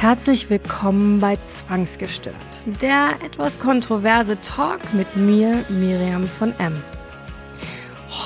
Herzlich 0.00 0.48
willkommen 0.48 1.18
bei 1.18 1.36
Zwangsgestört, 1.48 2.36
der 2.80 3.16
etwas 3.26 3.58
kontroverse 3.58 4.40
Talk 4.42 4.94
mit 4.94 5.16
mir, 5.16 5.64
Miriam 5.68 6.22
von 6.22 6.54
M. 6.60 6.80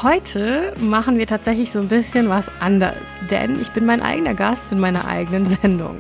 Heute 0.02 0.74
machen 0.80 1.16
wir 1.16 1.26
tatsächlich 1.26 1.72
so 1.72 1.78
ein 1.78 1.88
bisschen 1.88 2.28
was 2.28 2.44
anderes, 2.60 2.98
denn 3.30 3.58
ich 3.58 3.70
bin 3.70 3.86
mein 3.86 4.02
eigener 4.02 4.34
Gast 4.34 4.70
in 4.70 4.80
meiner 4.80 5.06
eigenen 5.06 5.48
Sendung. 5.62 5.96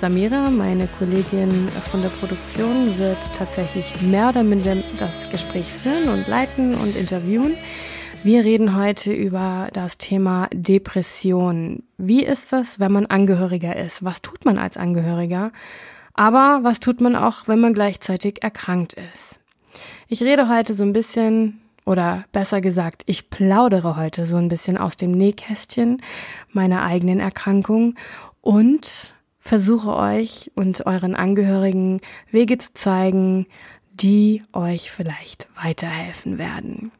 Samira, 0.00 0.50
meine 0.50 0.88
Kollegin 0.98 1.68
von 1.92 2.02
der 2.02 2.08
Produktion, 2.08 2.98
wird 2.98 3.18
tatsächlich 3.38 4.02
mehr 4.02 4.30
oder 4.30 4.42
minder 4.42 4.78
das 4.98 5.30
Gespräch 5.30 5.72
führen 5.72 6.08
und 6.08 6.26
leiten 6.26 6.74
und 6.74 6.96
interviewen. 6.96 7.54
Wir 8.24 8.42
reden 8.42 8.74
heute 8.74 9.12
über 9.12 9.68
das 9.74 9.98
Thema 9.98 10.48
Depression. 10.50 11.82
Wie 11.98 12.24
ist 12.24 12.54
es, 12.54 12.80
wenn 12.80 12.90
man 12.90 13.04
Angehöriger 13.04 13.76
ist? 13.76 14.02
Was 14.02 14.22
tut 14.22 14.46
man 14.46 14.56
als 14.56 14.78
Angehöriger? 14.78 15.52
Aber 16.14 16.60
was 16.62 16.80
tut 16.80 17.02
man 17.02 17.16
auch, 17.16 17.48
wenn 17.48 17.60
man 17.60 17.74
gleichzeitig 17.74 18.42
erkrankt 18.42 18.94
ist? 18.94 19.40
Ich 20.08 20.22
rede 20.22 20.48
heute 20.48 20.72
so 20.72 20.84
ein 20.84 20.94
bisschen, 20.94 21.60
oder 21.84 22.24
besser 22.32 22.62
gesagt, 22.62 23.02
ich 23.04 23.28
plaudere 23.28 23.98
heute 23.98 24.24
so 24.24 24.38
ein 24.38 24.48
bisschen 24.48 24.78
aus 24.78 24.96
dem 24.96 25.10
Nähkästchen 25.10 26.00
meiner 26.50 26.82
eigenen 26.82 27.20
Erkrankung 27.20 27.94
und 28.40 29.16
versuche 29.38 29.94
euch 29.94 30.50
und 30.54 30.86
euren 30.86 31.14
Angehörigen 31.14 32.00
Wege 32.30 32.56
zu 32.56 32.72
zeigen, 32.72 33.44
die 33.92 34.42
euch 34.54 34.90
vielleicht 34.90 35.46
weiterhelfen 35.62 36.38
werden. 36.38 36.90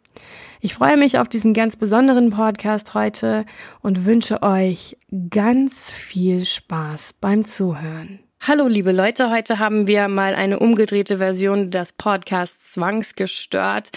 Ich 0.65 0.73
freue 0.73 0.97
mich 0.97 1.19
auf 1.19 1.29
diesen 1.29 1.53
ganz 1.53 1.77
besonderen 1.77 2.31
Podcast 2.31 2.95
heute 2.95 3.45
und 3.83 4.07
wünsche 4.07 4.43
euch 4.43 4.97
ganz 5.29 5.91
viel 5.91 6.47
Spaß 6.47 7.17
beim 7.21 7.45
Zuhören. 7.45 8.21
Hallo 8.41 8.67
liebe 8.67 8.91
Leute, 8.91 9.29
heute 9.29 9.59
haben 9.59 9.87
wir 9.87 10.09
mal 10.09 10.35
eine 10.35 10.61
umgedrehte 10.61 11.19
Version 11.19 11.71
des 11.71 11.93
Podcasts 11.93 12.73
Zwangsgestört, 12.73 13.91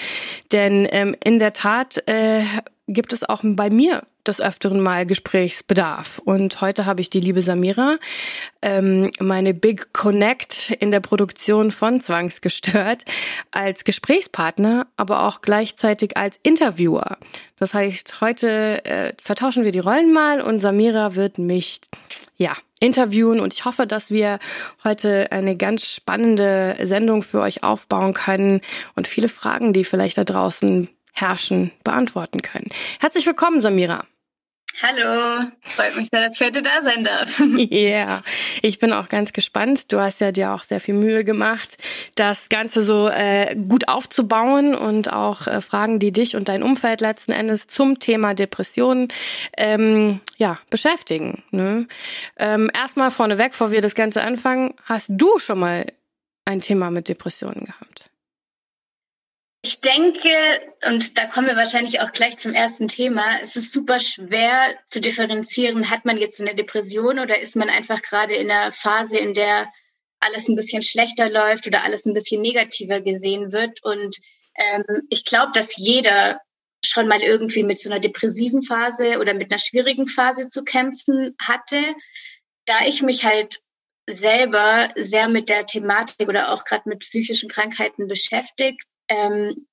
denn 0.52 0.86
ähm, 0.92 1.16
in 1.24 1.40
der 1.40 1.54
Tat 1.54 2.04
äh, 2.06 2.42
gibt 2.88 3.14
es 3.14 3.28
auch 3.28 3.42
bei 3.44 3.70
mir 3.70 4.04
des 4.26 4.42
Öfteren 4.42 4.82
mal 4.82 5.06
Gesprächsbedarf. 5.06 6.20
Und 6.24 6.62
heute 6.62 6.86
habe 6.86 7.02
ich 7.02 7.10
die 7.10 7.20
liebe 7.20 7.42
Samira, 7.42 7.98
ähm, 8.62 9.12
meine 9.20 9.54
Big 9.54 9.94
Connect 9.94 10.72
in 10.80 10.92
der 10.92 11.00
Produktion 11.00 11.72
von 11.72 12.02
Zwangsgestört, 12.02 13.04
als 13.52 13.84
Gesprächspartner, 13.84 14.88
aber 14.98 15.28
auch 15.28 15.42
gleichzeitig 15.42 16.18
als 16.18 16.40
Interviewer. 16.44 17.18
Das 17.58 17.74
heißt, 17.74 18.22
heute 18.22 18.84
äh, 18.86 19.14
vertauschen 19.22 19.64
wir 19.64 19.72
die 19.72 19.80
Rollen 19.80 20.14
mal 20.14 20.42
und 20.42 20.60
Samira 20.60 21.16
wird 21.16 21.38
mich, 21.38 21.82
ja, 22.38 22.56
interviewen 22.80 23.40
und 23.40 23.54
ich 23.54 23.66
hoffe, 23.66 23.88
dass 23.88 24.12
wir 24.12 24.40
heute 24.84 25.32
eine 25.32 25.58
ganz 25.58 25.92
spannende 25.92 26.78
Sendung 26.84 27.24
für 27.24 27.42
euch 27.42 27.64
aufbauen 27.64 28.14
können 28.14 28.62
und 28.96 29.08
viele 29.08 29.30
Fragen, 29.30 29.74
die 29.74 29.84
vielleicht 29.84 30.18
da 30.18 30.24
draußen 30.24 30.88
herrschen, 31.20 31.72
beantworten 31.84 32.42
können. 32.42 32.70
Herzlich 33.00 33.26
willkommen, 33.26 33.62
Samira. 33.62 34.06
Hallo, 34.80 35.44
freut 35.64 35.96
mich 35.96 36.10
sehr, 36.12 36.22
dass 36.22 36.36
ich 36.36 36.46
heute 36.46 36.62
da 36.62 36.84
sein 36.84 37.04
darf. 37.04 37.40
Ja, 37.58 37.78
yeah. 37.78 38.24
ich 38.62 38.78
bin 38.78 38.94
auch 38.94 39.10
ganz 39.10 39.34
gespannt. 39.34 39.92
Du 39.92 40.00
hast 40.00 40.22
ja 40.22 40.32
dir 40.32 40.52
auch 40.52 40.64
sehr 40.64 40.80
viel 40.80 40.94
Mühe 40.94 41.24
gemacht, 41.24 41.78
das 42.14 42.48
Ganze 42.50 42.84
so 42.84 43.10
äh, 43.10 43.56
gut 43.56 43.88
aufzubauen 43.88 44.76
und 44.76 45.12
auch 45.12 45.48
äh, 45.48 45.62
Fragen, 45.62 45.98
die 45.98 46.12
dich 46.12 46.36
und 46.36 46.48
dein 46.48 46.62
Umfeld 46.62 47.02
letzten 47.02 47.32
Endes 47.32 47.66
zum 47.66 47.98
Thema 47.98 48.36
Depressionen 48.36 49.08
ähm, 49.58 50.20
ja, 50.38 50.60
beschäftigen. 50.70 51.44
Ne? 51.50 51.88
Ähm, 52.38 52.70
erstmal 52.72 53.10
vorneweg, 53.10 53.52
bevor 53.52 53.72
wir 53.72 53.82
das 53.82 53.96
Ganze 53.96 54.22
anfangen, 54.22 54.76
hast 54.84 55.08
du 55.10 55.40
schon 55.40 55.60
mal 55.60 55.88
ein 56.46 56.62
Thema 56.62 56.92
mit 56.92 57.10
Depressionen 57.10 57.66
gehabt? 57.66 58.07
Ich 59.64 59.82
denke, 59.82 60.30
und 60.86 61.18
da 61.18 61.26
kommen 61.26 61.48
wir 61.48 61.56
wahrscheinlich 61.56 62.00
auch 62.00 62.12
gleich 62.12 62.38
zum 62.38 62.54
ersten 62.54 62.88
Thema, 62.88 63.42
es 63.42 63.56
ist 63.56 63.74
super 63.74 64.00
schwer 64.00 64.78
zu 64.86 65.02
differenzieren, 65.02 65.90
hat 65.90 66.06
man 66.06 66.18
jetzt 66.18 66.40
eine 66.40 66.56
Depression 66.56 67.20
oder 67.20 67.40
ist 67.40 67.56
man 67.56 67.70
einfach 67.70 68.02
gerade 68.02 68.36
in 68.36 68.50
einer 68.52 68.72
Phase, 68.72 69.18
in 69.18 69.34
der 69.34 69.68
alles 70.20 70.48
ein 70.48 70.56
bisschen 70.56 70.82
schlechter 70.84 71.30
läuft 71.30 71.68
oder 71.68 71.84
alles 71.84 72.06
ein 72.06 72.14
bisschen 72.14 72.42
negativer 72.42 73.02
gesehen 73.02 73.52
wird. 73.52 73.84
Und 73.84 74.16
ähm, 74.56 74.84
ich 75.10 75.26
glaube, 75.26 75.52
dass 75.54 75.78
jeder 75.78 76.40
schon 76.86 77.08
mal 77.08 77.22
irgendwie 77.22 77.64
mit 77.64 77.80
so 77.80 77.90
einer 77.90 78.00
depressiven 78.00 78.64
Phase 78.64 79.20
oder 79.20 79.34
mit 79.34 79.52
einer 79.52 79.60
schwierigen 79.60 80.08
Phase 80.08 80.48
zu 80.48 80.64
kämpfen 80.64 81.36
hatte. 81.40 81.96
Da 82.66 82.86
ich 82.86 83.02
mich 83.02 83.24
halt 83.24 83.60
selber 84.10 84.92
sehr 84.96 85.28
mit 85.28 85.50
der 85.50 85.66
Thematik 85.66 86.28
oder 86.28 86.52
auch 86.52 86.64
gerade 86.64 86.88
mit 86.88 87.00
psychischen 87.00 87.50
Krankheiten 87.50 88.08
beschäftigt, 88.08 88.84
ähm, 89.08 89.68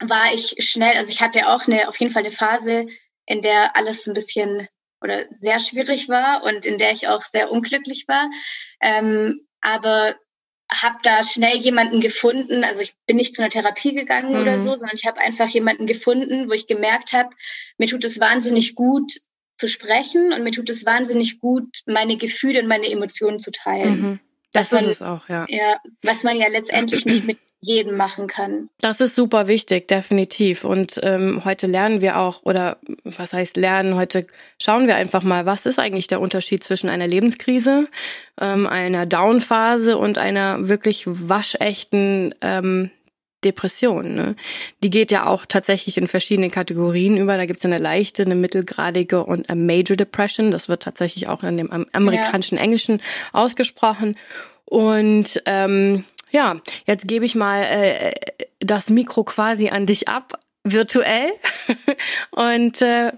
war 0.00 0.32
ich 0.32 0.54
schnell, 0.58 0.96
also 0.96 1.10
ich 1.10 1.20
hatte 1.20 1.48
auch 1.48 1.66
eine, 1.66 1.88
auf 1.88 1.98
jeden 1.98 2.12
Fall 2.12 2.22
eine 2.22 2.32
Phase, 2.32 2.86
in 3.26 3.42
der 3.42 3.76
alles 3.76 4.06
ein 4.06 4.14
bisschen 4.14 4.68
oder 5.02 5.26
sehr 5.30 5.58
schwierig 5.58 6.08
war 6.08 6.42
und 6.42 6.66
in 6.66 6.78
der 6.78 6.92
ich 6.92 7.08
auch 7.08 7.22
sehr 7.22 7.50
unglücklich 7.50 8.06
war. 8.08 8.30
Ähm, 8.80 9.46
aber 9.60 10.16
habe 10.70 10.98
da 11.02 11.24
schnell 11.24 11.56
jemanden 11.56 12.00
gefunden, 12.00 12.64
also 12.64 12.80
ich 12.80 12.94
bin 13.06 13.16
nicht 13.16 13.34
zu 13.34 13.42
einer 13.42 13.50
Therapie 13.50 13.94
gegangen 13.94 14.34
mhm. 14.34 14.42
oder 14.42 14.60
so, 14.60 14.74
sondern 14.76 14.96
ich 14.96 15.06
habe 15.06 15.20
einfach 15.20 15.48
jemanden 15.48 15.86
gefunden, 15.86 16.48
wo 16.48 16.52
ich 16.52 16.66
gemerkt 16.66 17.12
habe, 17.12 17.30
mir 17.76 17.88
tut 17.88 18.04
es 18.04 18.20
wahnsinnig 18.20 18.74
gut 18.74 19.12
zu 19.58 19.68
sprechen 19.68 20.32
und 20.32 20.44
mir 20.44 20.52
tut 20.52 20.70
es 20.70 20.86
wahnsinnig 20.86 21.40
gut, 21.40 21.68
meine 21.86 22.16
Gefühle 22.16 22.60
und 22.60 22.68
meine 22.68 22.88
Emotionen 22.88 23.40
zu 23.40 23.50
teilen. 23.50 24.00
Mhm. 24.00 24.20
Das 24.52 24.72
ist 24.72 24.86
es 24.86 25.02
auch, 25.02 25.28
ja. 25.28 25.46
ja. 25.48 25.76
Was 26.02 26.24
man 26.24 26.36
ja 26.36 26.48
letztendlich 26.48 27.04
nicht 27.06 27.24
mit 27.24 27.38
jedem 27.62 27.96
machen 27.96 28.26
kann. 28.26 28.70
Das 28.80 29.00
ist 29.00 29.14
super 29.14 29.46
wichtig, 29.46 29.86
definitiv. 29.86 30.64
Und 30.64 30.98
ähm, 31.02 31.44
heute 31.44 31.66
lernen 31.66 32.00
wir 32.00 32.18
auch, 32.18 32.42
oder 32.44 32.78
was 33.04 33.34
heißt 33.34 33.56
lernen, 33.56 33.96
heute 33.96 34.26
schauen 34.58 34.86
wir 34.86 34.96
einfach 34.96 35.22
mal, 35.22 35.44
was 35.44 35.66
ist 35.66 35.78
eigentlich 35.78 36.06
der 36.06 36.20
Unterschied 36.20 36.64
zwischen 36.64 36.88
einer 36.88 37.06
Lebenskrise, 37.06 37.88
ähm, 38.40 38.66
einer 38.66 39.04
Downphase 39.04 39.98
und 39.98 40.16
einer 40.16 40.68
wirklich 40.68 41.04
waschechten 41.06 42.34
ähm, 42.40 42.90
Depression. 43.44 44.14
Ne? 44.14 44.36
Die 44.82 44.90
geht 44.90 45.10
ja 45.10 45.26
auch 45.26 45.46
tatsächlich 45.46 45.96
in 45.96 46.08
verschiedene 46.08 46.50
Kategorien 46.50 47.16
über. 47.16 47.36
Da 47.36 47.46
gibt 47.46 47.60
es 47.60 47.64
eine 47.64 47.78
leichte, 47.78 48.22
eine 48.22 48.34
mittelgradige 48.34 49.24
und 49.24 49.48
eine 49.48 49.60
Major 49.60 49.96
Depression. 49.96 50.50
Das 50.50 50.68
wird 50.68 50.82
tatsächlich 50.82 51.28
auch 51.28 51.42
in 51.42 51.56
dem 51.56 51.70
amerikanischen 51.92 52.58
ja. 52.58 52.64
Englischen 52.64 53.02
ausgesprochen. 53.32 54.16
Und 54.64 55.42
ähm, 55.46 56.04
ja, 56.30 56.60
jetzt 56.86 57.08
gebe 57.08 57.24
ich 57.24 57.34
mal 57.34 57.62
äh, 57.62 58.12
das 58.60 58.88
Mikro 58.90 59.24
quasi 59.24 59.68
an 59.68 59.86
dich 59.86 60.08
ab, 60.08 60.38
virtuell. 60.64 61.32
Und 62.30 62.82
äh, 62.82 63.12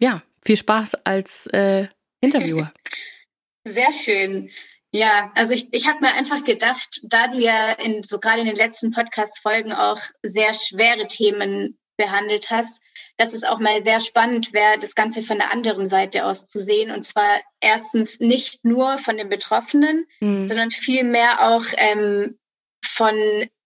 ja, 0.00 0.22
viel 0.44 0.56
Spaß 0.56 0.96
als 1.04 1.46
äh, 1.48 1.86
Interviewer. 2.20 2.72
Sehr 3.64 3.92
schön. 3.92 4.50
Ja, 4.92 5.30
also 5.34 5.52
ich, 5.52 5.72
ich 5.72 5.86
habe 5.86 6.00
mir 6.00 6.12
einfach 6.14 6.42
gedacht, 6.44 7.00
da 7.04 7.28
du 7.28 7.38
ja 7.38 7.72
in, 7.72 8.02
so 8.02 8.18
gerade 8.18 8.40
in 8.40 8.46
den 8.46 8.56
letzten 8.56 8.90
Podcast-Folgen 8.90 9.72
auch 9.72 10.00
sehr 10.22 10.52
schwere 10.54 11.06
Themen 11.06 11.78
behandelt 11.96 12.50
hast, 12.50 12.80
dass 13.16 13.34
es 13.34 13.44
auch 13.44 13.60
mal 13.60 13.82
sehr 13.82 14.00
spannend 14.00 14.52
wäre, 14.52 14.78
das 14.78 14.94
Ganze 14.94 15.22
von 15.22 15.38
der 15.38 15.52
anderen 15.52 15.86
Seite 15.86 16.24
aus 16.24 16.48
zu 16.48 16.58
sehen. 16.58 16.90
Und 16.90 17.04
zwar 17.04 17.40
erstens 17.60 18.18
nicht 18.18 18.64
nur 18.64 18.98
von 18.98 19.16
den 19.16 19.28
Betroffenen, 19.28 20.06
mhm. 20.20 20.48
sondern 20.48 20.70
vielmehr 20.70 21.40
auch 21.40 21.64
ähm, 21.76 22.38
von 22.84 23.14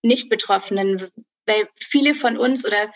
Nicht-Betroffenen. 0.02 1.08
Weil 1.46 1.68
viele 1.78 2.14
von 2.14 2.36
uns 2.36 2.66
oder 2.66 2.92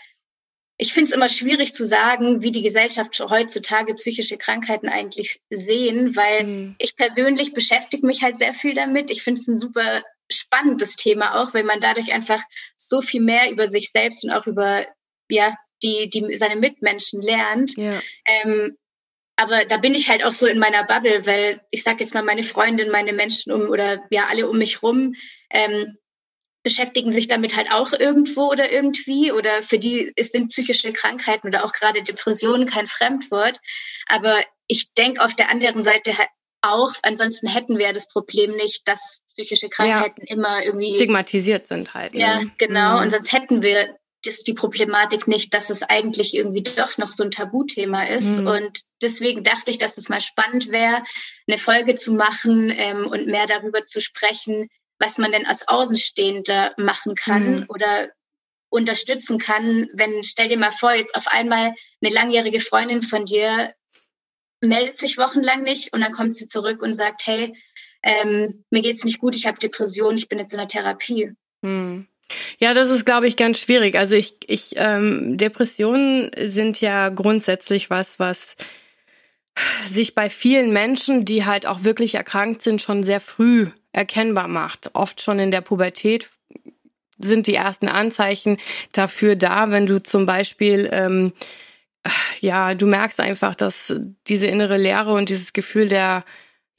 ich 0.81 0.93
finde 0.93 1.09
es 1.09 1.15
immer 1.15 1.27
schwierig 1.27 1.73
zu 1.73 1.85
sagen, 1.85 2.41
wie 2.41 2.53
die 2.53 2.61
Gesellschaft 2.61 3.19
heutzutage 3.19 3.93
psychische 3.95 4.37
Krankheiten 4.37 4.87
eigentlich 4.87 5.41
sehen, 5.49 6.15
weil 6.15 6.45
mhm. 6.45 6.75
ich 6.79 6.95
persönlich 6.95 7.53
beschäftige 7.53 8.07
mich 8.07 8.21
halt 8.23 8.37
sehr 8.37 8.53
viel 8.53 8.73
damit. 8.73 9.11
Ich 9.11 9.21
finde 9.21 9.41
es 9.41 9.47
ein 9.49 9.57
super 9.57 10.03
spannendes 10.31 10.95
Thema 10.95 11.41
auch, 11.41 11.53
weil 11.53 11.65
man 11.65 11.81
dadurch 11.81 12.13
einfach 12.13 12.41
so 12.77 13.01
viel 13.01 13.21
mehr 13.21 13.51
über 13.51 13.67
sich 13.67 13.91
selbst 13.91 14.23
und 14.23 14.31
auch 14.31 14.47
über 14.47 14.87
ja 15.27 15.53
die 15.83 16.09
die 16.09 16.37
seine 16.37 16.55
Mitmenschen 16.55 17.21
lernt. 17.21 17.75
Ja. 17.75 18.01
Ähm, 18.25 18.77
aber 19.35 19.65
da 19.65 19.77
bin 19.77 19.93
ich 19.93 20.07
halt 20.07 20.23
auch 20.23 20.33
so 20.33 20.45
in 20.45 20.59
meiner 20.59 20.85
Bubble, 20.85 21.25
weil 21.25 21.59
ich 21.71 21.83
sage 21.83 21.99
jetzt 21.99 22.13
mal 22.13 22.23
meine 22.23 22.43
Freundin, 22.43 22.89
meine 22.89 23.11
Menschen 23.11 23.51
um 23.51 23.69
oder 23.69 24.01
ja 24.11 24.27
alle 24.27 24.49
um 24.49 24.57
mich 24.57 24.81
rum. 24.81 25.15
Ähm, 25.49 25.97
beschäftigen 26.69 27.11
sich 27.11 27.27
damit 27.27 27.55
halt 27.55 27.71
auch 27.71 27.93
irgendwo 27.93 28.43
oder 28.51 28.71
irgendwie 28.71 29.31
oder 29.31 29.63
für 29.63 29.79
die 29.79 30.13
sind 30.19 30.49
psychische 30.49 30.93
Krankheiten 30.93 31.47
oder 31.47 31.65
auch 31.65 31.71
gerade 31.71 32.03
Depressionen 32.03 32.67
kein 32.67 32.85
Fremdwort. 32.85 33.59
Aber 34.05 34.43
ich 34.67 34.93
denke 34.93 35.25
auf 35.25 35.33
der 35.33 35.49
anderen 35.49 35.81
Seite 35.81 36.13
auch, 36.61 36.93
ansonsten 37.01 37.47
hätten 37.47 37.79
wir 37.79 37.91
das 37.91 38.07
Problem 38.07 38.51
nicht, 38.51 38.87
dass 38.87 39.23
psychische 39.33 39.67
Krankheiten 39.67 40.21
ja. 40.27 40.35
immer 40.35 40.63
irgendwie 40.63 40.93
stigmatisiert 40.93 41.67
sind 41.67 41.95
halt. 41.95 42.13
Ne? 42.13 42.19
Ja, 42.19 42.41
genau. 42.59 42.97
Mhm. 42.97 43.01
Und 43.01 43.11
sonst 43.11 43.33
hätten 43.33 43.63
wir 43.63 43.95
das, 44.23 44.43
die 44.43 44.53
Problematik 44.53 45.27
nicht, 45.27 45.55
dass 45.55 45.71
es 45.71 45.81
eigentlich 45.81 46.35
irgendwie 46.35 46.61
doch 46.61 46.99
noch 46.99 47.07
so 47.07 47.23
ein 47.23 47.31
Tabuthema 47.31 48.03
ist. 48.03 48.41
Mhm. 48.41 48.47
Und 48.47 48.81
deswegen 49.01 49.43
dachte 49.43 49.71
ich, 49.71 49.79
dass 49.79 49.97
es 49.97 50.09
mal 50.09 50.21
spannend 50.21 50.71
wäre, 50.71 51.03
eine 51.47 51.57
Folge 51.57 51.95
zu 51.95 52.13
machen 52.13 52.71
ähm, 52.75 53.07
und 53.07 53.25
mehr 53.25 53.47
darüber 53.47 53.85
zu 53.85 54.01
sprechen, 54.01 54.69
was 54.99 55.17
man 55.17 55.31
denn 55.31 55.45
als 55.45 55.67
Außenstehender 55.67 56.73
machen 56.77 57.15
kann 57.15 57.61
mhm. 57.61 57.65
oder 57.69 58.09
unterstützen 58.69 59.39
kann, 59.39 59.89
wenn, 59.93 60.23
stell 60.23 60.49
dir 60.49 60.57
mal 60.57 60.71
vor, 60.71 60.93
jetzt 60.93 61.15
auf 61.15 61.27
einmal 61.27 61.73
eine 62.01 62.13
langjährige 62.13 62.59
Freundin 62.59 63.01
von 63.01 63.25
dir 63.25 63.73
meldet 64.61 64.97
sich 64.97 65.17
wochenlang 65.17 65.63
nicht 65.63 65.93
und 65.93 66.01
dann 66.01 66.11
kommt 66.11 66.35
sie 66.35 66.47
zurück 66.47 66.81
und 66.81 66.93
sagt, 66.93 67.25
hey, 67.25 67.55
ähm, 68.03 68.63
mir 68.69 68.81
geht's 68.81 69.05
nicht 69.05 69.19
gut, 69.19 69.35
ich 69.35 69.45
habe 69.45 69.59
Depression, 69.59 70.17
ich 70.17 70.27
bin 70.27 70.37
jetzt 70.37 70.51
in 70.51 70.59
der 70.59 70.67
Therapie. 70.67 71.31
Hm. 71.63 72.07
Ja, 72.59 72.73
das 72.73 72.89
ist, 72.89 73.05
glaube 73.05 73.27
ich, 73.27 73.37
ganz 73.37 73.59
schwierig. 73.59 73.95
Also 73.95 74.15
ich, 74.15 74.35
ich, 74.47 74.73
ähm, 74.75 75.37
Depressionen 75.37 76.29
sind 76.37 76.79
ja 76.79 77.09
grundsätzlich 77.09 77.89
was, 77.89 78.19
was 78.19 78.55
sich 79.89 80.13
bei 80.13 80.29
vielen 80.29 80.71
Menschen, 80.71 81.25
die 81.25 81.45
halt 81.45 81.65
auch 81.65 81.83
wirklich 81.83 82.15
erkrankt 82.15 82.61
sind, 82.61 82.81
schon 82.81 83.03
sehr 83.03 83.19
früh 83.19 83.67
erkennbar 83.91 84.47
macht. 84.47 84.91
Oft 84.93 85.21
schon 85.21 85.39
in 85.39 85.51
der 85.51 85.61
Pubertät 85.61 86.29
sind 87.17 87.47
die 87.47 87.55
ersten 87.55 87.87
Anzeichen 87.87 88.57
dafür 88.93 89.35
da, 89.35 89.71
wenn 89.71 89.85
du 89.85 90.01
zum 90.01 90.25
Beispiel 90.25 90.89
ähm, 90.91 91.33
ja, 92.39 92.75
du 92.75 92.87
merkst 92.87 93.19
einfach, 93.19 93.55
dass 93.55 93.93
diese 94.27 94.47
innere 94.47 94.77
Leere 94.77 95.13
und 95.13 95.29
dieses 95.29 95.53
Gefühl 95.53 95.89
der 95.89 96.23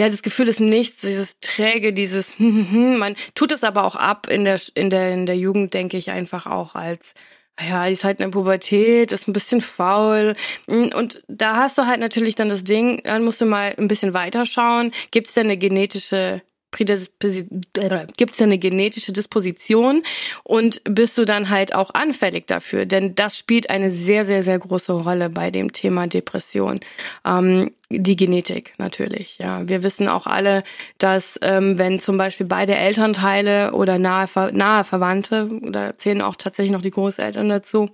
ja, 0.01 0.09
das 0.09 0.23
Gefühl 0.23 0.49
ist 0.49 0.61
nichts, 0.61 1.03
dieses 1.03 1.41
träge, 1.41 1.93
dieses 1.93 2.37
man 2.39 3.17
tut 3.35 3.53
es 3.53 3.65
aber 3.65 3.85
auch 3.85 3.97
ab 3.97 4.29
in 4.29 4.45
der 4.47 4.59
in 4.75 4.89
der 4.89 5.13
in 5.13 5.27
der 5.27 5.37
Jugend 5.37 5.75
denke 5.75 5.99
ich 5.99 6.11
einfach 6.11 6.47
auch 6.47 6.75
als 6.75 7.15
ja, 7.61 7.87
ist 7.87 8.05
halt 8.05 8.21
in 8.21 8.31
der 8.31 8.39
Pubertät, 8.39 9.13
ist 9.13 9.29
ein 9.29 9.35
bisschen 9.35 9.61
faul. 9.61 10.35
Und 10.67 11.23
da 11.29 11.57
hast 11.57 11.77
du 11.77 11.87
halt 11.87 12.01
natürlich 12.01 12.35
dann 12.35 12.49
das 12.49 12.65
Ding, 12.65 13.03
dann 13.05 13.23
musst 13.23 13.43
du 13.43 13.45
mal 13.45 13.75
ein 13.77 13.87
bisschen 13.87 14.15
weiter 14.15 14.47
schauen. 14.47 14.93
Gibt 15.11 15.29
es 15.29 15.35
denn 15.35 15.45
eine 15.45 15.59
genetische 15.59 16.41
gibt 16.73 18.35
es 18.35 18.43
eine 18.43 18.59
genetische 18.59 19.13
Disposition 19.13 20.03
und 20.45 20.83
bist 20.85 21.19
du 21.19 21.25
dann 21.25 21.51
halt 21.51 21.75
auch 21.75 21.91
anfällig 21.95 22.47
dafür, 22.47 22.87
denn 22.87 23.15
das 23.15 23.37
spielt 23.37 23.71
eine 23.71 23.91
sehr, 23.91 24.25
sehr, 24.25 24.43
sehr 24.43 24.59
große 24.59 24.93
Rolle 24.93 25.31
bei 25.31 25.51
dem 25.51 25.73
Thema 25.73 26.07
Depression. 26.07 26.81
Ähm, 27.25 27.73
die 27.93 28.15
Genetik 28.15 28.75
natürlich, 28.79 29.39
ja. 29.39 29.69
Wir 29.69 29.83
wissen 29.83 30.07
auch 30.07 30.27
alle, 30.27 30.63
dass 30.99 31.39
ähm, 31.43 31.77
wenn 31.77 31.99
zum 31.99 32.17
Beispiel 32.17 32.47
beide 32.47 32.77
Elternteile 32.77 33.73
oder 33.73 33.99
nahe, 33.99 34.29
nahe 34.53 34.85
Verwandte, 34.85 35.49
da 35.63 35.93
zählen 35.95 36.23
auch 36.23 36.37
tatsächlich 36.37 36.71
noch 36.71 36.83
die 36.83 36.93
Großeltern 36.93 37.49
dazu, 37.49 37.91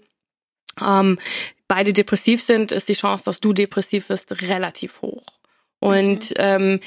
ähm, 0.86 1.18
beide 1.66 1.92
depressiv 1.92 2.42
sind, 2.42 2.72
ist 2.72 2.88
die 2.88 2.94
Chance, 2.94 3.24
dass 3.24 3.40
du 3.40 3.52
depressiv 3.52 4.10
wirst, 4.10 4.42
relativ 4.42 5.00
hoch. 5.00 5.24
Und 5.78 6.30
mhm. 6.30 6.36
ähm, 6.38 6.80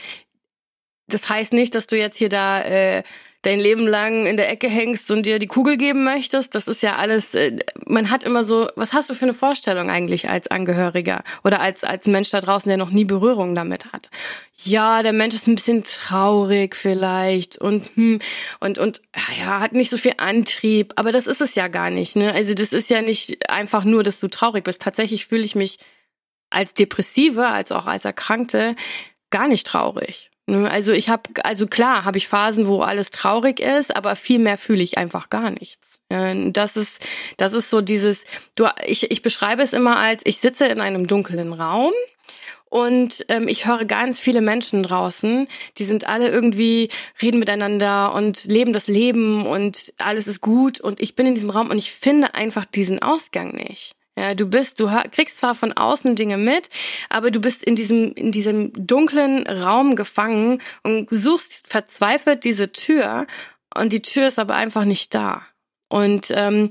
das 1.09 1.29
heißt 1.29 1.53
nicht, 1.53 1.75
dass 1.75 1.87
du 1.87 1.97
jetzt 1.97 2.17
hier 2.17 2.29
da 2.29 2.61
äh, 2.61 3.03
dein 3.41 3.59
Leben 3.59 3.87
lang 3.87 4.25
in 4.25 4.35
der 4.35 4.49
Ecke 4.49 4.67
hängst 4.67 5.11
und 5.11 5.25
dir 5.25 5.39
die 5.39 5.47
Kugel 5.47 5.77
geben 5.77 6.03
möchtest. 6.03 6.55
Das 6.55 6.67
ist 6.67 6.83
ja 6.83 6.97
alles, 6.97 7.33
äh, 7.35 7.57
man 7.85 8.09
hat 8.09 8.25
immer 8.25 8.43
so, 8.43 8.67
was 8.75 8.91
hast 8.91 9.09
du 9.09 9.13
für 9.13 9.23
eine 9.23 9.33
Vorstellung 9.33 9.89
eigentlich 9.89 10.29
als 10.29 10.47
Angehöriger 10.47 11.23
oder 11.43 11.61
als, 11.61 11.85
als 11.85 12.05
Mensch 12.05 12.31
da 12.31 12.41
draußen, 12.41 12.67
der 12.67 12.77
noch 12.77 12.89
nie 12.89 13.05
Berührung 13.05 13.55
damit 13.55 13.93
hat? 13.93 14.09
Ja, 14.57 15.03
der 15.03 15.13
Mensch 15.13 15.35
ist 15.35 15.47
ein 15.47 15.55
bisschen 15.55 15.85
traurig 15.85 16.75
vielleicht 16.75 17.57
und, 17.57 17.89
hm, 17.95 18.19
und, 18.59 18.77
und, 18.77 19.01
ja, 19.39 19.61
hat 19.61 19.71
nicht 19.71 19.89
so 19.89 19.97
viel 19.97 20.15
Antrieb, 20.17 20.93
aber 20.97 21.13
das 21.13 21.25
ist 21.25 21.39
es 21.39 21.55
ja 21.55 21.69
gar 21.69 21.91
nicht, 21.91 22.17
ne? 22.17 22.33
Also 22.33 22.53
das 22.53 22.73
ist 22.73 22.89
ja 22.89 23.01
nicht 23.01 23.49
einfach 23.49 23.85
nur, 23.85 24.03
dass 24.03 24.19
du 24.19 24.27
traurig 24.27 24.65
bist. 24.65 24.81
Tatsächlich 24.81 25.27
fühle 25.27 25.45
ich 25.45 25.55
mich 25.55 25.77
als 26.49 26.73
Depressive, 26.73 27.47
als 27.47 27.71
auch 27.71 27.85
als 27.85 28.03
Erkrankte 28.03 28.75
gar 29.29 29.47
nicht 29.47 29.65
traurig. 29.65 30.28
Ne, 30.49 30.69
also 30.69 30.91
ich 30.91 31.09
habe, 31.09 31.29
also 31.43 31.67
klar, 31.67 32.05
habe 32.05 32.17
ich 32.17 32.27
Phasen, 32.27 32.67
wo 32.67 32.81
alles 32.81 33.11
traurig 33.11 33.59
ist, 33.59 33.95
aber 33.95 34.15
viel 34.15 34.39
mehr 34.39 34.57
fühle 34.57 34.81
ich 34.81 34.97
einfach 34.97 35.29
gar 35.29 35.51
nichts. 35.51 35.77
Das 36.09 36.75
ist, 36.75 37.05
das 37.37 37.53
ist 37.53 37.69
so 37.69 37.81
dieses, 37.81 38.23
du, 38.55 38.65
ich, 38.83 39.11
ich 39.11 39.21
beschreibe 39.21 39.61
es 39.61 39.73
immer 39.73 39.97
als, 39.97 40.23
ich 40.25 40.39
sitze 40.39 40.65
in 40.65 40.81
einem 40.81 41.05
dunklen 41.05 41.53
Raum 41.53 41.93
und 42.67 43.25
ähm, 43.29 43.47
ich 43.47 43.67
höre 43.67 43.85
ganz 43.85 44.19
viele 44.19 44.41
Menschen 44.41 44.81
draußen, 44.81 45.47
die 45.77 45.85
sind 45.85 46.07
alle 46.07 46.29
irgendwie, 46.29 46.89
reden 47.21 47.37
miteinander 47.37 48.15
und 48.15 48.45
leben 48.45 48.73
das 48.73 48.87
Leben 48.87 49.45
und 49.45 49.93
alles 49.99 50.27
ist 50.27 50.41
gut 50.41 50.79
und 50.79 50.99
ich 50.99 51.13
bin 51.13 51.27
in 51.27 51.35
diesem 51.35 51.51
Raum 51.51 51.69
und 51.69 51.77
ich 51.77 51.91
finde 51.91 52.33
einfach 52.33 52.65
diesen 52.65 53.03
Ausgang 53.03 53.53
nicht. 53.53 53.93
Ja, 54.19 54.35
du 54.35 54.47
bist, 54.47 54.81
du 54.81 54.89
kriegst 55.11 55.37
zwar 55.37 55.55
von 55.55 55.71
außen 55.71 56.15
Dinge 56.15 56.35
mit, 56.35 56.69
aber 57.07 57.31
du 57.31 57.39
bist 57.39 57.63
in 57.63 57.77
diesem, 57.77 58.11
in 58.11 58.33
diesem 58.33 58.73
dunklen 58.75 59.47
Raum 59.47 59.95
gefangen 59.95 60.61
und 60.83 61.07
suchst 61.09 61.65
verzweifelt 61.69 62.43
diese 62.43 62.73
Tür 62.73 63.27
und 63.73 63.93
die 63.93 64.01
Tür 64.01 64.27
ist 64.27 64.37
aber 64.37 64.55
einfach 64.55 64.83
nicht 64.83 65.15
da. 65.15 65.43
Und 65.87 66.33
ähm, 66.35 66.69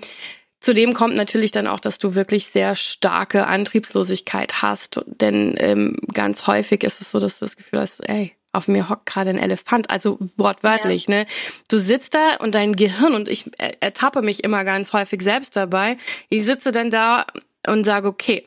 Zudem 0.61 0.93
kommt 0.93 1.15
natürlich 1.15 1.53
dann 1.53 1.69
auch, 1.69 1.79
dass 1.79 1.99
du 1.99 2.17
wirklich 2.17 2.49
sehr 2.49 2.75
starke 2.75 3.47
Antriebslosigkeit 3.47 4.61
hast, 4.61 5.01
denn 5.07 5.55
ähm, 5.59 5.97
ganz 6.13 6.49
häufig 6.49 6.83
ist 6.83 7.01
es 7.01 7.13
so, 7.13 7.21
dass 7.21 7.39
du 7.39 7.45
das 7.45 7.57
Gefühl 7.57 7.79
hast, 7.81 8.01
ey, 8.09 8.35
auf 8.53 8.69
mir 8.69 8.89
hockt 8.89 9.07
gerade 9.07 9.31
ein 9.31 9.39
Elefant, 9.39 9.91
also 9.91 10.19
wortwörtlich, 10.37 11.07
ja. 11.07 11.17
ne? 11.17 11.27
Du 11.69 11.79
sitzt 11.79 12.15
da 12.15 12.37
und 12.37 12.55
dein 12.55 12.77
Gehirn 12.77 13.15
und 13.15 13.29
ich 13.29 13.51
ertappe 13.59 14.23
mich 14.23 14.43
immer 14.43 14.65
ganz 14.65 14.93
häufig 14.93 15.23
selbst 15.23 15.55
dabei. 15.55 15.97
Ich 16.29 16.45
sitze 16.45 16.73
dann 16.73 16.91
da 16.91 17.27
und 17.67 17.85
sage, 17.85 18.09
okay, 18.09 18.47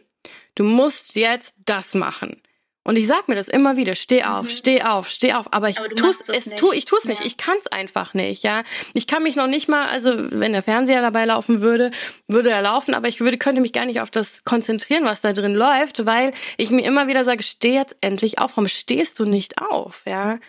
du 0.55 0.63
musst 0.63 1.15
jetzt 1.15 1.55
das 1.65 1.93
machen. 1.93 2.40
Und 2.83 2.97
ich 2.97 3.05
sag 3.05 3.27
mir 3.27 3.35
das 3.35 3.47
immer 3.47 3.77
wieder, 3.77 3.93
steh 3.93 4.23
auf, 4.23 4.45
mhm. 4.45 4.49
steh 4.49 4.81
auf, 4.81 5.09
steh 5.09 5.33
auf, 5.33 5.53
aber 5.53 5.69
ich 5.69 5.77
aber 5.79 5.89
tu's, 5.89 6.19
es 6.27 6.45
tu, 6.55 6.71
ich 6.71 6.85
tu's 6.85 7.05
nicht, 7.05 7.19
ja. 7.19 7.27
ich 7.27 7.37
kann's 7.37 7.67
einfach 7.67 8.15
nicht, 8.15 8.43
ja. 8.43 8.63
Ich 8.93 9.05
kann 9.05 9.21
mich 9.21 9.35
noch 9.35 9.45
nicht 9.45 9.67
mal, 9.67 9.87
also 9.87 10.13
wenn 10.31 10.53
der 10.53 10.63
Fernseher 10.63 11.01
dabei 11.01 11.25
laufen 11.25 11.61
würde, 11.61 11.91
würde 12.27 12.49
er 12.49 12.63
laufen, 12.63 12.95
aber 12.95 13.07
ich 13.07 13.19
würde, 13.19 13.37
könnte 13.37 13.61
mich 13.61 13.71
gar 13.71 13.85
nicht 13.85 14.01
auf 14.01 14.09
das 14.09 14.43
konzentrieren, 14.45 15.05
was 15.05 15.21
da 15.21 15.31
drin 15.31 15.53
läuft, 15.53 16.07
weil 16.07 16.31
ich 16.57 16.71
mir 16.71 16.83
immer 16.83 17.07
wieder 17.07 17.23
sage, 17.23 17.43
steh 17.43 17.75
jetzt 17.75 17.97
endlich 18.01 18.39
auf, 18.39 18.51
warum 18.51 18.67
stehst 18.67 19.19
du 19.19 19.25
nicht 19.25 19.61
auf, 19.61 20.01
ja. 20.07 20.39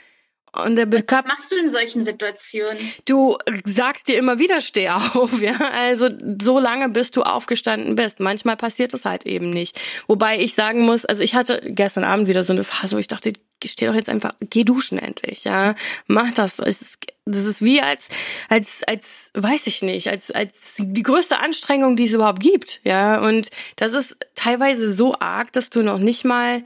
Und 0.54 0.76
der 0.76 0.92
Was 0.92 1.24
machst 1.26 1.50
du 1.50 1.56
in 1.56 1.68
solchen 1.68 2.04
Situationen? 2.04 2.76
Du 3.06 3.38
sagst 3.64 4.08
dir 4.08 4.18
immer 4.18 4.38
wieder, 4.38 4.60
steh 4.60 4.90
auf, 4.90 5.30
ja. 5.40 5.56
Also 5.56 6.10
so 6.40 6.58
lange, 6.58 6.90
bis 6.90 7.10
du 7.10 7.22
aufgestanden 7.22 7.94
bist. 7.94 8.20
Manchmal 8.20 8.56
passiert 8.56 8.92
es 8.92 9.06
halt 9.06 9.24
eben 9.24 9.48
nicht. 9.48 9.80
Wobei 10.08 10.38
ich 10.38 10.54
sagen 10.54 10.82
muss, 10.82 11.06
also 11.06 11.22
ich 11.22 11.34
hatte 11.34 11.62
gestern 11.64 12.04
Abend 12.04 12.28
wieder 12.28 12.44
so 12.44 12.52
eine 12.52 12.64
Phase, 12.64 12.96
wo 12.96 13.00
ich 13.00 13.08
dachte, 13.08 13.32
steh 13.64 13.86
doch 13.86 13.94
jetzt 13.94 14.10
einfach, 14.10 14.32
geh 14.40 14.64
duschen 14.64 14.98
endlich, 14.98 15.44
ja. 15.44 15.74
Mach 16.06 16.32
das. 16.34 16.58
Es 16.58 16.82
ist, 16.82 16.96
das 17.24 17.44
ist 17.46 17.62
wie 17.62 17.80
als, 17.80 18.08
als, 18.50 18.82
als, 18.86 19.30
weiß 19.32 19.66
ich 19.68 19.80
nicht, 19.80 20.08
als, 20.08 20.30
als 20.30 20.74
die 20.78 21.02
größte 21.02 21.38
Anstrengung, 21.38 21.96
die 21.96 22.04
es 22.04 22.12
überhaupt 22.12 22.42
gibt, 22.42 22.82
ja. 22.84 23.26
Und 23.26 23.48
das 23.76 23.94
ist 23.94 24.18
teilweise 24.34 24.92
so 24.92 25.18
arg, 25.18 25.50
dass 25.52 25.70
du 25.70 25.82
noch 25.82 25.98
nicht 25.98 26.24
mal 26.26 26.62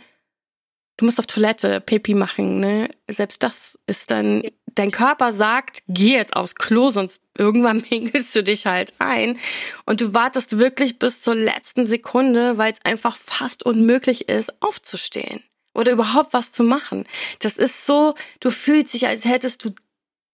du 0.97 1.05
musst 1.05 1.19
auf 1.19 1.27
Toilette 1.27 1.81
Pipi 1.81 2.15
machen, 2.15 2.61
ne? 2.61 2.91
Selbst 3.09 3.43
das 3.43 3.79
ist 3.87 4.11
dann, 4.11 4.43
dein 4.75 4.91
Körper 4.91 5.33
sagt, 5.33 5.83
geh 5.89 6.15
jetzt 6.15 6.35
aufs 6.35 6.55
Klo, 6.55 6.91
sonst 6.91 7.21
irgendwann 7.37 7.83
pinkelst 7.89 8.35
du 8.35 8.43
dich 8.43 8.67
halt 8.67 8.95
ein. 8.99 9.39
Und 9.85 10.01
du 10.01 10.15
wartest 10.15 10.59
wirklich 10.59 10.99
bis 10.99 11.23
zur 11.23 11.35
letzten 11.35 11.87
Sekunde, 11.87 12.59
weil 12.59 12.73
es 12.73 12.85
einfach 12.85 13.17
fast 13.17 13.65
unmöglich 13.65 14.29
ist, 14.29 14.63
aufzustehen 14.63 15.43
oder 15.75 15.93
überhaupt 15.93 16.33
was 16.33 16.53
zu 16.53 16.63
machen. 16.63 17.05
Das 17.41 17.57
ist 17.57 17.87
so, 17.87 18.15
du 18.41 18.51
fühlst 18.51 18.95
dich, 18.95 19.07
als 19.07 19.25
hättest 19.25 19.65
du 19.65 19.75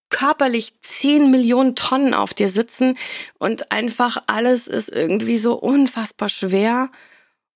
körperlich 0.09 0.75
zehn 0.83 1.31
Millionen 1.31 1.75
Tonnen 1.75 2.15
auf 2.15 2.35
dir 2.35 2.49
sitzen 2.49 2.97
und 3.39 3.73
einfach 3.73 4.23
alles 4.27 4.69
ist 4.69 4.91
irgendwie 4.91 5.39
so 5.39 5.55
unfassbar 5.55 6.29
schwer 6.29 6.91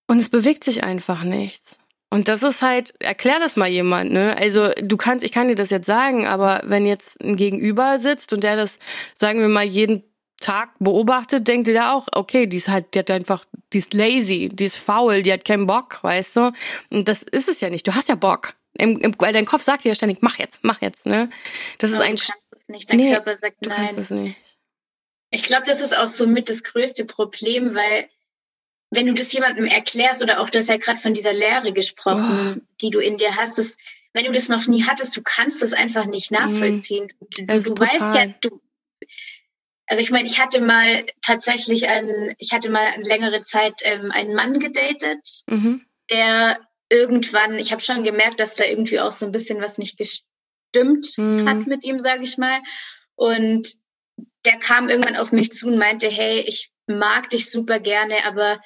und 0.06 0.18
es 0.18 0.30
bewegt 0.30 0.64
sich 0.64 0.82
einfach 0.82 1.22
nichts. 1.22 1.78
Und 2.08 2.28
das 2.28 2.42
ist 2.42 2.62
halt, 2.62 2.94
erklär 3.00 3.38
das 3.40 3.56
mal 3.56 3.68
jemand, 3.68 4.12
ne? 4.12 4.36
Also 4.36 4.70
du 4.80 4.96
kannst, 4.96 5.24
ich 5.24 5.32
kann 5.32 5.48
dir 5.48 5.56
das 5.56 5.70
jetzt 5.70 5.86
sagen, 5.86 6.26
aber 6.26 6.62
wenn 6.64 6.86
jetzt 6.86 7.20
ein 7.22 7.36
Gegenüber 7.36 7.98
sitzt 7.98 8.32
und 8.32 8.44
der 8.44 8.56
das, 8.56 8.78
sagen 9.14 9.40
wir 9.40 9.48
mal, 9.48 9.64
jeden 9.64 10.04
Tag 10.40 10.70
beobachtet, 10.78 11.48
denkt 11.48 11.68
der 11.68 11.94
auch, 11.94 12.06
okay, 12.12 12.46
die 12.46 12.58
ist 12.58 12.68
halt, 12.68 12.94
die 12.94 13.00
hat 13.00 13.10
einfach, 13.10 13.44
die 13.72 13.78
ist 13.78 13.92
lazy, 13.94 14.50
die 14.52 14.66
ist 14.66 14.76
faul, 14.76 15.22
die 15.22 15.32
hat 15.32 15.44
keinen 15.44 15.66
Bock, 15.66 15.98
weißt 16.02 16.36
du? 16.36 16.52
Und 16.90 17.08
das 17.08 17.22
ist 17.22 17.48
es 17.48 17.60
ja 17.60 17.70
nicht. 17.70 17.86
Du 17.86 17.94
hast 17.94 18.08
ja 18.08 18.14
Bock. 18.14 18.54
Im, 18.78 18.98
im, 18.98 19.14
weil 19.18 19.32
dein 19.32 19.46
Kopf 19.46 19.62
sagt 19.62 19.84
dir 19.84 19.88
ja 19.88 19.94
ständig, 19.94 20.18
mach 20.20 20.38
jetzt, 20.38 20.62
mach 20.62 20.82
jetzt, 20.82 21.06
ne? 21.06 21.30
Das 21.78 21.90
no, 21.90 21.96
ist 21.96 22.02
ein. 22.02 22.16
Du 22.16 22.22
kannst 22.22 22.52
es 22.52 22.68
nicht, 22.68 22.90
dein 22.90 22.98
nee, 22.98 23.12
Körper 23.12 23.36
sagt 23.36 23.56
du 23.62 23.70
nein. 23.70 23.86
Kannst 23.86 23.98
es 23.98 24.10
nicht. 24.10 24.36
Ich 25.30 25.42
glaube, 25.42 25.66
das 25.66 25.80
ist 25.80 25.96
auch 25.96 26.08
so 26.08 26.26
mit 26.26 26.48
das 26.48 26.62
größte 26.62 27.04
Problem, 27.04 27.74
weil 27.74 28.08
wenn 28.96 29.06
du 29.06 29.14
das 29.14 29.30
jemandem 29.32 29.66
erklärst 29.66 30.22
oder 30.22 30.40
auch, 30.40 30.48
du 30.48 30.58
hast 30.58 30.70
ja 30.70 30.78
gerade 30.78 30.98
von 30.98 31.14
dieser 31.14 31.34
Lehre 31.34 31.72
gesprochen, 31.72 32.56
oh. 32.56 32.60
die 32.80 32.90
du 32.90 32.98
in 32.98 33.18
dir 33.18 33.36
hast, 33.36 33.58
das, 33.58 33.76
wenn 34.14 34.24
du 34.24 34.32
das 34.32 34.48
noch 34.48 34.66
nie 34.66 34.84
hattest, 34.84 35.16
du 35.16 35.22
kannst 35.22 35.62
das 35.62 35.74
einfach 35.74 36.06
nicht 36.06 36.30
nachvollziehen. 36.30 37.12
Du, 37.36 37.44
du 37.44 37.78
weißt 37.78 38.14
ja, 38.16 38.26
du, 38.40 38.60
also 39.86 40.02
ich 40.02 40.10
meine, 40.10 40.26
ich 40.26 40.40
hatte 40.40 40.62
mal 40.62 41.04
tatsächlich 41.20 41.88
ein, 41.88 42.34
ich 42.38 42.52
hatte 42.52 42.70
mal 42.70 42.86
eine 42.86 43.04
längere 43.04 43.42
Zeit 43.42 43.74
ähm, 43.82 44.10
einen 44.10 44.34
Mann 44.34 44.58
gedatet, 44.58 45.44
mhm. 45.46 45.84
der 46.10 46.58
irgendwann, 46.88 47.58
ich 47.58 47.72
habe 47.72 47.82
schon 47.82 48.02
gemerkt, 48.02 48.40
dass 48.40 48.54
da 48.54 48.64
irgendwie 48.64 49.00
auch 49.00 49.12
so 49.12 49.26
ein 49.26 49.32
bisschen 49.32 49.60
was 49.60 49.76
nicht 49.76 49.98
gestimmt 49.98 51.18
mhm. 51.18 51.48
hat 51.48 51.66
mit 51.66 51.84
ihm, 51.84 51.98
sage 51.98 52.24
ich 52.24 52.38
mal. 52.38 52.60
Und 53.14 53.74
der 54.46 54.58
kam 54.58 54.88
irgendwann 54.88 55.16
auf 55.16 55.32
mich 55.32 55.52
zu 55.52 55.66
und 55.66 55.76
meinte, 55.76 56.08
hey, 56.08 56.40
ich 56.40 56.70
mag 56.86 57.28
dich 57.28 57.50
super 57.50 57.78
gerne, 57.78 58.24
aber 58.24 58.60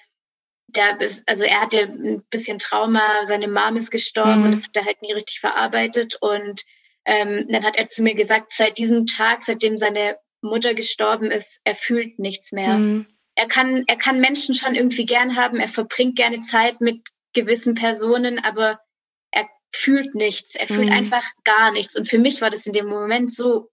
da 0.72 0.96
ist, 0.96 1.28
also 1.28 1.44
er 1.44 1.60
hatte 1.60 1.80
ein 1.82 2.24
bisschen 2.30 2.58
Trauma, 2.58 3.24
seine 3.24 3.48
Mom 3.48 3.76
ist 3.76 3.90
gestorben 3.90 4.40
mhm. 4.40 4.44
und 4.44 4.50
das 4.56 4.64
hat 4.64 4.76
er 4.76 4.84
halt 4.84 5.02
nie 5.02 5.12
richtig 5.12 5.40
verarbeitet. 5.40 6.16
Und 6.20 6.62
ähm, 7.04 7.46
dann 7.48 7.64
hat 7.64 7.76
er 7.76 7.86
zu 7.86 8.02
mir 8.02 8.14
gesagt, 8.14 8.52
seit 8.52 8.78
diesem 8.78 9.06
Tag, 9.06 9.42
seitdem 9.42 9.78
seine 9.78 10.16
Mutter 10.42 10.74
gestorben 10.74 11.30
ist, 11.30 11.60
er 11.64 11.74
fühlt 11.74 12.18
nichts 12.18 12.52
mehr. 12.52 12.74
Mhm. 12.78 13.06
Er 13.34 13.48
kann, 13.48 13.84
er 13.86 13.96
kann 13.96 14.20
Menschen 14.20 14.54
schon 14.54 14.74
irgendwie 14.74 15.06
gern 15.06 15.36
haben, 15.36 15.60
er 15.60 15.68
verbringt 15.68 16.16
gerne 16.16 16.40
Zeit 16.40 16.80
mit 16.80 17.08
gewissen 17.32 17.74
Personen, 17.74 18.38
aber 18.38 18.80
er 19.30 19.48
fühlt 19.72 20.14
nichts, 20.14 20.56
er 20.56 20.66
fühlt 20.66 20.88
mhm. 20.88 20.92
einfach 20.92 21.24
gar 21.44 21.72
nichts. 21.72 21.96
Und 21.96 22.08
für 22.08 22.18
mich 22.18 22.40
war 22.40 22.50
das 22.50 22.66
in 22.66 22.72
dem 22.72 22.86
Moment 22.86 23.34
so 23.34 23.70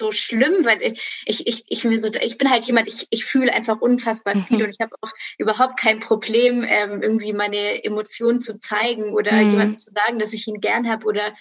so 0.00 0.12
schlimm, 0.12 0.64
weil 0.64 0.96
ich, 1.26 1.46
ich, 1.46 1.64
ich, 1.68 1.84
mir 1.84 2.00
so, 2.00 2.10
ich 2.20 2.38
bin 2.38 2.50
halt 2.50 2.64
jemand, 2.64 2.88
ich, 2.88 3.06
ich 3.10 3.24
fühle 3.24 3.52
einfach 3.52 3.80
unfassbar 3.80 4.34
viel 4.36 4.58
mhm. 4.58 4.64
und 4.64 4.70
ich 4.70 4.80
habe 4.80 4.96
auch 5.00 5.10
überhaupt 5.38 5.78
kein 5.78 6.00
Problem, 6.00 6.64
ähm, 6.66 7.02
irgendwie 7.02 7.32
meine 7.32 7.84
Emotionen 7.84 8.40
zu 8.40 8.58
zeigen 8.58 9.14
oder 9.14 9.32
mhm. 9.32 9.50
jemandem 9.52 9.78
zu 9.78 9.90
sagen, 9.90 10.18
dass 10.18 10.32
ich 10.32 10.46
ihn 10.48 10.60
gern 10.60 10.88
habe 10.88 11.06
oder 11.06 11.32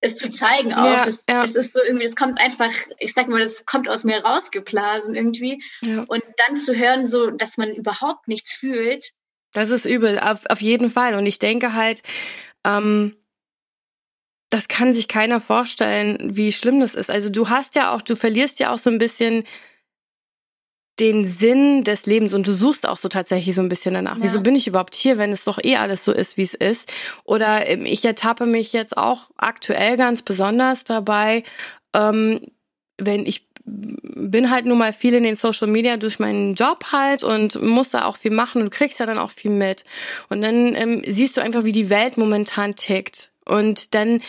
es 0.00 0.16
zu 0.16 0.30
zeigen 0.30 0.74
auch. 0.74 0.84
Ja, 0.84 1.04
das, 1.04 1.24
ja. 1.28 1.42
das 1.42 1.52
ist 1.52 1.72
so 1.72 1.80
irgendwie, 1.80 2.04
das 2.04 2.16
kommt 2.16 2.40
einfach, 2.40 2.72
ich 2.98 3.14
sag 3.14 3.28
mal, 3.28 3.40
das 3.40 3.64
kommt 3.64 3.88
aus 3.88 4.04
mir 4.04 4.24
rausgeblasen 4.24 5.14
irgendwie. 5.14 5.62
Ja. 5.82 6.04
Und 6.08 6.24
dann 6.36 6.56
zu 6.56 6.76
hören, 6.76 7.06
so, 7.06 7.30
dass 7.30 7.56
man 7.56 7.72
überhaupt 7.72 8.26
nichts 8.26 8.52
fühlt. 8.52 9.12
Das 9.52 9.70
ist 9.70 9.86
übel, 9.86 10.18
auf, 10.18 10.44
auf 10.48 10.60
jeden 10.60 10.90
Fall. 10.90 11.14
Und 11.14 11.26
ich 11.26 11.38
denke 11.38 11.74
halt, 11.74 12.02
ähm, 12.64 13.16
das 14.52 14.68
kann 14.68 14.92
sich 14.92 15.08
keiner 15.08 15.40
vorstellen, 15.40 16.18
wie 16.36 16.52
schlimm 16.52 16.80
das 16.80 16.94
ist. 16.94 17.10
Also 17.10 17.30
du 17.30 17.48
hast 17.48 17.74
ja 17.74 17.94
auch, 17.94 18.02
du 18.02 18.16
verlierst 18.16 18.60
ja 18.60 18.70
auch 18.70 18.76
so 18.76 18.90
ein 18.90 18.98
bisschen 18.98 19.44
den 21.00 21.24
Sinn 21.24 21.84
des 21.84 22.04
Lebens 22.04 22.34
und 22.34 22.46
du 22.46 22.52
suchst 22.52 22.86
auch 22.86 22.98
so 22.98 23.08
tatsächlich 23.08 23.54
so 23.54 23.62
ein 23.62 23.70
bisschen 23.70 23.94
danach. 23.94 24.18
Ja. 24.18 24.24
Wieso 24.24 24.42
bin 24.42 24.54
ich 24.54 24.66
überhaupt 24.66 24.94
hier, 24.94 25.16
wenn 25.16 25.32
es 25.32 25.44
doch 25.44 25.58
eh 25.62 25.76
alles 25.76 26.04
so 26.04 26.12
ist, 26.12 26.36
wie 26.36 26.42
es 26.42 26.52
ist? 26.52 26.92
Oder 27.24 27.66
ähm, 27.66 27.86
ich 27.86 28.04
ertappe 28.04 28.44
mich 28.44 28.74
jetzt 28.74 28.98
auch 28.98 29.30
aktuell 29.38 29.96
ganz 29.96 30.20
besonders 30.20 30.84
dabei, 30.84 31.44
ähm, 31.94 32.40
wenn 32.98 33.24
ich 33.24 33.48
bin 33.64 34.50
halt 34.50 34.66
nun 34.66 34.76
mal 34.76 34.92
viel 34.92 35.14
in 35.14 35.22
den 35.22 35.36
Social 35.36 35.68
Media 35.68 35.96
durch 35.96 36.18
meinen 36.18 36.56
Job 36.56 36.86
halt 36.92 37.24
und 37.24 37.62
muss 37.62 37.88
da 37.88 38.04
auch 38.04 38.18
viel 38.18 38.32
machen 38.32 38.60
und 38.60 38.70
kriegst 38.70 38.98
ja 38.98 39.06
dann 39.06 39.18
auch 39.18 39.30
viel 39.30 39.52
mit. 39.52 39.84
Und 40.28 40.42
dann 40.42 40.74
ähm, 40.74 41.02
siehst 41.06 41.36
du 41.36 41.40
einfach, 41.40 41.64
wie 41.64 41.72
die 41.72 41.88
Welt 41.88 42.18
momentan 42.18 42.74
tickt. 42.74 43.31
Und 43.44 43.94
dann 43.94 44.20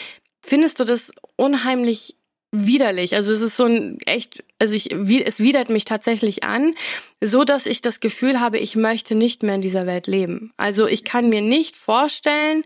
findest 0.42 0.80
du 0.80 0.84
das 0.84 1.12
unheimlich 1.36 2.16
widerlich. 2.54 3.16
Also 3.16 3.34
es 3.34 3.42
ist 3.42 3.58
so 3.58 3.66
ein 3.66 3.98
echt, 4.06 4.44
also 4.60 4.76
ich, 4.76 4.94
es 4.94 5.40
widert 5.40 5.70
mich 5.70 5.86
tatsächlich 5.86 6.44
an, 6.44 6.76
so 7.20 7.44
dass 7.44 7.66
ich 7.66 7.82
das 7.82 8.00
Gefühl 8.00 8.40
habe, 8.40 8.60
ich 8.60 8.76
möchte 8.76 9.16
nicht 9.16 9.42
mehr 9.42 9.56
in 9.56 9.62
dieser 9.62 9.88
Welt 9.88 10.06
leben. 10.06 10.54
Also 10.56 10.88
ich 10.88 11.04
kann 11.04 11.30
mir 11.30 11.42
nicht 11.42 11.76
vorstellen, 11.76 12.64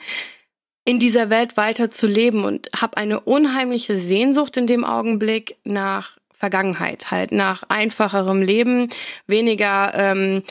in 0.84 1.00
dieser 1.00 1.30
Welt 1.30 1.58
weiter 1.58 1.90
zu 1.90 2.08
leben 2.08 2.44
und 2.44 2.70
habe 2.76 2.98
eine 2.98 3.22
unheimliche 3.22 3.98
Sehnsucht 3.98 4.58
in 4.58 4.68
dem 4.68 4.84
Augenblick 4.84 5.58
nach 5.64 6.18
Vergangenheit, 6.32 7.10
halt 7.10 7.32
nach 7.32 7.64
einfacherem 7.68 8.42
Leben, 8.42 8.90
weniger 9.26 9.92
ähm, 9.96 10.44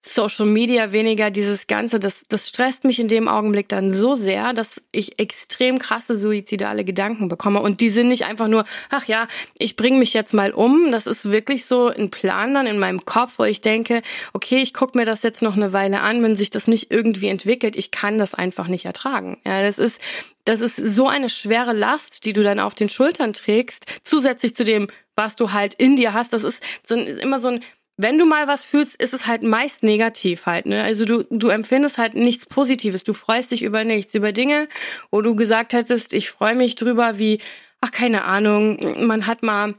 Social 0.00 0.46
Media, 0.46 0.92
weniger 0.92 1.30
dieses 1.30 1.66
Ganze, 1.66 1.98
das, 1.98 2.22
das 2.28 2.48
stresst 2.48 2.84
mich 2.84 3.00
in 3.00 3.08
dem 3.08 3.26
Augenblick 3.26 3.68
dann 3.68 3.92
so 3.92 4.14
sehr, 4.14 4.52
dass 4.52 4.80
ich 4.92 5.18
extrem 5.18 5.78
krasse 5.80 6.16
suizidale 6.16 6.84
Gedanken 6.84 7.28
bekomme. 7.28 7.60
Und 7.60 7.80
die 7.80 7.90
sind 7.90 8.08
nicht 8.08 8.24
einfach 8.24 8.46
nur, 8.46 8.64
ach 8.90 9.06
ja, 9.06 9.26
ich 9.58 9.74
bringe 9.74 9.98
mich 9.98 10.14
jetzt 10.14 10.34
mal 10.34 10.52
um. 10.52 10.92
Das 10.92 11.06
ist 11.06 11.30
wirklich 11.30 11.66
so 11.66 11.88
ein 11.88 12.10
Plan 12.10 12.54
dann 12.54 12.68
in 12.68 12.78
meinem 12.78 13.04
Kopf, 13.04 13.34
wo 13.38 13.44
ich 13.44 13.60
denke, 13.60 14.02
okay, 14.32 14.58
ich 14.58 14.72
gucke 14.72 14.96
mir 14.96 15.04
das 15.04 15.24
jetzt 15.24 15.42
noch 15.42 15.56
eine 15.56 15.72
Weile 15.72 16.00
an, 16.00 16.22
wenn 16.22 16.36
sich 16.36 16.50
das 16.50 16.68
nicht 16.68 16.92
irgendwie 16.92 17.28
entwickelt, 17.28 17.76
ich 17.76 17.90
kann 17.90 18.18
das 18.18 18.34
einfach 18.34 18.68
nicht 18.68 18.84
ertragen. 18.84 19.38
Ja, 19.44 19.62
das 19.62 19.78
ist, 19.78 20.00
das 20.44 20.60
ist 20.60 20.76
so 20.76 21.08
eine 21.08 21.28
schwere 21.28 21.72
Last, 21.72 22.24
die 22.24 22.32
du 22.32 22.42
dann 22.42 22.60
auf 22.60 22.74
den 22.74 22.88
Schultern 22.88 23.32
trägst, 23.32 23.84
zusätzlich 24.04 24.54
zu 24.54 24.64
dem, 24.64 24.86
was 25.14 25.36
du 25.36 25.52
halt 25.52 25.74
in 25.74 25.96
dir 25.96 26.14
hast. 26.14 26.32
Das 26.32 26.44
ist, 26.44 26.62
so 26.86 26.94
ein, 26.94 27.06
ist 27.06 27.18
immer 27.18 27.40
so 27.40 27.48
ein 27.48 27.60
wenn 27.98 28.16
du 28.16 28.24
mal 28.24 28.46
was 28.46 28.64
fühlst, 28.64 29.00
ist 29.02 29.12
es 29.12 29.26
halt 29.26 29.42
meist 29.42 29.82
negativ 29.82 30.46
halt, 30.46 30.66
ne? 30.66 30.84
Also 30.84 31.04
du, 31.04 31.24
du 31.30 31.48
empfindest 31.48 31.98
halt 31.98 32.14
nichts 32.14 32.46
Positives. 32.46 33.02
Du 33.02 33.12
freust 33.12 33.50
dich 33.50 33.64
über 33.64 33.82
nichts, 33.82 34.14
über 34.14 34.32
Dinge, 34.32 34.68
wo 35.10 35.20
du 35.20 35.34
gesagt 35.34 35.72
hättest, 35.72 36.12
ich 36.12 36.30
freue 36.30 36.54
mich 36.54 36.76
drüber, 36.76 37.18
wie, 37.18 37.40
ach, 37.80 37.90
keine 37.90 38.24
Ahnung, 38.24 39.04
man 39.04 39.26
hat 39.26 39.42
mal 39.42 39.74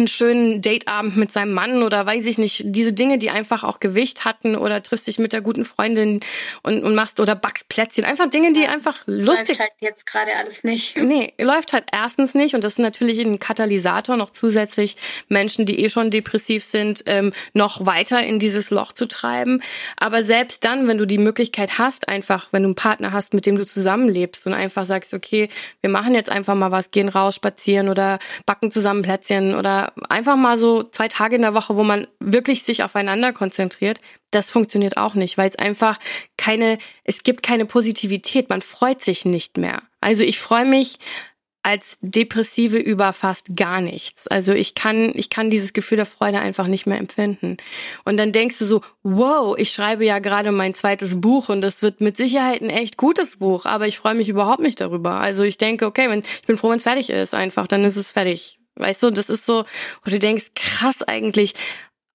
einen 0.00 0.08
schönen 0.08 0.62
Dateabend 0.62 1.16
mit 1.16 1.32
seinem 1.32 1.52
Mann 1.52 1.82
oder 1.82 2.04
weiß 2.04 2.26
ich 2.26 2.38
nicht, 2.38 2.62
diese 2.64 2.92
Dinge, 2.92 3.18
die 3.18 3.30
einfach 3.30 3.62
auch 3.62 3.80
Gewicht 3.80 4.24
hatten 4.24 4.56
oder 4.56 4.82
triffst 4.82 5.06
dich 5.06 5.18
mit 5.18 5.32
der 5.32 5.42
guten 5.42 5.64
Freundin 5.64 6.20
und, 6.62 6.82
und 6.82 6.94
machst 6.94 7.20
oder 7.20 7.34
backst 7.34 7.68
Plätzchen. 7.68 8.04
Einfach 8.04 8.28
Dinge, 8.28 8.52
die 8.52 8.66
einfach 8.66 9.04
das 9.06 9.24
lustig. 9.24 9.58
Läuft 9.58 9.60
halt 9.60 9.72
jetzt 9.80 10.06
gerade 10.06 10.34
alles 10.36 10.64
nicht. 10.64 10.96
Nee, 10.96 11.34
läuft 11.38 11.72
halt 11.72 11.84
erstens 11.92 12.34
nicht 12.34 12.54
und 12.54 12.64
das 12.64 12.74
ist 12.74 12.78
natürlich 12.78 13.20
ein 13.20 13.38
Katalysator, 13.38 14.16
noch 14.16 14.30
zusätzlich 14.30 14.96
Menschen, 15.28 15.66
die 15.66 15.80
eh 15.80 15.90
schon 15.90 16.10
depressiv 16.10 16.64
sind, 16.64 17.02
ähm, 17.06 17.32
noch 17.52 17.86
weiter 17.86 18.22
in 18.22 18.38
dieses 18.38 18.70
Loch 18.70 18.92
zu 18.92 19.06
treiben. 19.06 19.62
Aber 19.96 20.22
selbst 20.22 20.64
dann, 20.64 20.88
wenn 20.88 20.98
du 20.98 21.06
die 21.06 21.18
Möglichkeit 21.18 21.78
hast, 21.78 22.08
einfach, 22.08 22.48
wenn 22.52 22.62
du 22.62 22.68
einen 22.68 22.74
Partner 22.74 23.12
hast, 23.12 23.34
mit 23.34 23.46
dem 23.46 23.56
du 23.56 23.66
zusammenlebst 23.66 24.46
und 24.46 24.54
einfach 24.54 24.84
sagst, 24.84 25.12
okay, 25.12 25.48
wir 25.82 25.90
machen 25.90 26.14
jetzt 26.14 26.30
einfach 26.30 26.54
mal 26.54 26.70
was, 26.70 26.90
gehen 26.90 27.08
raus, 27.08 27.34
spazieren 27.34 27.88
oder 27.88 28.18
backen 28.46 28.70
zusammen 28.70 29.02
Plätzchen 29.02 29.54
oder 29.54 29.89
einfach 30.08 30.36
mal 30.36 30.56
so 30.56 30.82
zwei 30.82 31.08
Tage 31.08 31.36
in 31.36 31.42
der 31.42 31.54
Woche, 31.54 31.76
wo 31.76 31.82
man 31.82 32.06
wirklich 32.18 32.62
sich 32.62 32.82
aufeinander 32.82 33.32
konzentriert, 33.32 34.00
das 34.30 34.50
funktioniert 34.50 34.96
auch 34.96 35.14
nicht, 35.14 35.38
weil 35.38 35.48
es 35.48 35.56
einfach 35.56 35.98
keine, 36.36 36.78
es 37.04 37.22
gibt 37.22 37.42
keine 37.42 37.66
Positivität, 37.66 38.48
man 38.48 38.62
freut 38.62 39.02
sich 39.02 39.24
nicht 39.24 39.56
mehr. 39.56 39.82
Also 40.00 40.22
ich 40.22 40.38
freue 40.38 40.64
mich 40.64 40.98
als 41.62 41.98
Depressive 42.00 42.78
über 42.78 43.12
fast 43.12 43.54
gar 43.56 43.80
nichts. 43.80 44.26
Also 44.26 44.52
ich 44.52 44.74
kann, 44.74 45.12
ich 45.14 45.28
kann 45.28 45.50
dieses 45.50 45.72
Gefühl 45.72 45.96
der 45.96 46.06
Freude 46.06 46.38
einfach 46.38 46.66
nicht 46.66 46.86
mehr 46.86 46.98
empfinden. 46.98 47.58
Und 48.04 48.16
dann 48.16 48.32
denkst 48.32 48.58
du 48.58 48.64
so, 48.64 48.80
wow, 49.02 49.56
ich 49.58 49.70
schreibe 49.70 50.04
ja 50.04 50.20
gerade 50.20 50.52
mein 50.52 50.74
zweites 50.74 51.20
Buch 51.20 51.48
und 51.48 51.60
das 51.60 51.82
wird 51.82 52.00
mit 52.00 52.16
Sicherheit 52.16 52.62
ein 52.62 52.70
echt 52.70 52.96
gutes 52.96 53.36
Buch, 53.36 53.66
aber 53.66 53.86
ich 53.86 53.98
freue 53.98 54.14
mich 54.14 54.28
überhaupt 54.28 54.60
nicht 54.60 54.80
darüber. 54.80 55.20
Also 55.20 55.42
ich 55.42 55.58
denke, 55.58 55.86
okay, 55.86 56.08
wenn, 56.08 56.20
ich 56.20 56.46
bin 56.46 56.56
froh, 56.56 56.70
wenn 56.70 56.78
es 56.78 56.84
fertig 56.84 57.10
ist, 57.10 57.34
einfach, 57.34 57.66
dann 57.66 57.84
ist 57.84 57.96
es 57.96 58.12
fertig. 58.12 58.59
Weißt 58.76 59.02
du, 59.02 59.10
das 59.10 59.28
ist 59.28 59.46
so, 59.46 59.64
wo 60.04 60.10
du 60.10 60.18
denkst, 60.18 60.52
krass 60.54 61.02
eigentlich. 61.02 61.54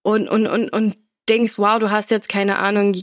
Und, 0.02 0.28
und, 0.28 0.48
und, 0.48 0.70
und 0.72 0.98
denkst, 1.30 1.54
wow, 1.58 1.80
du 1.80 1.90
hast 1.92 2.12
jetzt 2.12 2.30
keine 2.30 2.58
Ahnung, 2.60 2.96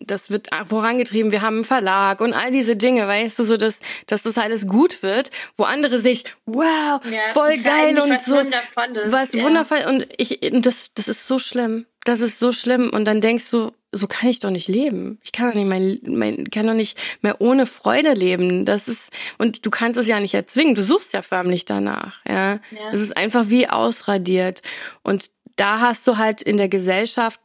das 0.00 0.30
wird 0.30 0.48
vorangetrieben, 0.66 1.32
wir 1.32 1.42
haben 1.42 1.56
einen 1.56 1.64
Verlag 1.64 2.20
und 2.20 2.32
all 2.32 2.50
diese 2.50 2.76
Dinge, 2.76 3.06
weißt 3.06 3.38
du, 3.38 3.44
so 3.44 3.56
dass, 3.56 3.80
dass 4.06 4.22
das 4.22 4.38
alles 4.38 4.66
gut 4.66 5.02
wird, 5.02 5.30
wo 5.56 5.64
andere 5.64 5.98
sich, 5.98 6.24
wow, 6.46 7.00
ja, 7.10 7.20
voll 7.32 7.56
geil 7.58 7.98
und 7.98 8.10
was 8.10 8.26
so, 8.26 8.36
Wundervolles, 8.36 9.12
was 9.12 9.32
ja. 9.32 9.42
wundervoll 9.42 9.84
und 9.88 10.06
ich, 10.16 10.40
das, 10.40 10.94
das 10.94 11.08
ist 11.08 11.26
so 11.26 11.38
schlimm, 11.38 11.86
das 12.04 12.20
ist 12.20 12.38
so 12.38 12.52
schlimm 12.52 12.90
und 12.90 13.04
dann 13.04 13.20
denkst 13.20 13.50
du, 13.50 13.72
so 13.92 14.06
kann 14.06 14.28
ich 14.28 14.38
doch 14.38 14.50
nicht 14.50 14.68
leben. 14.68 15.18
Ich 15.24 15.32
kann 15.32 15.48
doch 15.48 15.54
nicht 15.54 15.66
mein, 15.66 15.98
mein 16.04 16.44
kann 16.48 16.66
doch 16.66 16.74
nicht 16.74 16.96
mehr 17.22 17.40
ohne 17.40 17.66
Freude 17.66 18.12
leben. 18.12 18.64
Das 18.64 18.86
ist 18.86 19.10
und 19.36 19.66
du 19.66 19.70
kannst 19.70 19.98
es 19.98 20.06
ja 20.06 20.20
nicht 20.20 20.34
erzwingen. 20.34 20.76
Du 20.76 20.82
suchst 20.82 21.12
ja 21.12 21.22
förmlich 21.22 21.64
danach. 21.64 22.24
Ja, 22.24 22.60
es 22.92 23.00
ist 23.00 23.16
einfach 23.16 23.46
wie 23.48 23.68
ausradiert 23.68 24.62
und 25.02 25.32
da 25.56 25.80
hast 25.80 26.06
du 26.06 26.16
halt 26.16 26.42
in 26.42 26.56
der 26.56 26.68
Gesellschaft 26.68 27.40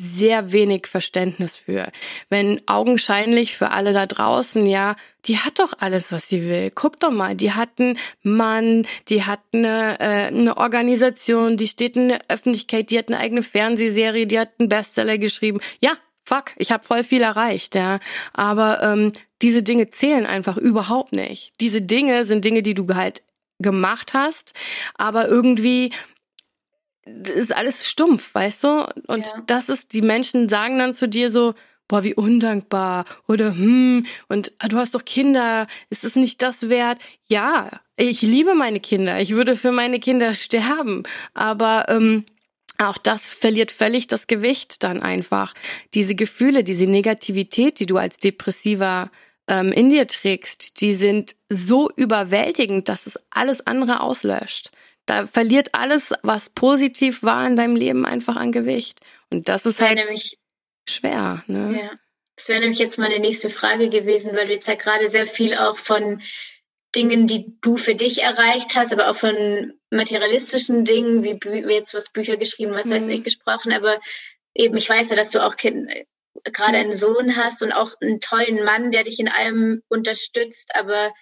sehr 0.00 0.52
wenig 0.52 0.86
Verständnis 0.86 1.56
für. 1.56 1.90
Wenn 2.30 2.62
augenscheinlich 2.66 3.54
für 3.54 3.70
alle 3.70 3.92
da 3.92 4.06
draußen, 4.06 4.64
ja, 4.64 4.96
die 5.26 5.38
hat 5.38 5.58
doch 5.58 5.74
alles, 5.78 6.10
was 6.10 6.28
sie 6.28 6.48
will. 6.48 6.70
Guck 6.74 6.98
doch 7.00 7.10
mal, 7.10 7.34
die 7.34 7.52
hat 7.52 7.68
einen 7.78 7.98
Mann, 8.22 8.86
die 9.08 9.24
hat 9.24 9.40
eine, 9.52 10.00
äh, 10.00 10.28
eine 10.28 10.56
Organisation, 10.56 11.58
die 11.58 11.68
steht 11.68 11.96
in 11.96 12.08
der 12.08 12.20
Öffentlichkeit, 12.28 12.90
die 12.90 12.98
hat 12.98 13.08
eine 13.08 13.18
eigene 13.18 13.42
Fernsehserie, 13.42 14.26
die 14.26 14.38
hat 14.38 14.52
einen 14.58 14.70
Bestseller 14.70 15.18
geschrieben. 15.18 15.60
Ja, 15.80 15.92
fuck, 16.22 16.52
ich 16.56 16.72
habe 16.72 16.84
voll 16.84 17.04
viel 17.04 17.22
erreicht, 17.22 17.74
ja. 17.74 18.00
Aber 18.32 18.82
ähm, 18.82 19.12
diese 19.42 19.62
Dinge 19.62 19.90
zählen 19.90 20.24
einfach 20.24 20.56
überhaupt 20.56 21.12
nicht. 21.12 21.52
Diese 21.60 21.82
Dinge 21.82 22.24
sind 22.24 22.44
Dinge, 22.44 22.62
die 22.62 22.74
du 22.74 22.86
halt 22.94 23.22
gemacht 23.58 24.14
hast, 24.14 24.54
aber 24.94 25.28
irgendwie 25.28 25.92
ist 27.34 27.54
alles 27.54 27.88
stumpf, 27.88 28.34
weißt 28.34 28.64
du? 28.64 28.86
Und 29.06 29.26
ja. 29.26 29.42
das 29.46 29.68
ist, 29.68 29.92
die 29.92 30.02
Menschen 30.02 30.48
sagen 30.48 30.78
dann 30.78 30.94
zu 30.94 31.08
dir 31.08 31.30
so, 31.30 31.54
boah, 31.90 32.04
wie 32.04 32.14
undankbar 32.14 33.04
oder 33.26 33.50
hm, 33.50 34.06
und 34.28 34.52
ah, 34.58 34.68
du 34.68 34.76
hast 34.76 34.94
doch 34.94 35.04
Kinder, 35.04 35.66
ist 35.90 36.04
es 36.04 36.14
nicht 36.14 36.40
das 36.40 36.68
wert? 36.68 36.98
Ja, 37.26 37.80
ich 37.96 38.22
liebe 38.22 38.54
meine 38.54 38.80
Kinder, 38.80 39.20
ich 39.20 39.30
würde 39.30 39.56
für 39.56 39.72
meine 39.72 39.98
Kinder 39.98 40.32
sterben, 40.32 41.02
aber 41.34 41.86
ähm, 41.88 42.24
auch 42.78 42.96
das 42.96 43.32
verliert 43.32 43.72
völlig 43.72 44.06
das 44.06 44.26
Gewicht 44.28 44.82
dann 44.84 45.02
einfach. 45.02 45.52
Diese 45.92 46.14
Gefühle, 46.14 46.64
diese 46.64 46.86
Negativität, 46.86 47.80
die 47.80 47.86
du 47.86 47.98
als 47.98 48.18
Depressiver 48.18 49.10
ähm, 49.48 49.72
in 49.72 49.90
dir 49.90 50.06
trägst, 50.06 50.80
die 50.80 50.94
sind 50.94 51.34
so 51.48 51.90
überwältigend, 51.96 52.88
dass 52.88 53.06
es 53.06 53.18
alles 53.30 53.66
andere 53.66 54.00
auslöscht. 54.00 54.70
Da 55.10 55.26
verliert 55.26 55.70
alles, 55.72 56.14
was 56.22 56.50
positiv 56.50 57.24
war 57.24 57.44
in 57.44 57.56
deinem 57.56 57.74
Leben, 57.74 58.06
einfach 58.06 58.36
an 58.36 58.52
Gewicht. 58.52 59.00
Und 59.28 59.48
das 59.48 59.66
ist 59.66 59.80
halt 59.80 59.96
nämlich, 59.96 60.38
schwer. 60.88 61.42
Ne? 61.48 61.80
Ja. 61.82 61.90
Das 62.36 62.48
wäre 62.48 62.60
nämlich 62.60 62.78
jetzt 62.78 62.96
meine 62.96 63.18
nächste 63.18 63.50
Frage 63.50 63.90
gewesen, 63.90 64.36
weil 64.36 64.46
du 64.46 64.52
jetzt 64.52 64.68
ja 64.68 64.76
gerade 64.76 65.08
sehr 65.08 65.26
viel 65.26 65.56
auch 65.56 65.78
von 65.78 66.22
Dingen, 66.94 67.26
die 67.26 67.58
du 67.60 67.76
für 67.76 67.96
dich 67.96 68.22
erreicht 68.22 68.76
hast, 68.76 68.92
aber 68.92 69.10
auch 69.10 69.16
von 69.16 69.72
materialistischen 69.90 70.84
Dingen, 70.84 71.24
wie, 71.24 71.40
wie 71.42 71.74
jetzt 71.74 71.92
was 71.92 72.12
Bücher 72.12 72.36
geschrieben, 72.36 72.74
was 72.74 72.84
mhm. 72.84 72.90
weiß 72.90 73.08
ich 73.08 73.24
gesprochen, 73.24 73.72
aber 73.72 74.00
eben, 74.54 74.76
ich 74.76 74.88
weiß 74.88 75.10
ja, 75.10 75.16
dass 75.16 75.30
du 75.30 75.44
auch 75.44 75.56
kind, 75.56 75.90
gerade 76.44 76.78
einen 76.78 76.94
Sohn 76.94 77.36
hast 77.36 77.62
und 77.62 77.72
auch 77.72 77.96
einen 78.00 78.20
tollen 78.20 78.64
Mann, 78.64 78.92
der 78.92 79.02
dich 79.02 79.18
in 79.18 79.28
allem 79.28 79.82
unterstützt, 79.88 80.70
aber 80.72 81.12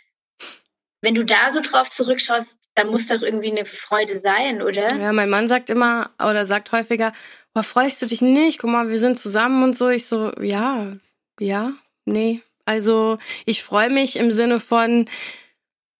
wenn 1.01 1.15
du 1.15 1.25
da 1.25 1.51
so 1.53 1.63
drauf 1.63 1.89
zurückschaust, 1.89 2.58
dann 2.79 2.89
muss 2.89 3.09
doch 3.09 3.23
irgendwie 3.23 3.51
eine 3.51 3.65
Freude 3.65 4.19
sein, 4.19 4.63
oder? 4.63 4.95
Ja, 4.97 5.13
mein 5.13 5.31
Mann 5.31 5.49
sagt 5.49 5.69
immer 5.71 6.11
oder 6.19 6.47
sagt 6.47 6.73
häufiger, 6.73 7.13
oh, 7.55 7.63
freust 7.63 8.01
du 8.01 8.07
dich 8.07 8.23
nicht? 8.23 8.61
Guck 8.61 8.71
mal, 8.71 8.89
wir 8.89 8.99
sind 8.99 9.19
zusammen 9.19 9.63
und 9.63 9.77
so. 9.77 9.89
Ich 9.89 10.07
so, 10.07 10.33
ja, 10.41 10.93
ja, 11.41 11.73
nee. 12.05 12.41
Also 12.65 13.19
ich 13.47 13.63
freue 13.63 13.91
mich 13.91 14.17
im 14.17 14.31
Sinne 14.31 14.61
von, 14.61 15.09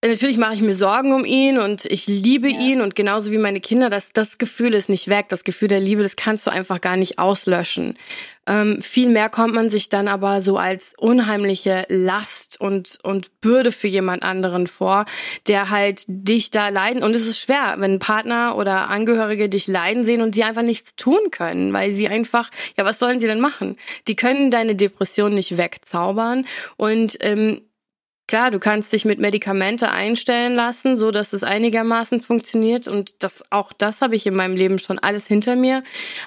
Natürlich 0.01 0.37
mache 0.37 0.55
ich 0.55 0.63
mir 0.63 0.75
Sorgen 0.75 1.13
um 1.13 1.25
ihn 1.25 1.59
und 1.59 1.85
ich 1.85 2.07
liebe 2.07 2.49
ja. 2.49 2.61
ihn 2.61 2.81
und 2.83 2.95
genauso 2.95 3.33
wie 3.33 3.39
meine 3.39 3.61
Kinder, 3.61 3.91
das, 3.91 4.13
das 4.13 4.39
Gefühl 4.39 4.75
ist 4.75 4.89
nicht 4.89 5.09
weg. 5.09 5.27
Das 5.29 5.43
Gefühl 5.43 5.67
der 5.67 5.81
Liebe, 5.81 6.05
das 6.05 6.15
kannst 6.15 6.47
du 6.47 6.53
einfach 6.53 6.81
gar 6.81 6.97
nicht 6.97 7.19
auslöschen. 7.19 7.99
Ähm, 8.47 8.81
viel 8.81 9.09
mehr 9.09 9.29
kommt 9.29 9.55
man 9.55 9.71
sich 9.71 9.89
dann 9.89 10.07
aber 10.07 10.41
so 10.41 10.57
als 10.57 10.95
unheimliche 10.97 11.85
Last 11.89 12.61
und, 12.61 13.01
und 13.03 13.41
Bürde 13.41 13.73
für 13.73 13.89
jemand 13.89 14.23
anderen 14.23 14.69
vor, 14.69 15.05
der 15.49 15.69
halt 15.71 16.05
dich 16.07 16.53
da 16.53 16.69
leiden. 16.69 17.03
Und 17.03 17.17
es 17.17 17.27
ist 17.27 17.41
schwer, 17.41 17.75
wenn 17.79 17.99
Partner 17.99 18.57
oder 18.57 18.91
Angehörige 18.91 19.49
dich 19.49 19.67
leiden 19.67 20.05
sehen 20.05 20.23
und 20.23 20.33
sie 20.33 20.45
einfach 20.45 20.63
nichts 20.63 20.95
tun 20.95 21.33
können, 21.33 21.73
weil 21.73 21.91
sie 21.91 22.07
einfach, 22.07 22.51
ja, 22.77 22.85
was 22.85 23.01
sollen 23.01 23.19
sie 23.19 23.27
denn 23.27 23.41
machen? 23.41 23.77
Die 24.07 24.15
können 24.15 24.53
deine 24.53 24.77
Depression 24.77 25.35
nicht 25.35 25.59
wegzaubern 25.59 26.47
und 26.77 27.19
ähm, 27.21 27.63
Klar, 28.29 28.51
du 28.51 28.59
kannst 28.59 28.93
dich 28.93 29.07
mit 29.07 29.19
Medikamente 29.19 29.91
einstellen 29.91 30.55
lassen, 30.55 30.99
so 30.99 31.11
dass 31.11 31.33
es 31.33 31.43
einigermaßen 31.43 32.21
funktioniert 32.21 32.87
und 32.87 33.23
das 33.23 33.43
auch 33.51 33.73
das 33.73 34.03
habe 34.03 34.17
ich 34.17 34.27
in 34.27 34.35
meinem 34.35 34.55
Leben 34.55 34.79
schon 34.79 34.99
alles 34.99 35.27
hinter 35.27 35.57
mir. 35.57 35.83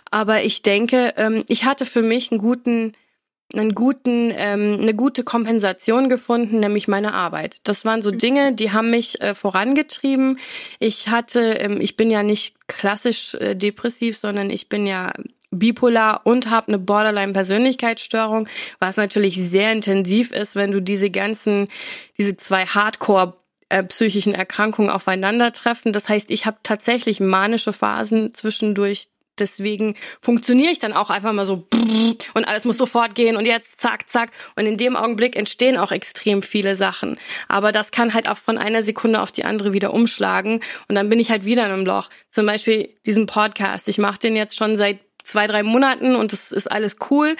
Aber 0.10 0.44
ich 0.44 0.64
denke, 0.64 1.14
ähm, 1.16 1.46
ich 1.48 1.64
hatte 1.64 1.86
für 1.86 2.02
mich 2.02 2.32
einen 2.32 2.42
guten 2.42 2.94
einen 3.54 3.76
guten, 3.76 4.34
ähm, 4.36 4.80
eine 4.82 4.94
gute 4.94 5.24
Kompensation 5.24 6.10
gefunden, 6.10 6.60
nämlich 6.60 6.88
meine 6.88 7.14
Arbeit. 7.14 7.68
Das 7.68 7.86
waren 7.86 8.02
so 8.02 8.12
mhm. 8.12 8.18
Dinge, 8.18 8.54
die 8.54 8.72
haben 8.72 8.90
mich 8.90 9.22
äh, 9.22 9.34
vorangetrieben. 9.34 10.40
Ich 10.80 11.10
hatte, 11.10 11.42
ähm, 11.60 11.82
ich 11.82 11.98
bin 11.98 12.10
ja 12.10 12.24
nicht 12.24 12.56
klassisch 12.68 13.36
äh, 13.36 13.56
depressiv, 13.56 14.18
sondern 14.18 14.50
ich 14.50 14.70
bin 14.70 14.88
ja 14.88 15.12
bipolar 15.52 16.22
und 16.24 16.50
habe 16.50 16.70
eine 16.70 16.80
Borderline-Persönlichkeitsstörung, 16.80 18.48
was 18.80 18.98
natürlich 18.98 19.36
sehr 19.36 19.72
intensiv 19.72 20.32
ist, 20.32 20.56
wenn 20.56 20.72
du 20.72 20.82
diese 20.82 21.12
ganzen, 21.12 21.68
diese 22.18 22.36
zwei 22.38 22.66
Hardcore 22.66 23.34
äh, 23.70 23.84
psychischen 23.84 24.34
Erkrankungen 24.34 24.90
aufeinandertreffen. 24.90 25.94
Das 25.94 26.10
heißt, 26.10 26.32
ich 26.32 26.46
habe 26.46 26.58
tatsächlich 26.64 27.20
manische 27.20 27.74
Phasen 27.74 28.34
zwischendurch. 28.34 29.06
Deswegen 29.40 29.96
funktioniere 30.20 30.72
ich 30.72 30.80
dann 30.80 30.92
auch 30.92 31.10
einfach 31.10 31.32
mal 31.32 31.46
so 31.46 31.68
und 32.34 32.46
alles 32.46 32.66
muss 32.66 32.78
sofort 32.78 33.16
gehen 33.16 33.38
und 33.38 33.46
jetzt 33.46 33.80
zack, 33.80 34.10
zack. 34.10 34.32
Und 34.58 34.66
in 34.66 34.76
dem 34.76 34.96
Augenblick 34.98 35.38
entstehen 35.38 35.78
auch 35.78 35.94
extrem 35.94 36.44
viele 36.44 36.76
Sachen. 36.76 37.18
Aber 37.48 37.72
das 37.72 37.92
kann 37.92 38.14
halt 38.14 38.30
auch 38.30 38.38
von 38.38 38.58
einer 38.58 38.84
Sekunde 38.84 39.22
auf 39.22 39.32
die 39.32 39.46
andere 39.46 39.72
wieder 39.72 39.94
umschlagen 39.94 40.60
und 40.90 40.96
dann 40.96 41.10
bin 41.10 41.20
ich 41.20 41.32
halt 41.32 41.46
wieder 41.46 41.66
in 41.66 41.72
einem 41.72 41.86
Loch. 41.86 42.10
Zum 42.30 42.46
Beispiel 42.46 42.94
diesen 43.06 43.26
Podcast. 43.26 43.88
Ich 43.88 43.98
mache 43.98 44.20
den 44.20 44.36
jetzt 44.36 44.58
schon 44.58 44.78
seit 44.78 45.00
zwei, 45.24 45.48
drei 45.48 45.64
Monaten 45.64 46.16
und 46.16 46.32
das 46.34 46.52
ist 46.52 46.72
alles 46.72 46.98
cool. 47.10 47.36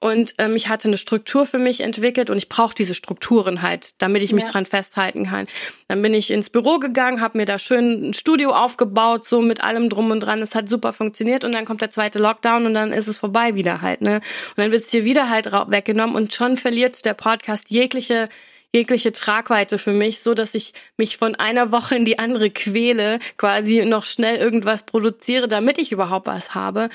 Und 0.00 0.34
ähm, 0.38 0.54
ich 0.54 0.68
hatte 0.68 0.88
eine 0.88 0.96
Struktur 0.96 1.44
für 1.44 1.58
mich 1.58 1.80
entwickelt 1.80 2.30
und 2.30 2.36
ich 2.36 2.48
brauche 2.48 2.74
diese 2.74 2.94
Strukturen 2.94 3.62
halt, 3.62 4.00
damit 4.00 4.22
ich 4.22 4.32
mich 4.32 4.44
ja. 4.44 4.50
dran 4.50 4.64
festhalten 4.64 5.26
kann. 5.26 5.46
Dann 5.88 6.02
bin 6.02 6.14
ich 6.14 6.30
ins 6.30 6.50
Büro 6.50 6.78
gegangen, 6.78 7.20
habe 7.20 7.38
mir 7.38 7.46
da 7.46 7.58
schön 7.58 8.10
ein 8.10 8.14
Studio 8.14 8.50
aufgebaut, 8.50 9.26
so 9.26 9.42
mit 9.42 9.62
allem 9.62 9.88
drum 9.90 10.10
und 10.12 10.20
dran. 10.20 10.40
Es 10.40 10.54
hat 10.54 10.68
super 10.68 10.92
funktioniert 10.92 11.44
und 11.44 11.52
dann 11.52 11.64
kommt 11.64 11.80
der 11.80 11.90
zweite 11.90 12.20
Lockdown 12.20 12.66
und 12.66 12.74
dann 12.74 12.92
ist 12.92 13.08
es 13.08 13.18
vorbei 13.18 13.56
wieder 13.56 13.82
halt. 13.82 14.00
Ne? 14.00 14.16
Und 14.16 14.58
dann 14.58 14.70
wird 14.70 14.84
es 14.84 14.90
dir 14.90 15.04
wieder 15.04 15.30
halt 15.30 15.46
weggenommen 15.46 16.14
und 16.14 16.32
schon 16.32 16.56
verliert 16.56 17.04
der 17.04 17.14
Podcast 17.14 17.68
jegliche 17.68 18.28
jegliche 18.74 19.12
Tragweite 19.12 19.78
für 19.78 19.92
mich, 19.92 20.20
so 20.20 20.34
dass 20.34 20.54
ich 20.54 20.72
mich 20.96 21.16
von 21.16 21.34
einer 21.34 21.72
Woche 21.72 21.96
in 21.96 22.04
die 22.04 22.18
andere 22.18 22.50
quäle, 22.50 23.18
quasi 23.36 23.84
noch 23.84 24.04
schnell 24.04 24.36
irgendwas 24.36 24.84
produziere, 24.84 25.48
damit 25.48 25.78
ich 25.78 25.92
überhaupt 25.92 26.26
was 26.26 26.54
habe. 26.54 26.90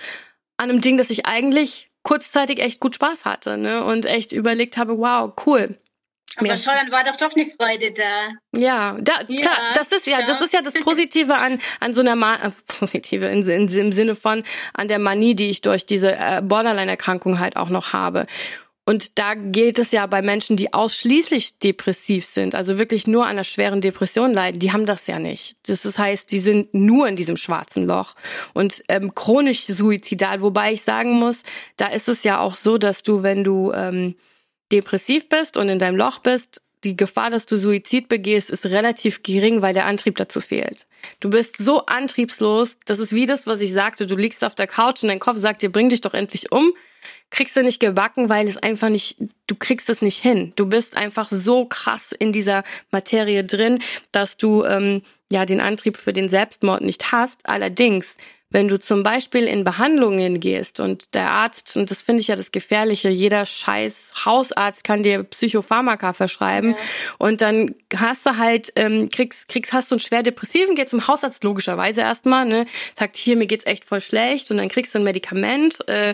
An 0.57 0.69
einem 0.69 0.81
Ding, 0.81 0.97
das 0.97 1.09
ich 1.09 1.25
eigentlich 1.25 1.89
kurzzeitig 2.03 2.59
echt 2.59 2.79
gut 2.79 2.95
Spaß 2.95 3.25
hatte, 3.25 3.57
ne? 3.57 3.83
Und 3.83 4.05
echt 4.05 4.33
überlegt 4.33 4.77
habe, 4.77 4.97
wow, 4.97 5.33
cool. 5.45 5.77
Aber 6.35 6.47
ja. 6.47 6.57
schau, 6.57 6.71
dann 6.71 6.91
war 6.91 7.03
doch 7.03 7.15
doch 7.15 7.35
eine 7.35 7.45
Freude 7.45 7.93
da. 7.93 8.59
Ja, 8.59 8.97
da, 8.99 9.21
ja, 9.27 9.41
klar, 9.41 9.57
das 9.75 9.91
ist 9.91 10.07
ja, 10.07 10.23
das 10.25 10.41
ist 10.41 10.51
ja 10.51 10.61
das 10.61 10.73
Positive 10.73 11.35
an, 11.35 11.59
an 11.79 11.93
so 11.93 12.01
einer 12.01 12.15
Ma 12.15 12.35
äh, 12.35 12.51
Positive 12.67 13.27
in, 13.27 13.47
in, 13.47 13.67
im 13.67 13.91
Sinne 13.91 14.15
von 14.15 14.43
an 14.73 14.87
der 14.87 14.99
Manie, 14.99 15.35
die 15.35 15.49
ich 15.49 15.61
durch 15.61 15.85
diese 15.85 16.15
äh, 16.15 16.41
Borderline-Erkrankung 16.41 17.39
halt 17.39 17.55
auch 17.55 17.69
noch 17.69 17.93
habe. 17.93 18.25
Und 18.85 19.17
da 19.17 19.33
geht 19.33 19.79
es 19.79 19.91
ja 19.91 20.05
bei 20.07 20.21
Menschen, 20.21 20.57
die 20.57 20.73
ausschließlich 20.73 21.59
depressiv 21.59 22.25
sind, 22.25 22.53
also 22.53 22.77
wirklich 22.77 23.07
nur 23.07 23.23
an 23.23 23.31
einer 23.31 23.45
schweren 23.45 23.79
Depression 23.79 24.33
leiden, 24.33 24.59
die 24.59 24.73
haben 24.73 24.85
das 24.85 25.07
ja 25.07 25.19
nicht. 25.19 25.55
Das 25.65 25.97
heißt, 25.97 26.29
die 26.31 26.39
sind 26.39 26.73
nur 26.73 27.07
in 27.07 27.15
diesem 27.15 27.37
schwarzen 27.37 27.85
Loch 27.85 28.15
und 28.53 28.83
ähm, 28.89 29.15
chronisch 29.15 29.65
suizidal. 29.67 30.41
Wobei 30.41 30.73
ich 30.73 30.81
sagen 30.81 31.13
muss, 31.13 31.43
da 31.77 31.87
ist 31.87 32.09
es 32.09 32.23
ja 32.23 32.39
auch 32.39 32.57
so, 32.57 32.77
dass 32.77 33.03
du, 33.03 33.23
wenn 33.23 33.45
du 33.45 33.71
ähm, 33.71 34.15
depressiv 34.73 35.29
bist 35.29 35.55
und 35.55 35.69
in 35.69 35.79
deinem 35.79 35.95
Loch 35.95 36.19
bist, 36.19 36.61
die 36.83 36.97
Gefahr, 36.97 37.29
dass 37.29 37.45
du 37.45 37.57
Suizid 37.57 38.09
begehst, 38.09 38.49
ist 38.49 38.65
relativ 38.65 39.23
gering, 39.23 39.61
weil 39.61 39.73
der 39.73 39.85
Antrieb 39.85 40.17
dazu 40.17 40.41
fehlt. 40.41 40.85
Du 41.21 41.29
bist 41.29 41.55
so 41.57 41.85
antriebslos, 41.85 42.75
das 42.85 42.99
ist 42.99 43.13
wie 43.13 43.25
das, 43.25 43.47
was 43.47 43.61
ich 43.61 43.71
sagte, 43.71 44.05
du 44.05 44.17
liegst 44.17 44.43
auf 44.43 44.55
der 44.55 44.67
Couch 44.67 45.01
und 45.03 45.07
dein 45.09 45.19
Kopf 45.19 45.37
sagt 45.37 45.61
dir, 45.61 45.71
bring 45.71 45.87
dich 45.87 46.01
doch 46.01 46.13
endlich 46.13 46.51
um 46.51 46.73
kriegst 47.33 47.57
du 47.57 47.63
nicht 47.63 47.79
gebacken, 47.79 48.29
weil 48.29 48.47
es 48.47 48.57
einfach 48.57 48.89
nicht, 48.89 49.17
du 49.47 49.55
kriegst 49.55 49.89
es 49.89 50.01
nicht 50.01 50.21
hin. 50.21 50.53
Du 50.55 50.67
bist 50.67 50.95
einfach 50.95 51.29
so 51.31 51.65
krass 51.65 52.11
in 52.11 52.31
dieser 52.31 52.63
Materie 52.91 53.43
drin, 53.43 53.79
dass 54.11 54.37
du 54.37 54.63
ähm, 54.63 55.01
ja 55.29 55.45
den 55.45 55.59
Antrieb 55.59 55.97
für 55.97 56.13
den 56.13 56.29
Selbstmord 56.29 56.83
nicht 56.83 57.11
hast. 57.11 57.49
Allerdings, 57.49 58.17
wenn 58.51 58.67
du 58.67 58.79
zum 58.79 59.01
Beispiel 59.01 59.45
in 59.45 59.63
Behandlungen 59.63 60.39
gehst 60.39 60.79
und 60.79 61.15
der 61.15 61.31
Arzt, 61.31 61.75
und 61.75 61.89
das 61.89 62.03
finde 62.03 62.21
ich 62.21 62.27
ja 62.27 62.35
das 62.35 62.51
Gefährliche, 62.51 63.09
jeder 63.09 63.47
scheiß 63.47 64.25
Hausarzt 64.25 64.83
kann 64.83 65.01
dir 65.01 65.23
Psychopharmaka 65.23 66.13
verschreiben 66.13 66.73
ja. 66.73 66.77
und 67.17 67.41
dann 67.41 67.73
hast 67.97 68.27
du 68.27 68.37
halt, 68.37 68.71
ähm, 68.75 69.09
kriegst, 69.09 69.47
kriegst, 69.47 69.73
hast 69.73 69.89
du 69.89 69.95
einen 69.95 70.01
schwer 70.01 70.21
Depressiven, 70.21 70.75
geh 70.75 70.85
zum 70.85 71.07
Hausarzt 71.07 71.43
logischerweise 71.43 72.01
erstmal, 72.01 72.45
ne, 72.45 72.67
sagt 72.95 73.17
hier, 73.17 73.37
mir 73.37 73.47
geht's 73.47 73.65
echt 73.65 73.85
voll 73.85 74.01
schlecht 74.01 74.51
und 74.51 74.57
dann 74.57 74.69
kriegst 74.69 74.93
du 74.93 74.99
ein 74.99 75.03
Medikament, 75.03 75.79
äh, 75.89 76.13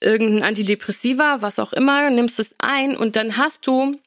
irgendein 0.00 0.42
Antidepressiva, 0.42 1.38
was 1.40 1.58
auch 1.58 1.72
immer, 1.72 2.10
nimmst 2.10 2.40
es 2.40 2.54
ein 2.58 2.96
und 2.96 3.16
dann 3.16 3.36
hast 3.36 3.66
du 3.66 3.98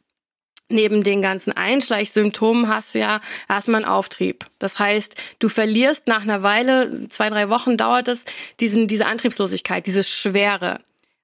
neben 0.70 1.04
den 1.04 1.22
ganzen 1.22 1.52
Einschleichsymptomen 1.52 2.68
hast 2.68 2.96
du 2.96 3.00
ja 3.00 3.22
erstmal 3.48 3.84
einen 3.84 3.92
Auftrieb. 3.92 4.46
Das 4.60 4.80
heißt, 4.80 5.16
du 5.40 5.50
verlierst 5.50 6.08
nach 6.08 6.24
einer 6.24 6.42
Weile, 6.42 7.08
zwei, 7.10 7.30
drei 7.30 7.50
Wochen 7.50 7.78
dauert 7.78 8.08
es, 8.08 8.24
diesen, 8.60 8.88
diese 8.88 9.06
Antriebslosigkeit, 9.06 9.86
dieses 9.86 10.10
Schwere. 10.10 10.80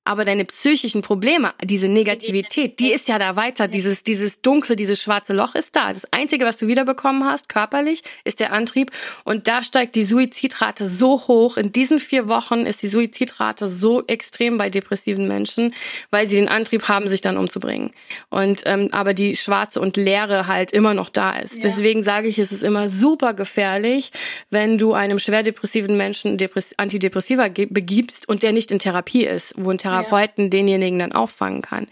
Aber 0.10 0.26
deine 0.26 0.44
psychischen 0.46 1.04
Probleme, 1.04 1.54
diese 1.64 1.88
Negativität, 1.88 2.80
die 2.80 2.92
ist 2.92 3.08
ja 3.08 3.20
da 3.20 3.36
weiter. 3.36 3.68
Dieses, 3.68 4.02
dieses 4.02 4.42
dunkle, 4.42 4.76
dieses 4.76 5.00
schwarze 5.00 5.34
Loch 5.34 5.54
ist 5.54 5.76
da. 5.76 5.94
Das 5.94 6.12
Einzige, 6.12 6.46
was 6.46 6.58
du 6.58 6.66
wiederbekommen 6.66 7.26
hast, 7.26 7.48
körperlich, 7.48 8.02
ist 8.24 8.40
der 8.40 8.52
Antrieb. 8.52 8.90
Und 9.24 9.48
da 9.48 9.62
steigt 9.62 9.96
die 9.96 10.04
Suizidrate 10.04 10.90
so 10.90 11.28
hoch. 11.28 11.58
In 11.58 11.72
diesen 11.72 12.00
vier 12.00 12.28
Wochen 12.28 12.66
ist 12.66 12.82
die 12.82 12.88
Suizidrate 12.88 13.68
so 13.68 14.04
extrem 14.08 14.58
bei 14.58 14.72
depressiven 14.72 15.28
Menschen, 15.28 15.76
weil 16.10 16.26
sie 16.26 16.38
den 16.38 16.50
Antrieb 16.50 16.88
haben, 16.88 17.08
sich 17.08 17.22
dann 17.22 17.38
umzubringen. 17.38 17.92
Und 18.30 18.64
ähm, 18.66 18.90
aber 18.92 19.14
die 19.14 19.36
schwarze 19.36 19.80
und 19.80 19.96
leere 19.96 20.48
halt 20.48 20.72
immer 20.72 20.96
noch 20.96 21.10
da 21.10 21.38
ist. 21.38 21.54
Ja. 21.54 21.60
Deswegen 21.66 22.02
sage 22.02 22.28
ich, 22.28 22.40
es 22.40 22.52
ist 22.52 22.64
immer 22.64 22.90
super 22.90 23.36
gefährlich, 23.36 24.12
wenn 24.50 24.80
du 24.80 24.94
einem 24.94 25.20
schwer 25.20 25.44
depressiven 25.44 25.98
Menschen 25.98 26.40
Depress 26.40 26.74
Antidepressiva 26.78 27.48
begibst 27.50 28.28
und 28.28 28.42
der 28.42 28.54
nicht 28.54 28.72
in 28.72 28.80
Therapie 28.80 29.28
ist, 29.28 29.54
wo 29.56 29.70
ein 29.70 29.78
Therapeut 29.78 29.99
Therapeuten 30.00 30.46
ja. 30.46 30.50
denjenigen 30.50 31.00
dann 31.00 31.12
auffangen 31.12 31.62
kann. 31.62 31.88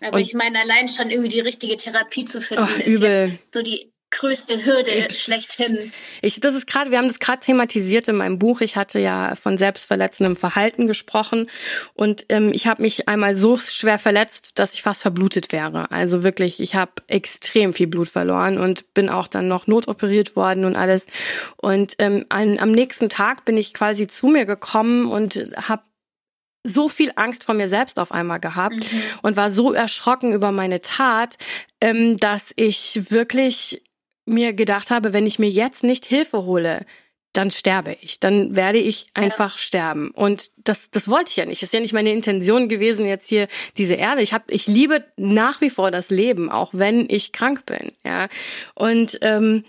Aber 0.00 0.16
und, 0.16 0.22
ich 0.22 0.34
meine, 0.34 0.60
allein 0.60 0.88
schon 0.88 1.10
irgendwie 1.10 1.28
die 1.28 1.40
richtige 1.40 1.76
Therapie 1.76 2.24
zu 2.24 2.40
finden, 2.40 2.66
oh, 2.68 2.78
ist 2.78 2.86
übel. 2.86 3.28
Ja 3.28 3.38
so 3.52 3.62
die 3.62 3.92
größte 4.10 4.64
Hürde 4.64 4.90
ich, 4.90 5.20
schlechthin. 5.20 5.92
Ich, 6.22 6.40
das 6.40 6.54
ist 6.54 6.66
gerade, 6.66 6.90
wir 6.90 6.98
haben 6.98 7.08
das 7.08 7.18
gerade 7.18 7.40
thematisiert 7.40 8.08
in 8.08 8.16
meinem 8.16 8.38
Buch. 8.38 8.60
Ich 8.62 8.76
hatte 8.76 8.98
ja 8.98 9.34
von 9.34 9.58
selbstverletzendem 9.58 10.36
Verhalten 10.36 10.86
gesprochen 10.86 11.48
und 11.94 12.24
ähm, 12.30 12.50
ich 12.54 12.66
habe 12.66 12.82
mich 12.82 13.08
einmal 13.08 13.34
so 13.34 13.56
schwer 13.58 13.98
verletzt, 13.98 14.58
dass 14.58 14.72
ich 14.72 14.82
fast 14.82 15.02
verblutet 15.02 15.52
wäre. 15.52 15.90
Also 15.90 16.22
wirklich, 16.22 16.60
ich 16.60 16.74
habe 16.74 16.92
extrem 17.06 17.74
viel 17.74 17.86
Blut 17.86 18.08
verloren 18.08 18.58
und 18.58 18.94
bin 18.94 19.10
auch 19.10 19.28
dann 19.28 19.48
noch 19.48 19.66
notoperiert 19.66 20.36
worden 20.36 20.64
und 20.64 20.76
alles. 20.76 21.06
Und 21.56 21.96
ähm, 21.98 22.24
an, 22.30 22.58
am 22.58 22.70
nächsten 22.70 23.10
Tag 23.10 23.44
bin 23.44 23.58
ich 23.58 23.74
quasi 23.74 24.06
zu 24.06 24.28
mir 24.28 24.46
gekommen 24.46 25.10
und 25.10 25.34
habe 25.56 25.82
so 26.64 26.88
viel 26.88 27.12
Angst 27.16 27.44
vor 27.44 27.54
mir 27.54 27.68
selbst 27.68 27.98
auf 27.98 28.12
einmal 28.12 28.40
gehabt 28.40 28.76
mhm. 28.76 29.02
und 29.22 29.36
war 29.36 29.50
so 29.50 29.72
erschrocken 29.72 30.32
über 30.32 30.52
meine 30.52 30.80
Tat, 30.80 31.36
ähm, 31.80 32.16
dass 32.18 32.52
ich 32.56 33.10
wirklich 33.10 33.82
mir 34.26 34.52
gedacht 34.52 34.90
habe, 34.90 35.12
wenn 35.12 35.26
ich 35.26 35.38
mir 35.38 35.48
jetzt 35.48 35.82
nicht 35.82 36.04
Hilfe 36.04 36.44
hole, 36.44 36.84
dann 37.32 37.50
sterbe 37.50 37.96
ich, 38.00 38.20
dann 38.20 38.56
werde 38.56 38.78
ich 38.78 39.08
einfach 39.14 39.52
ja. 39.52 39.58
sterben. 39.58 40.10
Und 40.10 40.50
das, 40.56 40.90
das 40.90 41.08
wollte 41.08 41.30
ich 41.30 41.36
ja 41.36 41.46
nicht. 41.46 41.62
Das 41.62 41.68
ist 41.68 41.74
ja 41.74 41.80
nicht 41.80 41.92
meine 41.92 42.12
Intention 42.12 42.68
gewesen, 42.68 43.06
jetzt 43.06 43.28
hier 43.28 43.48
diese 43.76 43.94
Erde. 43.94 44.22
Ich 44.22 44.32
habe, 44.32 44.44
ich 44.48 44.66
liebe 44.66 45.04
nach 45.16 45.60
wie 45.60 45.70
vor 45.70 45.90
das 45.90 46.10
Leben, 46.10 46.50
auch 46.50 46.70
wenn 46.72 47.06
ich 47.08 47.32
krank 47.32 47.66
bin. 47.66 47.92
Ja. 48.04 48.28
Und, 48.74 49.18
ähm, 49.22 49.64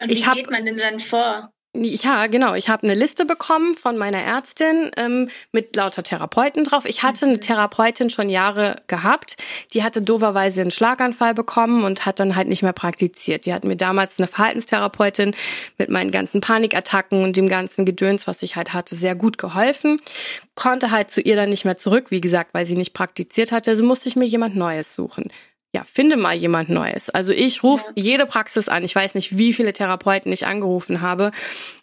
Und 0.00 0.08
wie 0.08 0.14
ich 0.14 0.26
hab, 0.26 0.36
geht 0.36 0.50
man 0.50 0.64
denn 0.64 0.78
dann 0.78 1.00
vor? 1.00 1.52
Ja, 1.84 2.26
genau. 2.26 2.54
Ich 2.54 2.68
habe 2.68 2.82
eine 2.82 2.94
Liste 2.94 3.24
bekommen 3.24 3.74
von 3.74 3.96
meiner 3.96 4.18
Ärztin 4.18 4.90
ähm, 4.96 5.28
mit 5.52 5.76
lauter 5.76 6.02
Therapeuten 6.02 6.64
drauf. 6.64 6.84
Ich 6.84 7.02
hatte 7.02 7.26
eine 7.26 7.36
mhm. 7.36 7.40
Therapeutin 7.40 8.10
schon 8.10 8.28
Jahre 8.28 8.76
gehabt. 8.86 9.36
Die 9.72 9.82
hatte 9.82 10.02
doverweise 10.02 10.60
einen 10.60 10.70
Schlaganfall 10.70 11.34
bekommen 11.34 11.84
und 11.84 12.06
hat 12.06 12.20
dann 12.20 12.36
halt 12.36 12.48
nicht 12.48 12.62
mehr 12.62 12.72
praktiziert. 12.72 13.46
Die 13.46 13.54
hat 13.54 13.64
mir 13.64 13.76
damals 13.76 14.18
eine 14.18 14.26
Verhaltenstherapeutin 14.26 15.34
mit 15.78 15.90
meinen 15.90 16.10
ganzen 16.10 16.40
Panikattacken 16.40 17.22
und 17.22 17.36
dem 17.36 17.48
ganzen 17.48 17.84
Gedöns, 17.84 18.26
was 18.26 18.42
ich 18.42 18.56
halt 18.56 18.72
hatte, 18.72 18.96
sehr 18.96 19.14
gut 19.14 19.38
geholfen. 19.38 20.00
Konnte 20.54 20.90
halt 20.90 21.10
zu 21.10 21.20
ihr 21.20 21.36
dann 21.36 21.50
nicht 21.50 21.64
mehr 21.64 21.76
zurück, 21.76 22.10
wie 22.10 22.20
gesagt, 22.20 22.54
weil 22.54 22.66
sie 22.66 22.76
nicht 22.76 22.92
praktiziert 22.92 23.52
hatte. 23.52 23.70
Also 23.70 23.84
musste 23.84 24.08
ich 24.08 24.16
mir 24.16 24.26
jemand 24.26 24.56
Neues 24.56 24.94
suchen 24.94 25.30
ja, 25.74 25.84
finde 25.84 26.16
mal 26.16 26.34
jemand 26.34 26.70
Neues. 26.70 27.10
Also 27.10 27.32
ich 27.32 27.62
rufe 27.62 27.84
ja. 27.94 28.02
jede 28.02 28.26
Praxis 28.26 28.68
an. 28.68 28.84
Ich 28.84 28.94
weiß 28.94 29.14
nicht, 29.14 29.36
wie 29.36 29.52
viele 29.52 29.72
Therapeuten 29.72 30.32
ich 30.32 30.46
angerufen 30.46 31.02
habe 31.02 31.30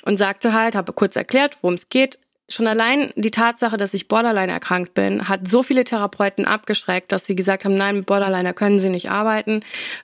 und 0.03 0.17
sagte 0.17 0.53
halt, 0.53 0.75
habe 0.75 0.93
kurz 0.93 1.15
erklärt, 1.15 1.57
worum 1.61 1.75
es 1.75 1.89
geht. 1.89 2.17
Schon 2.47 2.67
allein 2.67 3.11
die 3.15 3.31
Tatsache, 3.31 3.75
dass 3.75 3.95
ich 3.95 4.07
Borderline 4.07 4.51
erkrankt 4.51 4.93
bin, 4.93 5.27
hat 5.27 5.47
so 5.47 5.63
viele 5.63 5.83
Therapeuten 5.83 6.45
abgeschreckt, 6.45 7.11
dass 7.11 7.25
sie 7.25 7.35
gesagt 7.35 7.65
haben, 7.65 7.73
nein, 7.73 7.97
mit 7.97 8.05
Borderliner 8.05 8.53
können 8.53 8.79
sie 8.79 8.89
nicht 8.89 9.09
arbeiten. 9.09 9.61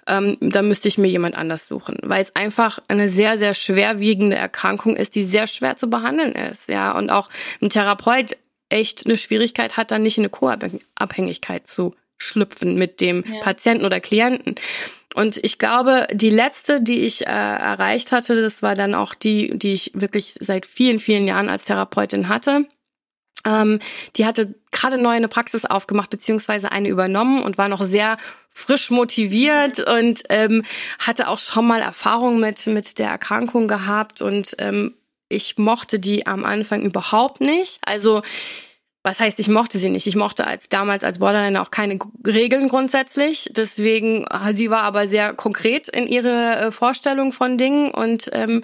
Ähm, 0.08 0.38
da 0.42 0.64
müsste 0.64 0.88
ich 0.88 0.98
mir 0.98 1.08
jemand 1.08 1.36
anders 1.36 1.68
suchen, 1.68 1.98
weil 2.02 2.24
es 2.24 2.36
einfach 2.36 2.80
eine 2.88 3.10
sehr, 3.10 3.38
sehr 3.38 3.54
schwerwiegende 3.54 4.38
Erkrankung 4.38 4.96
ist, 4.96 5.14
die 5.14 5.24
sehr 5.24 5.46
schwer 5.46 5.78
zu 5.78 5.88
behandeln 5.90 6.34
ist. 6.34 6.68
Ja, 6.68 6.98
und 6.98 7.12
auch 7.12 7.30
ein 7.62 7.70
Therapeut 7.70 8.38
echt 8.70 9.06
eine 9.06 9.18
Schwierigkeit 9.18 9.78
hat, 9.78 9.92
dann 9.92 10.02
nicht 10.02 10.18
in 10.18 10.24
eine 10.24 10.30
Co-Abhängigkeit 10.30 11.68
zu 11.68 11.94
schlüpfen 12.22 12.76
mit 12.76 13.02
dem 13.02 13.24
ja. 13.26 13.40
Patienten 13.42 13.86
oder 13.86 14.00
Klienten. 14.00 14.56
Und 15.14 15.38
ich 15.44 15.58
glaube, 15.58 16.08
die 16.14 16.30
letzte, 16.30 16.82
die 16.82 17.02
ich 17.02 17.28
äh, 17.28 17.30
erreicht 17.30 18.12
hatte, 18.12 18.42
das 18.42 18.64
war 18.64 18.76
dann 18.76 18.96
auch 18.96 19.14
die, 19.14 19.58
die 19.58 19.74
ich 19.74 19.92
wirklich 19.94 20.36
seit 20.40 20.66
vielen, 20.66 21.00
vielen 21.00 21.28
Jahren 21.28 21.50
als 21.50 21.66
Therapeutin 21.66 22.30
hatte. 22.30 22.66
Ähm, 23.46 23.80
die 24.16 24.26
hatte 24.26 24.54
gerade 24.72 24.98
neu 24.98 25.12
eine 25.12 25.28
Praxis 25.28 25.66
aufgemacht, 25.66 26.10
beziehungsweise 26.10 26.72
eine 26.72 26.90
übernommen 26.90 27.44
und 27.44 27.58
war 27.58 27.68
noch 27.68 27.82
sehr 27.82 28.18
frisch 28.48 28.92
motiviert 28.92 29.80
und 29.80 30.24
ähm, 30.30 30.64
hatte 31.00 31.28
auch 31.28 31.40
schon 31.40 31.66
mal 31.66 31.82
Erfahrung 31.82 32.40
mit, 32.40 32.68
mit 32.68 33.00
der 33.00 33.10
Erkrankung 33.10 33.68
gehabt 33.68 34.22
und 34.22 34.56
ähm, 34.60 34.96
ich 35.28 35.58
mochte 35.58 36.00
die 36.00 36.28
am 36.28 36.46
Anfang 36.46 36.82
überhaupt 36.82 37.42
nicht. 37.42 37.80
Also 37.86 38.22
was 39.04 39.20
heißt, 39.20 39.40
ich 39.40 39.48
mochte 39.48 39.80
sie 39.80 39.90
nicht. 39.90 40.06
Ich 40.06 40.16
mochte 40.16 40.46
als 40.46 40.70
damals 40.70 41.04
als 41.04 41.20
Borderline 41.20 41.60
auch 41.62 41.72
keine 41.72 41.98
Regeln 42.26 42.68
grundsätzlich. 42.68 43.50
Deswegen, 43.56 44.26
äh, 44.26 44.54
sie 44.54 44.70
war 44.70 44.84
aber 44.84 45.08
sehr 45.08 45.34
konkret 45.34 45.88
in 45.88 46.08
ihre 46.08 46.58
äh, 46.58 46.72
Vorstellung 46.72 47.32
von 47.32 47.58
Dingen 47.58 47.92
und 47.92 48.30
ähm, 48.34 48.64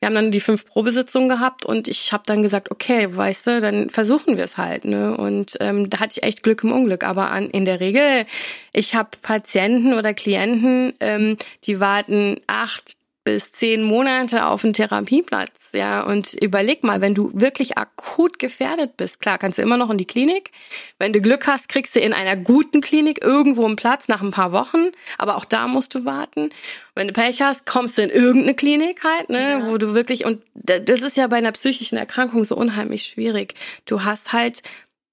wir 0.00 0.06
haben 0.06 0.14
dann 0.14 0.30
die 0.30 0.40
fünf 0.40 0.66
Probesitzungen 0.66 1.28
gehabt 1.28 1.64
und 1.64 1.88
ich 1.88 2.12
habe 2.12 2.24
dann 2.26 2.42
gesagt, 2.42 2.70
okay, 2.70 3.08
weißt 3.10 3.46
du, 3.46 3.60
dann 3.60 3.88
versuchen 3.88 4.36
wir 4.36 4.44
es 4.44 4.58
halt. 4.58 4.84
Ne? 4.84 5.16
Und 5.16 5.56
ähm, 5.60 5.88
da 5.88 6.00
hatte 6.00 6.18
ich 6.18 6.22
echt 6.22 6.42
Glück 6.42 6.64
im 6.64 6.72
Unglück. 6.72 7.02
Aber 7.02 7.30
an, 7.30 7.48
in 7.48 7.64
der 7.64 7.80
Regel, 7.80 8.26
ich 8.72 8.94
habe 8.94 9.10
Patienten 9.22 9.94
oder 9.94 10.12
Klienten, 10.12 10.92
ähm, 11.00 11.38
die 11.64 11.80
warten 11.80 12.40
acht, 12.46 12.96
bis 13.26 13.50
zehn 13.50 13.82
Monate 13.82 14.46
auf 14.46 14.62
einen 14.62 14.72
Therapieplatz, 14.72 15.70
ja. 15.72 16.02
Und 16.02 16.32
überleg 16.34 16.84
mal, 16.84 17.00
wenn 17.00 17.12
du 17.12 17.32
wirklich 17.34 17.76
akut 17.76 18.38
gefährdet 18.38 18.96
bist, 18.96 19.18
klar, 19.18 19.36
kannst 19.36 19.58
du 19.58 19.62
immer 19.62 19.76
noch 19.76 19.90
in 19.90 19.98
die 19.98 20.04
Klinik. 20.04 20.52
Wenn 21.00 21.12
du 21.12 21.20
Glück 21.20 21.48
hast, 21.48 21.68
kriegst 21.68 21.96
du 21.96 22.00
in 22.00 22.12
einer 22.12 22.36
guten 22.36 22.80
Klinik 22.80 23.24
irgendwo 23.24 23.64
einen 23.64 23.74
Platz 23.74 24.06
nach 24.06 24.22
ein 24.22 24.30
paar 24.30 24.52
Wochen, 24.52 24.92
aber 25.18 25.36
auch 25.36 25.44
da 25.44 25.66
musst 25.66 25.96
du 25.96 26.04
warten. 26.04 26.50
Wenn 26.94 27.08
du 27.08 27.12
Pech 27.12 27.42
hast, 27.42 27.66
kommst 27.66 27.98
du 27.98 28.02
in 28.02 28.10
irgendeine 28.10 28.54
Klinik 28.54 29.02
halt, 29.02 29.28
ne, 29.28 29.40
ja. 29.40 29.66
wo 29.66 29.76
du 29.76 29.92
wirklich, 29.92 30.24
und 30.24 30.40
das 30.54 31.00
ist 31.00 31.16
ja 31.16 31.26
bei 31.26 31.36
einer 31.36 31.50
psychischen 31.50 31.98
Erkrankung 31.98 32.44
so 32.44 32.54
unheimlich 32.54 33.02
schwierig. 33.02 33.54
Du 33.86 34.04
hast 34.04 34.32
halt, 34.32 34.62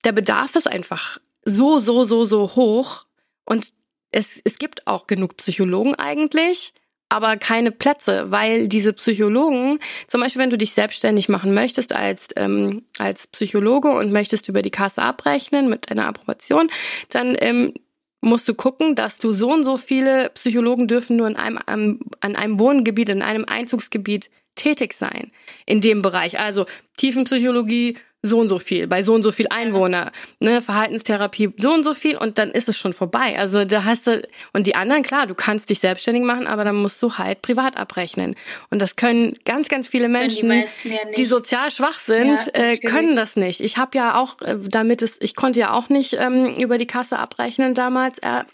der 0.05 0.11
Bedarf 0.11 0.55
ist 0.55 0.67
einfach 0.67 1.17
so, 1.45 1.79
so, 1.79 2.03
so, 2.03 2.25
so 2.25 2.55
hoch 2.55 3.05
und 3.43 3.69
es, 4.11 4.39
es 4.43 4.59
gibt 4.59 4.85
auch 4.85 5.07
genug 5.07 5.37
Psychologen 5.37 5.95
eigentlich 5.95 6.75
aber 7.09 7.37
keine 7.37 7.71
Plätze, 7.71 8.31
weil 8.31 8.67
diese 8.67 8.93
Psychologen, 8.93 9.79
zum 10.07 10.21
Beispiel 10.21 10.41
wenn 10.41 10.49
du 10.49 10.57
dich 10.57 10.73
selbstständig 10.73 11.29
machen 11.29 11.53
möchtest 11.53 11.93
als, 11.93 12.29
ähm, 12.35 12.83
als 12.97 13.27
Psychologe 13.27 13.89
und 13.89 14.11
möchtest 14.11 14.49
über 14.49 14.61
die 14.61 14.71
Kasse 14.71 15.01
abrechnen 15.01 15.69
mit 15.69 15.91
einer 15.91 16.07
Approbation, 16.07 16.69
dann 17.09 17.35
ähm, 17.39 17.73
musst 18.21 18.47
du 18.47 18.55
gucken, 18.55 18.95
dass 18.95 19.17
du 19.17 19.33
so 19.33 19.51
und 19.51 19.63
so 19.63 19.77
viele 19.77 20.29
Psychologen 20.29 20.87
dürfen 20.87 21.17
nur 21.17 21.27
in 21.27 21.35
einem, 21.35 21.99
an 22.21 22.35
einem 22.35 22.59
Wohngebiet, 22.59 23.09
in 23.09 23.21
einem 23.21 23.45
Einzugsgebiet 23.45 24.29
tätig 24.55 24.93
sein 24.93 25.31
in 25.65 25.81
dem 25.81 26.01
Bereich. 26.01 26.39
Also 26.39 26.65
Tiefenpsychologie, 26.97 27.97
so 28.25 28.39
und 28.39 28.47
so 28.47 28.57
viel, 28.57 28.87
bei 28.87 29.03
so 29.03 29.13
und 29.13 29.21
so 29.21 29.33
viel 29.33 29.47
Einwohner, 29.49 30.11
ne, 30.39 30.61
Verhaltenstherapie, 30.61 31.53
so 31.57 31.73
und 31.73 31.83
so 31.83 31.93
viel 31.93 32.15
und 32.15 32.37
dann 32.37 32.51
ist 32.51 32.69
es 32.69 32.77
schon 32.77 32.93
vorbei. 32.93 33.37
Also 33.37 33.65
da 33.65 33.83
hast 33.83 34.07
du, 34.07 34.21
und 34.53 34.65
die 34.65 34.75
anderen, 34.75 35.03
klar, 35.03 35.27
du 35.27 35.35
kannst 35.35 35.69
dich 35.69 35.79
selbstständig 35.79 36.23
machen, 36.23 36.47
aber 36.47 36.63
dann 36.63 36.77
musst 36.77 37.03
du 37.03 37.17
halt 37.17 37.41
privat 37.41 37.75
abrechnen. 37.75 38.35
Und 38.69 38.81
das 38.81 38.95
können 38.95 39.37
ganz, 39.43 39.67
ganz 39.67 39.89
viele 39.89 40.07
Menschen, 40.07 40.49
die, 40.49 40.89
ja 40.89 40.99
die, 41.17 41.25
sozial 41.25 41.69
schwach 41.69 41.99
sind, 41.99 42.39
ja, 42.55 42.71
äh, 42.71 42.77
können 42.77 43.17
das 43.17 43.35
nicht. 43.35 43.59
Ich 43.59 43.77
habe 43.77 43.97
ja 43.97 44.17
auch, 44.17 44.41
äh, 44.41 44.55
damit 44.57 45.01
es, 45.01 45.17
ich 45.19 45.35
konnte 45.35 45.59
ja 45.59 45.73
auch 45.73 45.89
nicht 45.89 46.13
ähm, 46.13 46.55
über 46.55 46.77
die 46.77 46.87
Kasse 46.87 47.19
abrechnen 47.19 47.73
damals. 47.73 48.19
Äh, 48.19 48.45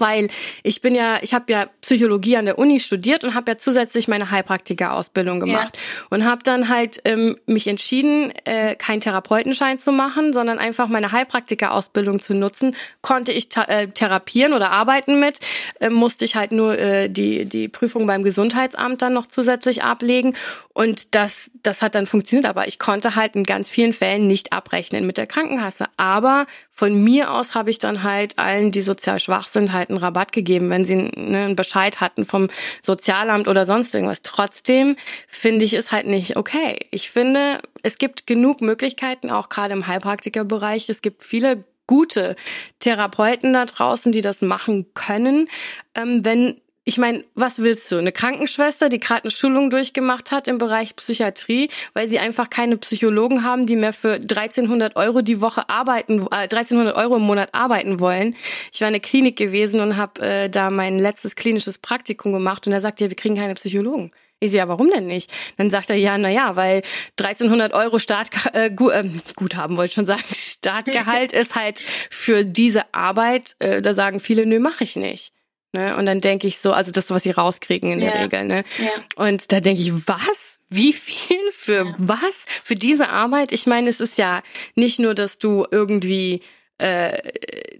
weil 0.00 0.28
ich 0.62 0.80
bin 0.80 0.94
ja, 0.94 1.18
ich 1.22 1.34
habe 1.34 1.52
ja 1.52 1.66
Psychologie 1.80 2.36
an 2.36 2.46
der 2.46 2.58
Uni 2.58 2.80
studiert 2.80 3.24
und 3.24 3.34
habe 3.34 3.52
ja 3.52 3.58
zusätzlich 3.58 4.08
meine 4.08 4.30
Heilpraktiker-Ausbildung 4.30 5.40
gemacht 5.40 5.76
ja. 5.76 6.06
und 6.10 6.24
habe 6.24 6.42
dann 6.42 6.68
halt 6.68 7.00
ähm, 7.04 7.36
mich 7.46 7.66
entschieden, 7.66 8.32
äh, 8.44 8.74
keinen 8.74 9.00
Therapeutenschein 9.00 9.78
zu 9.78 9.92
machen, 9.92 10.32
sondern 10.32 10.58
einfach 10.58 10.88
meine 10.88 11.12
Heilpraktiker-Ausbildung 11.12 12.20
zu 12.20 12.34
nutzen. 12.34 12.74
Konnte 13.02 13.32
ich 13.32 13.48
äh, 13.56 13.88
therapieren 13.88 14.52
oder 14.52 14.70
arbeiten 14.70 15.20
mit, 15.20 15.40
äh, 15.80 15.90
musste 15.90 16.24
ich 16.24 16.36
halt 16.36 16.52
nur 16.52 16.78
äh, 16.78 17.08
die 17.08 17.44
die 17.44 17.68
Prüfung 17.68 18.06
beim 18.06 18.22
Gesundheitsamt 18.22 19.02
dann 19.02 19.12
noch 19.12 19.26
zusätzlich 19.26 19.82
ablegen 19.82 20.34
und 20.72 21.14
das 21.14 21.50
das 21.62 21.82
hat 21.82 21.94
dann 21.94 22.06
funktioniert, 22.06 22.46
aber 22.46 22.68
ich 22.68 22.78
konnte 22.78 23.16
halt 23.16 23.36
in 23.36 23.44
ganz 23.44 23.70
vielen 23.70 23.92
Fällen 23.92 24.26
nicht 24.26 24.52
abrechnen 24.52 25.06
mit 25.06 25.18
der 25.18 25.26
Krankenkasse. 25.26 25.86
Aber 25.96 26.46
von 26.70 26.94
mir 27.02 27.30
aus 27.32 27.54
habe 27.54 27.70
ich 27.70 27.78
dann 27.78 28.02
halt 28.02 28.38
allen, 28.38 28.70
die 28.72 28.80
sozial 28.80 29.18
schwach 29.18 29.46
sind, 29.46 29.72
halt 29.72 29.89
einen 29.90 29.98
Rabatt 29.98 30.32
gegeben, 30.32 30.70
wenn 30.70 30.84
sie 30.84 30.96
ne, 30.96 31.44
einen 31.44 31.56
Bescheid 31.56 32.00
hatten 32.00 32.24
vom 32.24 32.48
Sozialamt 32.82 33.48
oder 33.48 33.66
sonst 33.66 33.94
irgendwas. 33.94 34.22
Trotzdem 34.22 34.96
finde 35.28 35.64
ich 35.64 35.74
es 35.74 35.92
halt 35.92 36.06
nicht 36.06 36.36
okay. 36.36 36.78
Ich 36.90 37.10
finde, 37.10 37.60
es 37.82 37.98
gibt 37.98 38.26
genug 38.26 38.60
Möglichkeiten, 38.60 39.30
auch 39.30 39.48
gerade 39.48 39.72
im 39.72 39.86
Heilpraktikerbereich. 39.86 40.88
Es 40.88 41.02
gibt 41.02 41.24
viele 41.24 41.64
gute 41.86 42.36
Therapeuten 42.78 43.52
da 43.52 43.66
draußen, 43.66 44.12
die 44.12 44.22
das 44.22 44.42
machen 44.42 44.86
können. 44.94 45.48
Ähm, 45.96 46.24
wenn 46.24 46.60
ich 46.84 46.96
meine, 46.96 47.24
was 47.34 47.58
willst 47.58 47.92
du? 47.92 47.98
Eine 47.98 48.10
Krankenschwester, 48.10 48.88
die 48.88 48.98
gerade 48.98 49.24
eine 49.24 49.30
Schulung 49.30 49.68
durchgemacht 49.68 50.32
hat 50.32 50.48
im 50.48 50.58
Bereich 50.58 50.96
Psychiatrie, 50.96 51.68
weil 51.92 52.08
sie 52.08 52.18
einfach 52.18 52.48
keine 52.48 52.78
Psychologen 52.78 53.44
haben, 53.44 53.66
die 53.66 53.76
mehr 53.76 53.92
für 53.92 54.14
1300 54.14 54.96
Euro 54.96 55.20
die 55.20 55.40
Woche 55.42 55.68
arbeiten, 55.68 56.26
äh, 56.30 56.48
1300 56.48 56.96
Euro 56.96 57.16
im 57.16 57.22
Monat 57.22 57.50
arbeiten 57.52 58.00
wollen. 58.00 58.34
Ich 58.72 58.80
war 58.80 58.88
in 58.88 58.94
der 58.94 59.02
Klinik 59.02 59.36
gewesen 59.36 59.80
und 59.80 59.96
habe 59.98 60.22
äh, 60.22 60.48
da 60.48 60.70
mein 60.70 60.98
letztes 60.98 61.36
klinisches 61.36 61.78
Praktikum 61.78 62.32
gemacht 62.32 62.66
und 62.66 62.72
er 62.72 62.80
sagt 62.80 63.00
ja, 63.00 63.10
wir 63.10 63.16
kriegen 63.16 63.36
keine 63.36 63.54
Psychologen. 63.54 64.10
Ich 64.42 64.52
so, 64.52 64.56
ja, 64.56 64.66
warum 64.68 64.90
denn 64.90 65.06
nicht? 65.06 65.30
Dann 65.58 65.68
sagt 65.68 65.90
er, 65.90 65.96
ja, 65.96 66.16
na 66.16 66.30
ja, 66.30 66.56
weil 66.56 66.80
1300 67.18 67.74
Euro 67.74 67.98
Start, 67.98 68.30
äh, 68.54 68.70
gut, 68.70 68.92
äh, 68.92 69.04
Guthaben 69.36 69.76
wollte 69.76 69.90
ich 69.90 69.94
schon 69.94 70.06
sagen, 70.06 70.24
Startgehalt 70.32 71.32
ist 71.34 71.56
halt 71.56 71.78
für 71.78 72.46
diese 72.46 72.94
Arbeit, 72.94 73.54
äh, 73.58 73.82
da 73.82 73.92
sagen 73.92 74.18
viele, 74.18 74.46
nö, 74.46 74.58
mache 74.58 74.84
ich 74.84 74.96
nicht. 74.96 75.34
Ne? 75.72 75.96
Und 75.96 76.06
dann 76.06 76.20
denke 76.20 76.46
ich 76.46 76.58
so, 76.58 76.72
also 76.72 76.90
das, 76.90 77.10
was 77.10 77.22
sie 77.22 77.30
rauskriegen 77.30 77.92
in 77.92 78.00
ja. 78.00 78.10
der 78.10 78.22
Regel. 78.22 78.44
Ne? 78.44 78.64
Ja. 78.78 79.24
Und 79.24 79.52
da 79.52 79.60
denke 79.60 79.80
ich, 79.82 79.92
was? 80.06 80.58
Wie 80.68 80.92
viel 80.92 81.50
für 81.52 81.86
ja. 81.86 81.94
was? 81.98 82.44
Für 82.46 82.74
diese 82.74 83.08
Arbeit? 83.08 83.52
Ich 83.52 83.66
meine, 83.66 83.88
es 83.88 84.00
ist 84.00 84.18
ja 84.18 84.42
nicht 84.74 84.98
nur, 84.98 85.14
dass 85.14 85.38
du 85.38 85.66
irgendwie 85.70 86.42
äh, 86.80 87.18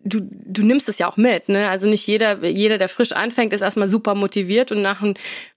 du, 0.04 0.20
du 0.20 0.62
nimmst 0.62 0.88
es 0.88 0.98
ja 0.98 1.08
auch 1.08 1.16
mit, 1.16 1.48
ne? 1.48 1.70
Also 1.70 1.88
nicht 1.88 2.06
jeder, 2.06 2.44
jeder, 2.44 2.76
der 2.76 2.88
frisch 2.88 3.12
anfängt, 3.12 3.52
ist 3.54 3.62
erstmal 3.62 3.88
super 3.88 4.14
motiviert 4.14 4.72
und 4.72 4.82
nach, 4.82 5.02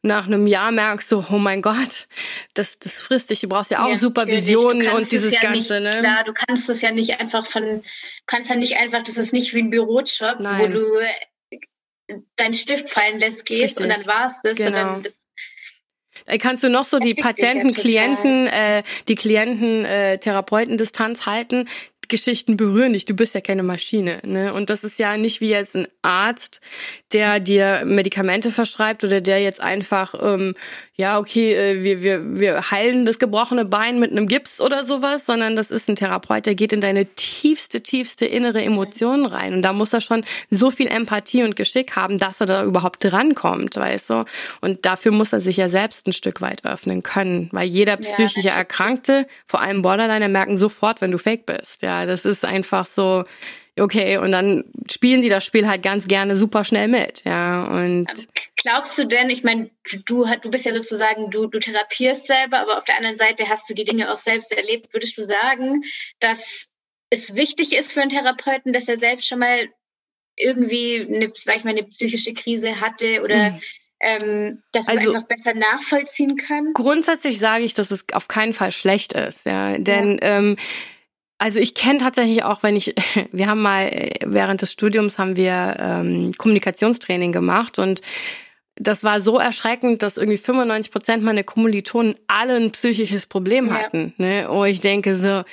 nach 0.01 0.27
einem 0.27 0.47
Jahr 0.47 0.71
merkst 0.71 1.11
du, 1.11 1.25
oh 1.29 1.37
mein 1.37 1.61
Gott, 1.61 2.07
das, 2.53 2.79
das 2.79 3.01
frisst 3.01 3.31
dich. 3.31 3.41
Du 3.41 3.49
brauchst 3.49 3.71
ja 3.71 3.83
auch 3.83 3.89
ja, 3.89 3.95
Supervision 3.97 4.87
und 4.87 5.11
dieses 5.11 5.33
ja 5.33 5.41
Ganze, 5.41 5.81
nicht, 5.81 5.93
ne? 5.93 5.99
Klar, 5.99 6.23
du 6.23 6.33
kannst 6.33 6.69
das 6.69 6.81
ja 6.81 6.91
nicht 6.91 7.19
einfach 7.19 7.45
von, 7.45 7.83
kannst 8.27 8.49
ja 8.49 8.55
nicht 8.55 8.77
einfach, 8.77 9.03
das 9.03 9.17
ist 9.17 9.33
nicht 9.33 9.53
wie 9.53 9.59
ein 9.59 9.69
Bürojob, 9.69 10.39
Nein. 10.39 10.61
wo 10.61 10.67
du 10.67 10.85
deinen 12.35 12.53
Stift 12.53 12.89
fallen 12.89 13.19
lässt, 13.19 13.45
gehst 13.45 13.79
Richtig. 13.79 13.85
und 13.85 13.89
dann 13.89 14.05
war's 14.05 14.33
das, 14.43 14.57
genau. 14.57 14.69
sondern 14.69 15.03
das 15.03 15.23
Kannst 16.39 16.63
du 16.63 16.69
noch 16.69 16.85
so 16.85 16.99
die 16.99 17.15
Patienten, 17.15 17.73
Klienten, 17.73 18.47
äh, 18.47 18.83
die 19.07 19.15
Klienten, 19.15 19.83
äh, 19.83 20.19
Therapeuten 20.19 20.77
Distanz 20.77 21.25
halten? 21.25 21.67
Geschichten 22.07 22.57
berühren 22.57 22.93
dich. 22.93 23.05
Du 23.05 23.15
bist 23.15 23.33
ja 23.33 23.41
keine 23.41 23.63
Maschine. 23.63 24.19
Ne? 24.23 24.53
Und 24.53 24.69
das 24.69 24.83
ist 24.83 24.99
ja 24.99 25.17
nicht 25.17 25.41
wie 25.41 25.49
jetzt 25.49 25.75
ein 25.75 25.87
Arzt, 26.01 26.61
der 27.11 27.39
dir 27.39 27.83
Medikamente 27.85 28.51
verschreibt 28.51 29.03
oder 29.03 29.21
der 29.21 29.41
jetzt 29.41 29.59
einfach, 29.59 30.13
ähm, 30.21 30.53
ja, 30.95 31.17
okay, 31.17 31.56
äh, 31.56 31.84
wir, 31.84 32.03
wir, 32.03 32.39
wir 32.39 32.69
heilen 32.69 33.03
das 33.06 33.17
gebrochene 33.17 33.65
Bein 33.65 33.99
mit 33.99 34.12
einem 34.12 34.27
Gips 34.27 34.62
oder 34.62 34.86
sowas, 34.86 35.25
sondern 35.25 35.56
das 35.56 35.71
ist 35.71 35.89
ein 35.89 35.95
Therapeut, 35.95 36.45
der 36.45 36.53
geht 36.53 36.71
in 36.71 36.82
deine 36.82 37.08
tiefste, 37.08 37.82
tiefste 37.82 38.27
innere 38.27 38.62
Emotionen 38.62 39.25
rein. 39.25 39.56
Und 39.56 39.63
da 39.63 39.73
muss 39.73 39.91
er 39.91 40.01
schon 40.01 40.23
so 40.51 40.69
viel 40.69 40.88
Empathie 40.88 41.43
und 41.43 41.56
Geschick 41.56 41.95
haben, 41.95 42.19
dass 42.19 42.41
er 42.41 42.45
da 42.45 42.63
überhaupt 42.63 43.03
drankommt, 43.03 43.75
weißt 43.75 44.12
du? 44.12 44.25
Und 44.62 44.86
dafür 44.86 45.12
muss 45.12 45.34
er 45.34 45.41
sich 45.41 45.58
ja 45.58 45.67
selbst 45.67 46.06
ein 46.06 46.13
Stück 46.13 46.41
weit 46.41 46.63
öffnen 46.63 47.01
können, 47.01 47.49
weil 47.51 47.67
jeder 47.67 47.97
psychische 47.97 48.49
Erkrankte, 48.49 49.25
vor 49.47 49.62
allem 49.62 49.82
Borderliner, 49.82 50.27
merken 50.27 50.60
sofort, 50.60 51.01
wenn 51.01 51.10
du 51.10 51.17
fake 51.17 51.47
bist. 51.47 51.82
Ja, 51.82 52.06
das 52.06 52.23
ist 52.23 52.45
einfach 52.45 52.86
so, 52.86 53.23
okay, 53.79 54.17
und 54.17 54.31
dann 54.31 54.65
spielen 54.89 55.21
die 55.21 55.29
das 55.29 55.45
Spiel 55.45 55.67
halt 55.67 55.81
ganz 55.83 56.07
gerne 56.07 56.36
super 56.36 56.63
schnell 56.63 56.88
mit, 56.88 57.23
ja. 57.25 57.65
Und 57.65 58.07
ähm, 58.09 58.27
glaubst 58.55 58.97
du 58.97 59.05
denn, 59.05 59.29
ich 59.29 59.43
meine, 59.43 59.69
du, 60.05 60.25
du 60.41 60.51
bist 60.51 60.65
ja 60.65 60.73
sozusagen, 60.73 61.31
du, 61.31 61.47
du 61.47 61.59
therapierst 61.59 62.27
selber, 62.27 62.59
aber 62.59 62.77
auf 62.77 62.86
der 62.86 62.97
anderen 62.97 63.17
Seite 63.17 63.49
hast 63.49 63.69
du 63.69 63.73
die 63.73 63.86
Dinge 63.86 64.13
auch 64.13 64.17
selbst 64.17 64.51
erlebt. 64.51 64.93
Würdest 64.93 65.17
du 65.17 65.23
sagen, 65.23 65.83
dass 66.19 66.69
es 67.09 67.36
wichtig 67.36 67.73
ist 67.73 67.93
für 67.93 68.01
einen 68.01 68.12
Therapeuten, 68.12 68.73
dass 68.73 68.88
er 68.88 68.97
selbst 68.97 69.27
schon 69.27 69.39
mal 69.39 69.69
irgendwie 70.36 71.07
eine, 71.07 71.31
sag 71.36 71.57
ich 71.57 71.63
mal, 71.63 71.71
eine 71.71 71.83
psychische 71.83 72.33
Krise 72.33 72.81
hatte 72.81 73.21
oder 73.23 73.51
mhm. 73.51 73.62
ähm, 73.99 74.63
dass 74.71 74.88
man 74.88 74.97
also, 74.97 75.13
einfach 75.13 75.27
besser 75.27 75.53
nachvollziehen 75.53 76.38
kann? 76.38 76.73
Grundsätzlich 76.73 77.39
sage 77.39 77.63
ich, 77.63 77.73
dass 77.73 77.91
es 77.91 78.05
auf 78.13 78.27
keinen 78.27 78.53
Fall 78.53 78.71
schlecht 78.71 79.13
ist, 79.13 79.45
ja. 79.45 79.77
Denn 79.77 80.19
ja. 80.21 80.38
Ähm, 80.38 80.57
also 81.37 81.59
ich 81.59 81.75
kenne 81.75 81.99
tatsächlich 81.99 82.43
auch, 82.43 82.63
wenn 82.63 82.75
ich, 82.75 82.95
wir 83.31 83.47
haben 83.47 83.61
mal 83.61 84.11
während 84.25 84.61
des 84.61 84.71
Studiums 84.71 85.19
haben 85.19 85.35
wir 85.35 85.75
ähm, 85.79 86.33
Kommunikationstraining 86.37 87.31
gemacht 87.31 87.79
und 87.79 88.01
das 88.75 89.03
war 89.03 89.21
so 89.21 89.37
erschreckend, 89.37 90.01
dass 90.01 90.17
irgendwie 90.17 90.37
95 90.37 90.91
Prozent 90.91 91.23
meiner 91.23 91.43
Kommilitonen 91.43 92.15
alle 92.27 92.55
ein 92.55 92.71
psychisches 92.71 93.27
Problem 93.27 93.71
hatten. 93.71 94.13
Ja. 94.17 94.25
Ne? 94.25 94.49
Und 94.49 94.67
ich 94.67 94.81
denke 94.81 95.13
so, 95.13 95.43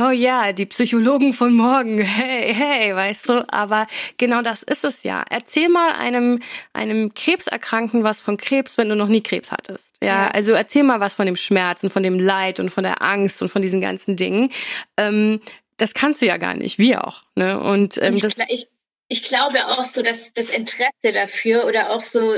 Oh 0.00 0.10
ja, 0.10 0.52
die 0.52 0.66
Psychologen 0.66 1.32
von 1.32 1.54
morgen. 1.54 1.98
Hey, 1.98 2.52
hey, 2.52 2.94
weißt 2.94 3.28
du, 3.28 3.46
aber 3.52 3.86
genau 4.18 4.42
das 4.42 4.64
ist 4.64 4.84
es 4.84 5.04
ja. 5.04 5.24
Erzähl 5.30 5.68
mal 5.68 5.92
einem 5.92 6.40
einem 6.72 7.14
Krebserkrankten 7.14 8.02
was 8.02 8.20
von 8.20 8.36
Krebs, 8.36 8.76
wenn 8.76 8.88
du 8.88 8.96
noch 8.96 9.06
nie 9.06 9.22
Krebs 9.22 9.52
hattest. 9.52 9.86
Ja, 10.02 10.28
also 10.32 10.52
erzähl 10.52 10.82
mal 10.82 10.98
was 10.98 11.14
von 11.14 11.26
dem 11.26 11.36
Schmerz 11.36 11.84
und 11.84 11.90
von 11.90 12.02
dem 12.02 12.18
Leid 12.18 12.58
und 12.58 12.70
von 12.70 12.82
der 12.82 13.02
Angst 13.02 13.40
und 13.40 13.48
von 13.48 13.62
diesen 13.62 13.80
ganzen 13.80 14.16
Dingen. 14.16 14.50
Ähm, 14.96 15.40
das 15.76 15.94
kannst 15.94 16.22
du 16.22 16.26
ja 16.26 16.38
gar 16.38 16.54
nicht, 16.54 16.78
wir 16.78 17.06
auch. 17.06 17.22
Ne? 17.36 17.58
Und, 17.60 17.96
ähm, 18.02 18.18
das, 18.18 18.34
ich, 18.48 18.66
ich 19.08 19.22
glaube 19.22 19.64
auch 19.66 19.84
so, 19.84 20.02
dass 20.02 20.32
das 20.34 20.50
Interesse 20.50 21.12
dafür 21.12 21.66
oder 21.66 21.90
auch 21.90 22.02
so 22.02 22.34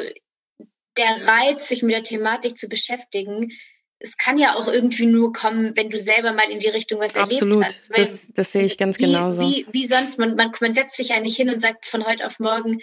der 0.97 1.27
Reiz, 1.27 1.69
sich 1.69 1.83
mit 1.83 1.95
der 1.95 2.03
Thematik 2.03 2.59
zu 2.59 2.69
beschäftigen, 2.69 3.53
es 3.99 4.17
kann 4.17 4.39
ja 4.39 4.55
auch 4.57 4.69
irgendwie 4.69 5.07
nur 5.07 5.33
kommen, 5.33 5.73
wenn 5.75 5.91
du 5.91 5.99
selber 5.99 6.33
mal 6.33 6.51
in 6.51 6.61
die 6.61 6.69
Richtung 6.69 7.01
was 7.01 7.17
Absolut. 7.17 7.57
erlebt 7.57 7.65
hast. 7.65 7.91
Absolut, 7.91 8.13
das, 8.13 8.27
das 8.35 8.53
sehe 8.53 8.65
ich 8.65 8.77
ganz 8.77 8.99
wie, 8.99 9.07
genauso. 9.07 9.43
Wie, 9.43 9.67
wie 9.73 9.87
sonst, 9.87 10.19
man, 10.19 10.37
man, 10.37 10.53
man 10.61 10.75
setzt 10.75 10.97
sich 10.97 11.09
ja 11.09 11.21
nicht 11.21 11.37
hin 11.37 11.49
und 11.49 11.63
sagt 11.63 11.87
von 11.87 12.05
heute 12.05 12.27
auf 12.27 12.39
morgen, 12.39 12.81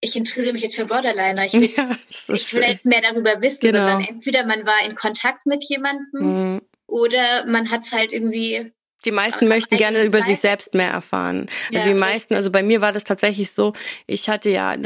ich 0.00 0.16
interessiere 0.16 0.52
mich 0.52 0.62
jetzt 0.62 0.76
für 0.76 0.84
Borderliner, 0.84 1.46
ich 1.46 1.54
will, 1.54 1.70
ja, 1.76 1.96
ich 2.28 2.52
will 2.52 2.62
jetzt 2.62 2.84
mehr 2.84 3.00
darüber 3.00 3.40
wissen, 3.40 3.60
genau. 3.60 3.78
sondern 3.78 4.04
entweder 4.04 4.44
man 4.44 4.66
war 4.66 4.84
in 4.84 4.94
Kontakt 4.94 5.46
mit 5.46 5.64
jemandem 5.64 6.54
mhm. 6.54 6.60
oder 6.86 7.46
man 7.46 7.70
hat 7.70 7.84
es 7.84 7.92
halt 7.92 8.12
irgendwie 8.12 8.72
die 9.04 9.12
meisten 9.12 9.48
möchten 9.48 9.76
gerne 9.76 10.04
über 10.04 10.22
sich 10.22 10.40
selbst 10.40 10.74
mehr 10.74 10.90
erfahren. 10.90 11.46
Also 11.72 11.88
die 11.88 11.94
meisten, 11.94 12.34
also 12.34 12.50
bei 12.50 12.62
mir 12.62 12.80
war 12.80 12.92
das 12.92 13.04
tatsächlich 13.04 13.52
so, 13.52 13.72
ich 14.06 14.28
hatte 14.28 14.50
ja 14.50 14.76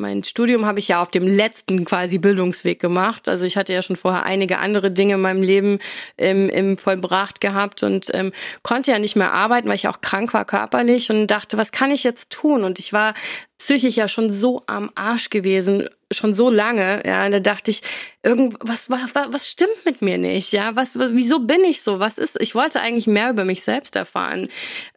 mein 0.00 0.24
Studium 0.24 0.66
habe 0.66 0.78
ich 0.78 0.88
ja 0.88 1.02
auf 1.02 1.10
dem 1.10 1.26
letzten 1.26 1.84
quasi 1.84 2.18
Bildungsweg 2.18 2.80
gemacht. 2.80 3.28
Also 3.28 3.44
ich 3.44 3.56
hatte 3.56 3.72
ja 3.72 3.82
schon 3.82 3.96
vorher 3.96 4.24
einige 4.24 4.58
andere 4.58 4.90
Dinge 4.90 5.14
in 5.14 5.20
meinem 5.20 5.42
Leben 5.42 5.78
im, 6.16 6.48
im 6.48 6.78
vollbracht 6.78 7.40
gehabt 7.40 7.82
und 7.82 8.06
ähm, 8.14 8.32
konnte 8.62 8.90
ja 8.90 8.98
nicht 8.98 9.14
mehr 9.14 9.32
arbeiten, 9.32 9.68
weil 9.68 9.76
ich 9.76 9.88
auch 9.88 10.00
krank 10.00 10.32
war 10.32 10.44
körperlich 10.44 11.10
und 11.10 11.26
dachte, 11.26 11.58
was 11.58 11.70
kann 11.70 11.90
ich 11.90 12.02
jetzt 12.02 12.30
tun? 12.30 12.64
Und 12.64 12.78
ich 12.78 12.92
war 12.92 13.14
psychisch 13.60 13.96
ja 13.96 14.08
schon 14.08 14.32
so 14.32 14.62
am 14.66 14.90
Arsch 14.94 15.30
gewesen, 15.30 15.88
schon 16.10 16.34
so 16.34 16.50
lange, 16.50 17.02
ja, 17.06 17.28
da 17.28 17.38
dachte 17.38 17.70
ich, 17.70 17.82
irgendwas, 18.22 18.90
was, 18.90 19.14
was, 19.14 19.32
was 19.32 19.48
stimmt 19.48 19.84
mit 19.84 20.02
mir 20.02 20.18
nicht, 20.18 20.52
ja, 20.52 20.74
was, 20.74 20.98
wieso 20.98 21.40
bin 21.40 21.62
ich 21.64 21.82
so, 21.82 22.00
was 22.00 22.18
ist, 22.18 22.40
ich 22.40 22.54
wollte 22.54 22.80
eigentlich 22.80 23.06
mehr 23.06 23.30
über 23.30 23.44
mich 23.44 23.62
selbst 23.62 23.94
erfahren 23.94 24.48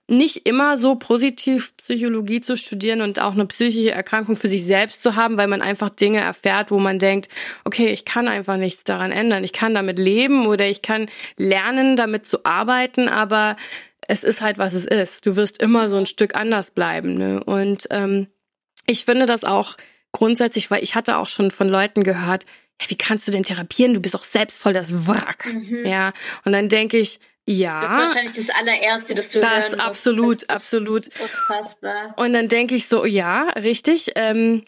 nicht 0.07 0.45
immer 0.47 0.77
so 0.77 0.95
positiv 0.95 1.75
Psychologie 1.77 2.41
zu 2.41 2.57
studieren 2.57 3.01
und 3.01 3.19
auch 3.19 3.33
eine 3.33 3.45
psychische 3.45 3.91
Erkrankung 3.91 4.35
für 4.35 4.47
sich 4.47 4.65
selbst 4.65 5.01
zu 5.01 5.15
haben, 5.15 5.37
weil 5.37 5.47
man 5.47 5.61
einfach 5.61 5.89
Dinge 5.89 6.19
erfährt, 6.19 6.71
wo 6.71 6.79
man 6.79 6.99
denkt, 6.99 7.29
okay, 7.63 7.87
ich 7.87 8.03
kann 8.03 8.27
einfach 8.27 8.57
nichts 8.57 8.83
daran 8.83 9.11
ändern. 9.11 9.43
Ich 9.43 9.53
kann 9.53 9.73
damit 9.73 9.99
leben 9.99 10.45
oder 10.45 10.67
ich 10.67 10.81
kann 10.81 11.07
lernen, 11.37 11.95
damit 11.95 12.25
zu 12.25 12.45
arbeiten, 12.45 13.07
aber 13.07 13.55
es 14.07 14.25
ist 14.25 14.41
halt, 14.41 14.57
was 14.57 14.73
es 14.73 14.85
ist. 14.85 15.25
Du 15.25 15.37
wirst 15.37 15.61
immer 15.61 15.89
so 15.89 15.95
ein 15.95 16.05
Stück 16.05 16.35
anders 16.35 16.71
bleiben. 16.71 17.15
Ne? 17.17 17.43
Und 17.43 17.87
ähm, 17.89 18.27
ich 18.87 19.05
finde 19.05 19.25
das 19.25 19.43
auch 19.43 19.75
grundsätzlich, 20.11 20.71
weil 20.71 20.83
ich 20.83 20.95
hatte 20.95 21.17
auch 21.17 21.27
schon 21.27 21.51
von 21.51 21.69
Leuten 21.69 22.03
gehört, 22.03 22.45
ja, 22.81 22.89
wie 22.89 22.97
kannst 22.97 23.27
du 23.27 23.31
denn 23.31 23.43
therapieren? 23.43 23.93
Du 23.93 23.99
bist 23.99 24.13
doch 24.13 24.23
selbst 24.23 24.59
voll 24.59 24.73
das 24.73 25.07
Wrack. 25.07 25.45
Mhm. 25.45 25.85
Ja. 25.85 26.11
Und 26.43 26.53
dann 26.53 26.69
denke 26.69 26.97
ich, 26.97 27.19
ja. 27.45 27.81
Das 27.81 27.89
ist 27.89 28.15
wahrscheinlich 28.15 28.33
das 28.33 28.49
allererste, 28.49 29.15
das 29.15 29.29
du 29.29 29.39
Das 29.39 29.69
hören 29.69 29.79
absolut, 29.79 30.41
das 30.43 30.49
absolut. 30.49 31.09
Unfassbar. 31.19 32.13
Und 32.17 32.33
dann 32.33 32.47
denke 32.47 32.75
ich 32.75 32.87
so, 32.87 33.05
ja, 33.05 33.49
richtig. 33.49 34.11
Ähm, 34.15 34.65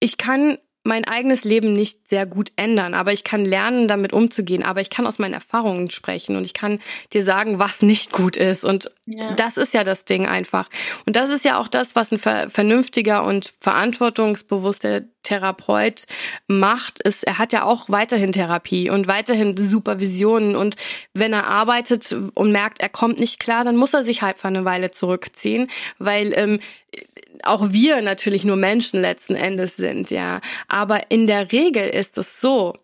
ich 0.00 0.16
kann 0.16 0.58
mein 0.84 1.04
eigenes 1.04 1.44
Leben 1.44 1.72
nicht 1.72 2.08
sehr 2.08 2.24
gut 2.24 2.50
ändern, 2.56 2.94
aber 2.94 3.12
ich 3.12 3.24
kann 3.24 3.44
lernen, 3.44 3.88
damit 3.88 4.12
umzugehen. 4.12 4.62
Aber 4.62 4.80
ich 4.80 4.90
kann 4.90 5.06
aus 5.06 5.18
meinen 5.18 5.34
Erfahrungen 5.34 5.90
sprechen 5.90 6.36
und 6.36 6.44
ich 6.44 6.54
kann 6.54 6.80
dir 7.12 7.22
sagen, 7.22 7.58
was 7.58 7.82
nicht 7.82 8.12
gut 8.12 8.36
ist. 8.36 8.64
Und 8.64 8.90
ja. 9.06 9.34
das 9.34 9.56
ist 9.56 9.74
ja 9.74 9.84
das 9.84 10.04
Ding 10.04 10.26
einfach. 10.26 10.68
Und 11.04 11.16
das 11.16 11.30
ist 11.30 11.44
ja 11.44 11.58
auch 11.58 11.68
das, 11.68 11.94
was 11.94 12.12
ein 12.12 12.18
vernünftiger 12.18 13.24
und 13.24 13.52
verantwortungsbewusster 13.60 15.02
Therapeut 15.22 16.04
macht, 16.46 17.02
ist, 17.02 17.24
er 17.24 17.36
hat 17.38 17.52
ja 17.52 17.64
auch 17.64 17.90
weiterhin 17.90 18.32
Therapie 18.32 18.88
und 18.88 19.08
weiterhin 19.08 19.56
Supervisionen. 19.58 20.56
Und 20.56 20.76
wenn 21.12 21.34
er 21.34 21.46
arbeitet 21.46 22.16
und 22.34 22.50
merkt, 22.50 22.80
er 22.80 22.88
kommt 22.88 23.20
nicht 23.20 23.38
klar, 23.38 23.64
dann 23.64 23.76
muss 23.76 23.92
er 23.92 24.04
sich 24.04 24.22
halt 24.22 24.38
für 24.38 24.48
eine 24.48 24.64
Weile 24.64 24.90
zurückziehen, 24.90 25.68
weil 25.98 26.32
ähm, 26.34 26.60
auch 27.44 27.72
wir 27.72 28.00
natürlich 28.02 28.44
nur 28.44 28.56
Menschen 28.56 29.00
letzten 29.00 29.34
Endes 29.34 29.76
sind, 29.76 30.10
ja. 30.10 30.40
Aber 30.68 31.10
in 31.10 31.26
der 31.26 31.52
Regel 31.52 31.88
ist 31.88 32.18
es 32.18 32.40
so, 32.40 32.74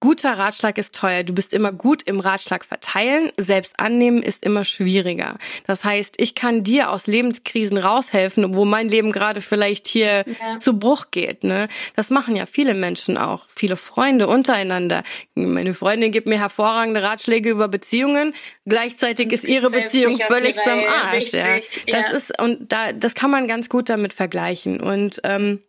Guter 0.00 0.36
Ratschlag 0.36 0.76
ist 0.76 0.94
teuer. 0.94 1.22
Du 1.22 1.32
bist 1.32 1.54
immer 1.54 1.72
gut 1.72 2.02
im 2.02 2.20
Ratschlag 2.20 2.66
verteilen. 2.66 3.32
Selbst 3.38 3.80
annehmen 3.80 4.22
ist 4.22 4.44
immer 4.44 4.62
schwieriger. 4.62 5.38
Das 5.66 5.84
heißt, 5.84 6.16
ich 6.18 6.34
kann 6.34 6.62
dir 6.62 6.90
aus 6.90 7.06
Lebenskrisen 7.06 7.78
raushelfen, 7.78 8.54
wo 8.54 8.66
mein 8.66 8.90
Leben 8.90 9.10
gerade 9.10 9.40
vielleicht 9.40 9.86
hier 9.86 10.24
ja. 10.26 10.58
zu 10.58 10.78
Bruch 10.78 11.06
geht. 11.10 11.44
Ne? 11.44 11.68
Das 11.94 12.10
machen 12.10 12.36
ja 12.36 12.44
viele 12.44 12.74
Menschen 12.74 13.16
auch. 13.16 13.46
Viele 13.48 13.76
Freunde 13.76 14.28
untereinander. 14.28 15.02
Meine 15.34 15.72
Freundin 15.72 16.12
gibt 16.12 16.26
mir 16.26 16.38
hervorragende 16.38 17.02
Ratschläge 17.02 17.48
über 17.48 17.68
Beziehungen. 17.68 18.34
Gleichzeitig 18.66 19.32
ist 19.32 19.44
ihre 19.44 19.70
Beziehung 19.70 20.18
völlig 20.18 20.58
am 20.66 20.80
Arsch. 20.80 21.32
Ja. 21.32 21.56
Das 21.86 22.06
ja. 22.08 22.10
ist, 22.10 22.42
und 22.42 22.70
da, 22.70 22.92
das 22.92 23.14
kann 23.14 23.30
man 23.30 23.48
ganz 23.48 23.70
gut 23.70 23.88
damit 23.88 24.12
vergleichen. 24.12 24.78
Und, 24.78 25.22
ähm, 25.24 25.62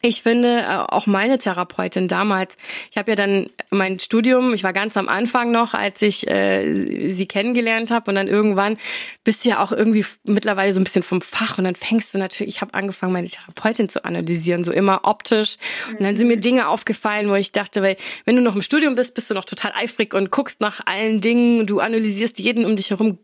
ich 0.00 0.22
finde, 0.22 0.60
äh, 0.60 0.76
auch 0.88 1.06
meine 1.06 1.38
Therapeutin 1.38 2.06
damals, 2.06 2.56
ich 2.90 2.96
habe 2.96 3.10
ja 3.10 3.16
dann 3.16 3.50
mein 3.70 3.98
Studium, 3.98 4.54
ich 4.54 4.62
war 4.62 4.72
ganz 4.72 4.96
am 4.96 5.08
Anfang 5.08 5.50
noch, 5.50 5.74
als 5.74 6.00
ich 6.02 6.28
äh, 6.30 7.10
sie 7.10 7.26
kennengelernt 7.26 7.90
habe. 7.90 8.10
Und 8.10 8.14
dann 8.14 8.28
irgendwann 8.28 8.76
bist 9.24 9.44
du 9.44 9.48
ja 9.48 9.62
auch 9.62 9.72
irgendwie 9.72 10.04
mittlerweile 10.22 10.72
so 10.72 10.80
ein 10.80 10.84
bisschen 10.84 11.02
vom 11.02 11.20
Fach. 11.20 11.58
Und 11.58 11.64
dann 11.64 11.74
fängst 11.74 12.14
du 12.14 12.18
natürlich, 12.18 12.54
ich 12.54 12.60
habe 12.60 12.74
angefangen, 12.74 13.12
meine 13.12 13.28
Therapeutin 13.28 13.88
zu 13.88 14.04
analysieren, 14.04 14.62
so 14.62 14.70
immer 14.70 15.00
optisch. 15.02 15.56
Und 15.90 16.04
dann 16.04 16.16
sind 16.16 16.28
mir 16.28 16.36
Dinge 16.36 16.68
aufgefallen, 16.68 17.28
wo 17.28 17.34
ich 17.34 17.50
dachte, 17.50 17.82
weil 17.82 17.96
wenn 18.24 18.36
du 18.36 18.42
noch 18.42 18.54
im 18.54 18.62
Studium 18.62 18.94
bist, 18.94 19.14
bist 19.14 19.30
du 19.30 19.34
noch 19.34 19.44
total 19.44 19.72
eifrig 19.74 20.14
und 20.14 20.30
guckst 20.30 20.60
nach 20.60 20.80
allen 20.86 21.20
Dingen, 21.20 21.66
du 21.66 21.80
analysierst 21.80 22.38
jeden 22.38 22.64
um 22.64 22.76
dich 22.76 22.90
herum 22.90 23.18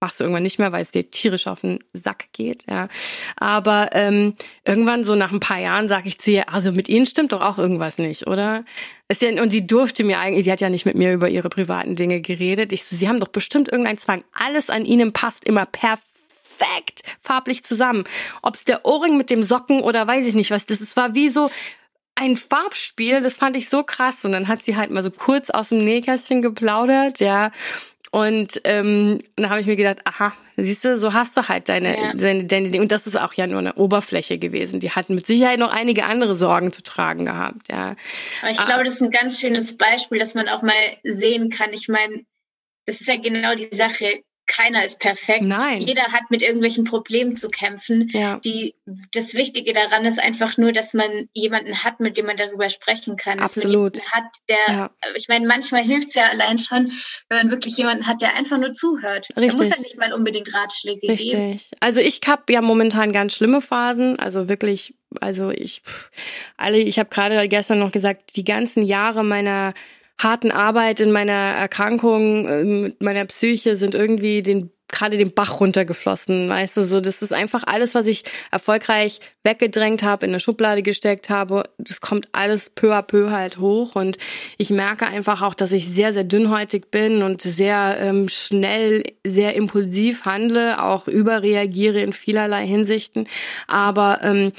machst 0.00 0.20
du 0.20 0.24
irgendwann 0.24 0.42
nicht 0.42 0.58
mehr, 0.58 0.72
weil 0.72 0.82
es 0.82 0.90
dir 0.90 1.10
tierisch 1.10 1.46
auf 1.46 1.62
den 1.62 1.82
Sack 1.92 2.26
geht, 2.32 2.66
ja. 2.68 2.88
Aber 3.36 3.90
ähm, 3.92 4.34
irgendwann 4.64 5.04
so 5.04 5.14
nach 5.14 5.32
ein 5.32 5.40
paar 5.40 5.58
Jahren 5.58 5.88
sage 5.88 6.08
ich 6.08 6.18
zu 6.18 6.30
ihr, 6.30 6.52
also 6.52 6.72
mit 6.72 6.88
ihnen 6.88 7.06
stimmt 7.06 7.32
doch 7.32 7.40
auch 7.40 7.58
irgendwas 7.58 7.98
nicht, 7.98 8.26
oder? 8.26 8.64
Ist 9.08 9.22
ja, 9.22 9.30
und 9.42 9.50
sie 9.50 9.66
durfte 9.66 10.04
mir 10.04 10.18
eigentlich, 10.18 10.44
sie 10.44 10.52
hat 10.52 10.60
ja 10.60 10.70
nicht 10.70 10.86
mit 10.86 10.96
mir 10.96 11.12
über 11.12 11.28
ihre 11.28 11.48
privaten 11.48 11.96
Dinge 11.96 12.20
geredet. 12.20 12.72
Ich 12.72 12.84
so, 12.84 12.94
sie 12.94 13.08
haben 13.08 13.20
doch 13.20 13.28
bestimmt 13.28 13.68
irgendeinen 13.70 13.98
Zwang. 13.98 14.22
Alles 14.32 14.70
an 14.70 14.84
ihnen 14.84 15.12
passt 15.12 15.46
immer 15.46 15.66
perfekt 15.66 17.02
farblich 17.18 17.64
zusammen. 17.64 18.04
Ob 18.42 18.56
es 18.56 18.64
der 18.64 18.84
Ohrring 18.84 19.16
mit 19.16 19.30
dem 19.30 19.42
Socken 19.42 19.80
oder 19.80 20.06
weiß 20.06 20.26
ich 20.26 20.34
nicht 20.34 20.50
was, 20.50 20.66
das 20.66 20.80
ist, 20.80 20.96
war 20.96 21.14
wie 21.14 21.28
so 21.28 21.50
ein 22.14 22.36
Farbspiel, 22.36 23.20
das 23.20 23.38
fand 23.38 23.56
ich 23.56 23.68
so 23.68 23.84
krass. 23.84 24.24
Und 24.24 24.32
dann 24.32 24.48
hat 24.48 24.62
sie 24.62 24.76
halt 24.76 24.90
mal 24.90 25.02
so 25.02 25.10
kurz 25.10 25.50
aus 25.50 25.68
dem 25.68 25.80
Nähkästchen 25.80 26.42
geplaudert, 26.42 27.20
ja. 27.20 27.50
Und 28.10 28.60
ähm, 28.64 29.20
dann 29.36 29.50
habe 29.50 29.60
ich 29.60 29.66
mir 29.66 29.76
gedacht, 29.76 29.98
aha, 30.04 30.32
siehst 30.56 30.84
du, 30.84 30.96
so 30.96 31.12
hast 31.12 31.36
du 31.36 31.48
halt 31.48 31.68
deine, 31.68 31.96
ja. 31.96 32.14
deine, 32.14 32.44
deine, 32.44 32.80
und 32.80 32.90
das 32.90 33.06
ist 33.06 33.16
auch 33.16 33.34
ja 33.34 33.46
nur 33.46 33.58
eine 33.58 33.74
Oberfläche 33.74 34.38
gewesen. 34.38 34.80
Die 34.80 34.92
hatten 34.92 35.14
mit 35.14 35.26
Sicherheit 35.26 35.58
noch 35.58 35.72
einige 35.72 36.04
andere 36.04 36.34
Sorgen 36.34 36.72
zu 36.72 36.82
tragen 36.82 37.26
gehabt, 37.26 37.68
ja. 37.70 37.96
Aber 38.42 38.50
ich 38.50 38.60
ah. 38.60 38.64
glaube, 38.64 38.84
das 38.84 38.94
ist 38.94 39.02
ein 39.02 39.10
ganz 39.10 39.40
schönes 39.40 39.76
Beispiel, 39.76 40.18
dass 40.18 40.34
man 40.34 40.48
auch 40.48 40.62
mal 40.62 40.74
sehen 41.04 41.50
kann. 41.50 41.72
Ich 41.72 41.88
meine, 41.88 42.24
das 42.86 43.00
ist 43.00 43.08
ja 43.08 43.16
genau 43.16 43.54
die 43.54 43.74
Sache 43.74 44.22
keiner 44.48 44.84
ist 44.84 44.98
perfekt. 44.98 45.42
Nein. 45.42 45.80
Jeder 45.80 46.04
hat 46.12 46.30
mit 46.30 46.42
irgendwelchen 46.42 46.84
Problemen 46.84 47.36
zu 47.36 47.50
kämpfen. 47.50 48.08
Ja. 48.12 48.40
Die, 48.40 48.74
das 49.12 49.34
Wichtige 49.34 49.72
daran 49.72 50.04
ist 50.04 50.20
einfach 50.20 50.56
nur, 50.56 50.72
dass 50.72 50.94
man 50.94 51.28
jemanden 51.34 51.84
hat, 51.84 52.00
mit 52.00 52.16
dem 52.16 52.26
man 52.26 52.36
darüber 52.36 52.68
sprechen 52.70 53.16
kann. 53.16 53.38
Absolut. 53.38 53.98
Man 53.98 54.12
hat, 54.12 54.24
der, 54.48 54.74
ja. 54.74 54.90
ich 55.14 55.28
meine, 55.28 55.46
manchmal 55.46 55.82
hilft 55.82 56.08
es 56.08 56.14
ja 56.16 56.24
allein 56.24 56.58
schon, 56.58 56.92
wenn 57.28 57.38
man 57.38 57.50
wirklich 57.50 57.76
jemanden 57.76 58.06
hat, 58.06 58.22
der 58.22 58.34
einfach 58.34 58.58
nur 58.58 58.72
zuhört. 58.72 59.28
Richtig. 59.36 59.52
Da 59.52 59.56
muss 59.56 59.76
ja 59.76 59.82
nicht 59.82 59.98
mal 59.98 60.12
unbedingt 60.12 60.52
Ratschläge 60.52 61.08
Richtig. 61.08 61.30
geben. 61.30 61.52
Richtig. 61.52 61.78
Also 61.80 62.00
ich 62.00 62.20
habe 62.26 62.42
ja 62.50 62.62
momentan 62.62 63.12
ganz 63.12 63.34
schlimme 63.34 63.60
Phasen. 63.60 64.18
Also 64.18 64.48
wirklich, 64.48 64.94
also 65.20 65.50
ich, 65.50 65.82
alle, 66.56 66.78
ich 66.78 66.98
habe 66.98 67.10
gerade 67.10 67.46
gestern 67.48 67.78
noch 67.78 67.92
gesagt, 67.92 68.34
die 68.36 68.44
ganzen 68.44 68.82
Jahre 68.82 69.22
meiner 69.22 69.74
harten 70.18 70.50
Arbeit 70.50 71.00
in 71.00 71.12
meiner 71.12 71.32
Erkrankung, 71.32 72.82
mit 72.82 73.00
meiner 73.00 73.24
Psyche 73.26 73.76
sind 73.76 73.94
irgendwie 73.94 74.42
den 74.42 74.70
gerade 74.88 75.18
den 75.18 75.32
Bach 75.32 75.60
runtergeflossen, 75.60 76.48
weißt 76.48 76.78
du, 76.78 76.84
so 76.84 77.00
das 77.00 77.20
ist 77.20 77.32
einfach 77.32 77.62
alles, 77.66 77.94
was 77.94 78.06
ich 78.06 78.24
erfolgreich 78.50 79.20
weggedrängt 79.44 80.02
habe, 80.02 80.24
in 80.24 80.32
eine 80.32 80.40
Schublade 80.40 80.82
gesteckt 80.82 81.28
habe, 81.28 81.64
das 81.76 82.00
kommt 82.00 82.28
alles 82.32 82.70
peu 82.70 82.94
à 82.94 83.02
peu 83.02 83.30
halt 83.30 83.58
hoch. 83.58 83.94
Und 83.94 84.18
ich 84.56 84.70
merke 84.70 85.06
einfach 85.06 85.42
auch, 85.42 85.54
dass 85.54 85.72
ich 85.72 85.86
sehr 85.88 86.12
sehr 86.12 86.24
dünnhäutig 86.24 86.90
bin 86.90 87.22
und 87.22 87.42
sehr 87.42 87.98
ähm, 88.00 88.28
schnell, 88.28 89.04
sehr 89.24 89.54
impulsiv 89.54 90.24
handle, 90.24 90.82
auch 90.82 91.06
überreagiere 91.06 92.00
in 92.00 92.12
vielerlei 92.12 92.66
Hinsichten, 92.66 93.28
aber 93.66 94.20
ähm, 94.22 94.52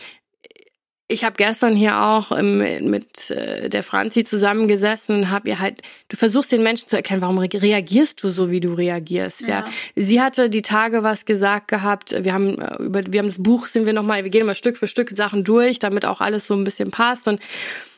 ich 1.11 1.23
habe 1.23 1.35
gestern 1.37 1.75
hier 1.75 1.99
auch 1.99 2.31
ähm, 2.31 2.89
mit 2.89 3.31
äh, 3.31 3.67
der 3.67 3.81
Franzi 3.81 4.23
zusammengesessen 4.23 5.15
und 5.15 5.31
habe 5.31 5.49
ihr 5.49 5.59
halt, 5.59 5.81
du 6.07 6.15
versuchst 6.15 6.51
den 6.51 6.61
Menschen 6.61 6.87
zu 6.87 6.95
erkennen, 6.95 7.21
warum 7.21 7.39
reagierst 7.39 8.21
du 8.23 8.29
so, 8.29 8.51
wie 8.51 8.59
du 8.59 8.73
reagierst, 8.73 9.41
ja. 9.41 9.47
ja. 9.47 9.65
Sie 9.95 10.21
hatte 10.21 10.51
die 10.51 10.61
Tage 10.61 11.01
was 11.01 11.25
gesagt 11.25 11.67
gehabt, 11.67 12.23
wir 12.23 12.31
haben 12.31 12.61
äh, 12.61 12.83
über, 12.83 13.01
wir 13.07 13.19
haben 13.19 13.27
das 13.27 13.41
Buch, 13.41 13.65
sind 13.65 13.87
wir 13.87 13.93
nochmal, 13.93 14.23
wir 14.23 14.29
gehen 14.29 14.41
immer 14.41 14.53
Stück 14.53 14.77
für 14.77 14.87
Stück 14.87 15.09
Sachen 15.09 15.43
durch, 15.43 15.79
damit 15.79 16.05
auch 16.05 16.21
alles 16.21 16.45
so 16.45 16.53
ein 16.53 16.63
bisschen 16.63 16.91
passt 16.91 17.27
und 17.27 17.41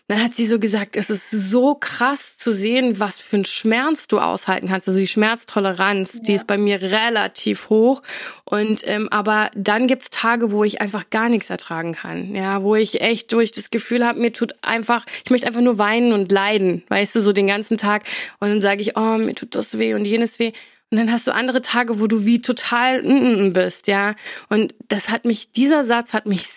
dann 0.08 0.22
hat 0.22 0.36
sie 0.36 0.46
so 0.46 0.60
gesagt, 0.60 0.98
es 0.98 1.10
ist 1.10 1.32
so 1.32 1.76
krass 1.76 2.38
zu 2.38 2.52
sehen, 2.52 3.00
was 3.00 3.22
für 3.22 3.38
einen 3.38 3.46
Schmerz 3.46 4.08
du 4.08 4.20
aushalten 4.20 4.68
kannst. 4.68 4.88
Also 4.88 5.00
die 5.00 5.08
Schmerztoleranz, 5.08 6.16
ja. 6.16 6.20
die 6.20 6.34
ist 6.34 6.48
bei 6.48 6.58
mir 6.58 6.82
relativ 6.82 7.70
hoch. 7.70 8.02
Und 8.44 8.86
ähm, 8.88 9.08
aber 9.10 9.50
dann 9.56 9.88
gibt's 9.88 10.10
Tage, 10.10 10.52
wo 10.52 10.66
ich 10.66 10.82
einfach 10.82 11.10
gar 11.10 11.30
nichts 11.30 11.50
ertragen 11.50 11.94
kann. 11.94 12.36
Ja, 12.36 12.62
wo 12.62 12.76
ich 12.76 13.00
echt 13.00 13.32
durch 13.32 13.54
das 13.54 13.70
Gefühl 13.70 14.06
habe, 14.06 14.20
mir 14.20 14.34
tut 14.34 14.54
einfach, 14.64 15.06
ich 15.24 15.32
möchte 15.32 15.48
einfach 15.48 15.62
nur 15.62 15.78
weinen 15.78 16.12
und 16.12 16.30
leiden, 16.30 16.84
weißt 16.90 17.16
du, 17.16 17.22
so 17.22 17.32
den 17.32 17.48
ganzen 17.48 17.78
Tag. 17.78 18.04
Und 18.40 18.50
dann 18.50 18.62
sage 18.62 18.82
ich, 18.82 18.98
oh, 18.98 19.18
mir 19.18 19.36
tut 19.36 19.56
das 19.56 19.78
weh 19.78 19.94
und 19.94 20.04
jenes 20.04 20.40
weh. 20.40 20.52
Und 20.90 20.98
dann 20.98 21.10
hast 21.10 21.26
du 21.26 21.34
andere 21.34 21.62
Tage, 21.62 22.02
wo 22.02 22.08
du 22.08 22.26
wie 22.26 22.42
total 22.42 23.02
bist, 23.54 23.88
ja. 23.88 24.16
Und 24.50 24.76
das 24.90 25.10
hat 25.10 25.24
mich, 25.24 25.54
dieser 25.54 25.86
Satz 25.86 26.14
hat 26.14 26.26
mich 26.26 26.48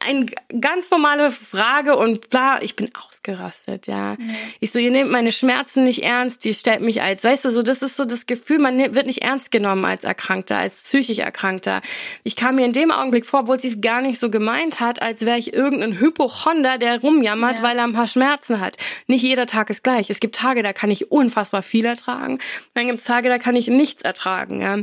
eine 0.00 0.26
ganz 0.60 0.90
normale 0.90 1.30
Frage 1.30 1.96
und 1.96 2.28
bla, 2.30 2.62
ich 2.62 2.76
bin 2.76 2.90
ausgerastet, 2.94 3.86
ja. 3.86 4.16
Mhm. 4.18 4.30
Ich 4.60 4.70
so, 4.70 4.78
ihr 4.78 4.90
nehmt 4.90 5.10
meine 5.10 5.32
Schmerzen 5.32 5.84
nicht 5.84 6.02
ernst, 6.02 6.44
die 6.44 6.54
stellt 6.54 6.80
mich 6.80 7.02
als, 7.02 7.24
weißt 7.24 7.44
du, 7.44 7.50
so, 7.50 7.62
das 7.62 7.82
ist 7.82 7.96
so 7.96 8.04
das 8.04 8.26
Gefühl, 8.26 8.58
man 8.58 8.78
wird 8.78 9.06
nicht 9.06 9.22
ernst 9.22 9.50
genommen 9.50 9.84
als 9.84 10.04
Erkrankter, 10.04 10.58
als 10.58 10.76
psychisch 10.76 11.18
Erkrankter. 11.18 11.80
Ich 12.22 12.36
kam 12.36 12.56
mir 12.56 12.64
in 12.64 12.72
dem 12.72 12.90
Augenblick 12.90 13.26
vor, 13.26 13.40
obwohl 13.40 13.60
sie 13.60 13.68
es 13.68 13.80
gar 13.80 14.02
nicht 14.02 14.20
so 14.20 14.30
gemeint 14.30 14.80
hat, 14.80 15.00
als 15.02 15.24
wäre 15.24 15.38
ich 15.38 15.54
irgendein 15.54 15.98
Hypochonder, 15.98 16.78
der 16.78 17.00
rumjammert, 17.00 17.58
ja. 17.58 17.62
weil 17.62 17.78
er 17.78 17.84
ein 17.84 17.92
paar 17.92 18.06
Schmerzen 18.06 18.60
hat. 18.60 18.76
Nicht 19.06 19.22
jeder 19.22 19.46
Tag 19.46 19.70
ist 19.70 19.82
gleich. 19.82 20.10
Es 20.10 20.20
gibt 20.20 20.36
Tage, 20.36 20.62
da 20.62 20.72
kann 20.72 20.90
ich 20.90 21.10
unfassbar 21.10 21.62
viel 21.62 21.84
ertragen. 21.84 22.38
Dann 22.74 22.86
gibt 22.86 22.98
es 22.98 23.04
Tage, 23.04 23.28
da 23.28 23.38
kann 23.38 23.56
ich 23.56 23.68
nichts 23.68 24.02
ertragen, 24.02 24.60
ja. 24.60 24.78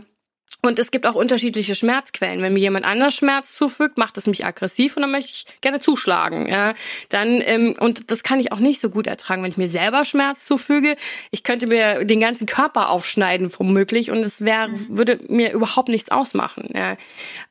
Und 0.63 0.77
es 0.77 0.91
gibt 0.91 1.07
auch 1.07 1.15
unterschiedliche 1.15 1.73
Schmerzquellen. 1.73 2.41
Wenn 2.43 2.53
mir 2.53 2.59
jemand 2.59 2.85
anders 2.85 3.15
Schmerz 3.15 3.53
zufügt, 3.53 3.97
macht 3.97 4.17
es 4.17 4.27
mich 4.27 4.45
aggressiv 4.45 4.95
und 4.95 5.01
dann 5.01 5.11
möchte 5.11 5.31
ich 5.33 5.45
gerne 5.61 5.79
zuschlagen. 5.79 6.47
Ja, 6.47 6.75
dann 7.09 7.41
ähm, 7.41 7.75
und 7.79 8.11
das 8.11 8.21
kann 8.21 8.39
ich 8.39 8.51
auch 8.51 8.59
nicht 8.59 8.79
so 8.79 8.89
gut 8.89 9.07
ertragen, 9.07 9.41
wenn 9.41 9.49
ich 9.49 9.57
mir 9.57 9.67
selber 9.67 10.05
Schmerz 10.05 10.45
zufüge. 10.45 10.97
Ich 11.31 11.43
könnte 11.43 11.65
mir 11.65 12.05
den 12.05 12.19
ganzen 12.19 12.45
Körper 12.45 12.89
aufschneiden, 12.89 13.51
womöglich, 13.57 14.11
und 14.11 14.19
es 14.19 14.41
wäre 14.45 14.67
mhm. 14.67 14.85
würde 14.89 15.19
mir 15.29 15.51
überhaupt 15.51 15.89
nichts 15.89 16.11
ausmachen. 16.11 16.69
Ja. 16.75 16.95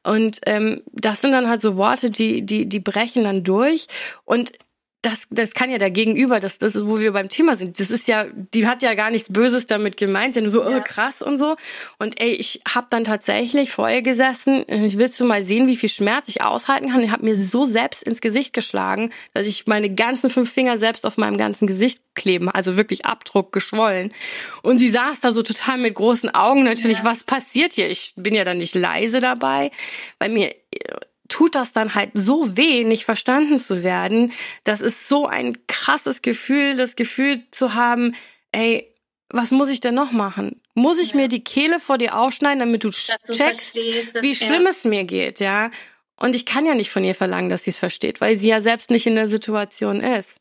Und 0.05 0.39
ähm, 0.47 0.83
das 0.93 1.21
sind 1.21 1.33
dann 1.33 1.49
halt 1.49 1.63
so 1.63 1.77
Worte, 1.77 2.11
die 2.11 2.43
die 2.43 2.69
die 2.69 2.81
brechen 2.81 3.25
dann 3.25 3.43
durch 3.43 3.89
und 4.25 4.53
das, 5.03 5.23
das 5.31 5.55
kann 5.55 5.71
ja 5.71 5.79
der 5.79 5.91
Gegenüber, 5.91 6.41
das, 6.41 6.59
das 6.59 6.75
ist, 6.75 6.87
wo 6.87 6.99
wir 6.99 7.13
beim 7.13 7.31
Thema 7.31 7.57
sind. 7.57 7.81
Das 7.81 7.91
ist 7.91 8.07
ja, 8.07 8.27
die 8.55 8.67
hat 8.67 8.83
ja 8.83 8.93
gar 8.93 9.11
nichts 9.11 9.33
Böses 9.33 9.65
damit 9.65 9.97
gemeint, 9.97 10.37
nur 10.37 10.51
so, 10.51 10.65
oh, 10.65 10.71
ja. 10.71 10.79
oh, 10.79 10.83
krass 10.85 11.23
und 11.23 11.39
so. 11.39 11.57
Und 11.99 12.21
ey, 12.21 12.33
ich 12.33 12.61
habe 12.69 12.87
dann 12.91 13.05
tatsächlich 13.05 13.71
vorher 13.71 14.03
gesessen, 14.03 14.65
ich 14.69 14.99
willst 14.99 15.19
du 15.19 15.25
mal 15.25 15.45
sehen, 15.45 15.67
wie 15.69 15.77
viel 15.77 15.89
Schmerz 15.89 16.29
ich 16.29 16.43
aushalten 16.43 16.91
kann. 16.91 17.03
Ich 17.03 17.11
habe 17.11 17.25
mir 17.25 17.35
so 17.35 17.65
selbst 17.65 18.03
ins 18.03 18.21
Gesicht 18.21 18.53
geschlagen, 18.53 19.11
dass 19.33 19.47
ich 19.47 19.67
meine 19.67 19.95
ganzen 19.95 20.29
fünf 20.29 20.53
Finger 20.53 20.77
selbst 20.77 21.07
auf 21.07 21.17
meinem 21.17 21.39
ganzen 21.39 21.67
Gesicht 21.67 22.03
kleben, 22.15 22.51
also 22.51 22.77
wirklich 22.77 23.07
Abdruck 23.07 23.53
geschwollen. 23.53 24.13
Und 24.63 24.79
sie 24.79 24.91
saß 24.91 25.21
da 25.21 25.33
so 25.33 25.43
total 25.43 25.79
mit 25.79 25.95
großen 25.95 26.35
Augen 26.35 26.63
natürlich, 26.65 26.99
ja. 26.99 27.05
was 27.05 27.25
passiert 27.25 27.73
hier? 27.73 27.91
Ich 27.91 28.13
bin 28.17 28.35
ja 28.35 28.45
dann 28.45 28.59
nicht 28.59 28.75
leise 28.75 29.21
dabei, 29.21 29.71
weil 30.19 30.29
mir 30.29 30.55
tut 31.31 31.55
das 31.55 31.73
dann 31.73 31.95
halt 31.95 32.11
so 32.13 32.57
weh, 32.57 32.85
nicht 32.85 33.07
verstanden 33.07 33.59
zu 33.59 33.83
werden. 33.83 34.33
Das 34.65 34.83
ist 34.83 35.09
so 35.09 35.27
ein 35.27 35.57
krasses 35.67 36.21
Gefühl, 36.21 36.77
das 36.77 36.97
Gefühl 36.97 37.43
zu 37.51 37.75
haben, 37.75 38.15
ey, 38.53 38.87
was 39.31 39.51
muss 39.51 39.71
ich 39.71 39.81
denn 39.81 39.95
noch 39.95 40.13
machen? 40.13 40.61
Muss 40.75 40.99
ich 40.99 41.11
ja. 41.11 41.17
mir 41.17 41.29
die 41.29 41.45
Kehle 41.45 41.81
vor 41.81 41.99
dir 41.99 42.17
aufschneiden, 42.19 42.59
damit 42.59 42.85
du 42.85 42.91
checkst, 42.91 43.77
wie 43.77 44.35
schlimm 44.35 44.65
ja. 44.65 44.71
es 44.71 44.85
mir 44.85 45.05
geht, 45.05 45.41
ja? 45.41 45.71
Und 46.23 46.37
ich 46.37 46.45
kann 46.45 46.67
ja 46.67 46.75
nicht 46.75 46.91
von 46.91 47.03
ihr 47.03 47.15
verlangen, 47.15 47.49
dass 47.49 47.65
sie 47.65 47.71
es 47.71 47.79
versteht, 47.79 48.21
weil 48.21 48.37
sie 48.37 48.49
ja 48.49 48.61
selbst 48.61 48.91
nicht 48.91 49.07
in 49.07 49.15
der 49.15 49.27
Situation 49.27 50.01
ist. 50.03 50.39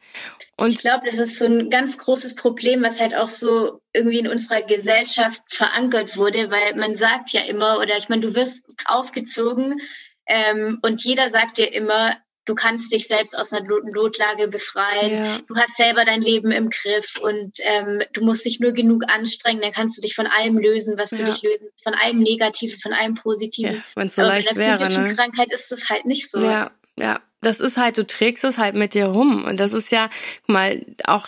Und 0.57 0.73
ich 0.73 0.79
glaube, 0.79 1.05
das 1.05 1.19
ist 1.19 1.39
so 1.39 1.45
ein 1.45 1.69
ganz 1.69 1.97
großes 1.97 2.35
Problem, 2.35 2.83
was 2.83 2.99
halt 2.99 3.15
auch 3.15 3.29
so 3.29 3.79
irgendwie 3.93 4.19
in 4.19 4.27
unserer 4.27 4.61
Gesellschaft 4.61 5.41
verankert 5.47 6.17
wurde, 6.17 6.51
weil 6.51 6.75
man 6.75 6.97
sagt 6.97 7.31
ja 7.31 7.41
immer, 7.41 7.77
oder 7.77 7.97
ich 7.97 8.09
meine, 8.09 8.23
du 8.23 8.35
wirst 8.35 8.75
aufgezogen, 8.85 9.79
ähm, 10.29 10.79
und 10.83 11.03
jeder 11.03 11.29
sagt 11.29 11.57
dir 11.57 11.73
immer, 11.73 12.15
du 12.45 12.55
kannst 12.55 12.93
dich 12.93 13.07
selbst 13.07 13.37
aus 13.37 13.51
einer 13.51 13.65
Notlage 13.65 14.47
befreien. 14.47 15.25
Ja. 15.25 15.37
Du 15.47 15.55
hast 15.55 15.75
selber 15.75 16.05
dein 16.05 16.21
Leben 16.21 16.51
im 16.51 16.69
Griff 16.69 17.15
und 17.21 17.57
ähm, 17.61 18.03
du 18.13 18.23
musst 18.23 18.45
dich 18.45 18.59
nur 18.59 18.71
genug 18.71 19.03
anstrengen, 19.07 19.61
dann 19.61 19.71
kannst 19.71 19.97
du 19.97 20.01
dich 20.01 20.15
von 20.15 20.27
allem 20.27 20.57
lösen, 20.57 20.97
was 20.97 21.11
ja. 21.11 21.17
du 21.17 21.25
dich 21.25 21.41
lösen, 21.41 21.67
von 21.83 21.93
allem 21.93 22.19
Negativen, 22.19 22.79
von 22.79 22.93
allem 22.93 23.15
Positiven. 23.15 23.75
Ja, 23.75 23.81
Wenn 23.95 24.07
es 24.07 24.15
so 24.15 24.21
leicht 24.21 24.55
wäre. 24.55 24.59
Bei 24.59 24.65
einer 24.65 24.77
psychischen 24.77 25.03
ne? 25.05 25.15
Krankheit 25.15 25.51
ist 25.51 25.71
es 25.71 25.89
halt 25.89 26.05
nicht 26.05 26.29
so. 26.29 26.43
Ja, 26.43 26.71
ja. 26.99 27.19
Das 27.41 27.59
ist 27.59 27.77
halt, 27.77 27.97
du 27.97 28.05
trägst 28.05 28.43
es 28.43 28.57
halt 28.57 28.75
mit 28.75 28.93
dir 28.93 29.05
rum. 29.05 29.45
Und 29.45 29.61
das 29.61 29.71
ist 29.71 29.91
ja, 29.91 30.09
mal, 30.45 30.85
auch, 31.05 31.27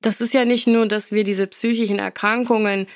das 0.00 0.20
ist 0.22 0.32
ja 0.32 0.44
nicht 0.44 0.66
nur, 0.66 0.86
dass 0.86 1.12
wir 1.12 1.22
diese 1.22 1.46
psychischen 1.46 1.98
Erkrankungen 1.98 2.86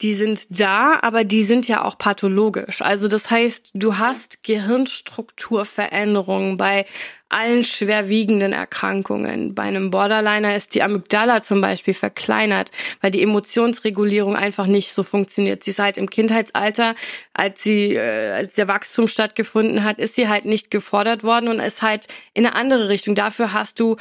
die 0.00 0.14
sind 0.14 0.60
da, 0.60 1.00
aber 1.02 1.24
die 1.24 1.42
sind 1.42 1.66
ja 1.66 1.84
auch 1.84 1.98
pathologisch. 1.98 2.82
Also 2.82 3.08
das 3.08 3.30
heißt, 3.30 3.70
du 3.74 3.98
hast 3.98 4.44
Gehirnstrukturveränderungen 4.44 6.56
bei 6.56 6.86
allen 7.28 7.64
schwerwiegenden 7.64 8.52
Erkrankungen. 8.52 9.56
Bei 9.56 9.64
einem 9.64 9.90
Borderliner 9.90 10.54
ist 10.54 10.76
die 10.76 10.84
Amygdala 10.84 11.42
zum 11.42 11.60
Beispiel 11.60 11.94
verkleinert, 11.94 12.70
weil 13.00 13.10
die 13.10 13.22
Emotionsregulierung 13.22 14.36
einfach 14.36 14.66
nicht 14.66 14.92
so 14.92 15.02
funktioniert. 15.02 15.64
Sie 15.64 15.70
ist 15.70 15.80
halt 15.80 15.98
im 15.98 16.08
Kindheitsalter, 16.08 16.94
als 17.34 17.60
sie, 17.62 17.96
äh, 17.96 18.30
als 18.30 18.52
der 18.54 18.68
Wachstum 18.68 19.08
stattgefunden 19.08 19.82
hat, 19.82 19.98
ist 19.98 20.14
sie 20.14 20.28
halt 20.28 20.44
nicht 20.44 20.70
gefordert 20.70 21.24
worden 21.24 21.48
und 21.48 21.58
ist 21.58 21.82
halt 21.82 22.06
in 22.34 22.46
eine 22.46 22.54
andere 22.54 22.88
Richtung. 22.88 23.16
Dafür 23.16 23.52
hast 23.52 23.80
du 23.80 23.96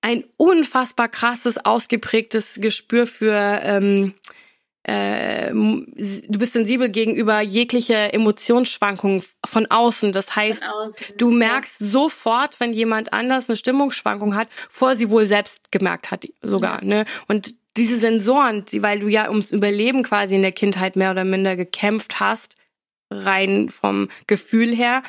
ein 0.00 0.24
unfassbar 0.38 1.08
krasses, 1.08 1.62
ausgeprägtes 1.64 2.58
Gespür 2.60 3.06
für 3.06 3.60
ähm, 3.62 4.14
äh, 4.84 5.50
du 5.52 6.38
bist 6.38 6.54
sensibel 6.54 6.88
gegenüber 6.88 7.40
jeglicher 7.40 8.12
Emotionsschwankungen 8.12 9.22
von 9.46 9.70
außen. 9.70 10.12
Das 10.12 10.34
heißt, 10.34 10.62
außen, 10.62 11.16
du 11.18 11.30
merkst 11.30 11.80
ja. 11.80 11.86
sofort, 11.86 12.58
wenn 12.58 12.72
jemand 12.72 13.12
anders 13.12 13.48
eine 13.48 13.56
Stimmungsschwankung 13.56 14.34
hat, 14.34 14.48
vor 14.68 14.96
sie 14.96 15.10
wohl 15.10 15.26
selbst 15.26 15.70
gemerkt 15.70 16.10
hat, 16.10 16.26
sogar. 16.42 16.82
Ja. 16.82 16.88
Ne? 16.88 17.04
Und 17.28 17.54
diese 17.76 17.96
Sensoren, 17.96 18.64
die, 18.64 18.82
weil 18.82 18.98
du 18.98 19.08
ja 19.08 19.28
ums 19.28 19.52
Überleben 19.52 20.02
quasi 20.02 20.34
in 20.34 20.42
der 20.42 20.52
Kindheit 20.52 20.96
mehr 20.96 21.12
oder 21.12 21.24
minder 21.24 21.56
gekämpft 21.56 22.20
hast, 22.20 22.56
rein 23.10 23.70
vom 23.70 24.08
Gefühl 24.26 24.74
her, 24.74 25.02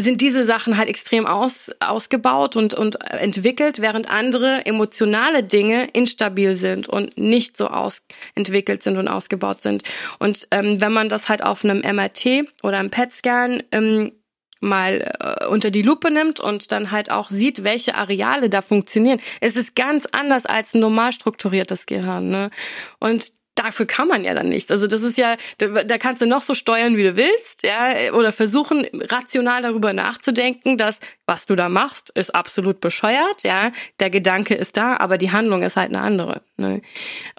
sind 0.00 0.20
diese 0.20 0.44
Sachen 0.44 0.76
halt 0.76 0.88
extrem 0.88 1.26
aus, 1.26 1.70
ausgebaut 1.80 2.56
und, 2.56 2.74
und 2.74 3.00
entwickelt, 3.10 3.80
während 3.80 4.10
andere 4.10 4.66
emotionale 4.66 5.42
Dinge 5.42 5.88
instabil 5.92 6.56
sind 6.56 6.88
und 6.88 7.18
nicht 7.18 7.56
so 7.56 7.68
ausentwickelt 7.68 8.82
sind 8.82 8.96
und 8.96 9.08
ausgebaut 9.08 9.62
sind. 9.62 9.82
Und 10.18 10.46
ähm, 10.50 10.80
wenn 10.80 10.92
man 10.92 11.08
das 11.08 11.28
halt 11.28 11.42
auf 11.42 11.64
einem 11.64 11.80
MRT 11.80 12.46
oder 12.62 12.78
einem 12.78 12.90
PET-Scan 12.90 13.62
ähm, 13.72 14.12
mal 14.60 15.10
äh, 15.18 15.46
unter 15.46 15.70
die 15.70 15.82
Lupe 15.82 16.10
nimmt 16.10 16.38
und 16.38 16.70
dann 16.70 16.90
halt 16.90 17.10
auch 17.10 17.30
sieht, 17.30 17.64
welche 17.64 17.94
Areale 17.94 18.50
da 18.50 18.62
funktionieren. 18.62 19.20
Es 19.40 19.56
ist 19.56 19.74
ganz 19.74 20.06
anders 20.12 20.46
als 20.46 20.74
ein 20.74 20.80
normal 20.80 21.12
strukturiertes 21.12 21.86
Gehirn. 21.86 22.28
Ne? 22.28 22.50
Und 22.98 23.32
dafür 23.54 23.86
kann 23.86 24.08
man 24.08 24.24
ja 24.24 24.34
dann 24.34 24.48
nichts. 24.48 24.70
Also 24.70 24.86
das 24.86 25.02
ist 25.02 25.18
ja, 25.18 25.36
da, 25.58 25.84
da 25.84 25.98
kannst 25.98 26.22
du 26.22 26.26
noch 26.26 26.40
so 26.40 26.54
steuern, 26.54 26.96
wie 26.96 27.02
du 27.02 27.16
willst, 27.16 27.62
ja, 27.62 28.12
oder 28.12 28.32
versuchen, 28.32 28.86
rational 29.10 29.62
darüber 29.62 29.92
nachzudenken, 29.92 30.78
dass 30.78 31.00
was 31.26 31.46
du 31.46 31.56
da 31.56 31.68
machst, 31.68 32.10
ist 32.10 32.34
absolut 32.34 32.80
bescheuert, 32.80 33.42
ja. 33.42 33.72
Der 33.98 34.10
Gedanke 34.10 34.54
ist 34.54 34.76
da, 34.76 34.96
aber 34.96 35.18
die 35.18 35.32
Handlung 35.32 35.62
ist 35.62 35.76
halt 35.76 35.90
eine 35.90 36.00
andere. 36.00 36.42
Ne? 36.56 36.80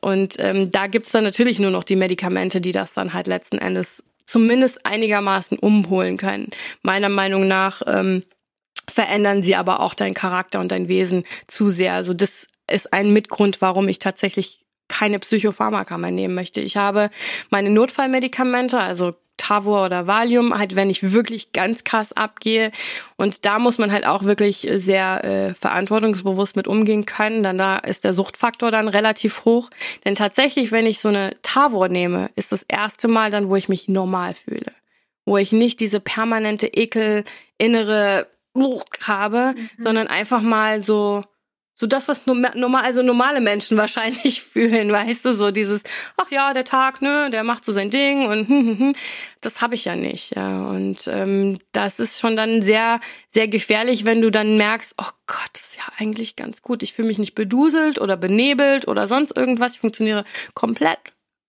Und 0.02 0.36
ähm, 0.40 0.70
da 0.72 0.88
gibt's 0.88 1.12
dann 1.12 1.24
natürlich 1.24 1.60
nur 1.60 1.72
noch 1.72 1.84
die 1.84 1.96
Medikamente, 1.96 2.62
die 2.62 2.72
das 2.72 2.94
dann 2.94 3.14
halt 3.14 3.28
letzten 3.28 3.58
Endes 3.58 4.04
zumindest 4.26 4.86
einigermaßen 4.86 5.60
umholen 5.60 6.18
können. 6.18 6.50
Meiner 6.84 7.10
Meinung 7.10 7.48
nach 7.48 7.82
ähm, 7.86 8.24
verändern 8.90 9.44
sie 9.44 9.56
aber 9.56 9.82
auch 9.82 9.94
deinen 9.94 10.14
Charakter 10.14 10.60
und 10.60 10.72
dein 10.72 10.88
Wesen 10.88 11.26
zu 11.48 11.70
sehr. 11.70 11.94
Also 11.94 12.14
das 12.14 12.48
ist 12.70 12.94
ein 12.94 13.12
Mitgrund, 13.12 13.62
warum 13.62 13.88
ich 13.88 14.00
tatsächlich 14.00 14.66
keine 14.92 15.20
Psychopharmaka 15.20 15.98
mehr 15.98 16.12
nehmen 16.12 16.36
möchte. 16.36 16.60
Ich 16.60 16.76
habe 16.76 17.10
meine 17.50 17.70
Notfallmedikamente, 17.70 18.78
also 18.78 19.14
Tavor 19.38 19.86
oder 19.86 20.06
Valium, 20.06 20.56
halt 20.56 20.76
wenn 20.76 20.90
ich 20.90 21.14
wirklich 21.14 21.54
ganz 21.54 21.86
krass 21.86 22.12
abgehe. 22.12 22.72
Und 23.16 23.46
da 23.46 23.58
muss 23.58 23.78
man 23.78 23.92
halt 23.92 24.06
auch 24.06 24.24
wirklich 24.26 24.68
sehr 24.72 25.24
äh, 25.24 25.54
verantwortungsbewusst 25.56 26.56
mit 26.58 26.68
umgehen 26.68 27.06
können. 27.06 27.42
Dann 27.42 27.58
da 27.58 27.78
ist 27.78 28.04
der 28.04 28.14
Suchtfaktor 28.14 28.70
dann 28.70 28.90
relativ 28.90 29.46
hoch. 29.46 29.70
Denn 30.04 30.14
tatsächlich, 30.14 30.72
wenn 30.72 30.86
ich 30.86 31.00
so 31.00 31.08
eine 31.08 31.32
Tavor 31.42 31.88
nehme, 31.88 32.30
ist 32.36 32.52
das 32.52 32.64
erste 32.64 33.08
Mal 33.08 33.32
dann, 33.32 33.50
wo 33.50 33.56
ich 33.56 33.70
mich 33.70 33.88
normal 33.88 34.36
fühle. 34.36 34.74
Wo 35.26 35.38
ich 35.38 35.54
nicht 35.54 35.80
diese 35.80 36.02
permanente 36.02 36.68
Ekel, 36.68 37.24
innere 37.58 38.28
habe, 39.08 39.54
mhm. 39.56 39.70
sondern 39.84 40.08
einfach 40.08 40.42
mal 40.42 40.82
so 40.82 41.24
so 41.82 41.88
das, 41.88 42.08
was 42.08 42.28
normal, 42.28 42.84
also 42.84 43.02
normale 43.02 43.42
Menschen 43.42 43.76
wahrscheinlich 43.86 44.44
fühlen, 44.44 44.92
weißt 44.92 45.26
du, 45.26 45.34
so 45.34 45.50
dieses, 45.50 45.82
ach 46.16 46.30
ja, 46.30 46.54
der 46.54 46.64
Tag, 46.64 47.02
ne, 47.02 47.30
der 47.32 47.44
macht 47.44 47.66
so 47.66 47.72
sein 47.72 47.90
Ding 47.90 48.28
und 48.28 48.48
hm, 48.48 48.68
hm, 48.68 48.80
hm. 48.80 48.96
das 49.42 49.62
habe 49.62 49.74
ich 49.74 49.86
ja 49.86 49.96
nicht, 49.96 50.36
ja. 50.36 50.70
Und 50.70 51.08
ähm, 51.08 51.58
das 51.72 52.00
ist 52.00 52.20
schon 52.20 52.38
dann 52.38 52.62
sehr, 52.62 53.00
sehr 53.30 53.48
gefährlich, 53.48 54.06
wenn 54.06 54.22
du 54.22 54.30
dann 54.30 54.58
merkst, 54.58 54.94
oh 55.00 55.10
Gott, 55.26 55.50
das 55.54 55.72
ist 55.72 55.78
ja 55.78 55.84
eigentlich 55.98 56.36
ganz 56.36 56.62
gut. 56.62 56.84
Ich 56.84 56.94
fühle 56.94 57.08
mich 57.08 57.18
nicht 57.18 57.34
beduselt 57.34 58.00
oder 58.00 58.16
benebelt 58.16 58.88
oder 58.88 59.08
sonst 59.08 59.36
irgendwas. 59.36 59.74
Ich 59.74 59.80
funktioniere 59.80 60.24
komplett 60.54 61.00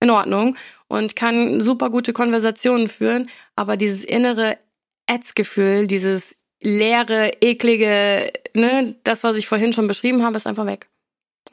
in 0.00 0.08
Ordnung 0.08 0.56
und 0.88 1.14
kann 1.14 1.60
super 1.60 1.90
gute 1.90 2.14
Konversationen 2.14 2.88
führen, 2.88 3.28
aber 3.54 3.76
dieses 3.76 4.02
innere 4.02 4.56
Ätzgefühl, 5.06 5.86
dieses 5.86 6.36
leere, 6.62 7.32
eklige, 7.40 8.32
ne, 8.54 8.96
das, 9.04 9.24
was 9.24 9.36
ich 9.36 9.46
vorhin 9.46 9.72
schon 9.72 9.86
beschrieben 9.86 10.24
habe, 10.24 10.36
ist 10.36 10.46
einfach 10.46 10.66
weg. 10.66 10.88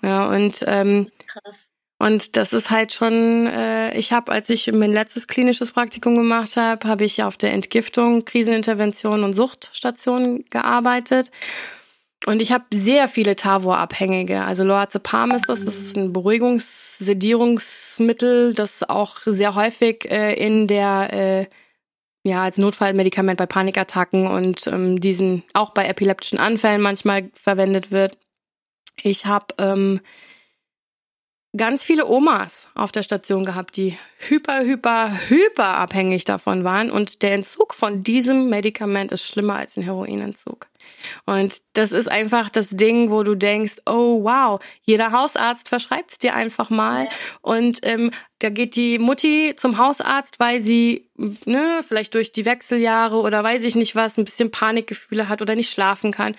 Ja, 0.01 0.29
und 0.29 0.63
ähm, 0.67 1.07
Krass. 1.27 1.69
Und 2.01 2.37
das 2.37 2.53
ist 2.53 2.69
halt 2.69 2.93
schon, 2.93 3.45
äh, 3.47 3.93
ich 3.97 4.13
habe, 4.13 4.31
als 4.31 4.49
ich 4.49 4.71
mein 4.71 4.93
letztes 4.93 5.27
klinisches 5.27 5.73
Praktikum 5.73 6.15
gemacht 6.15 6.55
habe, 6.55 6.87
habe 6.87 7.03
ich 7.03 7.23
auf 7.23 7.35
der 7.35 7.51
Entgiftung, 7.51 8.23
Krisenintervention 8.23 9.25
und 9.25 9.33
Suchtstation 9.33 10.45
gearbeitet. 10.49 11.29
Und 12.25 12.41
ich 12.41 12.53
habe 12.53 12.63
sehr 12.73 13.09
viele 13.09 13.35
Tavor-Abhängige. 13.35 14.43
Also 14.43 14.63
Lorazepam 14.63 15.31
ist 15.31 15.49
das, 15.49 15.65
das 15.65 15.75
ist 15.75 15.97
ein 15.97 16.13
Beruhigungs-Sedierungsmittel, 16.13 18.53
das 18.53 18.87
auch 18.87 19.17
sehr 19.17 19.55
häufig 19.55 20.09
äh, 20.09 20.35
in 20.35 20.67
der 20.67 21.09
äh, 21.11 21.47
ja, 22.23 22.43
als 22.43 22.57
Notfallmedikament 22.57 23.37
bei 23.37 23.45
Panikattacken 23.45 24.27
und 24.27 24.67
ähm, 24.67 24.99
diesen 24.99 25.43
auch 25.53 25.71
bei 25.71 25.87
epileptischen 25.87 26.39
Anfällen 26.39 26.81
manchmal 26.81 27.29
verwendet 27.33 27.91
wird. 27.91 28.17
Ich 29.01 29.25
habe 29.25 29.55
ähm, 29.57 30.01
ganz 31.55 31.83
viele 31.83 32.05
Omas 32.05 32.67
auf 32.75 32.91
der 32.91 33.03
Station 33.03 33.45
gehabt, 33.45 33.77
die 33.77 33.97
hyper, 34.17 34.63
hyper, 34.63 35.29
hyper 35.29 35.77
abhängig 35.77 36.25
davon 36.25 36.63
waren. 36.63 36.91
Und 36.91 37.23
der 37.23 37.33
Entzug 37.33 37.73
von 37.73 38.03
diesem 38.03 38.49
Medikament 38.49 39.11
ist 39.11 39.25
schlimmer 39.25 39.55
als 39.55 39.77
ein 39.77 39.83
Heroinentzug. 39.83 40.67
Und 41.25 41.61
das 41.73 41.91
ist 41.91 42.09
einfach 42.09 42.49
das 42.49 42.69
Ding, 42.69 43.09
wo 43.09 43.23
du 43.23 43.35
denkst, 43.35 43.75
oh 43.85 44.23
wow, 44.23 44.59
jeder 44.83 45.11
Hausarzt 45.11 45.69
verschreibt 45.69 46.11
es 46.11 46.17
dir 46.17 46.35
einfach 46.35 46.69
mal. 46.69 47.07
Und 47.41 47.79
ähm, 47.83 48.11
da 48.39 48.49
geht 48.49 48.75
die 48.75 48.99
Mutti 48.99 49.53
zum 49.57 49.77
Hausarzt, 49.77 50.39
weil 50.39 50.61
sie, 50.61 51.09
ne, 51.45 51.81
vielleicht 51.87 52.13
durch 52.13 52.31
die 52.31 52.45
Wechseljahre 52.45 53.17
oder 53.17 53.43
weiß 53.43 53.65
ich 53.65 53.75
nicht 53.75 53.95
was, 53.95 54.17
ein 54.17 54.25
bisschen 54.25 54.51
Panikgefühle 54.51 55.29
hat 55.29 55.41
oder 55.41 55.55
nicht 55.55 55.71
schlafen 55.71 56.11
kann 56.11 56.35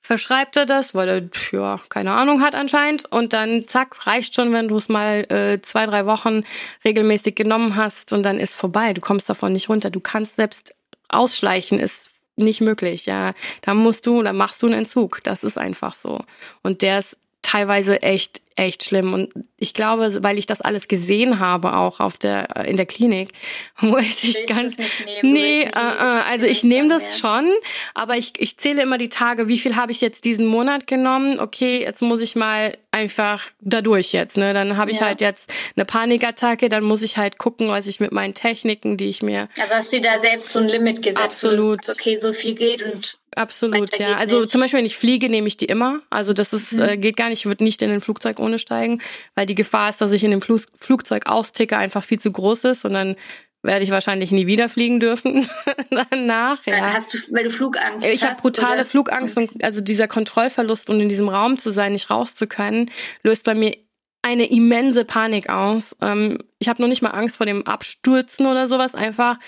verschreibt 0.00 0.56
er 0.56 0.66
das, 0.66 0.94
weil 0.94 1.08
er 1.08 1.28
ja 1.52 1.80
keine 1.88 2.12
Ahnung 2.12 2.40
hat 2.40 2.54
anscheinend 2.54 3.10
und 3.10 3.32
dann 3.32 3.64
zack 3.66 4.06
reicht 4.06 4.34
schon, 4.34 4.52
wenn 4.52 4.68
du 4.68 4.76
es 4.76 4.88
mal 4.88 5.30
äh, 5.30 5.60
zwei 5.60 5.86
drei 5.86 6.06
Wochen 6.06 6.42
regelmäßig 6.84 7.34
genommen 7.34 7.76
hast 7.76 8.12
und 8.12 8.22
dann 8.22 8.38
ist 8.38 8.56
vorbei. 8.56 8.92
Du 8.94 9.00
kommst 9.00 9.28
davon 9.28 9.52
nicht 9.52 9.68
runter. 9.68 9.90
Du 9.90 10.00
kannst 10.00 10.36
selbst 10.36 10.74
ausschleichen 11.08 11.78
ist 11.78 12.09
nicht 12.40 12.60
möglich. 12.60 13.06
Ja, 13.06 13.34
da 13.62 13.74
musst 13.74 14.06
du, 14.06 14.22
da 14.22 14.32
machst 14.32 14.62
du 14.62 14.66
einen 14.66 14.80
Entzug. 14.80 15.22
Das 15.22 15.44
ist 15.44 15.58
einfach 15.58 15.94
so 15.94 16.20
und 16.62 16.82
der 16.82 16.98
ist 16.98 17.16
teilweise 17.42 18.02
echt 18.02 18.42
echt 18.56 18.84
schlimm. 18.84 19.14
Und 19.14 19.32
ich 19.56 19.74
glaube, 19.74 20.22
weil 20.22 20.38
ich 20.38 20.46
das 20.46 20.60
alles 20.60 20.88
gesehen 20.88 21.38
habe, 21.38 21.74
auch 21.74 22.00
auf 22.00 22.16
der 22.16 22.64
in 22.66 22.76
der 22.76 22.86
Klinik, 22.86 23.30
muss 23.80 24.22
ich 24.22 24.46
ganz. 24.46 24.76
Nee, 25.22 25.62
äh, 25.62 25.66
äh, 25.66 25.70
also 25.70 26.46
ich 26.46 26.62
nehme 26.62 26.88
das 26.88 27.18
schon, 27.18 27.50
aber 27.94 28.16
ich, 28.16 28.32
ich 28.38 28.58
zähle 28.58 28.82
immer 28.82 28.98
die 28.98 29.08
Tage, 29.08 29.48
wie 29.48 29.58
viel 29.58 29.76
habe 29.76 29.92
ich 29.92 30.00
jetzt 30.00 30.24
diesen 30.24 30.46
Monat 30.46 30.86
genommen? 30.86 31.40
Okay, 31.40 31.80
jetzt 31.80 32.02
muss 32.02 32.20
ich 32.20 32.36
mal 32.36 32.76
einfach 32.92 33.44
dadurch 33.60 34.12
jetzt. 34.12 34.36
Ne? 34.36 34.52
Dann 34.52 34.76
habe 34.76 34.90
ich 34.90 35.00
ja. 35.00 35.06
halt 35.06 35.20
jetzt 35.20 35.52
eine 35.76 35.84
Panikattacke, 35.84 36.68
dann 36.68 36.84
muss 36.84 37.02
ich 37.02 37.16
halt 37.16 37.38
gucken, 37.38 37.68
was 37.68 37.86
ich 37.86 38.00
mit 38.00 38.12
meinen 38.12 38.34
Techniken, 38.34 38.96
die 38.96 39.08
ich 39.08 39.22
mir. 39.22 39.48
Also 39.60 39.74
hast 39.74 39.92
du 39.92 40.00
da 40.00 40.18
selbst 40.18 40.52
so 40.52 40.58
ein 40.58 40.68
Limit 40.68 41.02
gesetzt? 41.02 41.22
Absolut. 41.22 41.84
Sagst, 41.84 42.00
okay, 42.00 42.16
so 42.16 42.32
viel 42.32 42.54
geht 42.54 42.82
und 42.82 43.16
Absolut, 43.36 43.96
ja. 43.98 44.16
Also 44.16 44.40
nicht. 44.40 44.50
zum 44.50 44.60
Beispiel, 44.60 44.78
wenn 44.78 44.86
ich 44.86 44.96
fliege, 44.96 45.28
nehme 45.28 45.46
ich 45.46 45.56
die 45.56 45.66
immer. 45.66 46.00
Also 46.10 46.32
das 46.32 46.52
ist, 46.52 46.72
mhm. 46.72 46.80
äh, 46.80 46.96
geht 46.96 47.16
gar 47.16 47.28
nicht, 47.28 47.40
ich 47.40 47.46
würde 47.46 47.62
nicht 47.62 47.80
in 47.80 47.90
ein 47.90 48.00
Flugzeug 48.00 48.40
ohne 48.40 48.49
steigen, 48.58 49.00
weil 49.34 49.46
die 49.46 49.54
Gefahr 49.54 49.88
ist, 49.88 50.00
dass 50.00 50.12
ich 50.12 50.24
in 50.24 50.30
dem 50.30 50.42
Flug 50.42 50.62
Flugzeug 50.74 51.26
austicke, 51.26 51.76
einfach 51.76 52.02
viel 52.02 52.18
zu 52.18 52.32
groß 52.32 52.64
ist 52.64 52.84
und 52.84 52.94
dann 52.94 53.16
werde 53.62 53.84
ich 53.84 53.90
wahrscheinlich 53.90 54.32
nie 54.32 54.46
wieder 54.46 54.68
fliegen 54.68 55.00
dürfen 55.00 55.48
danach. 55.90 56.64
Ja. 56.66 56.94
Hast 56.94 57.12
du, 57.12 57.18
weil 57.30 57.44
du 57.44 57.50
Flugangst 57.50 58.06
ich 58.06 58.12
hast? 58.12 58.14
Ich 58.14 58.24
habe 58.24 58.40
brutale 58.40 58.74
oder? 58.74 58.84
Flugangst 58.86 59.36
und 59.36 59.62
also 59.62 59.80
dieser 59.80 60.08
Kontrollverlust 60.08 60.88
und 60.88 61.00
in 61.00 61.08
diesem 61.08 61.28
Raum 61.28 61.58
zu 61.58 61.70
sein, 61.70 61.92
nicht 61.92 62.10
raus 62.10 62.34
zu 62.34 62.46
können, 62.46 62.90
löst 63.22 63.44
bei 63.44 63.54
mir 63.54 63.76
eine 64.22 64.50
immense 64.50 65.04
Panik 65.04 65.48
aus. 65.48 65.96
Ähm, 66.00 66.38
ich 66.58 66.68
habe 66.68 66.80
noch 66.80 66.88
nicht 66.88 67.02
mal 67.02 67.10
Angst 67.10 67.36
vor 67.36 67.46
dem 67.46 67.66
Abstürzen 67.66 68.46
oder 68.46 68.66
sowas. 68.66 68.94
Einfach 68.94 69.38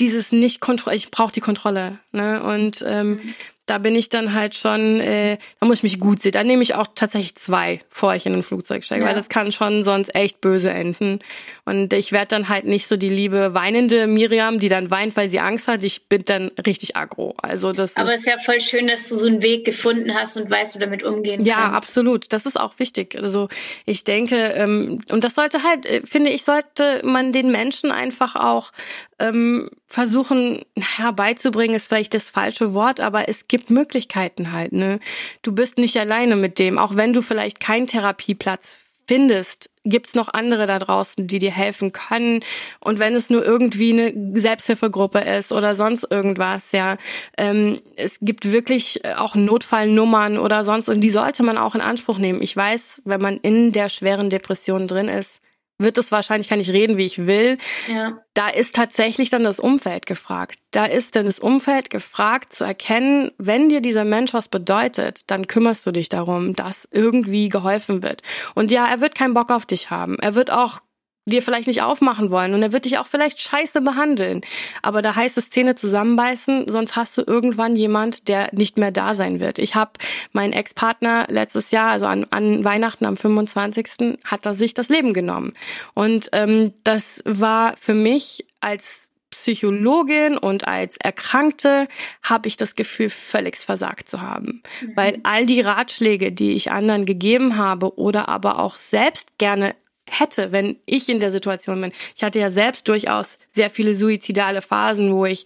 dieses 0.00 0.32
nicht 0.32 0.60
kontroll 0.60 0.94
ich 0.94 1.10
brauche 1.10 1.32
die 1.32 1.40
Kontrolle 1.40 2.00
ne 2.10 2.42
und 2.42 2.84
ähm, 2.86 3.10
mhm. 3.10 3.34
Da 3.66 3.78
bin 3.78 3.94
ich 3.94 4.10
dann 4.10 4.34
halt 4.34 4.54
schon, 4.54 5.00
äh, 5.00 5.38
da 5.60 5.66
muss 5.66 5.78
ich 5.78 5.82
mich 5.82 6.00
gut 6.00 6.20
sehen. 6.20 6.32
Da 6.32 6.44
nehme 6.44 6.62
ich 6.62 6.74
auch 6.74 6.86
tatsächlich 6.94 7.34
zwei, 7.36 7.80
bevor 7.88 8.14
ich 8.14 8.26
in 8.26 8.34
ein 8.34 8.42
Flugzeug 8.42 8.84
steige, 8.84 9.02
ja. 9.02 9.08
weil 9.08 9.16
das 9.16 9.28
kann 9.28 9.52
schon 9.52 9.82
sonst 9.82 10.14
echt 10.14 10.40
böse 10.40 10.70
enden. 10.70 11.20
Und 11.66 11.94
ich 11.94 12.12
werde 12.12 12.28
dann 12.28 12.48
halt 12.50 12.66
nicht 12.66 12.86
so 12.86 12.96
die 12.96 13.08
liebe 13.08 13.54
weinende 13.54 14.06
Miriam, 14.06 14.58
die 14.58 14.68
dann 14.68 14.90
weint, 14.90 15.16
weil 15.16 15.30
sie 15.30 15.40
Angst 15.40 15.66
hat. 15.66 15.82
Ich 15.82 16.08
bin 16.08 16.22
dann 16.24 16.50
richtig 16.66 16.94
aggro. 16.96 17.34
Also 17.40 17.72
das 17.72 17.96
Aber 17.96 18.12
es 18.12 18.20
ist 18.20 18.26
ja 18.26 18.38
voll 18.38 18.60
schön, 18.60 18.86
dass 18.86 19.08
du 19.08 19.16
so 19.16 19.26
einen 19.26 19.42
Weg 19.42 19.64
gefunden 19.64 20.14
hast 20.14 20.36
und 20.36 20.50
weißt, 20.50 20.74
wie 20.74 20.78
du 20.78 20.84
damit 20.84 21.02
umgehen 21.02 21.42
ja, 21.44 21.54
kannst. 21.54 21.70
Ja, 21.70 21.76
absolut. 21.76 22.32
Das 22.34 22.44
ist 22.44 22.60
auch 22.60 22.78
wichtig. 22.78 23.16
Also 23.16 23.48
ich 23.86 24.04
denke, 24.04 24.36
ähm, 24.36 25.00
und 25.10 25.24
das 25.24 25.34
sollte 25.34 25.62
halt, 25.62 25.86
äh, 25.86 26.02
finde 26.04 26.30
ich, 26.30 26.44
sollte 26.44 27.00
man 27.02 27.32
den 27.32 27.50
Menschen 27.50 27.90
einfach 27.90 28.36
auch 28.36 28.70
ähm, 29.18 29.70
versuchen, 29.86 30.64
naja, 30.74 31.12
beizubringen 31.12 31.74
ist 31.74 31.86
vielleicht 31.86 32.12
das 32.12 32.28
falsche 32.28 32.74
Wort, 32.74 33.00
aber 33.00 33.28
es 33.28 33.48
gibt 33.48 33.70
Möglichkeiten 33.70 34.52
halt, 34.52 34.72
ne? 34.72 34.98
Du 35.42 35.52
bist 35.52 35.78
nicht 35.78 35.96
alleine 35.98 36.36
mit 36.36 36.58
dem, 36.58 36.78
auch 36.78 36.96
wenn 36.96 37.12
du 37.12 37.22
vielleicht 37.22 37.60
keinen 37.60 37.86
Therapieplatz 37.86 38.83
findest, 39.06 39.70
gibt's 39.84 40.14
noch 40.14 40.28
andere 40.32 40.66
da 40.66 40.78
draußen, 40.78 41.26
die 41.26 41.38
dir 41.38 41.50
helfen 41.50 41.92
können. 41.92 42.40
Und 42.80 42.98
wenn 42.98 43.14
es 43.14 43.30
nur 43.30 43.44
irgendwie 43.44 43.92
eine 43.92 44.40
Selbsthilfegruppe 44.40 45.20
ist 45.20 45.52
oder 45.52 45.74
sonst 45.74 46.06
irgendwas, 46.10 46.72
ja, 46.72 46.96
ähm, 47.36 47.80
es 47.96 48.18
gibt 48.20 48.50
wirklich 48.50 49.02
auch 49.16 49.34
Notfallnummern 49.34 50.38
oder 50.38 50.64
sonst, 50.64 50.88
und 50.88 51.00
die 51.00 51.10
sollte 51.10 51.42
man 51.42 51.58
auch 51.58 51.74
in 51.74 51.80
Anspruch 51.80 52.18
nehmen. 52.18 52.42
Ich 52.42 52.56
weiß, 52.56 53.02
wenn 53.04 53.20
man 53.20 53.38
in 53.38 53.72
der 53.72 53.88
schweren 53.88 54.30
Depression 54.30 54.86
drin 54.86 55.08
ist, 55.08 55.40
wird 55.78 55.98
es 55.98 56.12
wahrscheinlich, 56.12 56.48
kann 56.48 56.60
ich 56.60 56.70
reden, 56.70 56.96
wie 56.96 57.04
ich 57.04 57.26
will. 57.26 57.58
Ja. 57.92 58.18
Da 58.34 58.48
ist 58.48 58.74
tatsächlich 58.74 59.30
dann 59.30 59.44
das 59.44 59.58
Umfeld 59.58 60.06
gefragt. 60.06 60.58
Da 60.70 60.84
ist 60.84 61.16
dann 61.16 61.26
das 61.26 61.38
Umfeld 61.38 61.90
gefragt 61.90 62.52
zu 62.52 62.64
erkennen, 62.64 63.32
wenn 63.38 63.68
dir 63.68 63.80
dieser 63.80 64.04
Mensch 64.04 64.34
was 64.34 64.48
bedeutet, 64.48 65.30
dann 65.30 65.46
kümmerst 65.46 65.84
du 65.86 65.92
dich 65.92 66.08
darum, 66.08 66.54
dass 66.54 66.88
irgendwie 66.90 67.48
geholfen 67.48 68.02
wird. 68.02 68.22
Und 68.54 68.70
ja, 68.70 68.86
er 68.86 69.00
wird 69.00 69.14
keinen 69.14 69.34
Bock 69.34 69.50
auf 69.50 69.66
dich 69.66 69.90
haben. 69.90 70.18
Er 70.20 70.34
wird 70.34 70.50
auch 70.50 70.80
dir 71.26 71.42
vielleicht 71.42 71.66
nicht 71.66 71.82
aufmachen 71.82 72.30
wollen 72.30 72.52
und 72.52 72.62
er 72.62 72.72
wird 72.72 72.84
dich 72.84 72.98
auch 72.98 73.06
vielleicht 73.06 73.40
scheiße 73.40 73.80
behandeln. 73.80 74.42
Aber 74.82 75.00
da 75.00 75.16
heißt 75.16 75.38
es 75.38 75.48
Zähne 75.48 75.74
zusammenbeißen, 75.74 76.68
sonst 76.68 76.96
hast 76.96 77.16
du 77.16 77.22
irgendwann 77.26 77.76
jemand, 77.76 78.28
der 78.28 78.50
nicht 78.52 78.76
mehr 78.76 78.90
da 78.90 79.14
sein 79.14 79.40
wird. 79.40 79.58
Ich 79.58 79.74
habe 79.74 79.92
meinen 80.32 80.52
Ex-Partner 80.52 81.26
letztes 81.30 81.70
Jahr, 81.70 81.92
also 81.92 82.06
an, 82.06 82.26
an 82.30 82.64
Weihnachten 82.64 83.06
am 83.06 83.16
25. 83.16 84.18
hat 84.24 84.44
er 84.44 84.52
sich 84.52 84.74
das 84.74 84.90
Leben 84.90 85.14
genommen. 85.14 85.54
Und 85.94 86.28
ähm, 86.32 86.74
das 86.84 87.22
war 87.24 87.74
für 87.78 87.94
mich 87.94 88.46
als 88.60 89.10
Psychologin 89.30 90.38
und 90.38 90.68
als 90.68 90.96
Erkrankte 90.96 91.88
habe 92.22 92.46
ich 92.46 92.56
das 92.56 92.76
Gefühl, 92.76 93.10
völlig 93.10 93.56
versagt 93.56 94.08
zu 94.08 94.20
haben. 94.20 94.62
Mhm. 94.80 94.92
Weil 94.94 95.18
all 95.24 95.44
die 95.44 95.60
Ratschläge, 95.60 96.30
die 96.30 96.52
ich 96.52 96.70
anderen 96.70 97.04
gegeben 97.04 97.56
habe 97.56 97.98
oder 97.98 98.28
aber 98.28 98.60
auch 98.60 98.76
selbst 98.76 99.36
gerne 99.38 99.74
hätte, 100.08 100.52
wenn 100.52 100.76
ich 100.86 101.08
in 101.08 101.20
der 101.20 101.30
Situation 101.30 101.80
bin. 101.80 101.92
Ich 102.16 102.22
hatte 102.22 102.38
ja 102.38 102.50
selbst 102.50 102.88
durchaus 102.88 103.38
sehr 103.50 103.70
viele 103.70 103.94
suizidale 103.94 104.62
Phasen, 104.62 105.12
wo 105.12 105.24
ich 105.24 105.44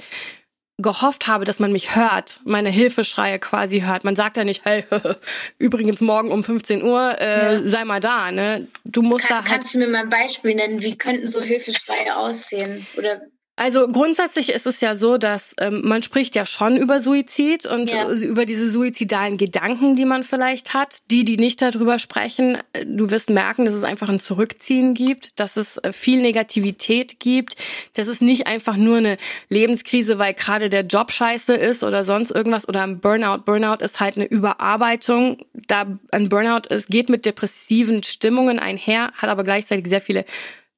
gehofft 0.80 1.26
habe, 1.26 1.44
dass 1.44 1.58
man 1.58 1.72
mich 1.72 1.96
hört, 1.96 2.40
meine 2.44 2.70
Hilfeschreie 2.70 3.40
quasi 3.40 3.80
hört. 3.80 4.04
Man 4.04 4.14
sagt 4.14 4.36
ja 4.36 4.44
nicht, 4.44 4.64
hey, 4.64 4.84
übrigens 5.58 6.00
morgen 6.00 6.30
um 6.30 6.44
15 6.44 6.84
Uhr, 6.84 7.20
äh, 7.20 7.54
ja. 7.54 7.60
sei 7.68 7.84
mal 7.84 8.00
da, 8.00 8.30
ne? 8.30 8.68
Du 8.84 9.02
musst 9.02 9.26
Kann, 9.26 9.38
da 9.38 9.42
halt 9.42 9.52
Kannst 9.52 9.74
du 9.74 9.78
mir 9.78 9.88
mal 9.88 10.04
ein 10.04 10.10
Beispiel 10.10 10.54
nennen? 10.54 10.80
Wie 10.80 10.96
könnten 10.96 11.26
so 11.26 11.42
Hilfeschreie 11.42 12.16
aussehen? 12.16 12.86
Oder 12.96 13.22
also 13.58 13.88
grundsätzlich 13.88 14.50
ist 14.50 14.68
es 14.68 14.80
ja 14.80 14.94
so, 14.94 15.18
dass 15.18 15.52
ähm, 15.60 15.82
man 15.84 16.04
spricht 16.04 16.36
ja 16.36 16.46
schon 16.46 16.76
über 16.76 17.00
Suizid 17.00 17.66
und 17.66 17.90
ja. 17.90 18.08
über 18.08 18.46
diese 18.46 18.70
suizidalen 18.70 19.36
Gedanken, 19.36 19.96
die 19.96 20.04
man 20.04 20.22
vielleicht 20.22 20.74
hat. 20.74 20.98
Die, 21.10 21.24
die 21.24 21.38
nicht 21.38 21.60
darüber 21.60 21.98
sprechen, 21.98 22.56
äh, 22.72 22.86
du 22.86 23.10
wirst 23.10 23.30
merken, 23.30 23.64
dass 23.64 23.74
es 23.74 23.82
einfach 23.82 24.08
ein 24.08 24.20
Zurückziehen 24.20 24.94
gibt, 24.94 25.40
dass 25.40 25.56
es 25.56 25.76
äh, 25.78 25.92
viel 25.92 26.22
Negativität 26.22 27.18
gibt, 27.18 27.56
dass 27.94 28.06
es 28.06 28.20
nicht 28.20 28.46
einfach 28.46 28.76
nur 28.76 28.98
eine 28.98 29.16
Lebenskrise, 29.48 30.20
weil 30.20 30.34
gerade 30.34 30.70
der 30.70 30.82
Job 30.82 31.10
scheiße 31.10 31.54
ist 31.54 31.82
oder 31.82 32.04
sonst 32.04 32.30
irgendwas 32.30 32.68
oder 32.68 32.84
ein 32.84 33.00
Burnout. 33.00 33.42
Burnout 33.44 33.82
ist 33.82 33.98
halt 33.98 34.16
eine 34.16 34.26
Überarbeitung. 34.26 35.38
Da 35.66 35.98
ein 36.12 36.28
Burnout 36.28 36.72
ist, 36.72 36.90
geht 36.90 37.08
mit 37.08 37.26
depressiven 37.26 38.04
Stimmungen 38.04 38.60
einher, 38.60 39.10
hat 39.16 39.30
aber 39.30 39.42
gleichzeitig 39.42 39.88
sehr 39.88 40.00
viele 40.00 40.24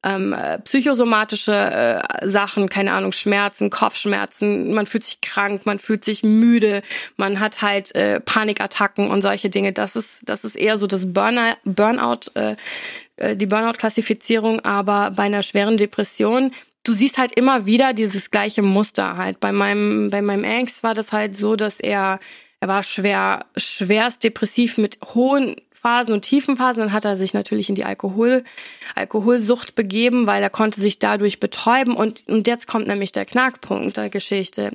ähm, 0.03 0.33
äh, 0.33 0.59
psychosomatische 0.61 1.53
äh, 1.53 2.29
Sachen, 2.29 2.69
keine 2.69 2.93
Ahnung, 2.93 3.13
Schmerzen, 3.13 3.71
Kopfschmerzen, 3.71 4.73
man 4.73 4.87
fühlt 4.87 5.05
sich 5.05 5.21
krank, 5.21 5.67
man 5.67 5.79
fühlt 5.79 6.05
sich 6.05 6.23
müde, 6.23 6.83
man 7.17 7.41
hat 7.41 7.63
halt 7.63 7.95
äh, 7.95 8.21
Panikattacken 8.21 9.11
und 9.11 9.23
solche 9.23 9.51
Dinge. 9.51 9.73
Das 9.73 9.97
ist, 9.97 10.23
das 10.25 10.45
ist 10.45 10.57
eher 10.57 10.79
so 10.79 10.87
das 10.87 11.13
Burnout, 11.13 11.57
Burnout 11.65 12.31
äh, 12.35 12.57
äh, 13.17 13.37
die 13.37 13.47
Burnout-Klassifizierung, 13.47 14.61
aber 14.61 15.11
bei 15.11 15.25
einer 15.25 15.43
schweren 15.43 15.77
Depression 15.77 16.53
du 16.83 16.93
siehst 16.93 17.19
halt 17.19 17.33
immer 17.33 17.67
wieder 17.67 17.93
dieses 17.93 18.31
gleiche 18.31 18.63
Muster 18.63 19.17
halt. 19.17 19.41
Bei 19.41 19.53
meinem, 19.53 20.11
bei 20.11 20.23
meinem 20.23 20.45
Angst 20.45 20.83
war 20.83 20.95
das 20.95 21.13
halt 21.13 21.37
so, 21.37 21.57
dass 21.57 21.81
er, 21.81 22.19
er 22.61 22.69
war 22.69 22.83
schwer, 22.83 23.47
schwerst 23.57 24.25
depressiv 24.25 24.79
mit 24.79 24.99
hohen 25.15 25.57
Phasen 25.81 26.13
und 26.13 26.23
tiefen 26.23 26.57
Phasen. 26.57 26.81
Dann 26.81 26.93
hat 26.93 27.05
er 27.05 27.17
sich 27.17 27.35
natürlich 27.35 27.69
in 27.69 27.75
die 27.75 27.85
Alkohol, 27.85 28.45
Alkoholsucht 28.95 29.75
begeben, 29.75 30.27
weil 30.27 30.43
er 30.43 30.51
konnte 30.51 30.81
sich 30.81 30.99
dadurch 30.99 31.41
betäuben. 31.41 31.95
Und, 31.95 32.29
und 32.29 32.47
jetzt 32.47 32.67
kommt 32.67 32.87
nämlich 32.87 33.13
der 33.13 33.25
Knackpunkt 33.25 33.97
der 33.97 34.11
Geschichte. 34.11 34.73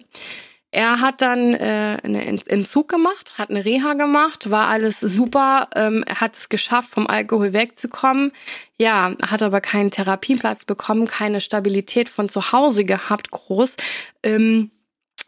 Er 0.71 0.99
hat 0.99 1.21
dann 1.21 1.53
äh, 1.53 1.99
einen 2.03 2.41
Entzug 2.47 2.89
gemacht, 2.89 3.37
hat 3.37 3.49
eine 3.49 3.63
Reha 3.63 3.93
gemacht, 3.93 4.51
war 4.51 4.67
alles 4.67 4.99
super. 4.99 5.69
Ähm, 5.73 6.03
hat 6.13 6.35
es 6.35 6.49
geschafft, 6.49 6.89
vom 6.89 7.07
Alkohol 7.07 7.53
wegzukommen. 7.53 8.33
Ja, 8.77 9.13
hat 9.21 9.41
aber 9.41 9.61
keinen 9.61 9.89
Therapieplatz 9.89 10.65
bekommen, 10.65 11.07
keine 11.07 11.39
Stabilität 11.39 12.09
von 12.09 12.27
zu 12.27 12.51
Hause 12.51 12.83
gehabt, 12.83 13.31
groß. 13.31 13.77
Ähm, 14.21 14.69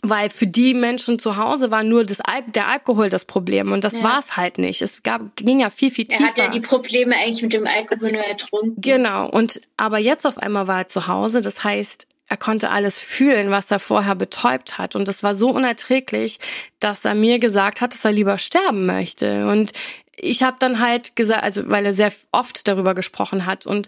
weil 0.02 0.30
für 0.30 0.48
die 0.48 0.74
Menschen 0.74 1.20
zu 1.20 1.38
Hause 1.38 1.72
war 1.72 1.84
nur 1.84 2.04
das 2.04 2.22
Al 2.22 2.44
der 2.48 2.68
Alkohol 2.68 3.10
das 3.10 3.26
Problem 3.26 3.72
und 3.72 3.84
das 3.84 4.00
ja. 4.00 4.04
war 4.04 4.20
es 4.20 4.38
halt 4.38 4.58
nicht. 4.58 4.82
Es 4.82 5.04
gab 5.04 5.36
ging 5.36 5.60
ja 5.60 5.70
viel 5.70 5.92
viel 5.92 6.06
tiefer. 6.06 6.24
Er 6.24 6.30
hat 6.30 6.38
ja 6.38 6.48
die 6.50 6.60
Probleme 6.60 7.16
eigentlich 7.16 7.42
mit 7.42 7.54
dem 7.54 7.68
Alkohol 7.68 8.12
nur 8.12 8.22
ertrunken. 8.22 8.82
Genau 8.82 9.30
und 9.30 9.62
aber 9.76 9.98
jetzt 9.98 10.26
auf 10.26 10.38
einmal 10.38 10.68
war 10.68 10.80
er 10.80 10.88
zu 10.88 11.08
Hause, 11.08 11.42
das 11.42 11.64
heißt, 11.64 12.08
er 12.30 12.38
konnte 12.38 12.70
alles 12.70 13.00
fühlen, 13.00 13.52
was 13.52 13.72
er 13.72 13.80
vorher 13.80 14.16
betäubt 14.16 14.78
hat 14.78 14.96
und 14.96 15.08
das 15.08 15.24
war 15.24 15.34
so 15.34 15.50
unerträglich, 15.50 16.40
dass 16.80 17.06
er 17.06 17.16
mir 17.16 17.40
gesagt 17.40 17.82
hat, 17.82 17.94
dass 17.94 18.06
er 18.06 18.12
lieber 18.12 18.38
sterben 18.38 18.86
möchte 18.86 19.48
und 19.48 19.72
ich 20.20 20.44
habe 20.44 20.58
dann 20.60 20.80
halt 20.80 21.16
gesagt, 21.16 21.44
also 21.44 21.70
weil 21.70 21.86
er 21.86 21.94
sehr 21.94 22.12
oft 22.32 22.68
darüber 22.68 22.96
gesprochen 22.96 23.46
hat 23.46 23.66
und 23.66 23.88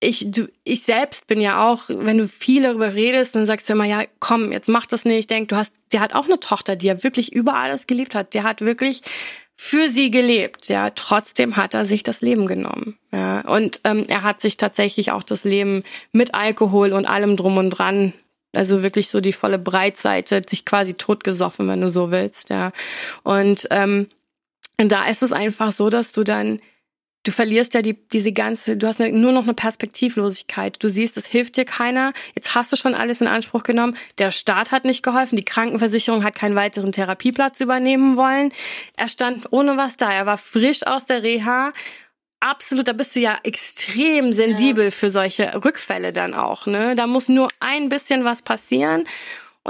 ich, 0.00 0.30
du, 0.30 0.48
ich 0.64 0.82
selbst 0.82 1.26
bin 1.26 1.40
ja 1.40 1.68
auch, 1.68 1.84
wenn 1.88 2.16
du 2.16 2.26
viel 2.26 2.62
darüber 2.62 2.94
redest, 2.94 3.34
dann 3.34 3.46
sagst 3.46 3.68
du 3.68 3.74
immer, 3.74 3.84
ja, 3.84 4.04
komm, 4.18 4.50
jetzt 4.50 4.68
mach 4.68 4.86
das 4.86 5.04
nicht. 5.04 5.18
Ich 5.18 5.26
denke, 5.26 5.48
du 5.48 5.56
hast, 5.56 5.74
der 5.92 6.00
hat 6.00 6.14
auch 6.14 6.24
eine 6.24 6.40
Tochter, 6.40 6.74
die 6.74 6.86
ja 6.86 7.02
wirklich 7.02 7.32
über 7.32 7.54
alles 7.54 7.86
geliebt 7.86 8.14
hat. 8.14 8.32
Der 8.32 8.42
hat 8.42 8.62
wirklich 8.62 9.02
für 9.56 9.90
sie 9.90 10.10
gelebt, 10.10 10.68
ja. 10.68 10.88
Trotzdem 10.88 11.56
hat 11.56 11.74
er 11.74 11.84
sich 11.84 12.02
das 12.02 12.22
Leben 12.22 12.46
genommen, 12.46 12.98
ja. 13.12 13.42
Und 13.42 13.80
ähm, 13.84 14.06
er 14.08 14.22
hat 14.22 14.40
sich 14.40 14.56
tatsächlich 14.56 15.12
auch 15.12 15.22
das 15.22 15.44
Leben 15.44 15.84
mit 16.12 16.34
Alkohol 16.34 16.94
und 16.94 17.04
allem 17.04 17.36
drum 17.36 17.58
und 17.58 17.68
dran, 17.68 18.14
also 18.54 18.82
wirklich 18.82 19.08
so 19.08 19.20
die 19.20 19.34
volle 19.34 19.58
Breitseite, 19.58 20.40
sich 20.48 20.64
quasi 20.64 20.94
totgesoffen, 20.94 21.68
wenn 21.68 21.82
du 21.82 21.90
so 21.90 22.10
willst, 22.10 22.48
ja. 22.48 22.72
Und 23.22 23.68
ähm, 23.70 24.08
und 24.78 24.90
da 24.90 25.04
ist 25.04 25.22
es 25.22 25.32
einfach 25.32 25.72
so, 25.72 25.90
dass 25.90 26.12
du 26.12 26.24
dann 26.24 26.58
du 27.24 27.32
verlierst 27.32 27.74
ja 27.74 27.82
die, 27.82 27.94
diese 28.08 28.32
ganze, 28.32 28.76
du 28.76 28.86
hast 28.86 29.00
eine, 29.00 29.16
nur 29.16 29.32
noch 29.32 29.44
eine 29.44 29.54
Perspektivlosigkeit. 29.54 30.82
Du 30.82 30.88
siehst, 30.88 31.16
es 31.16 31.26
hilft 31.26 31.56
dir 31.56 31.64
keiner. 31.64 32.12
Jetzt 32.34 32.54
hast 32.54 32.72
du 32.72 32.76
schon 32.76 32.94
alles 32.94 33.20
in 33.20 33.26
Anspruch 33.26 33.62
genommen. 33.62 33.96
Der 34.18 34.30
Staat 34.30 34.72
hat 34.72 34.84
nicht 34.84 35.02
geholfen. 35.02 35.36
Die 35.36 35.44
Krankenversicherung 35.44 36.24
hat 36.24 36.34
keinen 36.34 36.54
weiteren 36.54 36.92
Therapieplatz 36.92 37.60
übernehmen 37.60 38.16
wollen. 38.16 38.52
Er 38.96 39.08
stand 39.08 39.52
ohne 39.52 39.76
was 39.76 39.96
da. 39.96 40.12
Er 40.12 40.26
war 40.26 40.38
frisch 40.38 40.86
aus 40.86 41.06
der 41.06 41.22
Reha. 41.22 41.72
Absolut, 42.40 42.88
da 42.88 42.94
bist 42.94 43.14
du 43.16 43.20
ja 43.20 43.38
extrem 43.42 44.32
sensibel 44.32 44.84
ja. 44.84 44.90
für 44.90 45.10
solche 45.10 45.62
Rückfälle 45.62 46.14
dann 46.14 46.32
auch. 46.32 46.66
Ne? 46.66 46.96
Da 46.96 47.06
muss 47.06 47.28
nur 47.28 47.48
ein 47.60 47.90
bisschen 47.90 48.24
was 48.24 48.40
passieren 48.40 49.04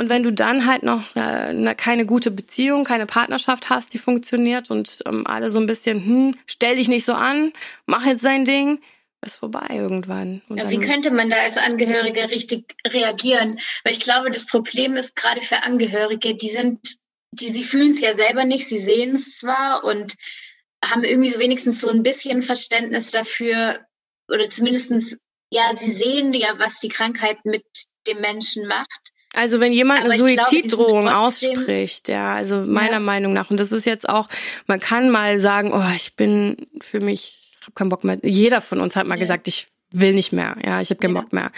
und 0.00 0.08
wenn 0.08 0.22
du 0.22 0.32
dann 0.32 0.64
halt 0.64 0.82
noch 0.82 1.14
äh, 1.14 1.74
keine 1.74 2.06
gute 2.06 2.30
Beziehung, 2.30 2.84
keine 2.84 3.04
Partnerschaft 3.04 3.68
hast, 3.68 3.92
die 3.92 3.98
funktioniert 3.98 4.70
und 4.70 5.02
ähm, 5.06 5.26
alle 5.26 5.50
so 5.50 5.60
ein 5.60 5.66
bisschen, 5.66 6.02
hm, 6.02 6.38
stell 6.46 6.76
dich 6.76 6.88
nicht 6.88 7.04
so 7.04 7.12
an, 7.12 7.52
mach 7.84 8.06
jetzt 8.06 8.22
sein 8.22 8.46
Ding, 8.46 8.80
ist 9.20 9.36
vorbei 9.36 9.66
irgendwann. 9.68 10.40
Ja, 10.48 10.70
wie 10.70 10.78
könnte 10.78 11.10
man 11.10 11.28
da 11.28 11.36
als 11.42 11.58
Angehöriger 11.58 12.30
richtig 12.30 12.76
reagieren? 12.86 13.60
Weil 13.84 13.92
ich 13.92 14.00
glaube, 14.00 14.30
das 14.30 14.46
Problem 14.46 14.96
ist 14.96 15.16
gerade 15.16 15.42
für 15.42 15.64
Angehörige, 15.64 16.34
die 16.34 16.48
sind, 16.48 16.96
die, 17.32 17.48
sie 17.48 17.64
fühlen 17.64 17.90
es 17.90 18.00
ja 18.00 18.14
selber 18.14 18.46
nicht, 18.46 18.70
sie 18.70 18.78
sehen 18.78 19.16
es 19.16 19.36
zwar 19.36 19.84
und 19.84 20.14
haben 20.82 21.04
irgendwie 21.04 21.28
so 21.28 21.40
wenigstens 21.40 21.78
so 21.78 21.90
ein 21.90 22.02
bisschen 22.02 22.42
Verständnis 22.42 23.10
dafür 23.10 23.80
oder 24.32 24.48
zumindestens 24.48 25.18
ja, 25.52 25.76
sie 25.76 25.92
sehen 25.92 26.32
ja, 26.32 26.58
was 26.58 26.80
die 26.80 26.88
Krankheit 26.88 27.44
mit 27.44 27.66
dem 28.06 28.22
Menschen 28.22 28.66
macht 28.66 29.09
Also 29.32 29.60
wenn 29.60 29.72
jemand 29.72 30.04
eine 30.04 30.18
Suiziddrohung 30.18 31.08
ausspricht, 31.08 32.08
ja, 32.08 32.34
also 32.34 32.64
meiner 32.66 32.94
ja. 32.94 33.00
Meinung 33.00 33.32
nach, 33.32 33.50
und 33.50 33.60
das 33.60 33.70
ist 33.70 33.86
jetzt 33.86 34.08
auch, 34.08 34.28
man 34.66 34.80
kann 34.80 35.10
mal 35.10 35.38
sagen, 35.38 35.72
oh, 35.72 35.94
ich 35.94 36.16
bin 36.16 36.56
für 36.80 37.00
mich, 37.00 37.38
ich 37.60 37.66
habe 37.66 37.74
keinen 37.74 37.90
Bock 37.90 38.02
mehr. 38.02 38.18
Jeder 38.22 38.60
von 38.60 38.80
uns 38.80 38.96
hat 38.96 39.06
mal 39.06 39.14
ja. 39.14 39.20
gesagt, 39.20 39.46
ich 39.46 39.68
will 39.92 40.14
nicht 40.14 40.32
mehr, 40.32 40.56
ja, 40.64 40.80
ich 40.80 40.90
habe 40.90 41.00
keinen 41.00 41.14
ja. 41.14 41.20
Bock 41.20 41.32
mehr. 41.32 41.52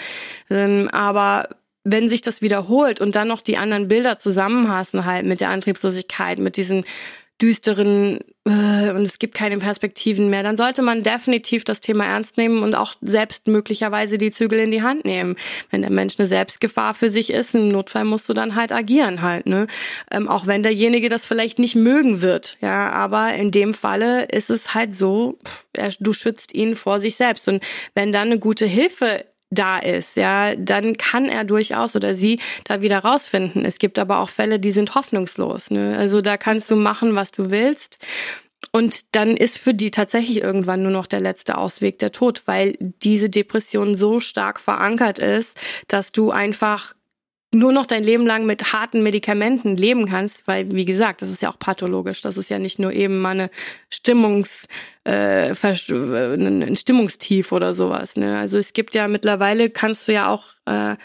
Ähm, 0.50 0.88
aber 0.92 1.48
wenn 1.84 2.08
sich 2.08 2.22
das 2.22 2.42
wiederholt 2.42 3.00
und 3.00 3.14
dann 3.14 3.28
noch 3.28 3.40
die 3.40 3.56
anderen 3.56 3.88
Bilder 3.88 4.18
zusammenhassen 4.18 5.04
halt 5.04 5.26
mit 5.26 5.40
der 5.40 5.48
Antriebslosigkeit, 5.48 6.38
mit 6.38 6.56
diesen 6.56 6.84
düsteren 7.40 8.20
und 8.44 9.02
es 9.02 9.20
gibt 9.20 9.34
keine 9.34 9.58
Perspektiven 9.58 10.28
mehr, 10.28 10.42
dann 10.42 10.56
sollte 10.56 10.82
man 10.82 11.04
definitiv 11.04 11.62
das 11.64 11.80
Thema 11.80 12.06
ernst 12.06 12.36
nehmen 12.36 12.64
und 12.64 12.74
auch 12.74 12.94
selbst 13.00 13.46
möglicherweise 13.46 14.18
die 14.18 14.32
Zügel 14.32 14.58
in 14.58 14.72
die 14.72 14.82
Hand 14.82 15.04
nehmen. 15.04 15.36
Wenn 15.70 15.82
der 15.82 15.92
Mensch 15.92 16.18
eine 16.18 16.26
Selbstgefahr 16.26 16.94
für 16.94 17.08
sich 17.08 17.30
ist, 17.30 17.54
im 17.54 17.68
Notfall 17.68 18.04
musst 18.04 18.28
du 18.28 18.34
dann 18.34 18.56
halt 18.56 18.72
agieren 18.72 19.22
halt, 19.22 19.46
ne? 19.46 19.68
Ähm, 20.10 20.28
auch 20.28 20.48
wenn 20.48 20.64
derjenige 20.64 21.08
das 21.08 21.24
vielleicht 21.24 21.60
nicht 21.60 21.76
mögen 21.76 22.20
wird, 22.20 22.58
ja, 22.60 22.90
aber 22.90 23.32
in 23.34 23.52
dem 23.52 23.74
Falle 23.74 24.24
ist 24.24 24.50
es 24.50 24.74
halt 24.74 24.94
so, 24.94 25.38
pff, 25.46 25.66
du 26.00 26.12
schützt 26.12 26.52
ihn 26.52 26.74
vor 26.74 26.98
sich 26.98 27.14
selbst 27.14 27.46
und 27.46 27.62
wenn 27.94 28.10
dann 28.10 28.28
eine 28.28 28.40
gute 28.40 28.66
Hilfe 28.66 29.24
da 29.52 29.78
ist, 29.78 30.16
ja, 30.16 30.56
dann 30.56 30.96
kann 30.96 31.26
er 31.26 31.44
durchaus 31.44 31.94
oder 31.94 32.14
sie 32.14 32.40
da 32.64 32.82
wieder 32.82 32.98
rausfinden. 33.00 33.64
Es 33.64 33.78
gibt 33.78 33.98
aber 33.98 34.18
auch 34.18 34.28
Fälle, 34.28 34.58
die 34.58 34.72
sind 34.72 34.94
hoffnungslos. 34.94 35.70
Ne? 35.70 35.96
Also 35.98 36.20
da 36.20 36.36
kannst 36.36 36.70
du 36.70 36.76
machen, 36.76 37.14
was 37.14 37.30
du 37.30 37.50
willst. 37.50 37.98
Und 38.70 39.14
dann 39.14 39.36
ist 39.36 39.58
für 39.58 39.74
die 39.74 39.90
tatsächlich 39.90 40.40
irgendwann 40.40 40.82
nur 40.82 40.92
noch 40.92 41.06
der 41.06 41.20
letzte 41.20 41.58
Ausweg 41.58 41.98
der 41.98 42.12
Tod, 42.12 42.42
weil 42.46 42.76
diese 42.80 43.28
Depression 43.28 43.96
so 43.96 44.20
stark 44.20 44.60
verankert 44.60 45.18
ist, 45.18 45.58
dass 45.88 46.12
du 46.12 46.30
einfach 46.30 46.94
nur 47.54 47.72
noch 47.72 47.86
dein 47.86 48.02
Leben 48.02 48.26
lang 48.26 48.46
mit 48.46 48.72
harten 48.72 49.02
Medikamenten 49.02 49.76
leben 49.76 50.06
kannst, 50.06 50.48
weil, 50.48 50.70
wie 50.72 50.86
gesagt, 50.86 51.20
das 51.20 51.30
ist 51.30 51.42
ja 51.42 51.50
auch 51.50 51.58
pathologisch. 51.58 52.22
Das 52.22 52.38
ist 52.38 52.48
ja 52.48 52.58
nicht 52.58 52.78
nur 52.78 52.92
eben 52.92 53.18
mal 53.18 53.30
eine 53.30 53.50
Stimmungs, 53.90 54.66
äh, 55.04 55.52
ein 55.52 56.76
Stimmungstief 56.76 57.52
oder 57.52 57.74
sowas. 57.74 58.16
Ne? 58.16 58.38
Also 58.38 58.56
es 58.56 58.72
gibt 58.72 58.94
ja 58.94 59.06
mittlerweile, 59.06 59.68
kannst 59.68 60.08
du 60.08 60.12
ja 60.12 60.30
auch 60.30 60.44
äh, 60.64 60.96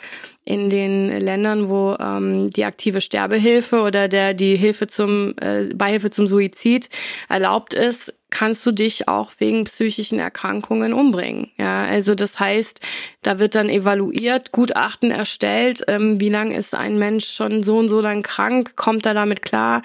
in 0.46 0.70
den 0.70 1.10
Ländern, 1.20 1.68
wo 1.68 1.98
ähm, 2.00 2.52
die 2.54 2.64
aktive 2.64 3.02
Sterbehilfe 3.02 3.82
oder 3.82 4.08
der 4.08 4.34
die 4.34 4.56
Hilfe 4.56 4.88
zum 4.88 5.34
äh, 5.42 5.66
Beihilfe 5.76 6.12
zum 6.12 6.28
Suizid 6.28 6.88
erlaubt 7.28 7.74
ist, 7.74 8.14
kannst 8.30 8.66
du 8.66 8.72
dich 8.72 9.08
auch 9.08 9.32
wegen 9.40 9.64
psychischen 9.64 10.20
Erkrankungen 10.20 10.94
umbringen. 10.94 11.52
Ja, 11.58 11.86
also 11.86 12.14
das 12.14 12.40
heißt, 12.40 12.82
da 13.22 13.40
wird 13.40 13.56
dann 13.56 13.70
evaluiert, 13.70 14.52
Gutachten 14.52 15.12
erstellt, 15.12 15.84
ähm, 15.88 16.20
wie 16.20 16.30
lang 16.30 16.52
ist 16.52 16.76
ein 16.76 16.98
Mensch 16.98 17.28
schon 17.28 17.64
so 17.64 17.78
und 17.78 17.90
so 17.90 18.02
lang 18.02 18.24
krank, 18.24 18.76
kommt 18.76 19.06
er 19.06 19.14
damit 19.14 19.42
klar? 19.42 19.82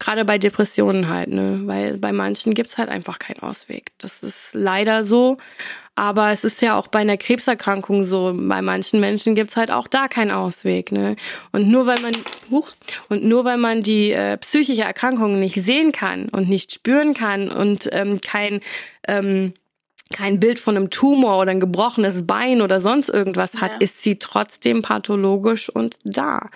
Gerade 0.00 0.24
bei 0.24 0.38
Depressionen 0.38 1.08
halt, 1.08 1.28
ne? 1.28 1.60
Weil 1.66 1.98
bei 1.98 2.12
manchen 2.12 2.54
gibt's 2.54 2.78
halt 2.78 2.88
einfach 2.88 3.20
keinen 3.20 3.40
Ausweg. 3.40 3.92
Das 3.98 4.24
ist 4.24 4.54
leider 4.54 5.04
so. 5.04 5.38
Aber 5.94 6.30
es 6.30 6.44
ist 6.44 6.62
ja 6.62 6.78
auch 6.78 6.86
bei 6.86 7.00
einer 7.00 7.18
Krebserkrankung 7.18 8.04
so. 8.04 8.32
Bei 8.34 8.62
manchen 8.62 9.00
Menschen 9.00 9.34
gibt's 9.34 9.56
halt 9.56 9.70
auch 9.70 9.86
da 9.86 10.08
keinen 10.08 10.30
Ausweg. 10.30 10.90
Ne? 10.90 11.16
Und 11.52 11.68
nur 11.68 11.86
weil 11.86 12.00
man, 12.00 12.12
huch, 12.50 12.72
und 13.08 13.22
nur 13.22 13.44
weil 13.44 13.58
man 13.58 13.82
die 13.82 14.10
äh, 14.10 14.38
psychische 14.38 14.82
Erkrankung 14.82 15.38
nicht 15.38 15.62
sehen 15.62 15.92
kann 15.92 16.28
und 16.30 16.48
nicht 16.48 16.72
spüren 16.72 17.12
kann 17.12 17.50
und 17.50 17.88
ähm, 17.92 18.20
kein 18.22 18.60
ähm, 19.06 19.52
kein 20.12 20.40
Bild 20.40 20.58
von 20.58 20.76
einem 20.76 20.90
Tumor 20.90 21.40
oder 21.40 21.50
ein 21.50 21.60
gebrochenes 21.60 22.26
Bein 22.26 22.60
oder 22.60 22.80
sonst 22.80 23.08
irgendwas 23.08 23.54
hat, 23.60 23.74
ja. 23.74 23.78
ist 23.80 24.02
sie 24.02 24.18
trotzdem 24.18 24.82
pathologisch 24.82 25.68
und 25.68 25.98
da. 26.04 26.50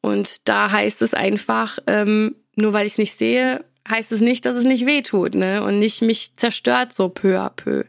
Und 0.00 0.48
da 0.48 0.70
heißt 0.70 1.02
es 1.02 1.14
einfach, 1.14 1.78
ähm, 1.86 2.36
nur 2.54 2.72
weil 2.72 2.86
ich 2.86 2.92
es 2.92 2.98
nicht 2.98 3.16
sehe, 3.16 3.64
heißt 3.88 4.12
es 4.12 4.20
nicht, 4.20 4.44
dass 4.44 4.56
es 4.56 4.64
nicht 4.64 4.86
weh 4.86 5.02
tut, 5.02 5.34
ne? 5.34 5.62
Und 5.62 5.78
nicht 5.78 6.02
mich 6.02 6.36
zerstört 6.36 6.94
so 6.94 7.08
peu 7.08 7.40
à 7.40 7.50
peu. 7.50 7.84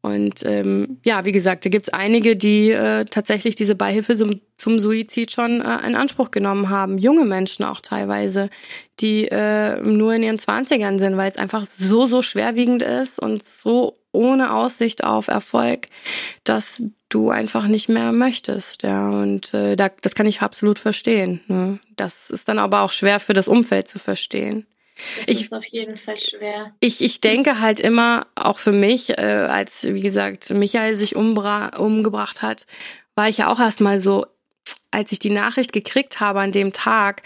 Und 0.00 0.44
ähm, 0.44 0.98
ja, 1.02 1.24
wie 1.24 1.32
gesagt, 1.32 1.64
da 1.64 1.70
gibt's 1.70 1.88
einige, 1.88 2.36
die 2.36 2.70
äh, 2.70 3.06
tatsächlich 3.06 3.54
diese 3.54 3.74
Beihilfe 3.74 4.16
zum, 4.16 4.42
zum 4.54 4.78
Suizid 4.78 5.32
schon 5.32 5.62
äh, 5.62 5.86
in 5.86 5.96
Anspruch 5.96 6.30
genommen 6.30 6.68
haben. 6.68 6.98
Junge 6.98 7.24
Menschen 7.24 7.64
auch 7.64 7.80
teilweise, 7.80 8.50
die 9.00 9.28
äh, 9.28 9.80
nur 9.80 10.12
in 10.12 10.22
ihren 10.22 10.38
Zwanzigern 10.38 10.98
sind, 10.98 11.16
weil 11.16 11.30
es 11.30 11.38
einfach 11.38 11.64
so, 11.64 12.04
so 12.04 12.20
schwerwiegend 12.20 12.82
ist 12.82 13.18
und 13.18 13.46
so 13.46 13.98
ohne 14.14 14.54
Aussicht 14.54 15.04
auf 15.04 15.28
Erfolg, 15.28 15.88
dass 16.44 16.82
du 17.08 17.30
einfach 17.30 17.66
nicht 17.66 17.88
mehr 17.88 18.12
möchtest. 18.12 18.82
Ja, 18.82 19.10
und 19.10 19.52
äh, 19.54 19.76
da, 19.76 19.90
das 20.00 20.14
kann 20.14 20.26
ich 20.26 20.42
absolut 20.42 20.78
verstehen. 20.78 21.40
Ne? 21.46 21.78
Das 21.96 22.30
ist 22.30 22.48
dann 22.48 22.58
aber 22.58 22.82
auch 22.82 22.92
schwer 22.92 23.20
für 23.20 23.34
das 23.34 23.48
Umfeld 23.48 23.88
zu 23.88 23.98
verstehen. 23.98 24.66
Das 25.18 25.28
ich, 25.28 25.42
ist 25.42 25.52
auf 25.52 25.64
jeden 25.66 25.96
Fall 25.96 26.16
schwer. 26.16 26.72
Ich, 26.80 27.02
ich 27.02 27.20
denke 27.20 27.60
halt 27.60 27.80
immer, 27.80 28.26
auch 28.36 28.58
für 28.58 28.72
mich, 28.72 29.18
äh, 29.18 29.22
als, 29.22 29.84
wie 29.84 30.00
gesagt, 30.00 30.50
Michael 30.50 30.96
sich 30.96 31.16
umgebracht 31.16 32.42
hat, 32.42 32.66
war 33.16 33.28
ich 33.28 33.38
ja 33.38 33.52
auch 33.52 33.58
erstmal 33.58 34.00
so, 34.00 34.26
als 34.94 35.12
ich 35.12 35.18
die 35.18 35.30
Nachricht 35.30 35.72
gekriegt 35.72 36.20
habe 36.20 36.40
an 36.40 36.52
dem 36.52 36.72
Tag, 36.72 37.22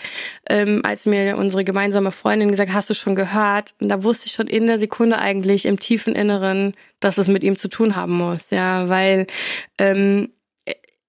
ähm, 0.48 0.80
als 0.84 1.06
mir 1.06 1.36
unsere 1.36 1.64
gemeinsame 1.64 2.10
Freundin 2.10 2.50
gesagt, 2.50 2.72
hast 2.72 2.90
du 2.90 2.94
schon 2.94 3.14
gehört? 3.14 3.74
Und 3.80 3.88
da 3.88 4.02
wusste 4.02 4.26
ich 4.26 4.32
schon 4.32 4.46
in 4.46 4.66
der 4.66 4.78
Sekunde 4.78 5.18
eigentlich 5.18 5.66
im 5.66 5.78
tiefen 5.78 6.14
Inneren, 6.14 6.74
dass 7.00 7.18
es 7.18 7.28
mit 7.28 7.44
ihm 7.44 7.58
zu 7.58 7.68
tun 7.68 7.94
haben 7.94 8.16
muss, 8.16 8.50
ja, 8.50 8.88
weil 8.88 9.26
ähm, 9.78 10.30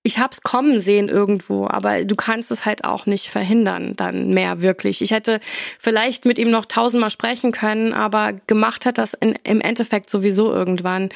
ich 0.04 0.18
hab's 0.18 0.42
kommen 0.42 0.80
sehen 0.80 1.10
irgendwo, 1.10 1.68
aber 1.68 2.06
du 2.06 2.16
kannst 2.16 2.52
es 2.52 2.66
halt 2.66 2.84
auch 2.84 3.06
nicht 3.06 3.28
verhindern 3.28 3.96
dann 3.96 4.34
mehr 4.34 4.62
wirklich. 4.62 5.02
Ich 5.02 5.12
hätte 5.12 5.40
vielleicht 5.78 6.26
mit 6.26 6.40
ihm 6.40 6.50
noch 6.50 6.66
tausendmal 6.66 7.10
sprechen 7.10 7.52
können, 7.52 7.94
aber 7.94 8.34
gemacht 8.48 8.86
hat 8.86 8.98
das 8.98 9.14
in, 9.14 9.38
im 9.44 9.62
Endeffekt 9.62 10.10
sowieso 10.10 10.52
irgendwann. 10.54 11.10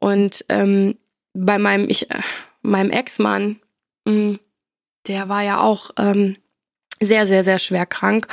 Und 0.00 0.44
ähm, 0.48 0.96
bei 1.32 1.58
meinem 1.58 1.88
ich 1.88 2.10
äh, 2.10 2.20
meinem 2.62 2.90
Ex-Mann, 2.90 3.60
mm, 4.04 4.34
der 5.06 5.28
war 5.28 5.42
ja 5.42 5.60
auch 5.60 5.90
ähm, 5.98 6.36
sehr, 7.00 7.26
sehr, 7.26 7.44
sehr 7.44 7.58
schwer 7.58 7.86
krank 7.86 8.26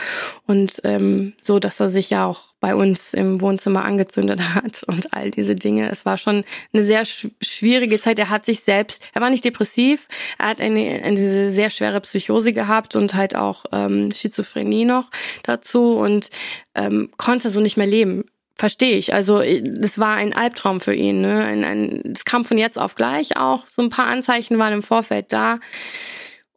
und 0.45 0.81
ähm, 0.83 1.33
so, 1.43 1.59
dass 1.59 1.79
er 1.79 1.89
sich 1.89 2.09
ja 2.09 2.25
auch 2.25 2.51
bei 2.59 2.75
uns 2.75 3.13
im 3.13 3.41
Wohnzimmer 3.41 3.83
angezündet 3.83 4.39
hat 4.55 4.83
und 4.83 5.13
all 5.13 5.31
diese 5.31 5.55
Dinge. 5.55 5.89
Es 5.91 6.05
war 6.05 6.17
schon 6.17 6.45
eine 6.73 6.83
sehr 6.83 7.05
sch 7.05 7.27
schwierige 7.41 7.99
Zeit. 7.99 8.19
Er 8.19 8.29
hat 8.29 8.45
sich 8.45 8.61
selbst, 8.61 9.03
er 9.13 9.21
war 9.21 9.29
nicht 9.29 9.43
depressiv, 9.43 10.07
er 10.37 10.49
hat 10.49 10.61
eine, 10.61 11.01
eine 11.03 11.51
sehr 11.51 11.69
schwere 11.69 12.01
Psychose 12.01 12.53
gehabt 12.53 12.95
und 12.95 13.13
halt 13.15 13.35
auch 13.35 13.65
ähm, 13.71 14.11
Schizophrenie 14.13 14.85
noch 14.85 15.09
dazu 15.43 15.97
und 15.97 16.29
ähm, 16.75 17.09
konnte 17.17 17.49
so 17.49 17.59
nicht 17.59 17.77
mehr 17.77 17.87
leben. 17.87 18.25
Verstehe 18.55 18.95
ich. 18.95 19.11
Also 19.11 19.41
es 19.41 19.97
war 19.97 20.17
ein 20.17 20.35
Albtraum 20.35 20.81
für 20.81 20.93
ihn. 20.93 21.21
Ne? 21.21 21.43
Ein, 21.43 21.63
ein, 21.63 22.13
es 22.15 22.25
kam 22.25 22.45
von 22.45 22.59
jetzt 22.59 22.77
auf 22.77 22.93
gleich 22.93 23.35
auch. 23.35 23.65
So 23.67 23.81
ein 23.81 23.89
paar 23.89 24.05
Anzeichen 24.05 24.59
waren 24.59 24.73
im 24.73 24.83
Vorfeld 24.83 25.33
da. 25.33 25.57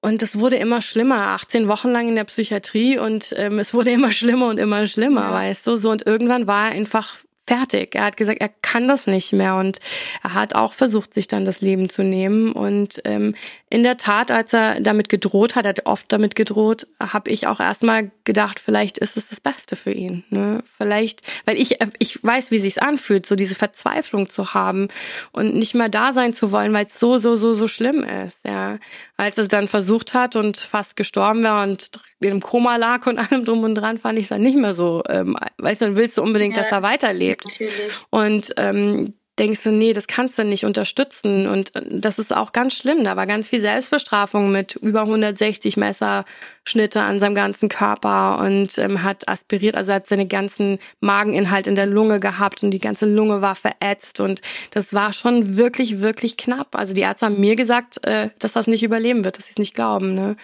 Und 0.05 0.23
es 0.23 0.39
wurde 0.39 0.57
immer 0.57 0.83
schlimmer, 0.83 1.29
18 1.29 1.67
Wochen 1.67 1.89
lang 1.89 2.09
in 2.09 2.15
der 2.15 2.25
Psychiatrie 2.25 2.99
und 2.99 3.35
ähm, 3.39 3.59
es 3.59 3.73
wurde 3.73 3.91
immer 3.91 4.11
schlimmer 4.11 4.49
und 4.49 4.59
immer 4.59 4.87
schlimmer, 4.87 5.23
ja. 5.23 5.33
weißt 5.33 5.67
du? 5.67 5.77
So 5.77 5.91
und 5.91 6.07
irgendwann 6.07 6.47
war 6.47 6.67
er 6.67 6.73
einfach 6.73 7.17
fertig. 7.47 7.95
Er 7.95 8.05
hat 8.05 8.19
gesagt, 8.19 8.43
er 8.43 8.51
kann 8.61 8.87
das 8.87 9.07
nicht 9.07 9.33
mehr 9.33 9.57
und 9.57 9.81
er 10.23 10.35
hat 10.35 10.55
auch 10.55 10.75
versucht, 10.75 11.15
sich 11.15 11.27
dann 11.27 11.47
das 11.47 11.63
Leben 11.63 11.89
zu 11.89 12.03
nehmen. 12.03 12.53
Und 12.53 13.01
ähm, 13.07 13.35
in 13.71 13.83
der 13.83 13.97
Tat, 13.97 14.31
als 14.31 14.53
er 14.53 14.79
damit 14.79 15.09
gedroht 15.09 15.57
hat, 15.57 15.65
er 15.65 15.71
hat 15.71 15.87
oft 15.87 16.13
damit 16.13 16.35
gedroht, 16.37 16.87
habe 17.01 17.31
ich 17.31 17.47
auch 17.47 17.61
erstmal 17.61 18.11
gedacht, 18.25 18.59
vielleicht 18.59 18.99
ist 18.99 19.17
es 19.17 19.29
das 19.29 19.41
Beste 19.41 19.77
für 19.77 19.93
ihn. 19.93 20.25
Ne? 20.31 20.63
Vielleicht, 20.65 21.23
weil 21.45 21.61
ich 21.61 21.79
ich 21.99 22.23
weiß, 22.23 22.51
wie 22.51 22.59
sich's 22.59 22.79
anfühlt, 22.79 23.27
so 23.27 23.37
diese 23.37 23.55
Verzweiflung 23.55 24.29
zu 24.29 24.55
haben 24.55 24.89
und 25.33 25.55
nicht 25.55 25.75
mehr 25.75 25.89
da 25.89 26.13
sein 26.13 26.33
zu 26.33 26.51
wollen, 26.51 26.73
weil 26.73 26.87
es 26.87 26.99
so 26.99 27.19
so 27.19 27.37
so 27.37 27.55
so 27.55 27.69
schlimm 27.69 28.03
ist. 28.03 28.45
Ja, 28.45 28.79
als 29.17 29.39
es 29.39 29.49
dann 29.49 29.69
versucht 29.69 30.15
hat 30.15 30.37
und 30.37 30.57
fast 30.57 30.97
gestorben 30.97 31.43
war 31.43 31.63
und 31.63 31.91
im 32.21 32.41
Koma 32.41 32.77
lag 32.77 33.07
und 33.07 33.19
allem 33.33 33.45
drum 33.45 33.63
und 33.65 33.75
dran, 33.75 33.99
fand 33.99 34.19
ich 34.19 34.25
es 34.25 34.29
dann 34.31 34.43
nicht 34.43 34.57
mehr 34.57 34.75
so. 34.75 35.03
Ähm, 35.09 35.37
weißt 35.59 35.83
du, 35.83 35.87
dann 35.87 35.97
willst 35.97 36.19
du 36.19 36.23
unbedingt, 36.23 36.57
ja, 36.57 36.63
dass 36.63 36.73
er 36.73 36.83
weiterlebt. 36.83 37.45
Natürlich. 37.45 37.93
Und 38.11 38.55
ähm, 38.57 39.15
denkst 39.39 39.65
du, 39.65 39.73
nee, 39.73 39.93
das 39.93 40.07
kannst 40.07 40.39
du 40.39 40.45
nicht 40.45 40.65
unterstützen. 40.65 41.47
Und 41.49 41.75
äh, 41.75 41.83
das 41.91 42.19
ist 42.19 42.35
auch 42.35 42.53
ganz 42.53 42.75
schlimm. 42.75 43.05
Da 43.05 43.17
war 43.17 43.27
ganz 43.27 43.49
viel 43.49 43.61
Selbstbestrafung 43.61 44.51
mit 44.51 44.77
über 44.77 45.03
160 45.03 45.77
Messerschnitte 45.77 47.03
an 47.03 47.19
seinem 47.21 47.35
ganzen 47.35 47.69
Körper 47.69 48.39
und 48.41 48.79
ähm, 48.79 49.03
hat 49.03 49.29
aspiriert, 49.29 49.75
also 49.75 49.93
hat 49.93 50.07
seine 50.07 50.27
ganzen 50.27 50.79
Mageninhalt 51.01 51.67
in 51.67 51.75
der 51.75 51.87
Lunge 51.87 52.21
gehabt 52.21 52.63
und 52.63 52.71
die 52.71 52.79
ganze 52.79 53.07
Lunge 53.07 53.41
war 53.43 53.57
verätzt. 53.57 54.21
Und 54.21 54.41
das 54.71 54.95
war 54.95 55.13
schon 55.13 55.57
wirklich, 55.57 56.01
wirklich 56.01 56.37
knapp. 56.37 56.77
Also 56.77 56.95
die 56.95 57.01
Ärzte 57.01 57.27
haben 57.27 57.41
mir 57.41 57.57
gesagt, 57.57 58.05
äh, 58.07 58.31
dass 58.39 58.53
das 58.53 58.67
nicht 58.69 58.83
überleben 58.83 59.25
wird, 59.25 59.39
dass 59.39 59.47
sie 59.47 59.53
es 59.53 59.59
nicht 59.59 59.75
glauben. 59.75 60.15
Ne? 60.15 60.37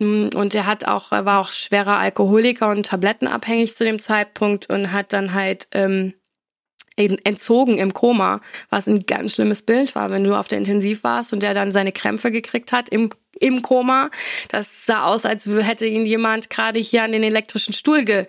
Mhm. 0.00 0.30
Und 0.34 0.54
er 0.54 0.66
hat 0.66 0.86
auch, 0.86 1.12
er 1.12 1.24
war 1.24 1.40
auch 1.40 1.50
schwerer 1.50 1.98
Alkoholiker 1.98 2.68
und 2.70 2.86
tablettenabhängig 2.86 3.76
zu 3.76 3.84
dem 3.84 4.00
Zeitpunkt 4.00 4.68
und 4.70 4.92
hat 4.92 5.12
dann 5.12 5.34
halt 5.34 5.68
ähm, 5.72 6.14
entzogen 6.96 7.78
im 7.78 7.92
Koma, 7.92 8.40
was 8.70 8.86
ein 8.86 9.06
ganz 9.06 9.34
schlimmes 9.34 9.62
Bild 9.62 9.94
war, 9.94 10.10
wenn 10.10 10.24
du 10.24 10.34
auf 10.34 10.48
der 10.48 10.58
Intensiv 10.58 11.02
warst 11.02 11.32
und 11.32 11.42
der 11.42 11.54
dann 11.54 11.72
seine 11.72 11.92
Krämpfe 11.92 12.30
gekriegt 12.30 12.70
hat 12.70 12.88
im, 12.88 13.10
im 13.40 13.62
Koma. 13.62 14.10
Das 14.48 14.86
sah 14.86 15.06
aus, 15.06 15.26
als 15.26 15.46
hätte 15.46 15.86
ihn 15.86 16.06
jemand 16.06 16.50
gerade 16.50 16.78
hier 16.78 17.02
an 17.02 17.10
den 17.10 17.24
elektrischen 17.24 17.72
Stuhl 17.72 18.04
ge, 18.04 18.26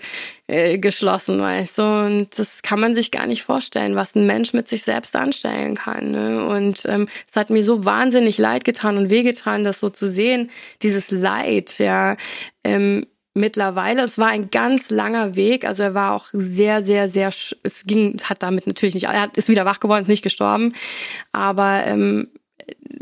äh, 0.47 0.79
geschlossen, 0.79 1.39
weißt 1.39 1.77
du. 1.77 1.83
Und 1.83 2.39
das 2.39 2.63
kann 2.63 2.79
man 2.79 2.95
sich 2.95 3.11
gar 3.11 3.27
nicht 3.27 3.43
vorstellen, 3.43 3.95
was 3.95 4.15
ein 4.15 4.25
Mensch 4.25 4.53
mit 4.53 4.67
sich 4.67 4.81
selbst 4.81 5.15
anstellen 5.15 5.75
kann. 5.75 6.11
Ne? 6.11 6.47
Und 6.47 6.85
ähm, 6.85 7.07
es 7.29 7.35
hat 7.35 7.51
mir 7.51 7.63
so 7.63 7.85
wahnsinnig 7.85 8.39
leid 8.39 8.63
getan 8.63 8.97
und 8.97 9.11
wehgetan, 9.11 9.63
das 9.63 9.79
so 9.79 9.91
zu 9.91 10.09
sehen, 10.09 10.49
dieses 10.81 11.11
Leid, 11.11 11.77
ja. 11.77 12.17
Ähm, 12.63 13.05
mittlerweile. 13.35 14.03
Es 14.03 14.17
war 14.17 14.29
ein 14.29 14.49
ganz 14.49 14.89
langer 14.89 15.35
Weg. 15.35 15.65
Also 15.65 15.83
er 15.83 15.93
war 15.93 16.13
auch 16.13 16.27
sehr, 16.31 16.83
sehr, 16.83 17.07
sehr, 17.07 17.27
es 17.27 17.83
ging, 17.85 18.19
hat 18.23 18.41
damit 18.41 18.65
natürlich 18.65 18.95
nicht, 18.95 19.05
er 19.05 19.29
ist 19.35 19.49
wieder 19.49 19.65
wach 19.65 19.79
geworden, 19.79 20.03
ist 20.03 20.07
nicht 20.07 20.23
gestorben. 20.23 20.73
Aber 21.31 21.83
ähm, 21.85 22.29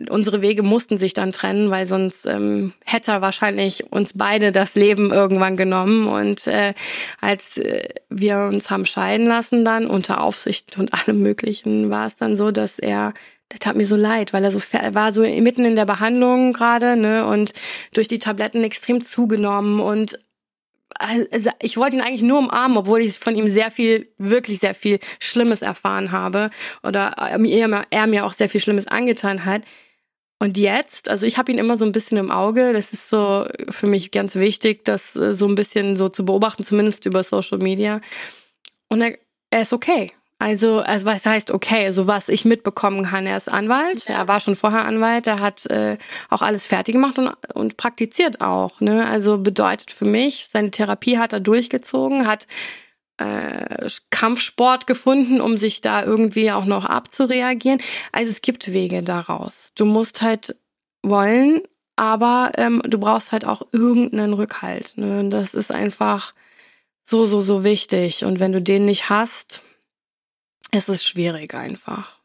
unsere 0.10 0.42
Wege 0.42 0.64
mussten 0.64 0.98
sich 0.98 1.14
dann 1.14 1.32
trennen, 1.32 1.70
weil 1.70 1.86
sonst 1.86 2.26
ähm, 2.26 2.74
hätte 2.84 3.12
er 3.12 3.22
wahrscheinlich 3.22 3.92
uns 3.92 4.14
beide 4.16 4.52
das 4.52 4.76
Leben 4.76 5.12
irgendwann 5.12 5.56
genommen. 5.56 6.08
Und 6.08 6.48
äh, 6.48 6.74
als 7.22 7.58
äh, 7.58 7.88
wir 8.10 8.50
uns 8.52 8.70
haben 8.70 8.86
scheiden 8.86 9.28
lassen 9.28 9.64
dann, 9.64 9.88
unter 9.88 10.22
Aufsicht 10.22 10.78
und 10.78 10.94
allem 10.94 11.22
Möglichen, 11.22 11.90
war 11.90 12.08
es 12.08 12.16
dann 12.16 12.38
so, 12.38 12.52
dass 12.52 12.80
er 12.80 13.14
der 13.52 13.60
tat 13.60 13.76
mir 13.76 13.86
so 13.86 13.96
leid, 13.96 14.34
weil 14.34 14.44
er 14.44 14.50
so 14.50 14.60
er 14.72 14.96
war 14.96 15.14
so 15.14 15.22
mitten 15.22 15.64
in 15.64 15.76
der 15.76 15.86
Behandlung 15.86 16.54
gerade, 16.54 16.96
ne, 16.98 17.26
und 17.28 17.54
durch 17.94 18.08
die 18.08 18.18
Tabletten 18.18 18.64
extrem 18.64 19.00
zugenommen 19.00 19.80
und 19.80 20.20
also 21.00 21.50
ich 21.62 21.78
wollte 21.78 21.96
ihn 21.96 22.02
eigentlich 22.02 22.22
nur 22.22 22.40
umarmen, 22.40 22.78
obwohl 22.78 23.02
ich 23.02 23.20
von 23.20 23.36
ihm 23.36 23.50
sehr 23.50 23.72
viel, 23.72 24.08
wirklich 24.18 24.60
sehr 24.60 24.76
viel 24.76 25.00
Schlimmes 25.20 25.62
erfahren 25.62 26.12
habe 26.12 26.50
oder 26.84 27.14
er, 27.18 27.86
er 27.90 28.08
mir 28.08 28.26
auch 28.26 28.34
sehr 28.34 28.50
viel 28.50 28.62
Schlimmes 28.62 28.88
angetan 28.88 29.46
hat. 29.46 29.64
Und 30.40 30.58
jetzt, 30.58 31.10
also 31.10 31.26
ich 31.26 31.38
habe 31.38 31.54
ihn 31.54 31.58
immer 31.58 31.78
so 31.78 31.86
ein 31.86 31.94
bisschen 31.94 32.18
im 32.18 32.30
Auge. 32.30 32.74
Das 32.74 32.92
ist 32.92 33.08
so 33.08 33.48
für 33.70 33.88
mich 33.88 34.12
ganz 34.12 34.36
wichtig, 34.36 34.84
das 34.84 35.16
äh, 35.16 35.34
so 35.34 35.48
ein 35.48 35.56
bisschen 35.56 35.96
so 35.96 36.10
zu 36.10 36.26
beobachten, 36.26 36.66
zumindest 36.66 37.06
über 37.06 37.24
Social 37.24 37.60
Media. 37.60 38.02
Und 38.90 39.02
er, 39.02 39.18
er 39.52 39.62
ist 39.62 39.72
okay. 39.72 40.12
Also, 40.44 40.80
also 40.80 41.06
was 41.06 41.26
heißt 41.26 41.52
okay? 41.52 41.86
Also 41.86 42.06
was 42.06 42.28
ich 42.28 42.44
mitbekommen 42.44 43.06
kann, 43.06 43.26
er 43.26 43.38
ist 43.38 43.50
Anwalt, 43.50 44.08
er 44.08 44.28
war 44.28 44.42
schon 44.42 44.58
vorher 44.58 44.84
Anwalt, 44.84 45.26
er 45.26 45.40
hat 45.40 45.66
äh, 45.68 45.98
auch 46.30 46.42
alles 46.42 46.68
fertig 46.68 46.96
gemacht 46.96 47.18
und, 47.18 47.32
und 47.54 47.78
praktiziert 47.78 48.42
auch. 48.42 48.82
Ne? 48.82 49.08
Also 49.08 49.38
bedeutet 49.38 49.90
für 49.92 50.04
mich, 50.04 50.50
seine 50.52 50.70
Therapie 50.70 51.18
hat 51.18 51.32
er 51.32 51.40
durchgezogen, 51.40 52.28
hat 52.28 52.48
äh, 53.20 53.88
Kampfsport 54.10 54.86
gefunden, 54.86 55.40
um 55.40 55.56
sich 55.56 55.80
da 55.80 56.04
irgendwie 56.04 56.52
auch 56.52 56.66
noch 56.66 56.84
abzureagieren. 56.84 57.80
Also 58.12 58.30
es 58.30 58.42
gibt 58.42 58.74
Wege 58.74 59.02
daraus. 59.02 59.70
Du 59.76 59.86
musst 59.86 60.22
halt 60.22 60.58
wollen, 61.04 61.62
aber 61.96 62.52
ähm, 62.58 62.82
du 62.86 62.98
brauchst 62.98 63.32
halt 63.32 63.46
auch 63.46 63.62
irgendeinen 63.72 64.34
Rückhalt. 64.34 64.98
Ne? 64.98 65.30
Das 65.30 65.54
ist 65.54 65.72
einfach 65.72 66.34
so, 67.02 67.26
so, 67.26 67.40
so 67.40 67.64
wichtig. 67.64 68.26
Und 68.26 68.42
wenn 68.42 68.52
du 68.52 68.62
den 68.62 68.84
nicht 68.84 69.10
hast, 69.10 69.64
es 70.74 70.90
ist 70.90 71.06
schwierig 71.06 71.54
einfach. 71.54 72.20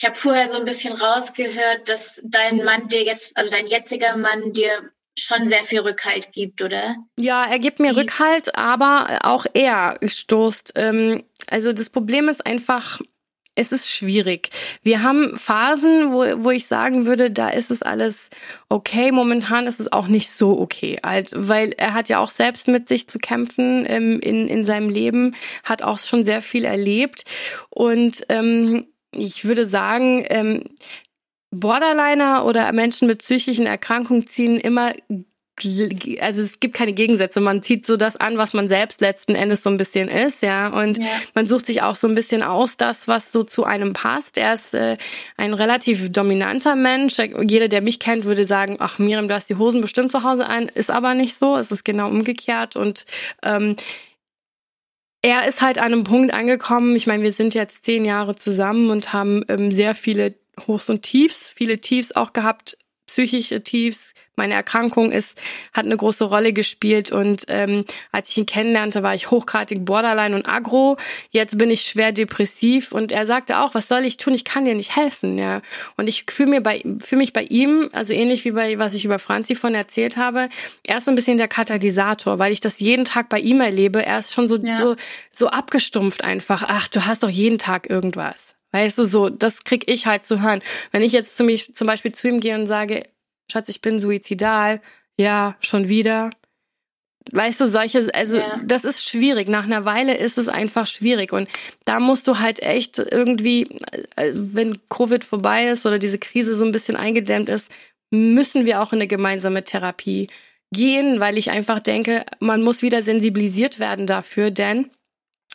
Ich 0.00 0.06
habe 0.06 0.16
vorher 0.16 0.48
so 0.48 0.56
ein 0.56 0.64
bisschen 0.64 0.94
rausgehört, 0.94 1.88
dass 1.88 2.20
dein 2.24 2.64
Mann 2.64 2.88
dir 2.88 3.04
jetzt, 3.04 3.36
also 3.36 3.50
dein 3.50 3.66
jetziger 3.66 4.16
Mann 4.16 4.52
dir 4.52 4.90
schon 5.18 5.46
sehr 5.46 5.64
viel 5.64 5.80
Rückhalt 5.80 6.32
gibt, 6.32 6.62
oder? 6.62 6.96
Ja, 7.18 7.44
er 7.44 7.58
gibt 7.58 7.80
mir 7.80 7.94
Wie? 7.94 8.00
Rückhalt, 8.00 8.56
aber 8.56 9.18
auch 9.22 9.44
er 9.52 9.98
stoßt. 10.02 10.72
Ähm, 10.76 11.24
also 11.48 11.72
das 11.72 11.90
Problem 11.90 12.28
ist 12.28 12.46
einfach, 12.46 13.00
es 13.60 13.72
ist 13.72 13.90
schwierig. 13.90 14.50
Wir 14.82 15.02
haben 15.02 15.36
Phasen, 15.36 16.12
wo, 16.12 16.44
wo 16.44 16.50
ich 16.50 16.66
sagen 16.66 17.04
würde, 17.04 17.30
da 17.30 17.50
ist 17.50 17.70
es 17.70 17.82
alles 17.82 18.30
okay. 18.68 19.12
Momentan 19.12 19.66
ist 19.66 19.80
es 19.80 19.92
auch 19.92 20.08
nicht 20.08 20.30
so 20.30 20.58
okay, 20.58 20.98
halt, 21.04 21.32
weil 21.34 21.72
er 21.76 21.92
hat 21.92 22.08
ja 22.08 22.18
auch 22.20 22.30
selbst 22.30 22.68
mit 22.68 22.88
sich 22.88 23.06
zu 23.06 23.18
kämpfen 23.18 23.84
ähm, 23.86 24.18
in, 24.20 24.48
in 24.48 24.64
seinem 24.64 24.88
Leben, 24.88 25.34
hat 25.62 25.82
auch 25.82 25.98
schon 25.98 26.24
sehr 26.24 26.40
viel 26.40 26.64
erlebt. 26.64 27.24
Und 27.68 28.24
ähm, 28.30 28.86
ich 29.12 29.44
würde 29.44 29.66
sagen, 29.66 30.24
ähm, 30.30 30.64
Borderliner 31.50 32.46
oder 32.46 32.72
Menschen 32.72 33.08
mit 33.08 33.18
psychischen 33.18 33.66
Erkrankungen 33.66 34.26
ziehen 34.26 34.56
immer 34.56 34.92
also 36.20 36.42
es 36.42 36.60
gibt 36.60 36.74
keine 36.74 36.92
Gegensätze. 36.92 37.40
Man 37.40 37.62
zieht 37.62 37.86
so 37.86 37.96
das 37.96 38.16
an, 38.16 38.38
was 38.38 38.54
man 38.54 38.68
selbst 38.68 39.00
letzten 39.00 39.34
Endes 39.34 39.62
so 39.62 39.70
ein 39.70 39.76
bisschen 39.76 40.08
ist, 40.08 40.42
ja. 40.42 40.68
Und 40.68 40.98
ja. 40.98 41.04
man 41.34 41.46
sucht 41.46 41.66
sich 41.66 41.82
auch 41.82 41.96
so 41.96 42.08
ein 42.08 42.14
bisschen 42.14 42.42
aus, 42.42 42.76
das, 42.76 43.08
was 43.08 43.32
so 43.32 43.42
zu 43.42 43.64
einem 43.64 43.92
passt. 43.92 44.38
Er 44.38 44.54
ist 44.54 44.74
äh, 44.74 44.96
ein 45.36 45.54
relativ 45.54 46.10
dominanter 46.10 46.76
Mensch. 46.76 47.18
Jeder, 47.18 47.68
der 47.68 47.82
mich 47.82 47.98
kennt, 47.98 48.24
würde 48.24 48.44
sagen, 48.44 48.76
ach 48.78 48.98
Miriam, 48.98 49.28
du 49.28 49.34
hast 49.34 49.48
die 49.48 49.56
Hosen 49.56 49.80
bestimmt 49.80 50.12
zu 50.12 50.22
Hause 50.22 50.46
ein. 50.46 50.68
Ist 50.68 50.90
aber 50.90 51.14
nicht 51.14 51.38
so. 51.38 51.56
Es 51.56 51.70
ist 51.70 51.84
genau 51.84 52.08
umgekehrt. 52.08 52.76
Und 52.76 53.06
ähm, 53.42 53.76
er 55.22 55.46
ist 55.46 55.60
halt 55.60 55.78
an 55.78 55.92
einem 55.92 56.04
Punkt 56.04 56.32
angekommen. 56.32 56.96
Ich 56.96 57.06
meine, 57.06 57.22
wir 57.22 57.32
sind 57.32 57.54
jetzt 57.54 57.84
zehn 57.84 58.04
Jahre 58.04 58.34
zusammen 58.34 58.90
und 58.90 59.12
haben 59.12 59.44
ähm, 59.48 59.70
sehr 59.70 59.94
viele 59.94 60.34
Hochs 60.66 60.88
und 60.88 61.02
Tiefs, 61.02 61.50
viele 61.50 61.80
Tiefs 61.80 62.12
auch 62.12 62.32
gehabt, 62.32 62.78
psychische 63.06 63.62
Tiefs, 63.62 64.14
meine 64.36 64.54
Erkrankung 64.54 65.12
ist, 65.12 65.40
hat 65.72 65.84
eine 65.84 65.96
große 65.96 66.24
Rolle 66.24 66.52
gespielt. 66.52 67.12
Und 67.12 67.44
ähm, 67.48 67.84
als 68.12 68.30
ich 68.30 68.38
ihn 68.38 68.46
kennenlernte, 68.46 69.02
war 69.02 69.14
ich 69.14 69.30
hochgradig 69.30 69.84
Borderline 69.84 70.34
und 70.34 70.48
Agro. 70.48 70.96
Jetzt 71.30 71.58
bin 71.58 71.70
ich 71.70 71.82
schwer 71.82 72.12
depressiv. 72.12 72.92
Und 72.92 73.12
er 73.12 73.26
sagte 73.26 73.58
auch, 73.58 73.74
was 73.74 73.88
soll 73.88 74.04
ich 74.04 74.16
tun? 74.16 74.34
Ich 74.34 74.44
kann 74.44 74.64
dir 74.64 74.74
nicht 74.74 74.96
helfen. 74.96 75.38
Ja. 75.38 75.60
Und 75.96 76.08
ich 76.08 76.24
fühle 76.30 76.50
mir 76.50 76.60
bei 76.60 76.82
fühle 77.02 77.20
mich 77.20 77.32
bei 77.32 77.42
ihm, 77.42 77.88
also 77.92 78.12
ähnlich 78.12 78.44
wie 78.44 78.52
bei 78.52 78.78
was 78.78 78.94
ich 78.94 79.04
über 79.04 79.18
Franzi 79.18 79.54
von 79.54 79.74
erzählt 79.74 80.16
habe, 80.16 80.48
er 80.84 80.98
ist 80.98 81.04
so 81.04 81.10
ein 81.10 81.14
bisschen 81.14 81.38
der 81.38 81.48
Katalysator, 81.48 82.38
weil 82.38 82.52
ich 82.52 82.60
das 82.60 82.80
jeden 82.80 83.04
Tag 83.04 83.28
bei 83.28 83.38
ihm 83.38 83.60
erlebe. 83.60 84.04
Er 84.04 84.18
ist 84.18 84.32
schon 84.32 84.48
so 84.48 84.56
ja. 84.56 84.76
so 84.76 84.96
so 85.32 85.48
abgestumpft 85.48 86.24
einfach. 86.24 86.64
Ach, 86.66 86.88
du 86.88 87.04
hast 87.04 87.22
doch 87.22 87.30
jeden 87.30 87.58
Tag 87.58 87.90
irgendwas. 87.90 88.54
Weißt 88.72 88.98
du, 88.98 89.04
so, 89.04 89.30
das 89.30 89.64
krieg 89.64 89.90
ich 89.90 90.06
halt 90.06 90.24
zu 90.24 90.40
hören. 90.42 90.62
Wenn 90.92 91.02
ich 91.02 91.12
jetzt 91.12 91.36
zu 91.36 91.42
mich, 91.42 91.74
zum 91.74 91.86
Beispiel 91.86 92.12
zu 92.12 92.28
ihm 92.28 92.40
gehe 92.40 92.54
und 92.54 92.66
sage, 92.66 93.02
Schatz, 93.50 93.68
ich 93.68 93.80
bin 93.80 94.00
suizidal. 94.00 94.80
Ja, 95.18 95.56
schon 95.60 95.88
wieder. 95.88 96.30
Weißt 97.32 97.60
du, 97.60 97.68
solche, 97.68 98.12
also 98.14 98.38
ja. 98.38 98.58
das 98.64 98.84
ist 98.84 99.06
schwierig. 99.06 99.48
Nach 99.48 99.64
einer 99.64 99.84
Weile 99.84 100.16
ist 100.16 100.38
es 100.38 100.48
einfach 100.48 100.86
schwierig. 100.86 101.32
Und 101.32 101.48
da 101.84 102.00
musst 102.00 102.26
du 102.26 102.38
halt 102.38 102.62
echt 102.62 102.98
irgendwie, 102.98 103.80
also 104.16 104.40
wenn 104.54 104.78
Covid 104.88 105.22
vorbei 105.22 105.68
ist 105.68 105.86
oder 105.86 105.98
diese 105.98 106.18
Krise 106.18 106.54
so 106.54 106.64
ein 106.64 106.72
bisschen 106.72 106.96
eingedämmt 106.96 107.48
ist, 107.48 107.70
müssen 108.10 108.66
wir 108.66 108.80
auch 108.82 108.92
in 108.92 108.98
eine 108.98 109.06
gemeinsame 109.06 109.62
Therapie 109.62 110.28
gehen, 110.72 111.20
weil 111.20 111.38
ich 111.38 111.50
einfach 111.50 111.80
denke, 111.80 112.24
man 112.38 112.62
muss 112.62 112.82
wieder 112.82 113.02
sensibilisiert 113.02 113.78
werden 113.78 114.06
dafür, 114.06 114.50
denn 114.50 114.90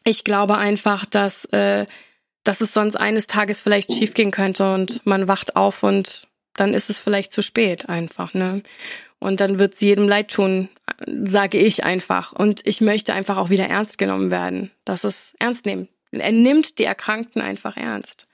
ich 0.04 0.24
glaube 0.24 0.58
einfach, 0.58 1.06
dass, 1.06 1.46
äh, 1.46 1.86
dass 2.44 2.62
es 2.62 2.74
sonst 2.74 2.96
eines 2.96 3.28
Tages 3.28 3.60
vielleicht 3.60 3.94
schiefgehen 3.94 4.32
könnte 4.32 4.72
und 4.74 5.06
man 5.06 5.28
wacht 5.28 5.56
auf 5.56 5.84
und 5.84 6.25
dann 6.56 6.74
ist 6.74 6.90
es 6.90 7.00
vielleicht 7.00 7.32
zu 7.32 7.42
spät 7.42 7.90
einfach, 7.90 8.34
ne? 8.34 8.62
Und 9.20 9.42
dann 9.42 9.60
wird 9.60 9.74
es 9.74 9.82
jedem 9.82 10.08
leid 10.08 10.30
tun, 10.30 10.70
sage 11.08 11.58
ich 11.58 11.84
einfach. 11.84 12.34
Und 12.34 12.66
ich 12.68 12.82
möchte 12.82 13.14
einfach 13.14 13.38
auch 13.38 13.50
wieder 13.50 13.68
ernst 13.68 13.98
genommen 13.98 14.30
werden. 14.30 14.72
Das 14.84 15.04
ist 15.04 15.34
ernst 15.40 15.66
nehmen. 15.66 15.88
Er 16.12 16.32
nimmt 16.32 16.80
die 16.80 16.84
Erkrankten 16.84 17.42
einfach 17.42 17.76
ernst. 17.76 18.28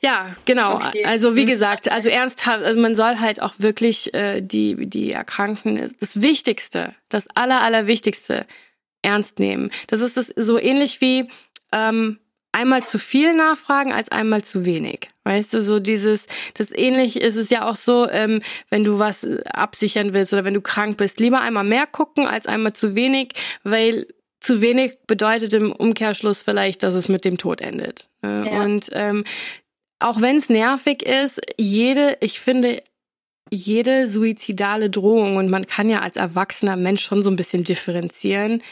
Ja, 0.00 0.34
genau. 0.46 0.76
Okay. 0.76 1.04
Also 1.04 1.36
wie 1.36 1.42
mhm. 1.42 1.48
gesagt, 1.48 1.90
also 1.90 2.08
ernsthaft, 2.08 2.64
also 2.64 2.80
man 2.80 2.96
soll 2.96 3.18
halt 3.18 3.42
auch 3.42 3.54
wirklich 3.58 4.14
äh, 4.14 4.40
die 4.40 4.88
die 4.88 5.12
Erkrankten 5.12 5.94
das 6.00 6.20
Wichtigste, 6.20 6.94
das 7.08 7.28
aller 7.34 7.60
allerwichtigste 7.60 8.46
ernst 9.02 9.38
nehmen. 9.38 9.70
Das 9.86 10.00
ist 10.00 10.16
das 10.16 10.32
so 10.34 10.58
ähnlich 10.58 11.00
wie 11.00 11.28
ähm, 11.72 12.18
einmal 12.52 12.84
zu 12.84 12.98
viel 12.98 13.34
nachfragen 13.34 13.92
als 13.92 14.10
einmal 14.10 14.42
zu 14.42 14.64
wenig. 14.64 15.08
Weißt 15.24 15.54
du, 15.54 15.62
so 15.62 15.80
dieses, 15.80 16.26
das 16.52 16.70
ähnlich 16.70 17.20
ist 17.20 17.36
es 17.36 17.48
ja 17.48 17.68
auch 17.68 17.76
so, 17.76 18.08
ähm, 18.10 18.42
wenn 18.68 18.84
du 18.84 18.98
was 18.98 19.26
absichern 19.46 20.12
willst 20.12 20.34
oder 20.34 20.44
wenn 20.44 20.54
du 20.54 20.60
krank 20.60 20.98
bist, 20.98 21.18
lieber 21.18 21.40
einmal 21.40 21.64
mehr 21.64 21.86
gucken 21.86 22.26
als 22.26 22.46
einmal 22.46 22.74
zu 22.74 22.94
wenig, 22.94 23.32
weil 23.62 24.06
zu 24.40 24.60
wenig 24.60 24.98
bedeutet 25.06 25.54
im 25.54 25.72
Umkehrschluss 25.72 26.42
vielleicht, 26.42 26.82
dass 26.82 26.94
es 26.94 27.08
mit 27.08 27.24
dem 27.24 27.38
Tod 27.38 27.62
endet. 27.62 28.08
Ne? 28.20 28.50
Ja. 28.50 28.62
Und 28.62 28.90
ähm, 28.92 29.24
auch 29.98 30.20
wenn 30.20 30.36
es 30.36 30.50
nervig 30.50 31.02
ist, 31.02 31.40
jede, 31.58 32.18
ich 32.20 32.40
finde, 32.40 32.82
jede 33.50 34.06
suizidale 34.06 34.90
Drohung, 34.90 35.36
und 35.36 35.48
man 35.48 35.66
kann 35.66 35.88
ja 35.88 36.00
als 36.00 36.16
erwachsener 36.16 36.76
Mensch 36.76 37.02
schon 37.02 37.22
so 37.22 37.30
ein 37.30 37.36
bisschen 37.36 37.64
differenzieren, 37.64 38.62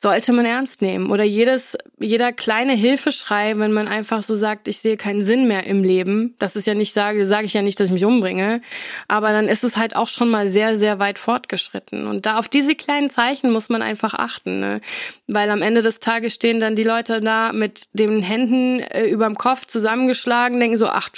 sollte 0.00 0.32
man 0.32 0.46
ernst 0.46 0.80
nehmen. 0.80 1.10
Oder 1.10 1.24
jedes, 1.24 1.76
jeder 1.98 2.32
kleine 2.32 2.72
Hilfeschrei, 2.72 3.58
wenn 3.58 3.72
man 3.72 3.88
einfach 3.88 4.22
so 4.22 4.36
sagt, 4.36 4.68
ich 4.68 4.78
sehe 4.78 4.96
keinen 4.96 5.24
Sinn 5.24 5.48
mehr 5.48 5.66
im 5.66 5.82
Leben. 5.82 6.36
Das 6.38 6.54
ist 6.54 6.68
ja 6.68 6.74
nicht, 6.74 6.94
sage, 6.94 7.24
sage 7.24 7.46
ich 7.46 7.54
ja 7.54 7.62
nicht, 7.62 7.80
dass 7.80 7.88
ich 7.88 7.92
mich 7.92 8.04
umbringe. 8.04 8.62
Aber 9.08 9.32
dann 9.32 9.48
ist 9.48 9.64
es 9.64 9.76
halt 9.76 9.96
auch 9.96 10.08
schon 10.08 10.30
mal 10.30 10.46
sehr, 10.46 10.78
sehr 10.78 11.00
weit 11.00 11.18
fortgeschritten. 11.18 12.06
Und 12.06 12.26
da 12.26 12.38
auf 12.38 12.48
diese 12.48 12.76
kleinen 12.76 13.10
Zeichen 13.10 13.50
muss 13.50 13.70
man 13.70 13.82
einfach 13.82 14.14
achten, 14.14 14.60
ne? 14.60 14.80
Weil 15.26 15.50
am 15.50 15.62
Ende 15.62 15.82
des 15.82 15.98
Tages 15.98 16.32
stehen 16.32 16.60
dann 16.60 16.76
die 16.76 16.84
Leute 16.84 17.20
da 17.20 17.52
mit 17.52 17.88
den 17.92 18.22
Händen 18.22 18.80
äh, 18.80 19.06
überm 19.06 19.36
Kopf 19.36 19.66
zusammengeschlagen, 19.66 20.60
denken 20.60 20.76
so, 20.76 20.86
ach, 20.86 21.10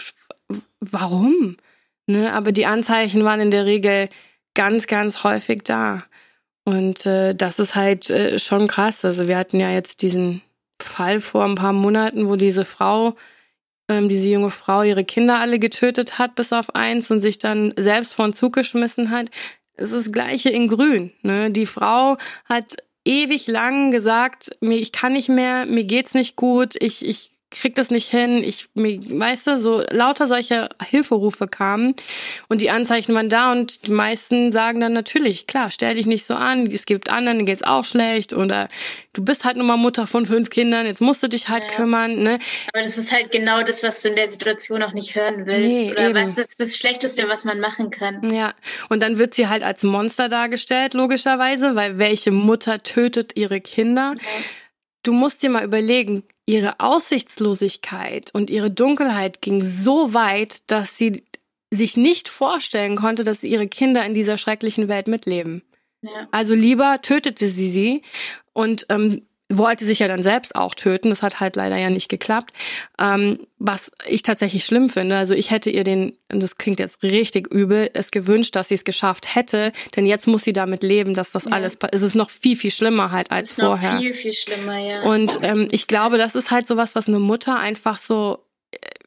warum? 0.80 1.58
Ne? 2.06 2.32
Aber 2.32 2.52
die 2.52 2.66
Anzeichen 2.66 3.24
waren 3.24 3.40
in 3.40 3.50
der 3.50 3.66
Regel 3.66 4.08
ganz, 4.54 4.86
ganz 4.86 5.22
häufig 5.22 5.62
da. 5.64 6.04
Und 6.70 7.04
äh, 7.04 7.34
das 7.34 7.58
ist 7.58 7.74
halt 7.74 8.10
äh, 8.10 8.38
schon 8.38 8.68
krass. 8.68 9.04
Also 9.04 9.26
wir 9.26 9.36
hatten 9.36 9.58
ja 9.58 9.70
jetzt 9.70 10.02
diesen 10.02 10.40
Fall 10.80 11.20
vor 11.20 11.44
ein 11.44 11.56
paar 11.56 11.72
Monaten, 11.72 12.28
wo 12.28 12.36
diese 12.36 12.64
Frau, 12.64 13.16
ähm, 13.88 14.08
diese 14.08 14.28
junge 14.28 14.50
Frau, 14.50 14.82
ihre 14.82 15.04
Kinder 15.04 15.38
alle 15.38 15.58
getötet 15.58 16.18
hat, 16.18 16.36
bis 16.36 16.52
auf 16.52 16.74
eins 16.74 17.10
und 17.10 17.20
sich 17.20 17.38
dann 17.38 17.74
selbst 17.76 18.14
vor 18.14 18.26
den 18.26 18.34
Zug 18.34 18.52
geschmissen 18.54 19.10
hat. 19.10 19.30
Es 19.74 19.90
ist 19.92 20.06
das 20.06 20.12
Gleiche 20.12 20.50
in 20.50 20.68
Grün. 20.68 21.12
Ne? 21.22 21.50
Die 21.50 21.66
Frau 21.66 22.16
hat 22.44 22.76
ewig 23.04 23.48
lang 23.48 23.90
gesagt, 23.90 24.56
mir 24.60 24.76
ich 24.76 24.92
kann 24.92 25.14
nicht 25.14 25.28
mehr, 25.28 25.66
mir 25.66 25.84
geht's 25.84 26.14
nicht 26.14 26.36
gut, 26.36 26.74
ich 26.78 27.06
ich 27.06 27.32
krieg 27.50 27.74
das 27.74 27.90
nicht 27.90 28.08
hin, 28.08 28.44
ich, 28.44 28.68
weißt 28.74 29.48
du, 29.48 29.58
so 29.58 29.82
lauter 29.90 30.28
solche 30.28 30.68
Hilferufe 30.82 31.48
kamen 31.48 31.96
und 32.48 32.60
die 32.60 32.70
Anzeichen 32.70 33.14
waren 33.14 33.28
da 33.28 33.50
und 33.50 33.86
die 33.88 33.92
meisten 33.92 34.52
sagen 34.52 34.80
dann 34.80 34.92
natürlich, 34.92 35.48
klar, 35.48 35.70
stell 35.72 35.96
dich 35.96 36.06
nicht 36.06 36.24
so 36.24 36.34
an, 36.34 36.68
es 36.68 36.86
gibt 36.86 37.10
anderen, 37.10 37.40
denen 37.40 37.46
geht's 37.46 37.62
auch 37.62 37.84
schlecht 37.84 38.32
oder 38.32 38.68
du 39.12 39.24
bist 39.24 39.44
halt 39.44 39.56
nun 39.56 39.66
mal 39.66 39.76
Mutter 39.76 40.06
von 40.06 40.26
fünf 40.26 40.50
Kindern, 40.50 40.86
jetzt 40.86 41.00
musst 41.00 41.22
du 41.22 41.28
dich 41.28 41.48
halt 41.48 41.64
ja. 41.64 41.76
kümmern, 41.76 42.22
ne? 42.22 42.38
Aber 42.72 42.82
das 42.82 42.98
ist 42.98 43.12
halt 43.12 43.32
genau 43.32 43.62
das, 43.62 43.82
was 43.82 44.02
du 44.02 44.08
in 44.08 44.16
der 44.16 44.28
Situation 44.28 44.82
auch 44.82 44.92
nicht 44.92 45.14
hören 45.14 45.46
willst 45.46 45.86
nee, 45.86 45.90
oder 45.90 46.10
eben. 46.10 46.14
was 46.14 46.38
ist 46.38 46.60
das 46.60 46.76
Schlechteste, 46.76 47.28
was 47.28 47.44
man 47.44 47.60
machen 47.60 47.90
kann. 47.90 48.30
Ja, 48.30 48.52
und 48.88 49.02
dann 49.02 49.18
wird 49.18 49.34
sie 49.34 49.48
halt 49.48 49.62
als 49.62 49.82
Monster 49.82 50.28
dargestellt, 50.28 50.94
logischerweise, 50.94 51.74
weil 51.74 51.98
welche 51.98 52.30
Mutter 52.30 52.82
tötet 52.82 53.36
ihre 53.36 53.60
Kinder? 53.60 54.14
Okay. 54.16 54.44
Du 55.02 55.12
musst 55.12 55.42
dir 55.42 55.48
mal 55.48 55.64
überlegen, 55.64 56.24
ihre 56.50 56.80
Aussichtslosigkeit 56.80 58.30
und 58.34 58.50
ihre 58.50 58.72
Dunkelheit 58.72 59.40
ging 59.40 59.62
so 59.62 60.14
weit, 60.14 60.68
dass 60.70 60.96
sie 60.96 61.22
sich 61.70 61.96
nicht 61.96 62.28
vorstellen 62.28 62.96
konnte, 62.96 63.22
dass 63.22 63.44
ihre 63.44 63.68
Kinder 63.68 64.04
in 64.04 64.14
dieser 64.14 64.36
schrecklichen 64.36 64.88
Welt 64.88 65.06
mitleben. 65.06 65.62
Ja. 66.02 66.26
Also 66.32 66.54
lieber 66.54 67.00
tötete 67.02 67.46
sie 67.46 67.70
sie 67.70 68.02
und 68.52 68.86
ähm, 68.88 69.22
wollte 69.50 69.84
sich 69.84 69.98
ja 69.98 70.08
dann 70.08 70.22
selbst 70.22 70.54
auch 70.54 70.74
töten. 70.74 71.10
Das 71.10 71.22
hat 71.22 71.40
halt 71.40 71.56
leider 71.56 71.76
ja 71.76 71.90
nicht 71.90 72.08
geklappt. 72.08 72.52
Ähm, 72.98 73.40
was 73.58 73.92
ich 74.06 74.22
tatsächlich 74.22 74.64
schlimm 74.64 74.88
finde. 74.88 75.16
Also 75.16 75.34
ich 75.34 75.50
hätte 75.50 75.68
ihr 75.68 75.84
den, 75.84 76.16
und 76.32 76.42
das 76.42 76.56
klingt 76.56 76.80
jetzt 76.80 77.02
richtig 77.02 77.52
übel, 77.52 77.90
es 77.92 78.10
gewünscht, 78.10 78.56
dass 78.56 78.68
sie 78.68 78.74
es 78.76 78.84
geschafft 78.84 79.34
hätte. 79.34 79.72
Denn 79.96 80.06
jetzt 80.06 80.26
muss 80.26 80.44
sie 80.44 80.54
damit 80.54 80.82
leben, 80.82 81.14
dass 81.14 81.30
das 81.30 81.44
ja. 81.44 81.50
alles, 81.50 81.76
es 81.92 82.02
ist 82.02 82.14
noch 82.14 82.30
viel, 82.30 82.56
viel 82.56 82.70
schlimmer 82.70 83.10
halt 83.10 83.30
als 83.30 83.46
es 83.46 83.58
ist 83.58 83.64
vorher. 83.64 83.94
Noch 83.94 84.00
viel, 84.00 84.14
viel 84.14 84.32
schlimmer, 84.32 84.78
ja. 84.78 85.02
Und 85.02 85.38
ähm, 85.42 85.68
ich 85.70 85.86
glaube, 85.86 86.16
das 86.16 86.34
ist 86.34 86.50
halt 86.50 86.66
sowas, 86.66 86.94
was 86.94 87.08
eine 87.08 87.18
Mutter 87.18 87.58
einfach 87.58 87.98
so 87.98 88.38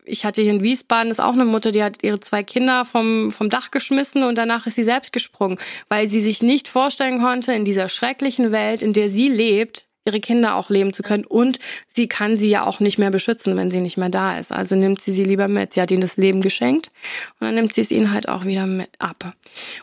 ich 0.06 0.26
hatte 0.26 0.42
hier 0.42 0.52
in 0.52 0.64
Wiesbaden 0.64 1.12
ist 1.12 1.22
auch 1.22 1.34
eine 1.34 1.46
Mutter, 1.46 1.72
die 1.72 1.84
hat 1.84 2.04
ihre 2.04 2.20
zwei 2.20 2.44
Kinder 2.44 2.86
vom, 2.86 3.32
vom 3.32 3.50
Dach 3.50 3.72
geschmissen 3.72 4.24
und 4.24 4.38
danach 4.38 4.68
ist 4.68 4.76
sie 4.76 4.84
selbst 4.84 5.14
gesprungen, 5.14 5.58
weil 5.90 6.10
sie 6.10 6.22
sich 6.22 6.44
nicht 6.44 6.68
vorstellen 6.68 7.22
konnte, 7.22 7.54
in 7.54 7.66
dieser 7.66 7.90
schrecklichen 7.90 8.52
Welt, 8.52 8.84
in 8.84 8.94
der 8.94 9.10
sie 9.10 9.30
lebt, 9.30 9.86
ihre 10.06 10.20
Kinder 10.20 10.56
auch 10.56 10.70
leben 10.70 10.94
zu 10.94 11.04
können. 11.04 11.26
Und 11.26 11.60
sie 11.88 12.08
kann 12.08 12.38
sie 12.38 12.50
ja 12.50 12.66
auch 12.66 12.80
nicht 12.80 12.98
mehr 12.98 13.12
beschützen, 13.12 13.56
wenn 13.56 13.72
sie 13.72 13.82
nicht 13.82 13.98
mehr 13.98 14.10
da 14.10 14.38
ist. 14.38 14.52
Also 14.52 14.76
nimmt 14.76 15.02
sie 15.02 15.12
sie 15.12 15.24
lieber 15.24 15.48
mit. 15.48 15.74
Sie 15.74 15.82
hat 15.82 15.92
ihnen 15.92 16.02
das 16.02 16.18
Leben 16.18 16.42
geschenkt 16.42 16.92
und 17.40 17.48
dann 17.48 17.56
nimmt 17.56 17.74
sie 17.74 17.82
es 17.82 17.92
ihnen 17.92 18.12
halt 18.12 18.28
auch 18.28 18.46
wieder 18.46 18.68
mit 18.68 18.90
ab. 19.00 19.34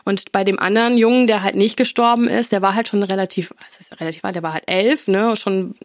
Und 0.03 0.31
bei 0.31 0.43
dem 0.43 0.59
anderen 0.59 0.97
Jungen, 0.97 1.27
der 1.27 1.43
halt 1.43 1.55
nicht 1.55 1.77
gestorben 1.77 2.27
ist, 2.27 2.51
der 2.51 2.61
war 2.61 2.75
halt 2.75 2.87
schon 2.87 3.03
relativ, 3.03 3.53
was 3.59 3.79
ist 3.79 3.99
relativ 3.99 4.23
alt, 4.23 4.35
der 4.35 4.43
war 4.43 4.53
halt 4.53 4.65
elf, 4.67 5.07
ne, 5.07 5.35
schon 5.35 5.75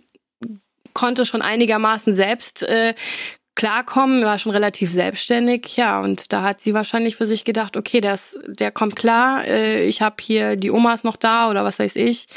konnte 0.92 1.26
schon 1.26 1.42
einigermaßen 1.42 2.14
selbst 2.14 2.62
äh, 2.62 2.94
klarkommen, 3.54 4.24
war 4.24 4.38
schon 4.38 4.52
relativ 4.52 4.90
selbstständig, 4.90 5.76
ja, 5.76 6.00
und 6.00 6.32
da 6.32 6.42
hat 6.42 6.60
sie 6.60 6.74
wahrscheinlich 6.74 7.16
für 7.16 7.26
sich 7.26 7.44
gedacht, 7.44 7.76
okay, 7.76 8.00
das, 8.00 8.38
der 8.46 8.70
kommt 8.70 8.96
klar, 8.96 9.46
äh, 9.46 9.84
ich 9.84 10.00
habe 10.00 10.16
hier 10.20 10.56
die 10.56 10.70
Omas 10.70 11.04
noch 11.04 11.16
da 11.16 11.50
oder 11.50 11.64
was 11.64 11.78
weiß 11.78 11.96
ich 11.96 12.28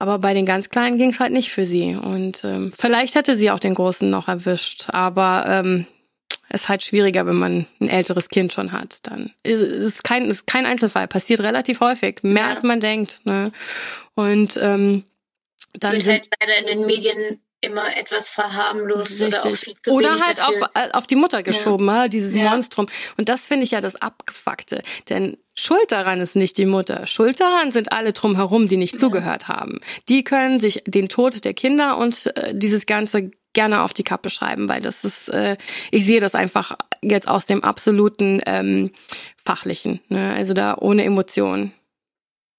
aber 0.00 0.18
bei 0.18 0.32
den 0.32 0.46
ganz 0.46 0.70
Kleinen 0.70 0.96
ging 0.96 1.10
es 1.10 1.20
halt 1.20 1.30
nicht 1.30 1.52
für 1.52 1.66
sie. 1.66 1.94
Und 1.94 2.42
ähm, 2.42 2.72
vielleicht 2.74 3.16
hätte 3.16 3.36
sie 3.36 3.50
auch 3.50 3.60
den 3.60 3.74
Großen 3.74 4.08
noch 4.08 4.28
erwischt. 4.28 4.88
Aber 4.88 5.44
ähm, 5.46 5.86
es 6.48 6.62
ist 6.62 6.68
halt 6.70 6.82
schwieriger, 6.82 7.26
wenn 7.26 7.36
man 7.36 7.66
ein 7.80 7.88
älteres 7.90 8.30
Kind 8.30 8.50
schon 8.50 8.72
hat. 8.72 9.00
Dann 9.02 9.30
ist 9.42 9.60
es 9.60 10.02
kein, 10.02 10.30
ist 10.30 10.46
kein 10.46 10.64
Einzelfall. 10.64 11.06
Passiert 11.06 11.40
relativ 11.40 11.80
häufig. 11.80 12.22
Mehr 12.22 12.44
ja. 12.44 12.54
als 12.54 12.62
man 12.62 12.80
denkt. 12.80 13.20
Ne? 13.24 13.52
Und 14.14 14.58
ähm, 14.62 15.04
dann 15.74 15.92
Wird 15.92 16.06
halt 16.06 16.28
leider 16.40 16.58
in 16.60 16.78
den 16.78 16.86
Medien 16.86 17.42
immer 17.60 17.96
etwas 17.96 18.28
verharmlost 18.28 19.20
Richtig. 19.20 19.38
oder 19.38 19.50
auch 19.50 19.56
viel 19.56 19.74
zu 19.82 19.90
Oder 19.92 20.16
halt 20.18 20.42
auf, 20.42 20.54
äh, 20.74 20.90
auf 20.92 21.06
die 21.06 21.16
Mutter 21.16 21.42
geschoben, 21.42 21.86
ja. 21.86 22.08
dieses 22.08 22.34
ja. 22.34 22.50
Monstrum. 22.50 22.86
Und 23.16 23.28
das 23.28 23.46
finde 23.46 23.64
ich 23.64 23.72
ja 23.72 23.80
das 23.80 23.96
Abgefuckte. 23.96 24.82
Denn 25.08 25.36
Schuld 25.54 25.92
daran 25.92 26.20
ist 26.20 26.36
nicht 26.36 26.56
die 26.56 26.66
Mutter. 26.66 27.06
Schuld 27.06 27.38
daran 27.40 27.70
sind 27.72 27.92
alle 27.92 28.12
drumherum, 28.12 28.68
die 28.68 28.78
nicht 28.78 28.94
ja. 28.94 28.98
zugehört 28.98 29.48
haben. 29.48 29.80
Die 30.08 30.24
können 30.24 30.58
sich 30.58 30.82
den 30.86 31.08
Tod 31.08 31.44
der 31.44 31.54
Kinder 31.54 31.98
und 31.98 32.34
äh, 32.36 32.54
dieses 32.54 32.86
Ganze 32.86 33.30
gerne 33.52 33.82
auf 33.82 33.92
die 33.92 34.04
Kappe 34.04 34.30
schreiben, 34.30 34.68
weil 34.68 34.80
das 34.80 35.04
ist, 35.04 35.28
äh, 35.28 35.56
ich 35.90 36.06
sehe 36.06 36.20
das 36.20 36.34
einfach 36.34 36.76
jetzt 37.02 37.28
aus 37.28 37.46
dem 37.46 37.64
absoluten 37.64 38.40
ähm, 38.46 38.92
Fachlichen. 39.44 40.00
Ne? 40.08 40.32
Also 40.32 40.54
da 40.54 40.76
ohne 40.78 41.04
Emotionen. 41.04 41.72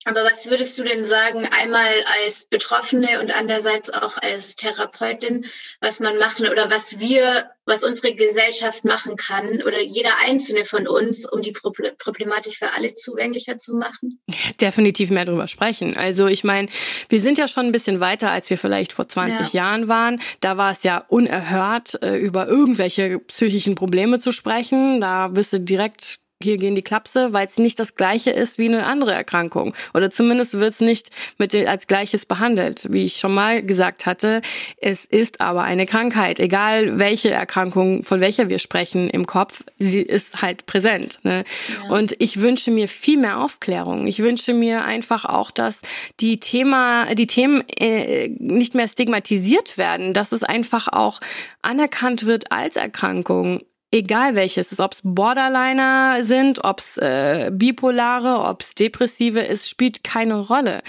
Aber 0.05 0.23
was 0.23 0.49
würdest 0.49 0.77
du 0.79 0.83
denn 0.83 1.05
sagen, 1.05 1.45
einmal 1.45 1.89
als 2.23 2.45
Betroffene 2.45 3.19
und 3.19 3.31
andererseits 3.31 3.91
auch 3.91 4.17
als 4.17 4.55
Therapeutin, 4.55 5.45
was 5.79 5.99
man 5.99 6.17
machen 6.17 6.49
oder 6.49 6.71
was 6.71 6.99
wir, 6.99 7.51
was 7.65 7.83
unsere 7.83 8.15
Gesellschaft 8.15 8.83
machen 8.83 9.15
kann 9.15 9.61
oder 9.61 9.79
jeder 9.79 10.17
einzelne 10.25 10.65
von 10.65 10.87
uns, 10.87 11.29
um 11.31 11.43
die 11.43 11.51
Problematik 11.51 12.55
für 12.55 12.73
alle 12.73 12.95
zugänglicher 12.95 13.59
zu 13.59 13.75
machen? 13.75 14.19
Definitiv 14.59 15.11
mehr 15.11 15.25
darüber 15.25 15.47
sprechen. 15.47 15.95
Also 15.95 16.25
ich 16.25 16.43
meine, 16.43 16.67
wir 17.09 17.19
sind 17.19 17.37
ja 17.37 17.47
schon 17.47 17.67
ein 17.67 17.71
bisschen 17.71 17.99
weiter, 17.99 18.31
als 18.31 18.49
wir 18.49 18.57
vielleicht 18.57 18.93
vor 18.93 19.07
20 19.07 19.53
ja. 19.53 19.61
Jahren 19.61 19.87
waren. 19.87 20.19
Da 20.39 20.57
war 20.57 20.71
es 20.71 20.81
ja 20.81 21.05
unerhört, 21.09 22.01
äh, 22.01 22.17
über 22.17 22.47
irgendwelche 22.47 23.19
psychischen 23.19 23.75
Probleme 23.75 24.19
zu 24.19 24.31
sprechen. 24.31 24.99
Da 24.99 25.35
wirst 25.35 25.53
du 25.53 25.59
direkt 25.59 26.20
hier 26.43 26.57
gehen 26.57 26.75
die 26.75 26.81
Klapse, 26.81 27.33
weil 27.33 27.47
es 27.47 27.57
nicht 27.57 27.79
das 27.79 27.95
gleiche 27.95 28.31
ist 28.31 28.57
wie 28.57 28.67
eine 28.67 28.85
andere 28.85 29.13
Erkrankung. 29.13 29.73
Oder 29.93 30.09
zumindest 30.09 30.59
wird 30.59 30.73
es 30.73 30.81
nicht 30.81 31.09
mit 31.37 31.55
als 31.55 31.87
gleiches 31.87 32.25
behandelt. 32.25 32.87
Wie 32.91 33.05
ich 33.05 33.17
schon 33.17 33.33
mal 33.33 33.61
gesagt 33.63 34.05
hatte, 34.05 34.41
es 34.77 35.05
ist 35.05 35.41
aber 35.41 35.63
eine 35.63 35.85
Krankheit. 35.85 36.39
Egal 36.39 36.99
welche 36.99 37.31
Erkrankung, 37.31 38.03
von 38.03 38.21
welcher 38.21 38.49
wir 38.49 38.59
sprechen 38.59 39.09
im 39.09 39.25
Kopf, 39.25 39.63
sie 39.79 40.01
ist 40.01 40.41
halt 40.41 40.65
präsent. 40.65 41.19
Ne? 41.23 41.43
Ja. 41.83 41.95
Und 41.95 42.15
ich 42.19 42.41
wünsche 42.41 42.71
mir 42.71 42.87
viel 42.87 43.17
mehr 43.17 43.39
Aufklärung. 43.39 44.07
Ich 44.07 44.19
wünsche 44.19 44.53
mir 44.53 44.83
einfach 44.83 45.25
auch, 45.25 45.51
dass 45.51 45.81
die 46.19 46.39
Thema, 46.39 47.13
die 47.15 47.27
Themen 47.27 47.63
äh, 47.79 48.29
nicht 48.39 48.75
mehr 48.75 48.87
stigmatisiert 48.87 49.77
werden, 49.77 50.13
dass 50.13 50.31
es 50.31 50.43
einfach 50.43 50.87
auch 50.87 51.19
anerkannt 51.61 52.25
wird 52.25 52.51
als 52.51 52.75
Erkrankung 52.75 53.61
egal 53.91 54.35
welches, 54.35 54.79
ob 54.79 54.93
es 54.93 55.01
Borderliner 55.03 56.23
sind, 56.23 56.63
ob 56.63 56.79
es 56.79 56.97
äh, 56.97 57.51
bipolare, 57.53 58.49
ob 58.49 58.61
es 58.61 58.73
depressive 58.73 59.41
ist, 59.41 59.69
spielt 59.69 60.03
keine 60.03 60.39
Rolle. 60.39 60.81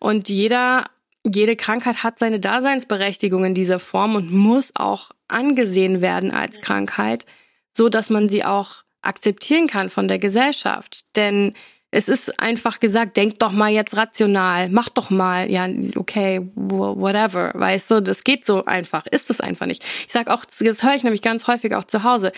Und 0.00 0.28
jeder, 0.28 0.86
jede 1.24 1.54
Krankheit 1.54 2.02
hat 2.02 2.18
seine 2.18 2.40
Daseinsberechtigung 2.40 3.44
in 3.44 3.54
dieser 3.54 3.78
Form 3.78 4.16
und 4.16 4.32
muss 4.32 4.72
auch 4.74 5.10
angesehen 5.28 6.00
werden 6.00 6.32
als 6.32 6.60
Krankheit, 6.60 7.26
so 7.72 7.88
dass 7.88 8.10
man 8.10 8.28
sie 8.28 8.44
auch 8.44 8.84
akzeptieren 9.02 9.66
kann 9.66 9.90
von 9.90 10.08
der 10.08 10.18
Gesellschaft. 10.18 11.04
Denn 11.14 11.54
es 11.92 12.08
ist 12.08 12.40
einfach 12.40 12.80
gesagt, 12.80 13.16
denk 13.16 13.38
doch 13.38 13.52
mal 13.52 13.70
jetzt 13.70 13.96
rational, 13.96 14.68
mach 14.70 14.88
doch 14.88 15.10
mal, 15.10 15.50
ja, 15.50 15.68
okay, 15.94 16.46
whatever, 16.54 17.52
weißt 17.54 17.90
du, 17.90 18.02
das 18.02 18.24
geht 18.24 18.44
so 18.44 18.64
einfach, 18.64 19.06
ist 19.06 19.30
es 19.30 19.40
einfach 19.40 19.66
nicht. 19.66 19.84
Ich 20.06 20.12
sag 20.12 20.28
auch, 20.28 20.44
das 20.44 20.82
höre 20.82 20.94
ich 20.94 21.04
nämlich 21.04 21.22
ganz 21.22 21.46
häufig 21.46 21.74
auch 21.74 21.84
zu 21.84 22.02
Hause, 22.02 22.32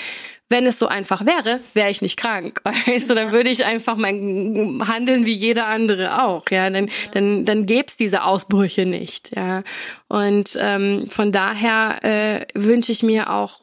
wenn 0.51 0.67
es 0.67 0.79
so 0.79 0.87
einfach 0.87 1.25
wäre, 1.25 1.61
wäre 1.73 1.91
ich 1.91 2.03
nicht 2.03 2.19
krank, 2.19 2.61
weißt 2.87 3.09
du, 3.09 3.15
dann 3.15 3.33
würde 3.33 3.49
ich 3.49 3.65
einfach 3.65 3.97
mein 3.97 4.83
handeln 4.87 5.25
wie 5.25 5.35
jeder 5.35 5.67
andere 5.67 6.23
auch, 6.23 6.45
ja, 6.51 6.69
dann 6.69 6.91
dann 7.13 7.45
dann 7.47 7.67
gäb's 7.67 7.97
diese 7.97 8.25
Ausbrüche 8.25 8.85
nicht, 8.85 9.35
ja, 9.35 9.63
und 10.09 10.59
ähm, 10.61 11.07
von 11.09 11.33
daher 11.33 12.05
äh, 12.05 12.47
wünsche 12.55 12.93
ich 12.93 13.03
mir 13.03 13.31
auch 13.31 13.61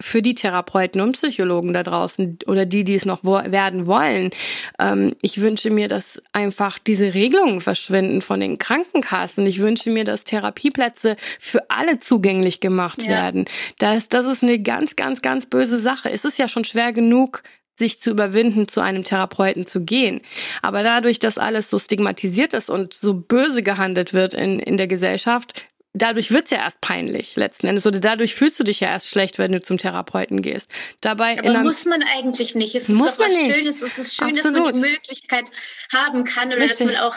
für 0.00 0.20
die 0.20 0.34
Therapeuten 0.34 1.00
und 1.00 1.12
Psychologen 1.12 1.72
da 1.72 1.82
draußen 1.82 2.38
oder 2.46 2.66
die, 2.66 2.84
die 2.84 2.94
es 2.94 3.06
noch 3.06 3.20
wo 3.22 3.32
werden 3.32 3.86
wollen. 3.86 4.30
Ähm, 4.78 5.16
ich 5.22 5.40
wünsche 5.40 5.70
mir, 5.70 5.88
dass 5.88 6.22
einfach 6.32 6.78
diese 6.78 7.14
Regelungen 7.14 7.60
verschwinden 7.60 8.20
von 8.20 8.40
den 8.40 8.58
Krankenkassen. 8.58 9.46
Ich 9.46 9.58
wünsche 9.58 9.90
mir, 9.90 10.04
dass 10.04 10.24
Therapieplätze 10.24 11.16
für 11.40 11.70
alle 11.70 11.98
zugänglich 11.98 12.60
gemacht 12.60 13.02
ja. 13.02 13.08
werden. 13.08 13.46
Das, 13.78 14.08
das 14.08 14.26
ist 14.26 14.42
eine 14.42 14.58
ganz, 14.58 14.96
ganz, 14.96 15.22
ganz 15.22 15.46
böse 15.46 15.78
Sache. 15.78 16.10
Es 16.10 16.24
ist 16.24 16.38
ja 16.38 16.48
schon 16.48 16.64
schwer 16.64 16.92
genug, 16.92 17.42
sich 17.74 18.00
zu 18.00 18.10
überwinden, 18.10 18.68
zu 18.68 18.80
einem 18.80 19.04
Therapeuten 19.04 19.66
zu 19.66 19.84
gehen. 19.84 20.22
Aber 20.62 20.82
dadurch, 20.82 21.18
dass 21.18 21.38
alles 21.38 21.70
so 21.70 21.78
stigmatisiert 21.78 22.54
ist 22.54 22.70
und 22.70 22.94
so 22.94 23.14
böse 23.14 23.62
gehandelt 23.62 24.14
wird 24.14 24.34
in, 24.34 24.58
in 24.58 24.76
der 24.76 24.86
Gesellschaft, 24.86 25.66
dadurch 25.96 26.30
wird's 26.30 26.50
ja 26.50 26.58
erst 26.58 26.80
peinlich 26.80 27.36
letzten 27.36 27.66
Endes 27.66 27.86
oder 27.86 28.00
dadurch 28.00 28.34
fühlst 28.34 28.58
du 28.60 28.64
dich 28.64 28.80
ja 28.80 28.88
erst 28.88 29.08
schlecht, 29.08 29.38
wenn 29.38 29.52
du 29.52 29.60
zum 29.60 29.78
Therapeuten 29.78 30.42
gehst. 30.42 30.70
Dabei 31.00 31.38
Aber 31.38 31.62
muss 31.62 31.84
man 31.86 32.02
eigentlich 32.02 32.54
nicht. 32.54 32.74
Es 32.74 32.88
ist 32.88 32.96
muss 32.96 33.16
doch 33.16 33.26
was 33.26 33.34
nicht. 33.34 33.56
Schönes. 33.56 33.82
Es 33.82 33.98
ist 33.98 34.14
schön, 34.14 34.36
Absolut. 34.36 34.58
dass 34.58 34.74
man 34.74 34.74
die 34.74 34.90
Möglichkeit 34.90 35.44
haben 35.92 36.24
kann 36.24 36.48
oder 36.48 36.62
Richtig. 36.62 36.88
dass 36.88 36.96
man 36.96 37.04
auch 37.04 37.16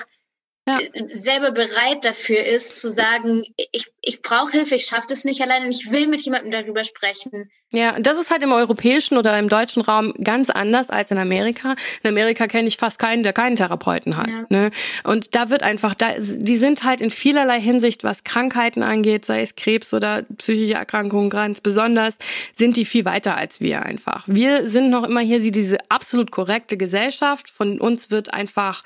ja. 0.70 1.04
selber 1.12 1.52
bereit 1.52 2.04
dafür 2.04 2.44
ist, 2.44 2.80
zu 2.80 2.90
sagen, 2.90 3.44
ich, 3.72 3.88
ich 4.02 4.22
brauche 4.22 4.52
Hilfe, 4.52 4.76
ich 4.76 4.86
schaffe 4.86 5.08
das 5.10 5.26
nicht 5.26 5.42
alleine 5.42 5.66
und 5.66 5.72
ich 5.72 5.92
will 5.92 6.08
mit 6.08 6.22
jemandem 6.22 6.52
darüber 6.52 6.84
sprechen. 6.84 7.50
Ja, 7.72 8.00
das 8.00 8.20
ist 8.20 8.32
halt 8.32 8.42
im 8.42 8.52
europäischen 8.52 9.16
oder 9.16 9.38
im 9.38 9.48
deutschen 9.48 9.84
Raum 9.84 10.16
ganz 10.24 10.50
anders 10.50 10.90
als 10.90 11.12
in 11.12 11.20
Amerika. 11.20 11.76
In 12.02 12.10
Amerika 12.10 12.48
kenne 12.48 12.68
ich 12.68 12.78
fast 12.78 12.98
keinen, 12.98 13.22
der 13.22 13.32
keinen 13.32 13.58
Therapeuten 13.58 14.18
hat. 14.18 14.28
Ja. 14.28 14.46
Ne? 14.50 14.72
Und 15.04 15.36
da 15.36 15.52
wird 15.52 15.62
einfach, 15.62 15.94
da, 15.94 16.14
die 16.18 16.58
sind 16.58 16.84
halt 16.84 17.00
in 17.00 17.12
vielerlei 17.12 17.62
Hinsicht, 17.62 18.04
was 18.04 18.24
Krankheiten 18.24 18.82
angeht, 18.82 19.24
sei 19.24 19.42
es 19.42 19.56
Krebs 19.56 19.94
oder 19.94 20.24
psychische 20.38 20.74
Erkrankungen 20.74 21.30
ganz 21.30 21.62
besonders, 21.62 22.18
sind 22.56 22.76
die 22.76 22.86
viel 22.86 23.06
weiter 23.06 23.38
als 23.38 23.62
wir 23.62 23.84
einfach. 23.84 24.24
Wir 24.26 24.68
sind 24.68 24.90
noch 24.90 25.04
immer 25.04 25.22
hier, 25.22 25.40
sie 25.40 25.52
diese 25.52 25.78
absolut 25.90 26.32
korrekte 26.32 26.76
Gesellschaft. 26.76 27.52
Von 27.52 27.80
uns 27.80 28.10
wird 28.10 28.34
einfach 28.34 28.84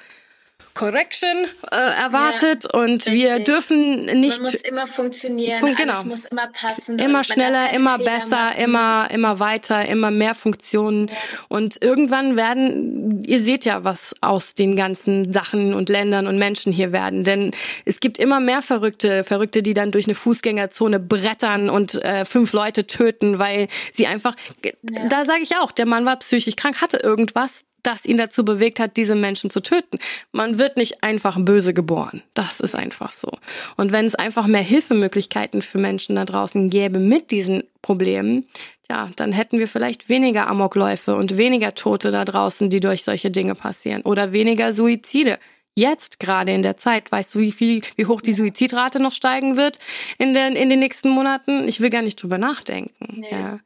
Correction 0.74 1.46
äh, 1.72 1.76
erwartet 1.76 2.64
ja, 2.64 2.80
und 2.80 3.06
richtig. 3.06 3.14
wir 3.14 3.40
dürfen 3.40 4.06
nicht. 4.06 4.42
Man 4.42 4.52
muss 4.52 4.62
immer 4.64 4.88
funktionieren, 4.88 5.60
fun 5.60 5.76
genau. 5.76 5.94
alles 5.94 6.06
muss 6.06 6.26
immer 6.26 6.48
passen. 6.48 6.98
Immer 6.98 7.24
schneller, 7.24 7.72
immer 7.72 7.98
Fehler 7.98 8.12
besser, 8.12 8.36
machen. 8.38 8.62
immer 8.62 9.08
immer 9.12 9.40
weiter, 9.40 9.86
immer 9.86 10.10
mehr 10.10 10.34
Funktionen 10.34 11.10
ja. 11.10 11.14
und 11.48 11.84
irgendwann 11.84 12.36
werden, 12.36 13.24
ihr 13.24 13.40
seht 13.40 13.66
ja, 13.66 13.84
was 13.84 14.16
aus 14.22 14.56
den 14.56 14.76
ganzen 14.76 15.32
Sachen 15.32 15.76
und 15.76 15.90
Ländern 15.90 16.26
und 16.26 16.40
Menschen 16.40 16.74
hier 16.74 16.92
werden, 16.92 17.24
denn 17.24 17.52
es 17.86 18.00
gibt 18.00 18.18
immer 18.18 18.40
mehr 18.40 18.64
Verrückte, 18.64 19.24
Verrückte, 19.24 19.62
die 19.62 19.76
dann 19.76 19.92
durch 19.92 20.06
eine 20.06 20.16
Fußgängerzone 20.16 21.00
brettern 21.00 21.70
und 21.70 22.04
äh, 22.04 22.26
fünf 22.26 22.52
Leute 22.54 22.88
töten, 22.88 23.38
weil 23.38 23.68
sie 23.94 24.08
einfach. 24.08 24.36
Ja. 24.64 25.08
Da 25.08 25.26
sage 25.26 25.44
ich 25.44 25.56
auch, 25.58 25.72
der 25.72 25.86
Mann 25.86 26.06
war 26.06 26.18
psychisch 26.18 26.56
krank, 26.56 26.82
hatte 26.82 26.98
irgendwas, 26.98 27.64
das 27.84 28.06
ihn 28.06 28.18
dazu 28.18 28.44
bewegt 28.46 28.80
hat, 28.80 28.98
diese 28.98 29.16
Menschen 29.16 29.50
zu 29.50 29.62
töten. 29.62 30.00
Man 30.32 30.58
wird 30.58 30.78
nicht 30.78 31.04
einfach 31.04 31.38
böse 31.40 31.74
geboren. 31.74 32.24
Das 32.34 32.60
ist 32.60 32.76
einfach 32.76 33.12
so. 33.12 33.32
Und 33.76 33.92
wenn 33.92 34.06
es 34.06 34.16
einfach 34.16 34.48
mehr 34.48 34.62
Hilfemöglichkeiten 34.62 35.62
für 35.62 35.78
Menschen 35.78 36.16
da 36.16 36.26
draußen 36.26 36.70
gäbe 36.70 37.00
mit 37.00 37.32
diesen 37.32 37.64
Problemen, 37.82 38.48
ja, 38.90 39.10
dann 39.16 39.32
hätten 39.32 39.60
wir 39.60 39.68
vielleicht 39.68 40.10
weniger 40.10 40.48
Amokläufe 40.48 41.16
und 41.16 41.38
weniger 41.38 41.76
Tote 41.76 42.12
da 42.12 42.26
draußen, 42.26 42.70
die 42.70 42.80
durch 42.80 43.04
solche 43.04 43.32
Dinge 43.32 43.56
passieren 43.56 44.02
oder 44.04 44.32
weniger 44.32 44.74
Suizide. 44.74 45.40
Jetzt 45.76 46.20
gerade 46.20 46.54
in 46.54 46.62
der 46.62 46.78
Zeit, 46.78 47.12
weißt 47.12 47.34
du, 47.34 47.40
wie 47.40 47.52
viel, 47.52 47.82
wie 47.96 48.06
hoch 48.06 48.22
die 48.22 48.34
Suizidrate 48.34 49.02
noch 49.02 49.14
steigen 49.14 49.58
wird 49.58 49.80
in 50.20 50.34
den, 50.34 50.56
in 50.56 50.70
den 50.70 50.80
nächsten 50.80 51.10
Monaten? 51.10 51.68
Ich 51.68 51.82
will 51.82 51.90
gar 51.90 52.04
nicht 52.04 52.22
drüber 52.22 52.38
nachdenken. 52.38 53.22
Nee. 53.22 53.32
Ja. 53.32 53.60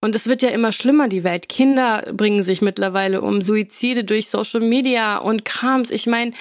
Und 0.00 0.14
es 0.14 0.26
wird 0.26 0.42
ja 0.42 0.50
immer 0.50 0.72
schlimmer, 0.72 1.08
die 1.08 1.24
Welt. 1.24 1.48
Kinder 1.48 2.02
bringen 2.12 2.42
sich 2.42 2.62
mittlerweile 2.62 3.22
um, 3.22 3.40
Suizide 3.42 4.04
durch 4.04 4.28
Social 4.28 4.60
Media 4.60 5.18
und 5.18 5.44
Krams. 5.44 5.90
Ich 5.90 6.06
meine, 6.06 6.32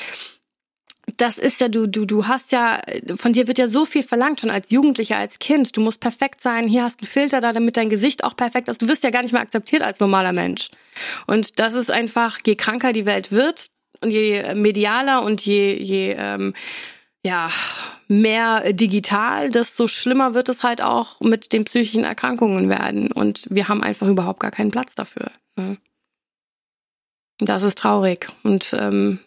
das 1.17 1.37
ist 1.37 1.61
ja, 1.61 1.69
du, 1.69 1.87
du, 1.87 2.05
du 2.05 2.27
hast 2.27 2.51
ja, 2.51 2.81
von 3.15 3.31
dir 3.31 3.47
wird 3.47 3.57
ja 3.57 3.67
so 3.67 3.85
viel 3.85 4.03
verlangt, 4.03 4.41
schon 4.41 4.49
als 4.49 4.71
Jugendlicher, 4.71 5.17
als 5.17 5.39
Kind. 5.39 5.75
Du 5.77 5.81
musst 5.81 5.99
perfekt 5.99 6.41
sein, 6.41 6.67
hier 6.67 6.83
hast 6.83 6.99
du 6.99 7.05
einen 7.05 7.11
Filter 7.11 7.41
da, 7.41 7.53
damit 7.53 7.77
dein 7.77 7.89
Gesicht 7.89 8.23
auch 8.23 8.35
perfekt 8.35 8.67
ist. 8.67 8.81
Du 8.81 8.87
wirst 8.87 9.03
ja 9.03 9.11
gar 9.11 9.21
nicht 9.21 9.31
mehr 9.31 9.41
akzeptiert 9.41 9.81
als 9.81 9.99
normaler 9.99 10.33
Mensch. 10.33 10.69
Und 11.27 11.59
das 11.59 11.73
ist 11.73 11.91
einfach, 11.91 12.39
je 12.45 12.55
kranker 12.55 12.91
die 12.91 13.05
Welt 13.05 13.31
wird 13.31 13.67
und 14.01 14.11
je 14.11 14.53
medialer 14.55 15.23
und 15.23 15.45
je, 15.45 15.75
je 15.75 16.15
ähm, 16.17 16.53
ja, 17.25 17.49
mehr 18.07 18.71
digital, 18.71 19.49
desto 19.49 19.87
schlimmer 19.87 20.35
wird 20.35 20.47
es 20.47 20.61
halt 20.61 20.79
auch 20.83 21.19
mit 21.21 21.53
den 21.53 21.65
psychischen 21.65 22.03
Erkrankungen 22.03 22.69
werden. 22.69 23.11
Und 23.11 23.47
wir 23.49 23.67
haben 23.67 23.81
einfach 23.81 24.07
überhaupt 24.07 24.39
gar 24.39 24.51
keinen 24.51 24.69
Platz 24.69 24.93
dafür. 24.93 25.31
Ne? 25.55 25.77
Das 27.39 27.63
ist 27.63 27.79
traurig. 27.79 28.27
Und 28.43 28.75
ähm, 28.79 29.19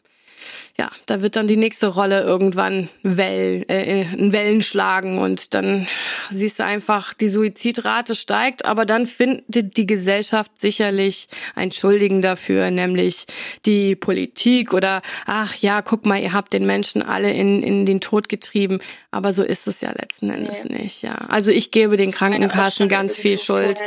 ja, 0.78 0.92
da 1.06 1.22
wird 1.22 1.34
dann 1.34 1.48
die 1.48 1.56
nächste 1.56 1.88
Rolle 1.88 2.22
irgendwann 2.22 2.88
Wellen, 3.02 3.68
äh, 3.68 4.02
in 4.12 4.32
Wellen 4.32 4.62
schlagen 4.62 5.18
und 5.18 5.52
dann 5.54 5.88
siehst 6.30 6.60
du 6.60 6.64
einfach, 6.64 7.14
die 7.14 7.26
Suizidrate 7.26 8.14
steigt, 8.14 8.64
aber 8.64 8.86
dann 8.86 9.06
findet 9.06 9.76
die 9.76 9.86
Gesellschaft 9.86 10.52
sicherlich 10.60 11.26
einen 11.56 11.72
Schuldigen 11.72 12.22
dafür, 12.22 12.70
nämlich 12.70 13.26
die 13.66 13.96
Politik 13.96 14.72
oder 14.72 15.02
ach 15.26 15.56
ja, 15.56 15.82
guck 15.82 16.06
mal, 16.06 16.22
ihr 16.22 16.32
habt 16.32 16.52
den 16.52 16.64
Menschen 16.64 17.02
alle 17.02 17.32
in, 17.32 17.64
in 17.64 17.84
den 17.84 18.00
Tod 18.00 18.28
getrieben, 18.28 18.78
aber 19.10 19.32
so 19.32 19.42
ist 19.42 19.66
es 19.66 19.80
ja 19.80 19.90
letzten 19.90 20.30
Endes 20.30 20.62
nee. 20.62 20.82
nicht, 20.82 21.02
ja. 21.02 21.14
Also 21.14 21.50
ich 21.50 21.72
gebe 21.72 21.96
den 21.96 22.12
Krankenkassen 22.12 22.88
ganz 22.88 23.16
viel 23.16 23.36
Schuld. 23.36 23.80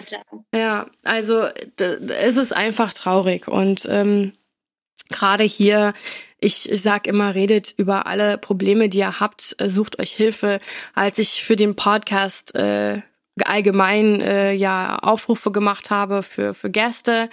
Ja, 0.54 0.88
also 1.04 1.46
es 1.80 2.36
ist 2.36 2.54
einfach 2.54 2.94
traurig 2.94 3.48
und 3.48 3.88
ähm, 3.90 4.34
gerade 5.10 5.44
hier 5.46 5.94
ich, 6.42 6.70
ich 6.70 6.82
sag 6.82 7.08
immer, 7.08 7.36
redet 7.36 7.74
über 7.78 8.08
alle 8.08 8.38
Probleme, 8.38 8.90
die 8.90 8.98
ihr 8.98 9.20
habt, 9.20 9.56
äh, 9.60 9.70
sucht 9.70 10.00
euch 10.00 10.12
Hilfe. 10.12 10.60
Als 10.94 11.20
ich 11.20 11.44
für 11.44 11.56
den 11.56 11.76
Podcast 11.76 12.56
äh, 12.56 13.02
allgemein 13.44 14.22
äh, 14.22 14.54
ja 14.54 14.98
Aufrufe 14.98 15.52
gemacht 15.52 15.90
habe 15.90 16.24
für 16.24 16.54
für 16.54 16.70
Gäste. 16.70 17.30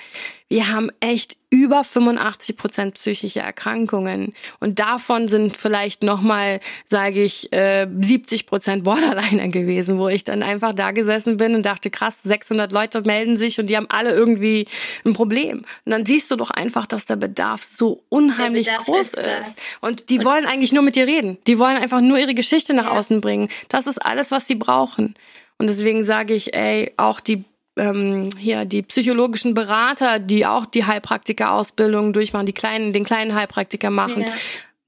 Wir 0.48 0.72
haben 0.72 0.90
echt 1.00 1.36
über 1.50 1.84
85 1.84 2.56
Prozent 2.56 2.94
psychische 2.94 3.40
Erkrankungen 3.40 4.32
und 4.60 4.78
davon 4.78 5.28
sind 5.28 5.56
vielleicht 5.56 6.02
noch 6.02 6.22
mal, 6.22 6.60
sage 6.86 7.22
ich, 7.22 7.52
äh, 7.52 7.86
70 8.00 8.46
Prozent 8.46 8.84
Borderliner 8.84 9.48
gewesen, 9.48 9.98
wo 9.98 10.08
ich 10.08 10.24
dann 10.24 10.42
einfach 10.42 10.72
da 10.72 10.92
gesessen 10.92 11.36
bin 11.36 11.54
und 11.54 11.66
dachte, 11.66 11.90
krass, 11.90 12.16
600 12.22 12.72
Leute 12.72 13.02
melden 13.02 13.36
sich 13.36 13.58
und 13.58 13.68
die 13.68 13.76
haben 13.76 13.90
alle 13.90 14.14
irgendwie 14.14 14.66
ein 15.04 15.12
Problem. 15.12 15.64
Und 15.84 15.92
dann 15.92 16.06
siehst 16.06 16.30
du 16.30 16.36
doch 16.36 16.50
einfach, 16.50 16.86
dass 16.86 17.04
der 17.04 17.16
Bedarf 17.16 17.64
so 17.64 18.02
unheimlich 18.08 18.68
Bedarf 18.68 18.84
groß 18.84 19.14
ist, 19.14 19.26
ist. 19.40 19.58
Und 19.80 20.08
die 20.08 20.24
wollen 20.24 20.46
eigentlich 20.46 20.72
nur 20.72 20.82
mit 20.82 20.96
dir 20.96 21.06
reden. 21.06 21.38
Die 21.46 21.58
wollen 21.58 21.76
einfach 21.76 22.00
nur 22.00 22.18
ihre 22.18 22.34
Geschichte 22.34 22.72
nach 22.72 22.84
ja. 22.84 22.92
außen 22.92 23.20
bringen. 23.20 23.50
Das 23.68 23.86
ist 23.86 23.98
alles, 24.04 24.30
was 24.30 24.46
sie 24.46 24.54
brauchen. 24.54 25.14
Und 25.58 25.66
deswegen 25.66 26.04
sage 26.04 26.34
ich, 26.34 26.54
ey, 26.54 26.92
auch 26.96 27.20
die 27.20 27.44
ähm, 27.78 28.28
hier 28.38 28.64
die 28.64 28.82
psychologischen 28.82 29.54
Berater, 29.54 30.18
die 30.18 30.46
auch 30.46 30.66
die 30.66 30.84
Heilpraktiker-Ausbildung 30.84 32.12
durchmachen, 32.12 32.46
die 32.46 32.52
kleinen, 32.52 32.92
den 32.92 33.04
kleinen 33.04 33.34
Heilpraktiker 33.34 33.90
machen. 33.90 34.22
Ja. 34.22 34.32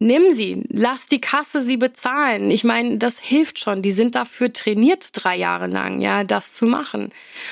Nimm 0.02 0.34
sie, 0.34 0.64
lass 0.70 1.08
die 1.08 1.20
Kasse 1.20 1.60
sie 1.60 1.76
bezahlen. 1.76 2.50
Ich 2.50 2.64
meine, 2.64 2.96
das 2.96 3.18
hilft 3.18 3.58
schon. 3.58 3.82
Die 3.82 3.92
sind 3.92 4.14
dafür 4.14 4.50
trainiert 4.50 5.10
drei 5.12 5.36
Jahre 5.36 5.66
lang, 5.66 6.00
ja, 6.00 6.24
das 6.24 6.54
zu 6.54 6.64
machen. 6.64 7.10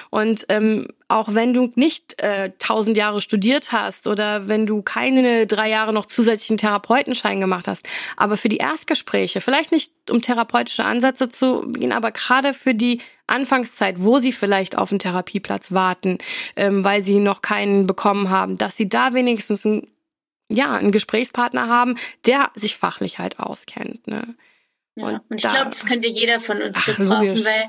Und 0.09 0.47
ähm, 0.49 0.89
auch 1.09 1.35
wenn 1.35 1.53
du 1.53 1.71
nicht 1.75 2.23
äh, 2.23 2.53
tausend 2.59 2.97
äh, 2.97 3.01
Jahre 3.01 3.21
studiert 3.21 3.71
hast 3.73 4.07
oder 4.07 4.49
wenn 4.49 4.65
du 4.65 4.81
keine 4.81 5.47
drei 5.47 5.69
Jahre 5.69 5.93
noch 5.93 6.07
zusätzlichen 6.07 6.57
Therapeutenschein 6.57 7.39
gemacht 7.39 7.69
hast, 7.69 7.87
aber 8.17 8.39
für 8.39 8.49
die 8.49 8.57
Erstgespräche, 8.57 9.43
vielleicht 9.43 9.71
nicht 9.71 9.93
um 10.11 10.23
therapeutische 10.23 10.87
Ansätze 10.87 11.29
zu 11.29 11.71
gehen, 11.73 11.93
aber 11.93 12.13
gerade 12.13 12.55
für 12.55 12.75
die 12.75 13.03
Anfangszeit, 13.27 13.97
wo 13.99 14.21
sie 14.21 14.33
vielleicht 14.33 14.79
auf 14.79 14.91
einen 14.91 15.01
Therapieplatz 15.01 15.73
warten, 15.73 16.17
ähm, 16.57 16.83
weil 16.83 17.03
sie 17.03 17.19
noch 17.19 17.43
keinen 17.43 17.87
bekommen 17.87 18.31
haben, 18.31 18.57
dass 18.57 18.75
sie 18.75 18.89
da 18.89 19.13
wenigstens 19.13 19.67
ein 19.67 19.87
ja, 20.49 20.75
einen 20.75 20.93
Gesprächspartner 20.93 21.69
haben, 21.69 21.97
der 22.27 22.51
sich 22.55 22.77
fachlich 22.77 23.19
halt 23.19 23.39
auskennt. 23.39 24.07
Ne? 24.07 24.37
Ja, 24.95 25.07
und, 25.07 25.21
und 25.29 25.37
ich 25.37 25.43
da, 25.43 25.53
glaube, 25.53 25.71
das 25.71 25.85
könnte 25.85 26.09
jeder 26.09 26.41
von 26.41 26.63
uns 26.63 26.77
ach, 26.79 26.87
gebrauchen, 26.87 27.27
logisch. 27.29 27.45
weil 27.45 27.65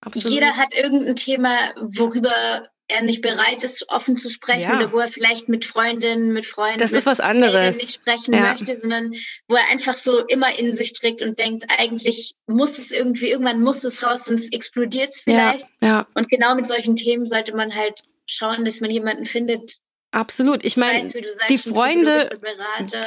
Absolut. 0.00 0.34
jeder 0.34 0.56
hat 0.56 0.74
irgendein 0.74 1.16
Thema, 1.16 1.72
worüber 1.80 2.68
er 2.88 3.02
nicht 3.02 3.22
bereit 3.22 3.62
ist, 3.62 3.88
offen 3.88 4.16
zu 4.16 4.28
sprechen 4.28 4.70
ja. 4.70 4.76
oder 4.76 4.92
wo 4.92 4.98
er 4.98 5.08
vielleicht 5.08 5.48
mit 5.48 5.64
Freundinnen, 5.64 6.32
mit 6.32 6.46
Freunden 6.46 6.78
das 6.78 6.92
ist 6.92 7.06
was 7.06 7.20
anderes. 7.20 7.76
nicht 7.76 7.92
sprechen 7.92 8.34
ja. 8.34 8.52
möchte, 8.52 8.78
sondern 8.78 9.14
wo 9.48 9.54
er 9.54 9.68
einfach 9.70 9.94
so 9.94 10.20
immer 10.26 10.58
in 10.58 10.74
sich 10.74 10.92
trägt 10.92 11.22
und 11.22 11.38
denkt, 11.38 11.64
eigentlich 11.78 12.34
muss 12.46 12.78
es 12.78 12.90
irgendwie, 12.90 13.30
irgendwann 13.30 13.62
muss 13.62 13.82
es 13.84 14.04
raus, 14.04 14.26
sonst 14.26 14.52
explodiert 14.52 15.10
es 15.10 15.20
vielleicht. 15.20 15.66
Ja. 15.80 16.06
Und 16.14 16.28
genau 16.28 16.54
mit 16.54 16.66
solchen 16.66 16.96
Themen 16.96 17.26
sollte 17.26 17.56
man 17.56 17.74
halt 17.74 18.00
schauen, 18.26 18.64
dass 18.64 18.80
man 18.80 18.90
jemanden 18.90 19.26
findet, 19.26 19.76
Absolut. 20.12 20.62
Ich 20.62 20.76
meine, 20.76 21.00
die 21.48 21.56
Freunde, 21.56 22.28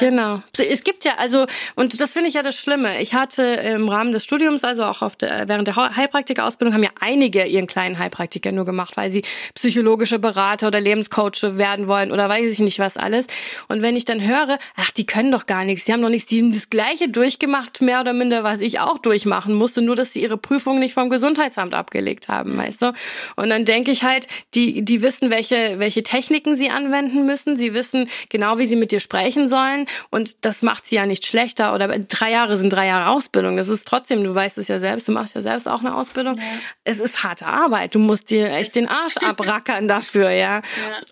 genau. 0.00 0.42
Es 0.58 0.82
gibt 0.82 1.04
ja, 1.04 1.12
also, 1.18 1.46
und 1.76 2.00
das 2.00 2.12
finde 2.12 2.28
ich 2.28 2.34
ja 2.34 2.42
das 2.42 2.58
Schlimme. 2.58 3.00
Ich 3.00 3.14
hatte 3.14 3.44
im 3.44 3.88
Rahmen 3.88 4.10
des 4.10 4.24
Studiums, 4.24 4.64
also 4.64 4.82
auch 4.82 5.02
auf 5.02 5.14
der, 5.14 5.48
während 5.48 5.68
der 5.68 5.76
Heilpraktikerausbildung, 5.76 6.74
haben 6.74 6.82
ja 6.82 6.90
einige 6.98 7.44
ihren 7.44 7.68
kleinen 7.68 8.00
Heilpraktiker 8.00 8.50
nur 8.50 8.64
gemacht, 8.64 8.96
weil 8.96 9.12
sie 9.12 9.22
psychologische 9.54 10.18
Berater 10.18 10.66
oder 10.66 10.80
Lebenscoach 10.80 11.42
werden 11.42 11.86
wollen 11.86 12.10
oder 12.10 12.28
weiß 12.28 12.50
ich 12.50 12.58
nicht 12.58 12.80
was 12.80 12.96
alles. 12.96 13.28
Und 13.68 13.82
wenn 13.82 13.94
ich 13.94 14.04
dann 14.04 14.20
höre, 14.26 14.58
ach, 14.74 14.90
die 14.90 15.06
können 15.06 15.30
doch 15.30 15.46
gar 15.46 15.64
nichts, 15.64 15.84
die 15.84 15.92
haben 15.92 16.02
doch 16.02 16.08
nichts, 16.08 16.28
die 16.28 16.42
haben 16.42 16.52
das 16.52 16.70
Gleiche 16.70 17.08
durchgemacht, 17.08 17.82
mehr 17.82 18.00
oder 18.00 18.14
minder, 18.14 18.42
was 18.42 18.60
ich 18.60 18.80
auch 18.80 18.98
durchmachen 18.98 19.54
musste, 19.54 19.80
nur 19.80 19.94
dass 19.94 20.12
sie 20.12 20.22
ihre 20.22 20.38
Prüfung 20.38 20.80
nicht 20.80 20.94
vom 20.94 21.08
Gesundheitsamt 21.08 21.72
abgelegt 21.72 22.26
haben, 22.26 22.54
mhm. 22.54 22.58
weißt 22.58 22.82
du? 22.82 22.92
Und 23.36 23.48
dann 23.48 23.64
denke 23.64 23.92
ich 23.92 24.02
halt, 24.02 24.26
die, 24.54 24.84
die 24.84 25.02
wissen, 25.02 25.30
welche, 25.30 25.78
welche 25.78 26.02
Techniken 26.02 26.56
sie 26.56 26.68
anwenden 26.68 26.95
anwenden 26.96 27.26
müssen. 27.26 27.56
Sie 27.56 27.74
wissen 27.74 28.08
genau, 28.30 28.58
wie 28.58 28.66
sie 28.66 28.76
mit 28.76 28.90
dir 28.90 29.00
sprechen 29.00 29.48
sollen. 29.48 29.86
Und 30.10 30.44
das 30.44 30.62
macht 30.62 30.86
sie 30.86 30.96
ja 30.96 31.06
nicht 31.06 31.26
schlechter. 31.26 31.74
Oder 31.74 31.88
drei 31.98 32.30
Jahre 32.30 32.56
sind 32.56 32.70
drei 32.70 32.86
Jahre 32.86 33.10
Ausbildung. 33.10 33.56
Das 33.56 33.68
ist 33.68 33.86
trotzdem, 33.86 34.24
du 34.24 34.34
weißt 34.34 34.58
es 34.58 34.68
ja 34.68 34.78
selbst, 34.78 35.08
du 35.08 35.12
machst 35.12 35.34
ja 35.34 35.42
selbst 35.42 35.68
auch 35.68 35.80
eine 35.80 35.94
Ausbildung. 35.94 36.36
Ja. 36.36 36.42
Es 36.84 36.98
ist 36.98 37.22
harte 37.22 37.46
Arbeit. 37.46 37.94
Du 37.94 37.98
musst 37.98 38.30
dir 38.30 38.50
echt 38.50 38.74
den 38.74 38.88
Arsch 38.88 39.16
abrackern 39.22 39.88
dafür, 39.88 40.30
ja. 40.30 40.56
ja. 40.56 40.62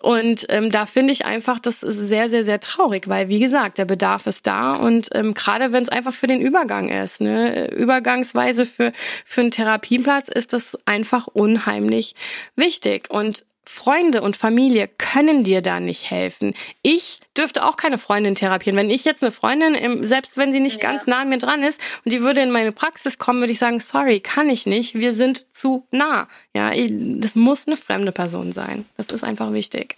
Und 0.01 0.45
ähm, 0.49 0.71
da 0.71 0.85
finde 0.85 1.13
ich 1.13 1.25
einfach, 1.25 1.59
das 1.59 1.83
ist 1.83 1.97
sehr, 1.97 2.29
sehr, 2.29 2.43
sehr 2.43 2.59
traurig, 2.59 3.07
weil 3.07 3.29
wie 3.29 3.39
gesagt, 3.39 3.77
der 3.77 3.85
Bedarf 3.85 4.27
ist 4.27 4.47
da 4.47 4.73
und 4.73 5.09
ähm, 5.13 5.33
gerade 5.33 5.71
wenn 5.71 5.83
es 5.83 5.89
einfach 5.89 6.13
für 6.13 6.27
den 6.27 6.41
Übergang 6.41 6.89
ist, 6.89 7.21
ne, 7.21 7.71
Übergangsweise 7.71 8.65
für 8.65 8.91
für 9.25 9.41
einen 9.41 9.51
Therapieplatz 9.51 10.29
ist 10.29 10.53
das 10.53 10.77
einfach 10.85 11.27
unheimlich 11.27 12.15
wichtig 12.55 13.09
und 13.09 13.45
Freunde 13.65 14.21
und 14.21 14.37
Familie 14.37 14.87
können 14.87 15.43
dir 15.43 15.61
da 15.61 15.79
nicht 15.79 16.09
helfen. 16.11 16.53
Ich 16.81 17.19
dürfte 17.35 17.65
auch 17.65 17.77
keine 17.77 17.97
Freundin 17.97 18.35
therapieren. 18.35 18.77
Wenn 18.77 18.89
ich 18.89 19.05
jetzt 19.05 19.23
eine 19.23 19.31
Freundin, 19.31 20.03
selbst 20.03 20.37
wenn 20.37 20.53
sie 20.53 20.59
nicht 20.59 20.83
ja. 20.83 20.89
ganz 20.89 21.07
nah 21.07 21.21
an 21.21 21.29
mir 21.29 21.39
dran 21.39 21.63
ist 21.63 21.79
und 22.03 22.11
die 22.11 22.21
würde 22.21 22.41
in 22.41 22.51
meine 22.51 22.71
Praxis 22.71 23.17
kommen, 23.17 23.39
würde 23.39 23.53
ich 23.53 23.59
sagen, 23.59 23.79
sorry, 23.79 24.19
kann 24.19 24.49
ich 24.49 24.65
nicht. 24.65 24.95
Wir 24.95 25.13
sind 25.13 25.53
zu 25.53 25.87
nah. 25.91 26.27
Ja, 26.53 26.71
das 26.75 27.35
muss 27.35 27.67
eine 27.67 27.77
fremde 27.77 28.11
Person 28.11 28.51
sein. 28.51 28.85
Das 28.97 29.07
ist 29.07 29.23
einfach 29.23 29.51
wichtig. 29.51 29.97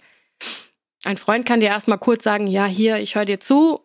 Ein 1.04 1.16
Freund 1.16 1.46
kann 1.46 1.60
dir 1.60 1.68
erstmal 1.68 1.98
kurz 1.98 2.24
sagen, 2.24 2.46
ja, 2.46 2.66
hier, 2.66 2.98
ich 2.98 3.14
höre 3.14 3.24
dir 3.24 3.40
zu 3.40 3.80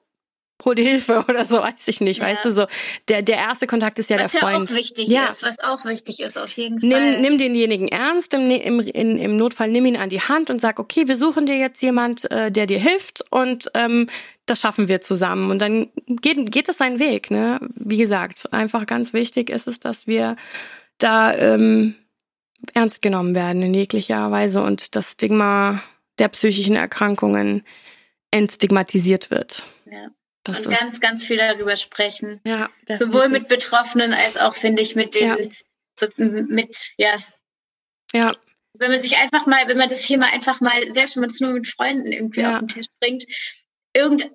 hol 0.66 0.76
dir 0.76 0.84
Hilfe 0.84 1.26
oder 1.30 1.46
so, 1.46 1.58
weiß 1.58 1.88
ich 1.88 2.02
nicht, 2.02 2.20
ja. 2.20 2.28
weißt 2.28 2.46
du, 2.46 2.52
so. 2.52 2.66
Der, 3.08 3.22
der 3.22 3.38
erste 3.38 3.68
Kontakt 3.68 4.00
ist 4.00 4.10
ja 4.10 4.20
was 4.20 4.32
der 4.32 4.42
Freund. 4.42 4.64
Was 4.64 4.70
ja 4.70 4.76
auch 4.76 4.80
wichtig 4.80 5.08
ja. 5.08 5.26
ist, 5.28 5.44
was 5.44 5.60
auch 5.60 5.86
wichtig 5.86 6.20
ist, 6.20 6.38
auf 6.38 6.52
jeden 6.52 6.80
Fall. 6.80 6.90
Nimm, 6.90 7.22
nimm 7.22 7.38
denjenigen 7.38 7.88
ernst, 7.88 8.34
im, 8.34 8.50
im, 8.50 8.80
in, 8.80 9.18
im 9.18 9.38
Notfall 9.38 9.70
nimm 9.70 9.86
ihn 9.86 9.98
an 9.98 10.10
die 10.10 10.22
Hand 10.22 10.50
und 10.50 10.62
sag, 10.62 10.80
okay, 10.80 11.08
wir 11.08 11.16
suchen 11.16 11.46
dir 11.46 11.58
jetzt 11.58 11.82
jemand, 11.82 12.30
äh, 12.32 12.52
der 12.52 12.66
dir 12.68 12.80
hilft 12.80 13.24
und 13.30 13.70
ähm, 13.74 14.08
das 14.46 14.62
schaffen 14.62 14.88
wir 14.88 15.02
zusammen. 15.02 15.52
Und 15.52 15.62
dann 15.62 15.90
geht, 16.08 16.52
geht 16.52 16.70
es 16.70 16.78
seinen 16.78 17.00
Weg, 17.00 17.32
ne? 17.32 17.60
Wie 17.76 17.98
gesagt, 17.98 18.52
einfach 18.52 18.86
ganz 18.86 19.14
wichtig 19.14 19.50
ist 19.50 19.68
es, 19.68 19.80
dass 19.80 20.06
wir 20.08 20.36
da 20.98 21.34
ähm, 21.34 21.96
ernst 22.74 23.02
genommen 23.02 23.36
werden 23.36 23.62
in 23.62 23.74
jeglicher 23.74 24.32
Weise 24.32 24.62
und 24.62 24.96
das 24.96 25.14
Stigma 25.14 25.82
der 26.20 26.28
psychischen 26.30 26.76
Erkrankungen 26.76 27.64
entstigmatisiert 28.32 29.32
wird. 29.32 29.66
Ja. 29.90 30.08
Das 30.44 30.66
und 30.66 30.78
ganz, 30.78 31.00
ganz 31.00 31.24
viel 31.24 31.38
darüber 31.38 31.76
sprechen. 31.78 32.42
Ja, 32.46 32.70
Sowohl 33.00 33.30
mit 33.30 33.48
Betroffenen 33.48 34.14
als 34.14 34.38
auch, 34.38 34.56
finde 34.56 34.82
ich, 34.82 34.96
mit 34.96 35.16
den, 35.16 35.28
ja. 35.28 35.38
so, 35.98 36.08
mit, 36.18 36.92
ja. 36.98 37.18
Ja. 38.14 38.36
Wenn 38.74 38.92
man 38.92 39.02
sich 39.02 39.18
einfach 39.18 39.46
mal, 39.46 39.68
wenn 39.68 39.78
man 39.78 39.90
das 39.90 40.04
Thema 40.04 40.28
einfach 40.28 40.60
mal, 40.60 40.92
selbst 40.92 41.16
wenn 41.16 41.22
man 41.22 41.30
es 41.30 41.40
nur 41.40 41.52
mit 41.52 41.68
Freunden 41.68 42.12
irgendwie 42.12 42.42
ja. 42.42 42.54
auf 42.54 42.60
den 42.60 42.68
Tisch 42.68 42.88
bringt, 43.00 43.24
irgend, 43.94 44.30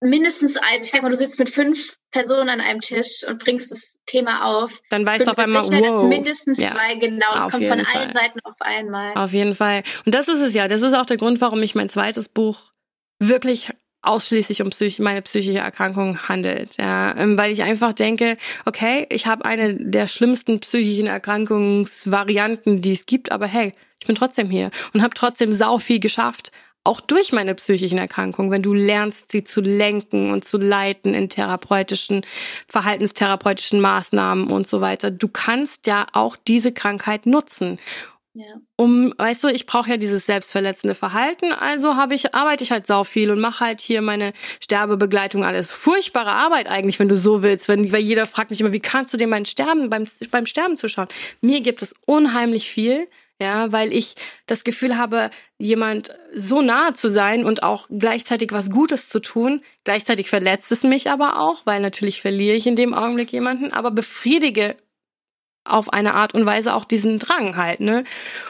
mindestens 0.00 0.56
eins, 0.56 0.86
ich 0.86 0.90
sag 0.90 1.02
mal, 1.02 1.10
du 1.10 1.16
sitzt 1.16 1.38
mit 1.38 1.48
fünf 1.48 1.96
Personen 2.10 2.48
an 2.48 2.60
einem 2.60 2.80
Tisch 2.80 3.24
und 3.26 3.42
bringst 3.42 3.70
das 3.70 4.00
Thema 4.06 4.44
auf. 4.44 4.80
Dann 4.90 5.06
weißt 5.06 5.26
du 5.26 5.30
auf 5.30 5.38
einmal, 5.38 5.64
sicher, 5.64 5.80
wow. 5.80 6.08
mindestens 6.08 6.58
ja. 6.58 6.68
zwei, 6.68 6.96
genau. 6.96 7.36
Es 7.36 7.48
kommt 7.48 7.66
von 7.66 7.84
Fall. 7.84 8.02
allen 8.02 8.12
Seiten 8.12 8.40
auf 8.42 8.60
einmal. 8.60 9.14
Auf 9.14 9.32
jeden 9.32 9.54
Fall. 9.54 9.84
Und 10.04 10.14
das 10.14 10.28
ist 10.28 10.40
es 10.40 10.54
ja. 10.54 10.66
Das 10.66 10.82
ist 10.82 10.94
auch 10.94 11.06
der 11.06 11.18
Grund, 11.18 11.40
warum 11.40 11.62
ich 11.62 11.74
mein 11.74 11.88
zweites 11.88 12.28
Buch 12.28 12.72
wirklich 13.20 13.70
ausschließlich 14.02 14.62
um 14.62 14.70
psych 14.70 14.98
meine 14.98 15.22
psychische 15.22 15.58
Erkrankung 15.58 16.28
handelt. 16.28 16.76
Ja, 16.78 17.16
ähm, 17.16 17.38
weil 17.38 17.52
ich 17.52 17.62
einfach 17.62 17.92
denke, 17.92 18.36
okay, 18.64 19.06
ich 19.10 19.26
habe 19.26 19.44
eine 19.44 19.74
der 19.74 20.08
schlimmsten 20.08 20.60
psychischen 20.60 21.06
Erkrankungsvarianten, 21.06 22.82
die 22.82 22.92
es 22.92 23.06
gibt, 23.06 23.32
aber 23.32 23.46
hey, 23.46 23.72
ich 24.00 24.06
bin 24.06 24.16
trotzdem 24.16 24.50
hier 24.50 24.70
und 24.92 25.02
habe 25.02 25.14
trotzdem 25.14 25.52
sau 25.52 25.78
viel 25.78 26.00
geschafft, 26.00 26.50
auch 26.84 27.00
durch 27.00 27.32
meine 27.32 27.54
psychischen 27.54 27.98
Erkrankungen, 27.98 28.50
wenn 28.50 28.62
du 28.62 28.74
lernst, 28.74 29.30
sie 29.30 29.44
zu 29.44 29.60
lenken 29.60 30.32
und 30.32 30.44
zu 30.44 30.58
leiten 30.58 31.14
in 31.14 31.28
therapeutischen, 31.28 32.22
verhaltenstherapeutischen 32.66 33.80
Maßnahmen 33.80 34.48
und 34.50 34.68
so 34.68 34.80
weiter. 34.80 35.12
Du 35.12 35.28
kannst 35.28 35.86
ja 35.86 36.06
auch 36.12 36.36
diese 36.36 36.72
Krankheit 36.72 37.26
nutzen. 37.26 37.78
Ja. 38.34 38.56
Um, 38.76 39.12
weißt 39.18 39.44
du, 39.44 39.48
ich 39.48 39.66
brauche 39.66 39.90
ja 39.90 39.98
dieses 39.98 40.24
selbstverletzende 40.24 40.94
Verhalten, 40.94 41.52
also 41.52 41.96
habe 41.96 42.14
ich 42.14 42.34
arbeite 42.34 42.64
ich 42.64 42.70
halt 42.70 42.86
sau 42.86 43.04
viel 43.04 43.30
und 43.30 43.40
mache 43.40 43.62
halt 43.62 43.82
hier 43.82 44.00
meine 44.00 44.32
Sterbebegleitung 44.58 45.44
alles. 45.44 45.70
Furchtbare 45.70 46.30
Arbeit 46.30 46.66
eigentlich, 46.66 46.98
wenn 46.98 47.10
du 47.10 47.16
so 47.16 47.42
willst, 47.42 47.68
wenn 47.68 47.92
weil 47.92 48.00
jeder 48.00 48.26
fragt 48.26 48.50
mich 48.50 48.60
immer, 48.62 48.72
wie 48.72 48.80
kannst 48.80 49.12
du 49.12 49.18
dir 49.18 49.26
mein 49.26 49.44
Sterben 49.44 49.90
beim 49.90 50.06
beim 50.30 50.46
Sterben 50.46 50.78
zuschauen? 50.78 51.08
Mir 51.42 51.60
gibt 51.60 51.82
es 51.82 51.94
unheimlich 52.06 52.70
viel, 52.70 53.06
ja, 53.38 53.70
weil 53.70 53.92
ich 53.92 54.14
das 54.46 54.64
Gefühl 54.64 54.96
habe, 54.96 55.28
jemand 55.58 56.16
so 56.34 56.62
nahe 56.62 56.94
zu 56.94 57.10
sein 57.10 57.44
und 57.44 57.62
auch 57.62 57.86
gleichzeitig 57.90 58.52
was 58.52 58.70
Gutes 58.70 59.10
zu 59.10 59.20
tun. 59.20 59.62
Gleichzeitig 59.84 60.30
verletzt 60.30 60.72
es 60.72 60.84
mich 60.84 61.10
aber 61.10 61.38
auch, 61.38 61.66
weil 61.66 61.82
natürlich 61.82 62.22
verliere 62.22 62.56
ich 62.56 62.66
in 62.66 62.76
dem 62.76 62.94
Augenblick 62.94 63.30
jemanden, 63.30 63.72
aber 63.72 63.90
befriedige 63.90 64.76
auf 65.64 65.92
eine 65.92 66.14
Art 66.14 66.34
und 66.34 66.44
Weise 66.44 66.74
auch 66.74 66.84
diesen 66.84 67.18
Drang 67.18 67.56
halt, 67.56 67.80
ne? 67.80 68.04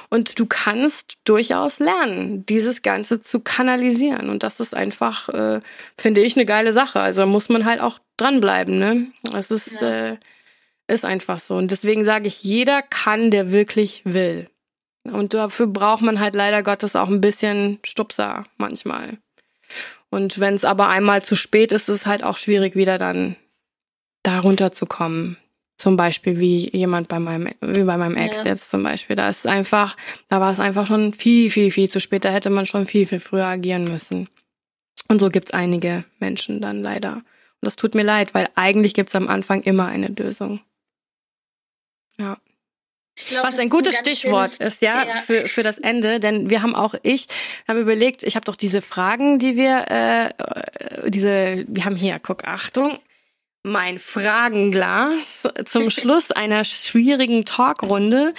Und 0.09 0.39
du 0.39 0.47
kannst 0.47 1.15
durchaus 1.25 1.79
lernen, 1.79 2.47
dieses 2.47 2.83
Ganze 2.83 3.21
zu 3.21 3.41
kanalisieren. 3.41 4.31
Und 4.31 4.43
das 4.43 4.61
ist 4.61 4.75
einfach, 4.75 5.29
äh, 5.29 5.61
finde 5.99 6.23
ich, 6.23 6.37
eine 6.37 6.47
geile 6.47 6.73
Sache. 6.73 7.01
Also 7.01 7.23
da 7.23 7.27
muss 7.27 7.49
man 7.49 7.65
halt 7.65 7.81
auch 7.81 7.99
dranbleiben, 8.17 8.79
ne? 8.79 9.07
Das 9.31 9.51
ist, 9.51 9.81
ja. 9.81 10.13
äh, 10.13 10.17
ist 10.89 11.05
einfach 11.05 11.39
so. 11.39 11.57
Und 11.57 11.71
deswegen 11.71 12.05
sage 12.05 12.29
ich, 12.29 12.43
jeder 12.43 12.83
kann, 12.83 13.31
der 13.31 13.53
wirklich 13.53 14.03
will. 14.05 14.49
Und 15.05 15.35
dafür 15.35 15.67
braucht 15.67 16.03
man 16.03 16.21
halt 16.21 16.35
leider 16.35 16.63
Gottes 16.63 16.97
auch 16.97 17.09
ein 17.09 17.21
bisschen 17.21 17.79
Stupser 17.85 18.45
manchmal. 18.57 19.19
Und 20.11 20.41
wenn 20.41 20.55
es 20.55 20.65
aber 20.65 20.89
einmal 20.89 21.23
zu 21.23 21.37
spät 21.37 21.73
ist, 21.73 21.89
ist 21.89 22.01
es 22.03 22.07
halt 22.07 22.23
auch 22.23 22.37
schwierig, 22.37 22.77
wieder 22.77 22.99
dann 22.99 23.37
da 24.23 24.41
runterzukommen. 24.41 25.37
Zum 25.77 25.97
Beispiel 25.97 26.39
wie 26.39 26.71
jemand 26.77 27.09
bei 27.09 27.19
meinem, 27.19 27.49
wie 27.61 27.83
bei 27.85 27.97
meinem 27.97 28.17
Ex 28.17 28.37
ja. 28.39 28.45
jetzt 28.45 28.71
zum 28.71 28.83
Beispiel. 28.83 29.17
Da 29.17 29.29
ist 29.29 29.47
einfach, 29.47 29.97
da 30.29 30.41
war 30.41 30.53
es 30.53 30.61
einfach 30.61 30.87
schon 30.87 31.13
viel, 31.13 31.51
viel, 31.51 31.71
viel 31.73 31.91
zu 31.91 31.99
spät. 31.99 32.25
Da 32.25 32.31
hätte 32.31 32.51
man 32.51 32.67
schon 32.67 32.87
viel, 32.87 33.07
viel 33.07 33.21
früher 33.21 33.47
agieren 33.47 33.85
müssen. 33.85 34.29
Und 35.09 35.21
so 35.21 35.31
gibt's 35.31 35.51
einige 35.51 36.05
Menschen 36.21 36.61
dann 36.61 36.83
leider. 36.83 37.15
Und 37.15 37.67
das 37.67 37.77
tut 37.77 37.95
mir 37.95 38.03
leid, 38.03 38.35
weil 38.35 38.49
eigentlich 38.55 38.95
gibt's 38.95 39.15
am 39.15 39.29
Anfang 39.29 39.63
immer 39.63 39.87
eine 39.87 40.09
Lösung. 40.09 40.61
Ja. 42.19 42.39
Glaub, 43.29 43.45
Was 43.45 43.59
ein 43.59 43.69
gutes 43.69 43.97
ein 43.97 44.05
Stichwort 44.05 44.53
schönes, 44.53 44.75
ist, 44.75 44.83
ja, 44.83 45.07
ja, 45.07 45.13
Für, 45.13 45.47
für 45.49 45.63
das 45.63 45.79
Ende, 45.79 46.19
denn 46.19 46.49
wir 46.49 46.63
haben 46.63 46.75
auch 46.75 46.95
ich, 47.03 47.27
haben 47.69 47.79
überlegt, 47.79 48.23
ich 48.23 48.37
habe 48.37 48.45
doch 48.45 48.57
diese 48.57 48.81
Fragen, 48.81 49.39
die 49.39 49.57
wir, 49.57 49.91
äh, 49.91 51.11
diese, 51.11 51.65
wir 51.69 51.85
haben 51.85 51.97
hier, 51.97 52.19
guck, 52.21 52.47
Achtung, 52.47 52.99
mein 53.63 53.99
Fragenglas. 53.99 55.49
Zum 55.65 55.91
Schluss 55.91 56.31
einer 56.31 56.65
schwierigen 56.65 57.45
Talkrunde 57.45 58.35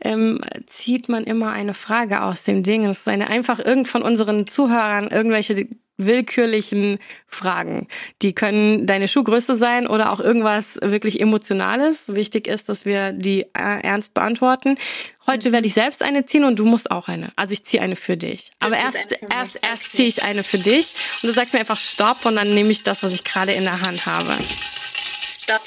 ähm, 0.00 0.40
zieht 0.66 1.08
man 1.08 1.24
immer 1.24 1.50
eine 1.50 1.74
Frage 1.74 2.22
aus 2.22 2.42
dem 2.42 2.62
Ding. 2.62 2.86
Es 2.86 3.00
ist 3.00 3.08
eine 3.08 3.28
einfach 3.28 3.58
irgend 3.58 3.88
von 3.88 4.02
unseren 4.02 4.46
Zuhörern 4.46 5.08
irgendwelche 5.08 5.68
willkürlichen 6.06 6.98
Fragen. 7.26 7.88
Die 8.22 8.34
können 8.34 8.86
deine 8.86 9.08
Schuhgröße 9.08 9.56
sein 9.56 9.86
oder 9.86 10.12
auch 10.12 10.20
irgendwas 10.20 10.78
wirklich 10.82 11.20
Emotionales. 11.20 12.14
Wichtig 12.14 12.46
ist, 12.46 12.68
dass 12.68 12.84
wir 12.84 13.12
die 13.12 13.42
äh, 13.42 13.80
ernst 13.82 14.14
beantworten. 14.14 14.76
Heute 15.26 15.48
mhm. 15.48 15.52
werde 15.52 15.66
ich 15.66 15.74
selbst 15.74 16.02
eine 16.02 16.24
ziehen 16.24 16.44
und 16.44 16.58
du 16.58 16.64
musst 16.64 16.90
auch 16.90 17.08
eine. 17.08 17.32
Also 17.36 17.52
ich 17.52 17.64
ziehe 17.64 17.82
eine 17.82 17.96
für 17.96 18.16
dich. 18.16 18.52
Aber 18.58 18.76
erst, 18.76 18.96
erst, 19.30 19.58
erst 19.62 19.92
ziehe 19.92 20.08
ich 20.08 20.22
eine 20.22 20.44
für 20.44 20.58
dich 20.58 20.94
und 21.22 21.28
du 21.28 21.32
sagst 21.32 21.54
mir 21.54 21.60
einfach 21.60 21.78
Stopp 21.78 22.24
und 22.26 22.36
dann 22.36 22.52
nehme 22.54 22.70
ich 22.70 22.82
das, 22.82 23.02
was 23.02 23.14
ich 23.14 23.24
gerade 23.24 23.52
in 23.52 23.64
der 23.64 23.80
Hand 23.80 24.06
habe. 24.06 24.36
Stopp. 25.42 25.62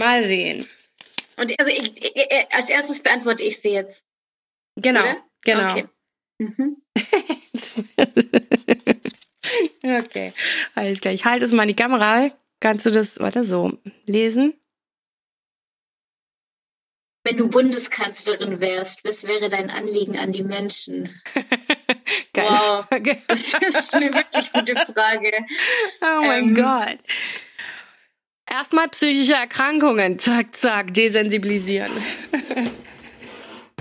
Mal 0.00 0.22
sehen. 0.24 0.68
Und 1.36 1.54
also 1.58 1.70
ich, 1.70 1.96
ich, 1.96 2.52
als 2.52 2.68
erstes 2.68 3.00
beantworte 3.02 3.44
ich 3.44 3.60
sie 3.60 3.70
jetzt. 3.70 4.04
Genau, 4.76 5.00
Oder? 5.00 5.16
genau. 5.42 5.70
Okay. 5.70 5.88
Mhm. 6.38 6.82
okay, 9.82 10.32
alles 10.74 11.00
klar. 11.00 11.14
Ich 11.14 11.24
halte 11.24 11.44
es 11.44 11.52
mal 11.52 11.62
in 11.62 11.68
die 11.68 11.76
Kamera. 11.76 12.30
Kannst 12.60 12.86
du 12.86 12.90
das, 12.90 13.20
warte, 13.20 13.44
so 13.44 13.78
lesen? 14.06 14.54
Wenn 17.24 17.36
du 17.36 17.48
Bundeskanzlerin 17.48 18.60
wärst, 18.60 19.04
was 19.04 19.24
wäre 19.24 19.48
dein 19.48 19.70
Anliegen 19.70 20.16
an 20.16 20.32
die 20.32 20.42
Menschen? 20.42 21.20
wow, 22.34 22.86
das 23.28 23.54
ist 23.54 23.94
eine 23.94 24.12
wirklich 24.14 24.52
gute 24.52 24.74
Frage. 24.76 25.32
Oh 26.00 26.22
mein 26.22 26.48
ähm, 26.48 26.54
Gott. 26.54 26.98
Erstmal 28.50 28.88
psychische 28.88 29.34
Erkrankungen, 29.34 30.18
zack, 30.18 30.54
zack, 30.54 30.94
desensibilisieren. 30.94 31.92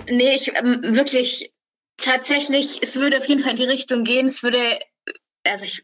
nee, 0.09 0.35
ich 0.35 0.53
ähm, 0.55 0.81
wirklich 0.83 1.53
tatsächlich, 1.97 2.79
es 2.81 2.99
würde 2.99 3.17
auf 3.17 3.25
jeden 3.25 3.41
Fall 3.41 3.51
in 3.51 3.57
die 3.57 3.63
Richtung 3.63 4.03
gehen. 4.03 4.27
Es 4.27 4.43
würde, 4.43 4.79
also 5.43 5.65
ich, 5.65 5.83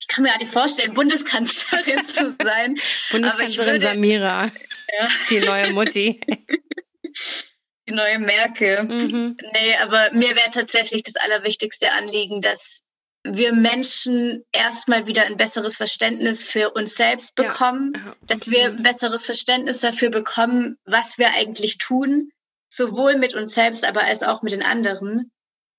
ich 0.00 0.08
kann 0.08 0.22
mir 0.22 0.30
gar 0.30 0.38
nicht 0.38 0.52
vorstellen, 0.52 0.94
Bundeskanzlerin 0.94 2.04
zu 2.04 2.30
sein. 2.42 2.76
Bundeskanzlerin 3.10 3.74
würde, 3.74 3.84
Samira, 3.84 4.52
ja. 4.98 5.08
die 5.30 5.40
neue 5.40 5.72
Mutti. 5.72 6.20
die 7.88 7.92
neue 7.92 8.18
Merkel. 8.18 8.84
Mhm. 8.84 9.36
Nee, 9.52 9.76
aber 9.76 10.10
mir 10.12 10.34
wäre 10.34 10.50
tatsächlich 10.52 11.02
das 11.02 11.16
allerwichtigste 11.16 11.92
Anliegen, 11.92 12.40
dass 12.40 12.84
wir 13.24 13.54
Menschen 13.54 14.44
erstmal 14.52 15.06
wieder 15.06 15.24
ein 15.24 15.38
besseres 15.38 15.76
Verständnis 15.76 16.44
für 16.44 16.72
uns 16.72 16.94
selbst 16.94 17.34
bekommen, 17.34 17.92
ja, 17.94 18.06
ja, 18.06 18.16
dass 18.26 18.50
wir 18.50 18.66
ein 18.66 18.82
besseres 18.82 19.24
Verständnis 19.24 19.80
dafür 19.80 20.10
bekommen, 20.10 20.76
was 20.84 21.16
wir 21.16 21.30
eigentlich 21.30 21.78
tun, 21.78 22.30
sowohl 22.68 23.16
mit 23.16 23.34
uns 23.34 23.54
selbst, 23.54 23.86
aber 23.86 24.02
als 24.02 24.22
auch 24.22 24.42
mit 24.42 24.52
den 24.52 24.62
anderen, 24.62 25.32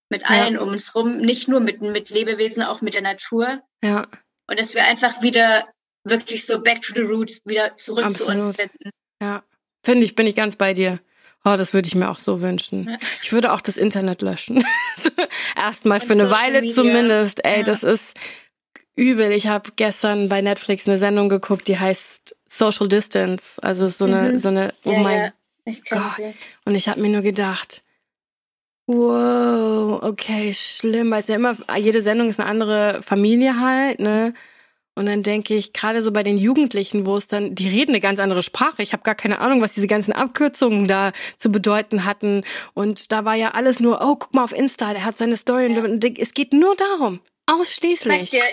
mit 0.09 0.29
allen 0.29 0.55
ja. 0.55 0.61
um 0.61 0.69
uns 0.69 0.95
rum, 0.95 1.17
nicht 1.17 1.47
nur 1.47 1.59
mit, 1.59 1.81
mit 1.81 2.09
Lebewesen, 2.09 2.63
auch 2.63 2.81
mit 2.81 2.93
der 2.93 3.01
Natur. 3.01 3.61
Ja. 3.83 4.07
Und 4.47 4.59
dass 4.59 4.75
wir 4.75 4.83
einfach 4.83 5.21
wieder 5.21 5.67
wirklich 6.03 6.45
so 6.45 6.61
back 6.61 6.81
to 6.81 6.93
the 6.95 7.01
roots, 7.01 7.45
wieder 7.45 7.75
zurück 7.77 8.05
Absolut. 8.05 8.43
zu 8.43 8.49
uns 8.49 8.55
finden. 8.55 8.89
Ja, 9.21 9.43
finde 9.83 10.05
ich, 10.05 10.15
bin 10.15 10.27
ich 10.27 10.35
ganz 10.35 10.55
bei 10.55 10.73
dir. 10.73 10.99
Oh, 11.43 11.55
das 11.57 11.73
würde 11.73 11.87
ich 11.87 11.95
mir 11.95 12.09
auch 12.09 12.17
so 12.17 12.41
wünschen. 12.41 12.89
Ja. 12.89 12.97
Ich 13.21 13.31
würde 13.31 13.53
auch 13.53 13.61
das 13.61 13.77
Internet 13.77 14.21
löschen. 14.23 14.65
Erstmal 15.55 15.99
für 15.99 16.13
eine 16.13 16.31
Weile 16.31 16.61
Media. 16.61 16.75
zumindest. 16.75 17.45
Ey, 17.45 17.57
ja. 17.57 17.63
das 17.63 17.83
ist 17.83 18.17
übel. 18.95 19.31
Ich 19.31 19.47
habe 19.47 19.71
gestern 19.75 20.27
bei 20.27 20.41
Netflix 20.41 20.87
eine 20.87 20.97
Sendung 20.97 21.29
geguckt, 21.29 21.67
die 21.67 21.77
heißt 21.77 22.35
Social 22.47 22.87
Distance. 22.87 23.61
Also 23.61 23.87
so 23.87 24.05
eine, 24.05 24.33
mhm. 24.33 24.37
so 24.39 24.49
eine, 24.49 24.73
oh 24.85 24.91
ja, 24.91 24.99
mein 24.99 25.33
Gott. 25.89 26.15
Sie. 26.17 26.33
Und 26.65 26.73
ich 26.73 26.89
habe 26.89 27.01
mir 27.01 27.09
nur 27.09 27.21
gedacht, 27.21 27.83
wow, 28.87 30.03
okay, 30.03 30.53
schlimm, 30.53 31.11
weil 31.11 31.21
es 31.21 31.27
ja 31.27 31.35
immer, 31.35 31.55
jede 31.77 32.01
Sendung 32.01 32.29
ist 32.29 32.39
eine 32.39 32.49
andere 32.49 33.01
Familie 33.01 33.59
halt, 33.59 33.99
ne? 33.99 34.33
Und 34.97 35.07
dann 35.07 35.23
denke 35.23 35.55
ich, 35.55 35.73
gerade 35.73 36.01
so 36.01 36.13
bei 36.13 36.23
den 36.23 36.37
Jugendlichen, 36.37 37.05
wo 37.05 37.17
es 37.17 37.27
dann, 37.27 37.53
die 37.53 37.67
reden 37.67 37.91
eine 37.91 37.99
ganz 37.99 38.21
andere 38.21 38.41
Sprache. 38.41 38.81
Ich 38.81 38.93
habe 38.93 39.03
gar 39.03 39.15
keine 39.15 39.39
Ahnung, 39.39 39.59
was 39.59 39.73
diese 39.73 39.87
ganzen 39.87 40.13
Abkürzungen 40.13 40.87
da 40.87 41.11
zu 41.37 41.51
bedeuten 41.51 42.05
hatten. 42.05 42.45
Und 42.73 43.11
da 43.11 43.25
war 43.25 43.35
ja 43.35 43.51
alles 43.51 43.81
nur, 43.81 43.99
oh, 44.01 44.15
guck 44.15 44.33
mal 44.33 44.45
auf 44.45 44.53
Insta, 44.53 44.93
der 44.93 45.03
hat 45.03 45.17
seine 45.17 45.35
Story. 45.35 45.73
Ja. 45.73 45.83
Und 45.83 46.01
es 46.17 46.33
geht 46.33 46.53
nur 46.53 46.77
darum, 46.77 47.19
ausschließlich. 47.45 48.29
Dir, 48.29 48.43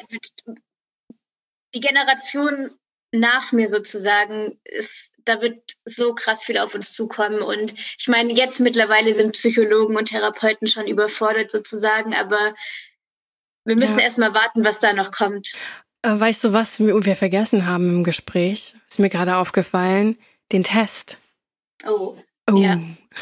die 1.75 1.81
Generation 1.81 2.73
nach 3.13 3.53
mir 3.53 3.69
sozusagen 3.69 4.59
ist, 4.65 5.11
da 5.24 5.40
wird 5.40 5.77
so 5.85 6.15
krass 6.15 6.44
viel 6.44 6.59
auf 6.59 6.74
uns 6.74 6.93
zukommen. 6.93 7.43
Und 7.43 7.74
ich 7.99 8.09
meine, 8.09 8.32
jetzt 8.32 8.61
mittlerweile 8.61 9.15
sind 9.15 9.32
Psychologen 9.32 9.97
und 9.97 10.07
Therapeuten 10.07 10.69
schon 10.69 10.86
überfordert 10.86 11.51
sozusagen, 11.51 12.15
aber 12.15 12.55
wir 13.65 13.77
müssen 13.77 13.99
ja. 13.99 14.05
erst 14.05 14.19
mal 14.19 14.35
warten, 14.35 14.65
was 14.65 14.81
da 14.81 14.93
noch 14.93 15.12
kommt. 15.12 15.53
Äh, 16.03 16.19
weißt 16.19 16.44
du, 16.44 16.53
was 16.53 16.81
wir 16.81 17.16
vergessen 17.16 17.66
haben 17.66 17.89
im 17.89 18.05
Gespräch? 18.05 18.74
Ist 18.89 18.99
mir 18.99 19.11
gerade 19.11 19.36
aufgefallen. 19.36 20.16
Den 20.51 20.65
Test. 20.65 21.19
Oh. 21.86 22.16
Oh. 22.51 22.57
Ja. 22.57 22.81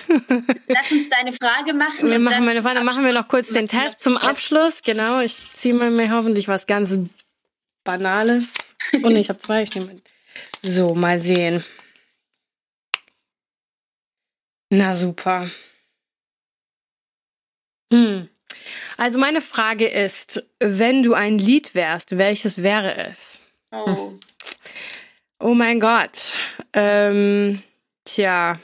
Lass 0.67 0.91
uns 0.91 1.09
deine 1.11 1.33
Frage 1.33 1.75
machen. 1.75 2.09
Wir 2.09 2.19
machen, 2.19 2.45
meine 2.45 2.63
Frage, 2.63 2.81
machen 2.83 3.05
wir 3.05 3.13
noch 3.13 3.29
kurz 3.29 3.49
den 3.49 3.69
Test 3.69 4.01
zum 4.01 4.17
Abschluss. 4.17 4.81
Genau, 4.83 5.21
ich 5.21 5.53
ziehe 5.53 5.75
mal 5.75 5.91
mir 5.91 6.11
hoffentlich 6.11 6.49
was 6.49 6.67
ganz 6.67 6.97
Banales. 7.85 8.53
Oh 9.03 9.09
nee, 9.09 9.21
ich 9.21 9.29
habe 9.29 9.39
zwei. 9.39 9.63
Ich 9.63 9.75
nehme. 9.75 10.01
So, 10.63 10.95
mal 10.95 11.21
sehen. 11.21 11.63
Na 14.71 14.95
super. 14.95 15.51
Hm. 17.93 18.29
Also 18.97 19.19
meine 19.19 19.41
Frage 19.41 19.89
ist, 19.89 20.47
wenn 20.61 21.03
du 21.03 21.15
ein 21.15 21.39
Lied 21.39 21.75
wärst, 21.75 22.19
welches 22.19 22.63
wäre 22.63 22.97
es? 22.97 23.41
Oh. 23.73 24.13
Oh 25.41 25.55
mein 25.55 25.81
Gott. 25.81 26.33
Ähm, 26.73 27.61
tja, 28.05 28.61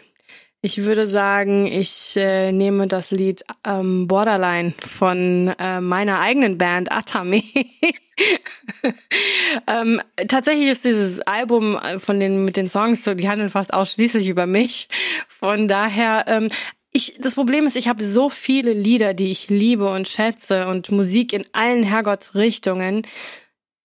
ich 0.60 0.84
würde 0.84 1.06
sagen, 1.06 1.66
ich 1.66 2.16
äh, 2.16 2.52
nehme 2.52 2.86
das 2.86 3.10
Lied 3.10 3.44
ähm, 3.64 4.06
Borderline 4.06 4.74
von 4.86 5.54
äh, 5.58 5.80
meiner 5.80 6.20
eigenen 6.20 6.58
Band 6.58 6.92
Atami. 6.92 7.44
ähm, 9.66 10.00
tatsächlich 10.28 10.68
ist 10.68 10.84
dieses 10.84 11.20
Album 11.20 11.76
äh, 11.76 11.98
von 11.98 12.20
den 12.20 12.44
mit 12.44 12.56
den 12.56 12.68
Songs, 12.68 13.04
die 13.04 13.28
handeln 13.28 13.50
fast 13.50 13.72
ausschließlich 13.72 14.28
über 14.28 14.46
mich. 14.46 14.88
Von 15.28 15.68
daher, 15.68 16.24
ähm, 16.28 16.48
ich, 16.92 17.16
das 17.20 17.34
Problem 17.34 17.66
ist, 17.66 17.76
ich 17.76 17.88
habe 17.88 18.02
so 18.02 18.30
viele 18.30 18.72
Lieder, 18.72 19.12
die 19.12 19.30
ich 19.30 19.50
liebe 19.50 19.90
und 19.90 20.08
schätze 20.08 20.66
und 20.68 20.90
Musik 20.90 21.32
in 21.32 21.44
allen 21.52 21.82
Herrgottsrichtungen. 21.82 23.02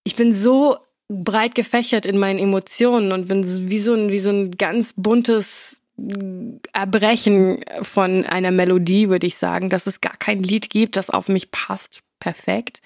Ich 0.03 0.15
bin 0.15 0.33
so 0.33 0.77
breit 1.09 1.55
gefächert 1.55 2.05
in 2.05 2.17
meinen 2.17 2.39
Emotionen 2.39 3.11
und 3.11 3.27
bin 3.27 3.69
wie 3.69 3.79
so 3.79 3.93
ein, 3.93 4.09
wie 4.09 4.19
so 4.19 4.29
ein 4.29 4.51
ganz 4.51 4.93
buntes 4.95 5.81
Erbrechen 6.71 7.63
von 7.81 8.25
einer 8.25 8.51
Melodie, 8.51 9.09
würde 9.09 9.27
ich 9.27 9.35
sagen, 9.35 9.69
dass 9.69 9.87
es 9.87 9.99
gar 9.99 10.15
kein 10.17 10.41
Lied 10.41 10.69
gibt, 10.69 10.95
das 10.95 11.09
auf 11.09 11.27
mich 11.27 11.51
passt 11.51 12.01
perfekt, 12.21 12.81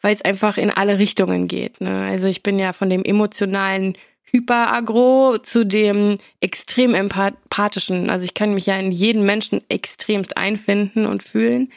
weil 0.00 0.12
es 0.12 0.22
einfach 0.22 0.58
in 0.58 0.70
alle 0.70 0.98
Richtungen 0.98 1.46
geht. 1.46 1.80
Ne? 1.80 2.08
Also 2.10 2.26
ich 2.26 2.42
bin 2.42 2.58
ja 2.58 2.72
von 2.72 2.90
dem 2.90 3.04
emotionalen 3.04 3.96
Hyperagro 4.24 5.38
zu 5.38 5.64
dem 5.64 6.16
extrem 6.40 6.94
empathischen. 6.94 8.10
Also 8.10 8.24
ich 8.24 8.34
kann 8.34 8.54
mich 8.54 8.66
ja 8.66 8.76
in 8.76 8.90
jeden 8.90 9.24
Menschen 9.24 9.62
extremst 9.68 10.36
einfinden 10.36 11.06
und 11.06 11.22
fühlen. 11.22 11.72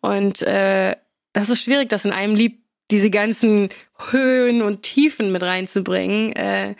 Und 0.00 0.42
äh, 0.42 0.96
das 1.32 1.48
ist 1.48 1.62
schwierig, 1.62 1.88
das 1.88 2.04
in 2.04 2.12
einem 2.12 2.34
Lied 2.34 2.58
diese 2.90 3.10
ganzen 3.10 3.68
Höhen 4.10 4.62
und 4.62 4.82
Tiefen 4.82 5.30
mit 5.30 5.42
reinzubringen. 5.42 6.34
Äh, 6.34 6.74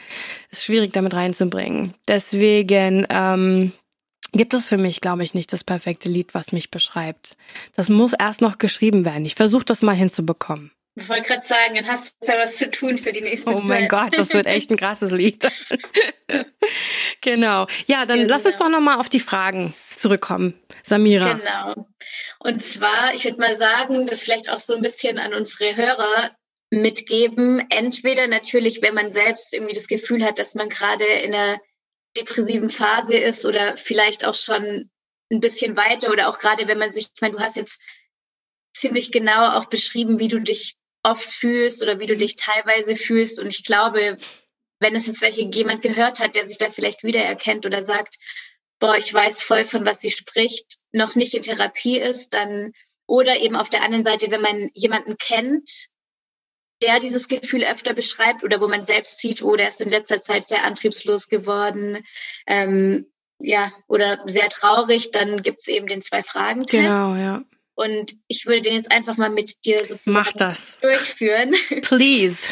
ist 0.51 0.65
schwierig 0.65 0.93
damit 0.93 1.15
reinzubringen. 1.15 1.95
Deswegen 2.09 3.07
ähm, 3.09 3.73
gibt 4.33 4.55
es 4.55 4.67
für 4.67 4.79
mich, 4.79 5.01
glaube 5.01 5.25
ich, 5.25 5.35
nicht 5.35 5.53
das 5.53 5.65
perfekte 5.65 6.09
Lied, 6.09 6.35
was 6.35 6.53
mich 6.53 6.71
beschreibt. 6.71 7.37
Das 7.77 7.89
muss 7.89 8.13
erst 8.13 8.41
noch 8.41 8.59
geschrieben 8.59 9.05
werden. 9.05 9.25
Ich 9.27 9.35
versuche 9.35 9.65
das 9.65 9.83
mal 9.83 9.95
hinzubekommen. 9.95 10.73
Ich 10.97 11.09
wollte 11.09 11.29
gerade 11.29 11.47
sagen, 11.47 11.77
dann 11.77 11.87
hast 11.87 12.17
du 12.21 12.27
ja 12.33 12.39
was 12.39 12.57
zu 12.57 12.71
tun 12.71 12.99
für 12.99 13.13
die 13.13 13.21
nächste 13.21 13.47
Zeit. 13.47 13.57
Oh 13.57 13.63
mein 13.63 13.89
Gott, 13.89 14.19
das 14.19 14.35
wird 14.35 14.47
echt 14.47 14.71
ein 14.71 14.77
krasses 14.77 15.13
Lied. 15.13 15.47
genau. 17.21 17.67
Ja, 17.87 18.07
dann 18.07 18.21
genau. 18.21 18.31
lass 18.31 18.45
uns 18.45 18.57
doch 18.57 18.69
nochmal 18.69 18.99
auf 18.99 19.09
die 19.09 19.21
Fragen 19.21 19.73
zurückkommen. 19.97 20.55
Samira. 20.85 21.35
Genau. 21.35 21.87
Und 22.41 22.63
zwar, 22.63 23.15
ich 23.15 23.25
würde 23.25 23.39
mal 23.39 23.57
sagen, 23.57 24.07
das 24.09 24.23
vielleicht 24.23 24.49
auch 24.51 24.59
so 24.59 24.75
ein 24.75 24.83
bisschen 24.83 25.19
an 25.19 25.33
unsere 25.33 25.77
Hörer 25.77 26.33
mitgeben. 26.71 27.65
Entweder 27.71 28.27
natürlich, 28.27 28.83
wenn 28.83 28.95
man 28.95 29.13
selbst 29.13 29.55
irgendwie 29.55 29.75
das 29.75 29.89
Gefühl 29.89 30.25
hat, 30.25 30.39
dass 30.39 30.55
man 30.55 30.69
gerade 30.69 31.05
in 31.05 31.35
einer 31.35 31.59
depressiven 32.17 32.71
Phase 32.71 33.17
ist 33.17 33.45
oder 33.45 33.77
vielleicht 33.77 34.25
auch 34.25 34.35
schon 34.35 34.91
ein 35.33 35.41
bisschen 35.41 35.77
weiter 35.77 36.11
oder 36.11 36.29
auch 36.29 36.39
gerade 36.39 36.67
wenn 36.67 36.79
man 36.79 36.93
sich, 36.93 37.11
ich 37.15 37.21
meine, 37.21 37.37
du 37.37 37.41
hast 37.41 37.57
jetzt 37.57 37.81
ziemlich 38.73 39.13
genau 39.13 39.57
auch 39.57 39.67
beschrieben, 39.67 40.19
wie 40.19 40.29
du 40.29 40.41
dich 40.41 40.77
oft 41.03 41.29
fühlst 41.29 41.83
oder 41.83 41.99
wie 42.01 42.07
du 42.07 42.17
dich 42.17 42.37
teilweise 42.37 42.97
fühlst. 42.97 43.41
Und 43.41 43.49
ich 43.49 43.65
glaube, 43.65 44.17
wenn 44.81 44.97
es 44.97 45.07
jetzt 45.07 45.23
welche 45.23 45.43
jemand 45.43 45.83
gehört 45.83 46.21
hat, 46.21 46.35
der 46.35 46.47
sich 46.47 46.59
da 46.59 46.71
vielleicht 46.71 47.05
wiedererkennt 47.05 47.67
oder 47.67 47.85
sagt, 47.85 48.17
boah, 48.81 48.97
ich 48.97 49.13
weiß 49.13 49.43
voll, 49.43 49.65
von 49.65 49.85
was 49.85 50.01
sie 50.01 50.11
spricht, 50.11 50.79
noch 50.93 51.15
nicht 51.15 51.35
in 51.35 51.43
Therapie 51.43 51.99
ist, 51.99 52.35
dann 52.35 52.73
oder 53.07 53.39
eben 53.39 53.57
auf 53.57 53.69
der 53.69 53.83
anderen 53.83 54.05
Seite, 54.05 54.31
wenn 54.31 54.41
man 54.41 54.71
jemanden 54.73 55.17
kennt, 55.19 55.89
der 56.83 57.01
dieses 57.01 57.29
Gefühl 57.29 57.65
öfter 57.65 57.95
beschreibt 57.95 58.45
oder 58.45 58.61
wo 58.61 58.69
man 58.69 58.85
selbst 58.85 59.21
sieht, 59.21 59.43
oh, 59.43 59.57
der 59.57 59.69
ist 59.69 59.81
in 59.81 59.91
letzter 59.91 60.23
Zeit 60.23 60.49
sehr 60.49 60.65
antriebslos 60.65 61.29
geworden, 61.29 62.05
ähm, 62.47 63.07
ja, 63.41 63.73
oder 63.89 64.21
sehr 64.27 64.49
traurig, 64.49 65.13
dann 65.13 65.43
gibt's 65.43 65.67
eben 65.69 65.87
den 65.87 66.03
Zwei-Fragen-Test. 66.03 66.71
Genau, 66.71 67.15
ja. 67.15 67.43
Und 67.75 68.13
ich 68.29 68.45
würde 68.47 68.63
den 68.63 68.75
jetzt 68.75 68.93
einfach 68.93 69.17
mal 69.17 69.31
mit 69.31 69.65
dir 69.65 69.79
sozusagen 69.79 70.13
Mach 70.13 70.33
das. 70.33 70.79
durchführen. 70.83 71.55
Please. 71.83 72.47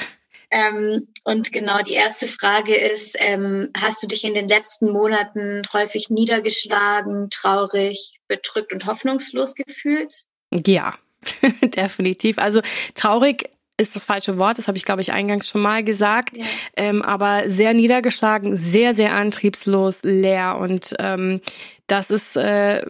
ähm, 0.50 1.08
und 1.24 1.52
genau, 1.52 1.82
die 1.82 1.92
erste 1.92 2.26
Frage 2.26 2.74
ist, 2.74 3.16
ähm, 3.18 3.70
hast 3.76 4.02
du 4.02 4.06
dich 4.06 4.24
in 4.24 4.32
den 4.32 4.48
letzten 4.48 4.90
Monaten 4.90 5.62
häufig 5.72 6.08
niedergeschlagen, 6.08 7.28
traurig, 7.28 8.20
bedrückt 8.26 8.72
und 8.72 8.86
hoffnungslos 8.86 9.54
gefühlt? 9.54 10.14
Ja, 10.50 10.94
definitiv. 11.62 12.38
Also 12.38 12.62
traurig 12.94 13.50
ist 13.78 13.96
das 13.96 14.04
falsche 14.04 14.38
Wort, 14.38 14.58
das 14.58 14.68
habe 14.68 14.76
ich, 14.76 14.84
glaube 14.84 15.00
ich, 15.00 15.12
eingangs 15.12 15.48
schon 15.48 15.62
mal 15.62 15.82
gesagt, 15.82 16.36
ja. 16.36 16.44
ähm, 16.76 17.02
aber 17.02 17.48
sehr 17.48 17.72
niedergeschlagen, 17.74 18.56
sehr, 18.56 18.94
sehr 18.94 19.14
antriebslos, 19.14 20.00
leer 20.02 20.58
und 20.58 20.94
ähm, 20.98 21.40
das 21.86 22.10
ist 22.10 22.36
äh, 22.36 22.84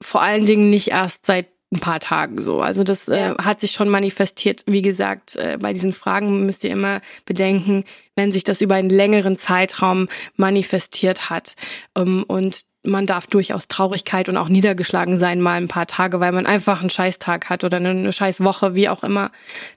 vor 0.00 0.22
allen 0.22 0.44
Dingen 0.44 0.70
nicht 0.70 0.88
erst 0.88 1.26
seit 1.26 1.46
ein 1.72 1.80
paar 1.80 2.00
Tagen 2.00 2.40
so. 2.40 2.60
Also 2.60 2.84
das 2.84 3.08
äh, 3.08 3.18
ja. 3.18 3.32
äh, 3.32 3.42
hat 3.42 3.60
sich 3.60 3.72
schon 3.72 3.88
manifestiert. 3.88 4.62
Wie 4.66 4.82
gesagt, 4.82 5.36
äh, 5.36 5.58
bei 5.60 5.72
diesen 5.72 5.92
Fragen 5.92 6.46
müsst 6.46 6.64
ihr 6.64 6.70
immer 6.70 7.00
bedenken, 7.24 7.84
wenn 8.14 8.30
sich 8.30 8.44
das 8.44 8.60
über 8.60 8.74
einen 8.74 8.90
längeren 8.90 9.36
Zeitraum 9.36 10.08
manifestiert 10.36 11.30
hat. 11.30 11.56
Ähm, 11.96 12.24
und 12.28 12.66
man 12.84 13.06
darf 13.06 13.26
durchaus 13.26 13.68
Traurigkeit 13.68 14.28
und 14.28 14.36
auch 14.36 14.48
niedergeschlagen 14.48 15.16
sein 15.16 15.40
mal 15.40 15.54
ein 15.54 15.68
paar 15.68 15.86
Tage, 15.86 16.20
weil 16.20 16.32
man 16.32 16.46
einfach 16.46 16.80
einen 16.80 16.90
Scheißtag 16.90 17.48
hat 17.48 17.64
oder 17.64 17.78
eine 17.78 18.12
Scheißwoche, 18.12 18.74
wie 18.74 18.88
auch 18.88 19.02
immer. 19.02 19.30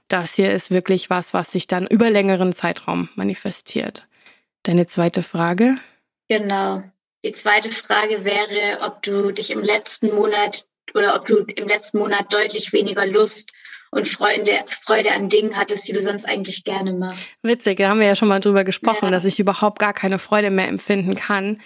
Das 0.08 0.34
hier 0.34 0.52
ist 0.52 0.70
wirklich 0.70 1.08
was, 1.08 1.32
was 1.32 1.52
sich 1.52 1.66
dann 1.66 1.86
über 1.86 2.10
längeren 2.10 2.52
Zeitraum 2.52 3.08
manifestiert. 3.14 4.06
Deine 4.64 4.86
zweite 4.86 5.22
Frage? 5.22 5.78
Genau. 6.28 6.82
Die 7.24 7.32
zweite 7.32 7.70
Frage 7.70 8.24
wäre, 8.24 8.80
ob 8.82 9.02
du 9.02 9.32
dich 9.32 9.50
im 9.50 9.62
letzten 9.62 10.14
Monat 10.14 10.66
oder 10.94 11.16
ob 11.16 11.26
du 11.26 11.38
im 11.38 11.68
letzten 11.68 11.98
Monat 11.98 12.32
deutlich 12.32 12.72
weniger 12.72 13.06
Lust 13.06 13.52
und 13.90 14.08
Freude, 14.08 14.64
Freude 14.68 15.12
an 15.12 15.28
Dingen 15.28 15.56
hattest, 15.56 15.88
die 15.88 15.92
du 15.92 16.02
sonst 16.02 16.26
eigentlich 16.26 16.64
gerne 16.64 16.92
machst. 16.92 17.36
Witzig, 17.42 17.78
da 17.78 17.88
haben 17.88 18.00
wir 18.00 18.06
ja 18.06 18.16
schon 18.16 18.28
mal 18.28 18.40
drüber 18.40 18.64
gesprochen, 18.64 19.06
ja. 19.06 19.10
dass 19.10 19.24
ich 19.24 19.38
überhaupt 19.38 19.78
gar 19.78 19.92
keine 19.92 20.18
Freude 20.18 20.50
mehr 20.50 20.68
empfinden 20.68 21.14
kann. 21.14 21.60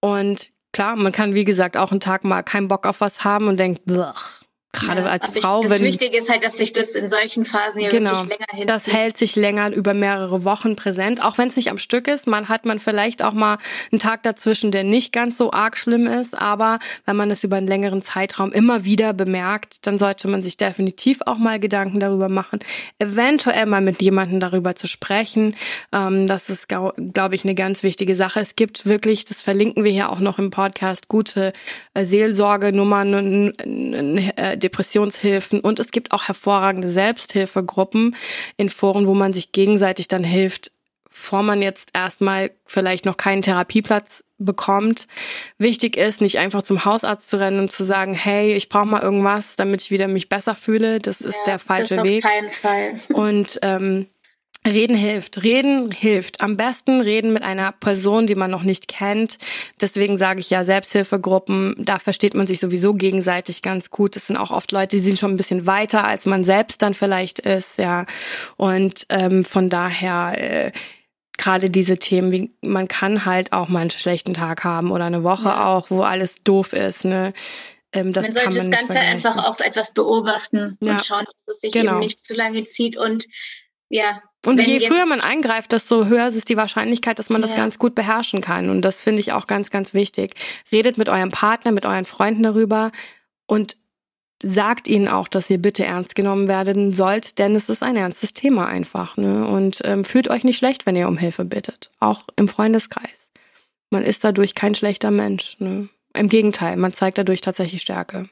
Und 0.00 0.50
klar, 0.72 0.96
man 0.96 1.12
kann, 1.12 1.34
wie 1.34 1.44
gesagt, 1.44 1.76
auch 1.76 1.90
einen 1.90 2.00
Tag 2.00 2.24
mal 2.24 2.42
keinen 2.42 2.68
Bock 2.68 2.86
auf 2.86 3.00
was 3.00 3.24
haben 3.24 3.48
und 3.48 3.58
denkt, 3.58 3.84
blach, 3.84 4.40
Gerade 4.72 5.00
ja, 5.00 5.06
als 5.08 5.36
Frau, 5.36 5.62
ich, 5.62 5.68
das 5.68 5.80
wenn. 5.80 5.86
Wichtige 5.86 6.16
ist 6.16 6.30
halt, 6.30 6.44
dass 6.44 6.56
sich 6.56 6.72
das 6.72 6.90
in 6.90 7.08
solchen 7.08 7.44
Phasen 7.44 7.82
ja 7.82 7.90
genau, 7.90 8.12
wirklich 8.12 8.28
länger 8.28 8.46
hinzieht. 8.50 8.70
Das 8.70 8.86
hält 8.86 9.18
sich 9.18 9.34
länger 9.34 9.72
über 9.72 9.94
mehrere 9.94 10.44
Wochen 10.44 10.76
präsent. 10.76 11.24
Auch 11.24 11.38
wenn 11.38 11.48
es 11.48 11.56
nicht 11.56 11.70
am 11.70 11.78
Stück 11.78 12.06
ist. 12.06 12.28
Man 12.28 12.48
hat 12.48 12.64
man 12.66 12.78
vielleicht 12.78 13.24
auch 13.24 13.32
mal 13.32 13.58
einen 13.90 13.98
Tag 13.98 14.22
dazwischen, 14.22 14.70
der 14.70 14.84
nicht 14.84 15.12
ganz 15.12 15.36
so 15.36 15.52
arg 15.52 15.76
schlimm 15.76 16.06
ist. 16.06 16.38
Aber 16.38 16.78
wenn 17.04 17.16
man 17.16 17.32
es 17.32 17.42
über 17.42 17.56
einen 17.56 17.66
längeren 17.66 18.00
Zeitraum 18.00 18.52
immer 18.52 18.84
wieder 18.84 19.12
bemerkt, 19.12 19.86
dann 19.88 19.98
sollte 19.98 20.28
man 20.28 20.44
sich 20.44 20.56
definitiv 20.56 21.18
auch 21.26 21.38
mal 21.38 21.58
Gedanken 21.58 21.98
darüber 21.98 22.28
machen. 22.28 22.60
Eventuell 23.00 23.66
mal 23.66 23.80
mit 23.80 24.00
jemandem 24.00 24.38
darüber 24.38 24.76
zu 24.76 24.86
sprechen. 24.86 25.56
Ähm, 25.92 26.28
das 26.28 26.48
ist, 26.48 26.68
glaube 26.68 27.34
ich, 27.34 27.42
eine 27.42 27.56
ganz 27.56 27.82
wichtige 27.82 28.14
Sache. 28.14 28.38
Es 28.38 28.54
gibt 28.54 28.86
wirklich, 28.86 29.24
das 29.24 29.42
verlinken 29.42 29.82
wir 29.82 29.90
hier 29.90 30.10
auch 30.10 30.20
noch 30.20 30.38
im 30.38 30.50
Podcast, 30.50 31.08
gute 31.08 31.52
äh, 31.94 32.04
Seelsorgenummern, 32.04 33.52
äh, 34.36 34.59
Depressionshilfen 34.60 35.60
und 35.60 35.78
es 35.80 35.90
gibt 35.90 36.12
auch 36.12 36.28
hervorragende 36.28 36.90
Selbsthilfegruppen 36.90 38.16
in 38.56 38.70
Foren, 38.70 39.06
wo 39.06 39.14
man 39.14 39.32
sich 39.32 39.52
gegenseitig 39.52 40.08
dann 40.08 40.24
hilft, 40.24 40.70
bevor 41.08 41.42
man 41.42 41.60
jetzt 41.60 41.90
erstmal 41.92 42.52
vielleicht 42.66 43.04
noch 43.04 43.16
keinen 43.16 43.42
Therapieplatz 43.42 44.24
bekommt. 44.38 45.08
Wichtig 45.58 45.96
ist, 45.96 46.20
nicht 46.20 46.38
einfach 46.38 46.62
zum 46.62 46.84
Hausarzt 46.84 47.28
zu 47.28 47.38
rennen 47.38 47.60
und 47.60 47.72
zu 47.72 47.84
sagen, 47.84 48.14
hey, 48.14 48.54
ich 48.54 48.68
brauche 48.68 48.86
mal 48.86 49.02
irgendwas, 49.02 49.56
damit 49.56 49.82
ich 49.82 49.90
wieder 49.90 50.08
mich 50.08 50.28
besser 50.28 50.54
fühle. 50.54 50.98
Das 50.98 51.20
ist 51.20 51.36
ja, 51.38 51.44
der 51.46 51.58
falsche 51.58 51.96
das 51.96 51.98
auf 51.98 52.04
Weg. 52.04 52.22
Keinen 52.24 52.52
Fall. 52.52 53.00
Und 53.12 53.58
ähm, 53.62 54.06
Reden 54.66 54.96
hilft. 54.96 55.42
Reden 55.42 55.90
hilft. 55.90 56.42
Am 56.42 56.56
besten 56.56 57.00
reden 57.00 57.32
mit 57.32 57.42
einer 57.42 57.72
Person, 57.72 58.26
die 58.26 58.34
man 58.34 58.50
noch 58.50 58.62
nicht 58.62 58.88
kennt. 58.88 59.38
Deswegen 59.80 60.18
sage 60.18 60.40
ich 60.40 60.50
ja 60.50 60.64
Selbsthilfegruppen. 60.64 61.76
Da 61.78 61.98
versteht 61.98 62.34
man 62.34 62.46
sich 62.46 62.60
sowieso 62.60 62.92
gegenseitig 62.92 63.62
ganz 63.62 63.88
gut. 63.88 64.16
Das 64.16 64.26
sind 64.26 64.36
auch 64.36 64.50
oft 64.50 64.70
Leute, 64.70 64.96
die 64.96 65.02
sind 65.02 65.18
schon 65.18 65.32
ein 65.32 65.38
bisschen 65.38 65.66
weiter, 65.66 66.04
als 66.04 66.26
man 66.26 66.44
selbst 66.44 66.82
dann 66.82 66.92
vielleicht 66.92 67.38
ist. 67.38 67.78
Ja, 67.78 68.06
und 68.56 69.06
ähm, 69.08 69.44
von 69.44 69.70
daher. 69.70 70.34
Äh, 70.36 70.72
gerade 71.38 71.70
diese 71.70 71.96
Themen, 71.96 72.32
wie 72.32 72.54
man 72.60 72.86
kann 72.86 73.24
halt 73.24 73.54
auch 73.54 73.68
mal 73.68 73.80
einen 73.80 73.88
schlechten 73.88 74.34
Tag 74.34 74.62
haben 74.62 74.90
oder 74.90 75.06
eine 75.06 75.24
Woche 75.24 75.48
ja. 75.48 75.68
auch, 75.74 75.90
wo 75.90 76.02
alles 76.02 76.34
doof 76.44 76.74
ist. 76.74 77.06
Ne? 77.06 77.32
Ähm, 77.92 78.12
das 78.12 78.24
man 78.24 78.32
sollte 78.32 78.58
man 78.58 78.70
das 78.70 78.80
Ganze 78.80 79.00
einfach 79.00 79.44
auch 79.46 79.58
etwas 79.60 79.94
beobachten 79.94 80.76
ja. 80.82 80.92
und 80.92 81.04
schauen, 81.04 81.24
dass 81.24 81.56
es 81.56 81.60
sich 81.62 81.72
genau. 81.72 81.92
eben 81.92 82.00
nicht 82.00 82.22
zu 82.22 82.34
lange 82.34 82.68
zieht 82.68 82.98
und 82.98 83.26
ja, 83.88 84.22
und 84.46 84.56
Wenn 84.56 84.64
je 84.64 84.80
früher 84.80 85.04
man 85.06 85.20
eingreift, 85.20 85.72
desto 85.72 86.06
höher 86.06 86.28
ist 86.28 86.48
die 86.48 86.56
Wahrscheinlichkeit, 86.56 87.18
dass 87.18 87.28
man 87.28 87.42
ja. 87.42 87.46
das 87.46 87.56
ganz 87.56 87.78
gut 87.78 87.94
beherrschen 87.94 88.40
kann. 88.40 88.70
Und 88.70 88.82
das 88.82 89.02
finde 89.02 89.20
ich 89.20 89.32
auch 89.32 89.46
ganz, 89.46 89.70
ganz 89.70 89.92
wichtig. 89.92 90.34
Redet 90.72 90.96
mit 90.96 91.10
eurem 91.10 91.30
Partner, 91.30 91.72
mit 91.72 91.84
euren 91.84 92.06
Freunden 92.06 92.42
darüber 92.42 92.90
und 93.46 93.76
sagt 94.42 94.88
ihnen 94.88 95.08
auch, 95.08 95.28
dass 95.28 95.50
ihr 95.50 95.58
bitte 95.58 95.84
ernst 95.84 96.14
genommen 96.14 96.48
werden 96.48 96.94
sollt, 96.94 97.38
denn 97.38 97.54
es 97.54 97.68
ist 97.68 97.82
ein 97.82 97.96
ernstes 97.96 98.32
Thema 98.32 98.66
einfach. 98.66 99.18
Ne? 99.18 99.46
Und 99.46 99.82
ähm, 99.84 100.04
fühlt 100.04 100.30
euch 100.30 100.44
nicht 100.44 100.56
schlecht, 100.56 100.86
wenn 100.86 100.96
ihr 100.96 101.08
um 101.08 101.18
Hilfe 101.18 101.44
bittet, 101.44 101.90
auch 102.00 102.24
im 102.36 102.48
Freundeskreis. 102.48 103.30
Man 103.90 104.04
ist 104.04 104.24
dadurch 104.24 104.54
kein 104.54 104.74
schlechter 104.74 105.10
Mensch. 105.10 105.56
Ne? 105.58 105.90
Im 106.14 106.30
Gegenteil, 106.30 106.78
man 106.78 106.94
zeigt 106.94 107.18
dadurch 107.18 107.42
tatsächlich 107.42 107.82
Stärke. 107.82 108.30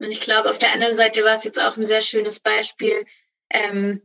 Und 0.00 0.10
ich 0.10 0.20
glaube, 0.20 0.50
auf 0.50 0.58
der 0.58 0.72
anderen 0.72 0.96
Seite 0.96 1.22
war 1.22 1.36
es 1.36 1.44
jetzt 1.44 1.60
auch 1.60 1.76
ein 1.76 1.86
sehr 1.86 2.02
schönes 2.02 2.40
Beispiel. 2.40 3.04
Ähm, 3.50 4.02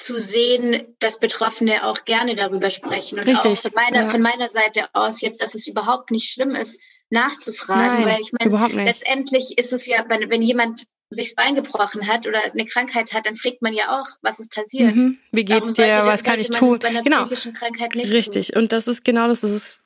zu 0.00 0.18
sehen, 0.18 0.96
dass 0.98 1.20
Betroffene 1.20 1.84
auch 1.84 2.04
gerne 2.04 2.34
darüber 2.34 2.70
sprechen. 2.70 3.18
Und 3.18 3.26
Richtig, 3.26 3.58
auch 3.58 3.62
von 3.62 3.72
meiner, 3.74 4.02
ja. 4.02 4.08
von 4.08 4.22
meiner 4.22 4.48
Seite 4.48 4.88
aus 4.94 5.20
jetzt, 5.20 5.42
dass 5.42 5.54
es 5.54 5.66
überhaupt 5.66 6.10
nicht 6.10 6.30
schlimm 6.30 6.54
ist, 6.54 6.80
nachzufragen. 7.10 8.04
Nein, 8.04 8.06
weil 8.06 8.20
ich 8.20 8.32
meine, 8.32 8.84
letztendlich 8.84 9.58
ist 9.58 9.72
es 9.72 9.86
ja, 9.86 10.04
wenn, 10.08 10.30
wenn 10.30 10.42
jemand 10.42 10.86
sich 11.10 11.34
das 11.34 11.44
Bein 11.44 11.54
gebrochen 11.56 12.06
hat 12.06 12.26
oder 12.26 12.40
eine 12.44 12.66
Krankheit 12.66 13.12
hat, 13.12 13.26
dann 13.26 13.36
fragt 13.36 13.62
man 13.62 13.74
ja 13.74 14.00
auch, 14.00 14.06
was 14.22 14.38
ist 14.38 14.54
passiert. 14.54 14.94
Mhm. 14.94 15.18
Wie 15.32 15.44
geht's 15.44 15.74
dir? 15.74 16.02
Was 16.04 16.22
kann 16.22 16.38
ich 16.38 16.50
tun? 16.50 16.78
genau. 16.78 17.24
Richtig. 17.24 18.48
Tun. 18.48 18.62
Und 18.62 18.72
das 18.72 18.86
ist 18.86 19.04
genau 19.04 19.26
das. 19.26 19.40
Das 19.40 19.50
ist 19.50 19.80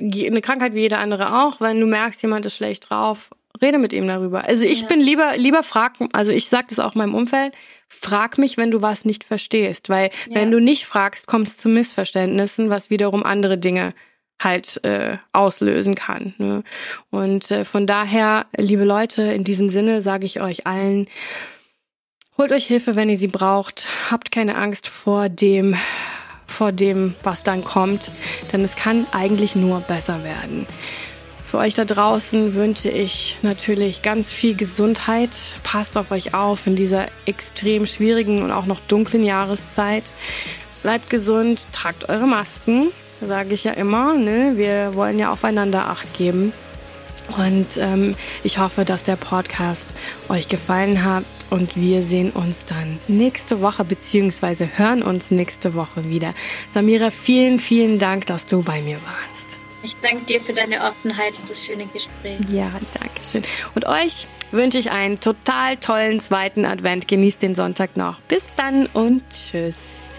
eine 0.00 0.40
Krankheit 0.40 0.74
wie 0.74 0.80
jeder 0.80 0.98
andere 0.98 1.42
auch. 1.42 1.60
Wenn 1.60 1.80
du 1.80 1.86
merkst, 1.86 2.22
jemand 2.22 2.46
ist 2.46 2.56
schlecht 2.56 2.88
drauf, 2.88 3.30
rede 3.62 3.78
mit 3.78 3.92
ihm 3.92 4.06
darüber. 4.06 4.44
Also 4.44 4.64
ich 4.64 4.82
ja. 4.82 4.86
bin 4.88 5.00
lieber, 5.00 5.36
lieber 5.36 5.62
frag, 5.62 5.94
also 6.12 6.32
ich 6.32 6.48
sage 6.48 6.66
das 6.68 6.78
auch 6.78 6.94
meinem 6.94 7.14
Umfeld, 7.14 7.54
frag 7.88 8.38
mich, 8.38 8.56
wenn 8.56 8.70
du 8.70 8.82
was 8.82 9.04
nicht 9.04 9.24
verstehst. 9.24 9.88
Weil 9.88 10.10
ja. 10.28 10.36
wenn 10.36 10.50
du 10.50 10.60
nicht 10.60 10.86
fragst, 10.86 11.26
kommst 11.26 11.60
zu 11.60 11.68
Missverständnissen, 11.68 12.68
was 12.70 12.90
wiederum 12.90 13.22
andere 13.22 13.58
Dinge 13.58 13.94
halt 14.40 14.82
äh, 14.84 15.18
auslösen 15.32 15.94
kann. 15.94 16.34
Ne? 16.38 16.64
Und 17.10 17.50
äh, 17.50 17.64
von 17.64 17.86
daher, 17.86 18.46
liebe 18.56 18.84
Leute, 18.84 19.22
in 19.22 19.44
diesem 19.44 19.68
Sinne 19.68 20.02
sage 20.02 20.26
ich 20.26 20.40
euch 20.40 20.66
allen, 20.66 21.08
holt 22.38 22.52
euch 22.52 22.66
Hilfe, 22.66 22.96
wenn 22.96 23.08
ihr 23.08 23.18
sie 23.18 23.28
braucht. 23.28 23.86
Habt 24.10 24.32
keine 24.32 24.56
Angst 24.56 24.88
vor 24.88 25.28
dem, 25.28 25.76
vor 26.46 26.72
dem, 26.72 27.14
was 27.22 27.42
dann 27.42 27.62
kommt, 27.64 28.10
denn 28.52 28.64
es 28.64 28.76
kann 28.76 29.06
eigentlich 29.12 29.54
nur 29.54 29.80
besser 29.80 30.24
werden. 30.24 30.66
Für 31.52 31.58
euch 31.58 31.74
da 31.74 31.84
draußen 31.84 32.54
wünsche 32.54 32.88
ich 32.88 33.36
natürlich 33.42 34.00
ganz 34.00 34.32
viel 34.32 34.56
Gesundheit. 34.56 35.36
Passt 35.62 35.98
auf 35.98 36.10
euch 36.10 36.32
auf 36.32 36.66
in 36.66 36.76
dieser 36.76 37.08
extrem 37.26 37.84
schwierigen 37.84 38.42
und 38.42 38.50
auch 38.50 38.64
noch 38.64 38.80
dunklen 38.80 39.22
Jahreszeit. 39.22 40.14
Bleibt 40.82 41.10
gesund, 41.10 41.66
tragt 41.70 42.08
eure 42.08 42.26
Masken, 42.26 42.88
sage 43.20 43.52
ich 43.52 43.64
ja 43.64 43.72
immer. 43.72 44.14
Ne? 44.14 44.52
Wir 44.56 44.94
wollen 44.94 45.18
ja 45.18 45.30
aufeinander 45.30 45.88
Acht 45.88 46.14
geben. 46.14 46.54
Und 47.36 47.76
ähm, 47.76 48.16
ich 48.42 48.56
hoffe, 48.56 48.86
dass 48.86 49.02
der 49.02 49.16
Podcast 49.16 49.94
euch 50.30 50.48
gefallen 50.48 51.04
hat 51.04 51.24
und 51.50 51.76
wir 51.76 52.02
sehen 52.02 52.30
uns 52.30 52.64
dann 52.64 52.98
nächste 53.08 53.60
Woche 53.60 53.84
beziehungsweise 53.84 54.78
hören 54.78 55.02
uns 55.02 55.30
nächste 55.30 55.74
Woche 55.74 56.08
wieder. 56.08 56.32
Samira, 56.72 57.10
vielen, 57.10 57.60
vielen 57.60 57.98
Dank, 57.98 58.24
dass 58.24 58.46
du 58.46 58.62
bei 58.62 58.80
mir 58.80 58.96
warst. 58.96 59.31
Ich 59.82 59.96
danke 59.96 60.24
dir 60.26 60.40
für 60.40 60.52
deine 60.52 60.80
Offenheit 60.82 61.32
und 61.40 61.50
das 61.50 61.64
schöne 61.64 61.86
Gespräch. 61.86 62.38
Ja, 62.50 62.70
danke 62.92 63.24
schön. 63.28 63.42
Und 63.74 63.86
euch 63.86 64.28
wünsche 64.52 64.78
ich 64.78 64.90
einen 64.90 65.18
total 65.18 65.76
tollen 65.76 66.20
zweiten 66.20 66.64
Advent. 66.64 67.08
Genießt 67.08 67.42
den 67.42 67.54
Sonntag 67.54 67.96
noch. 67.96 68.20
Bis 68.22 68.46
dann 68.56 68.86
und 68.86 69.22
tschüss. 69.30 70.11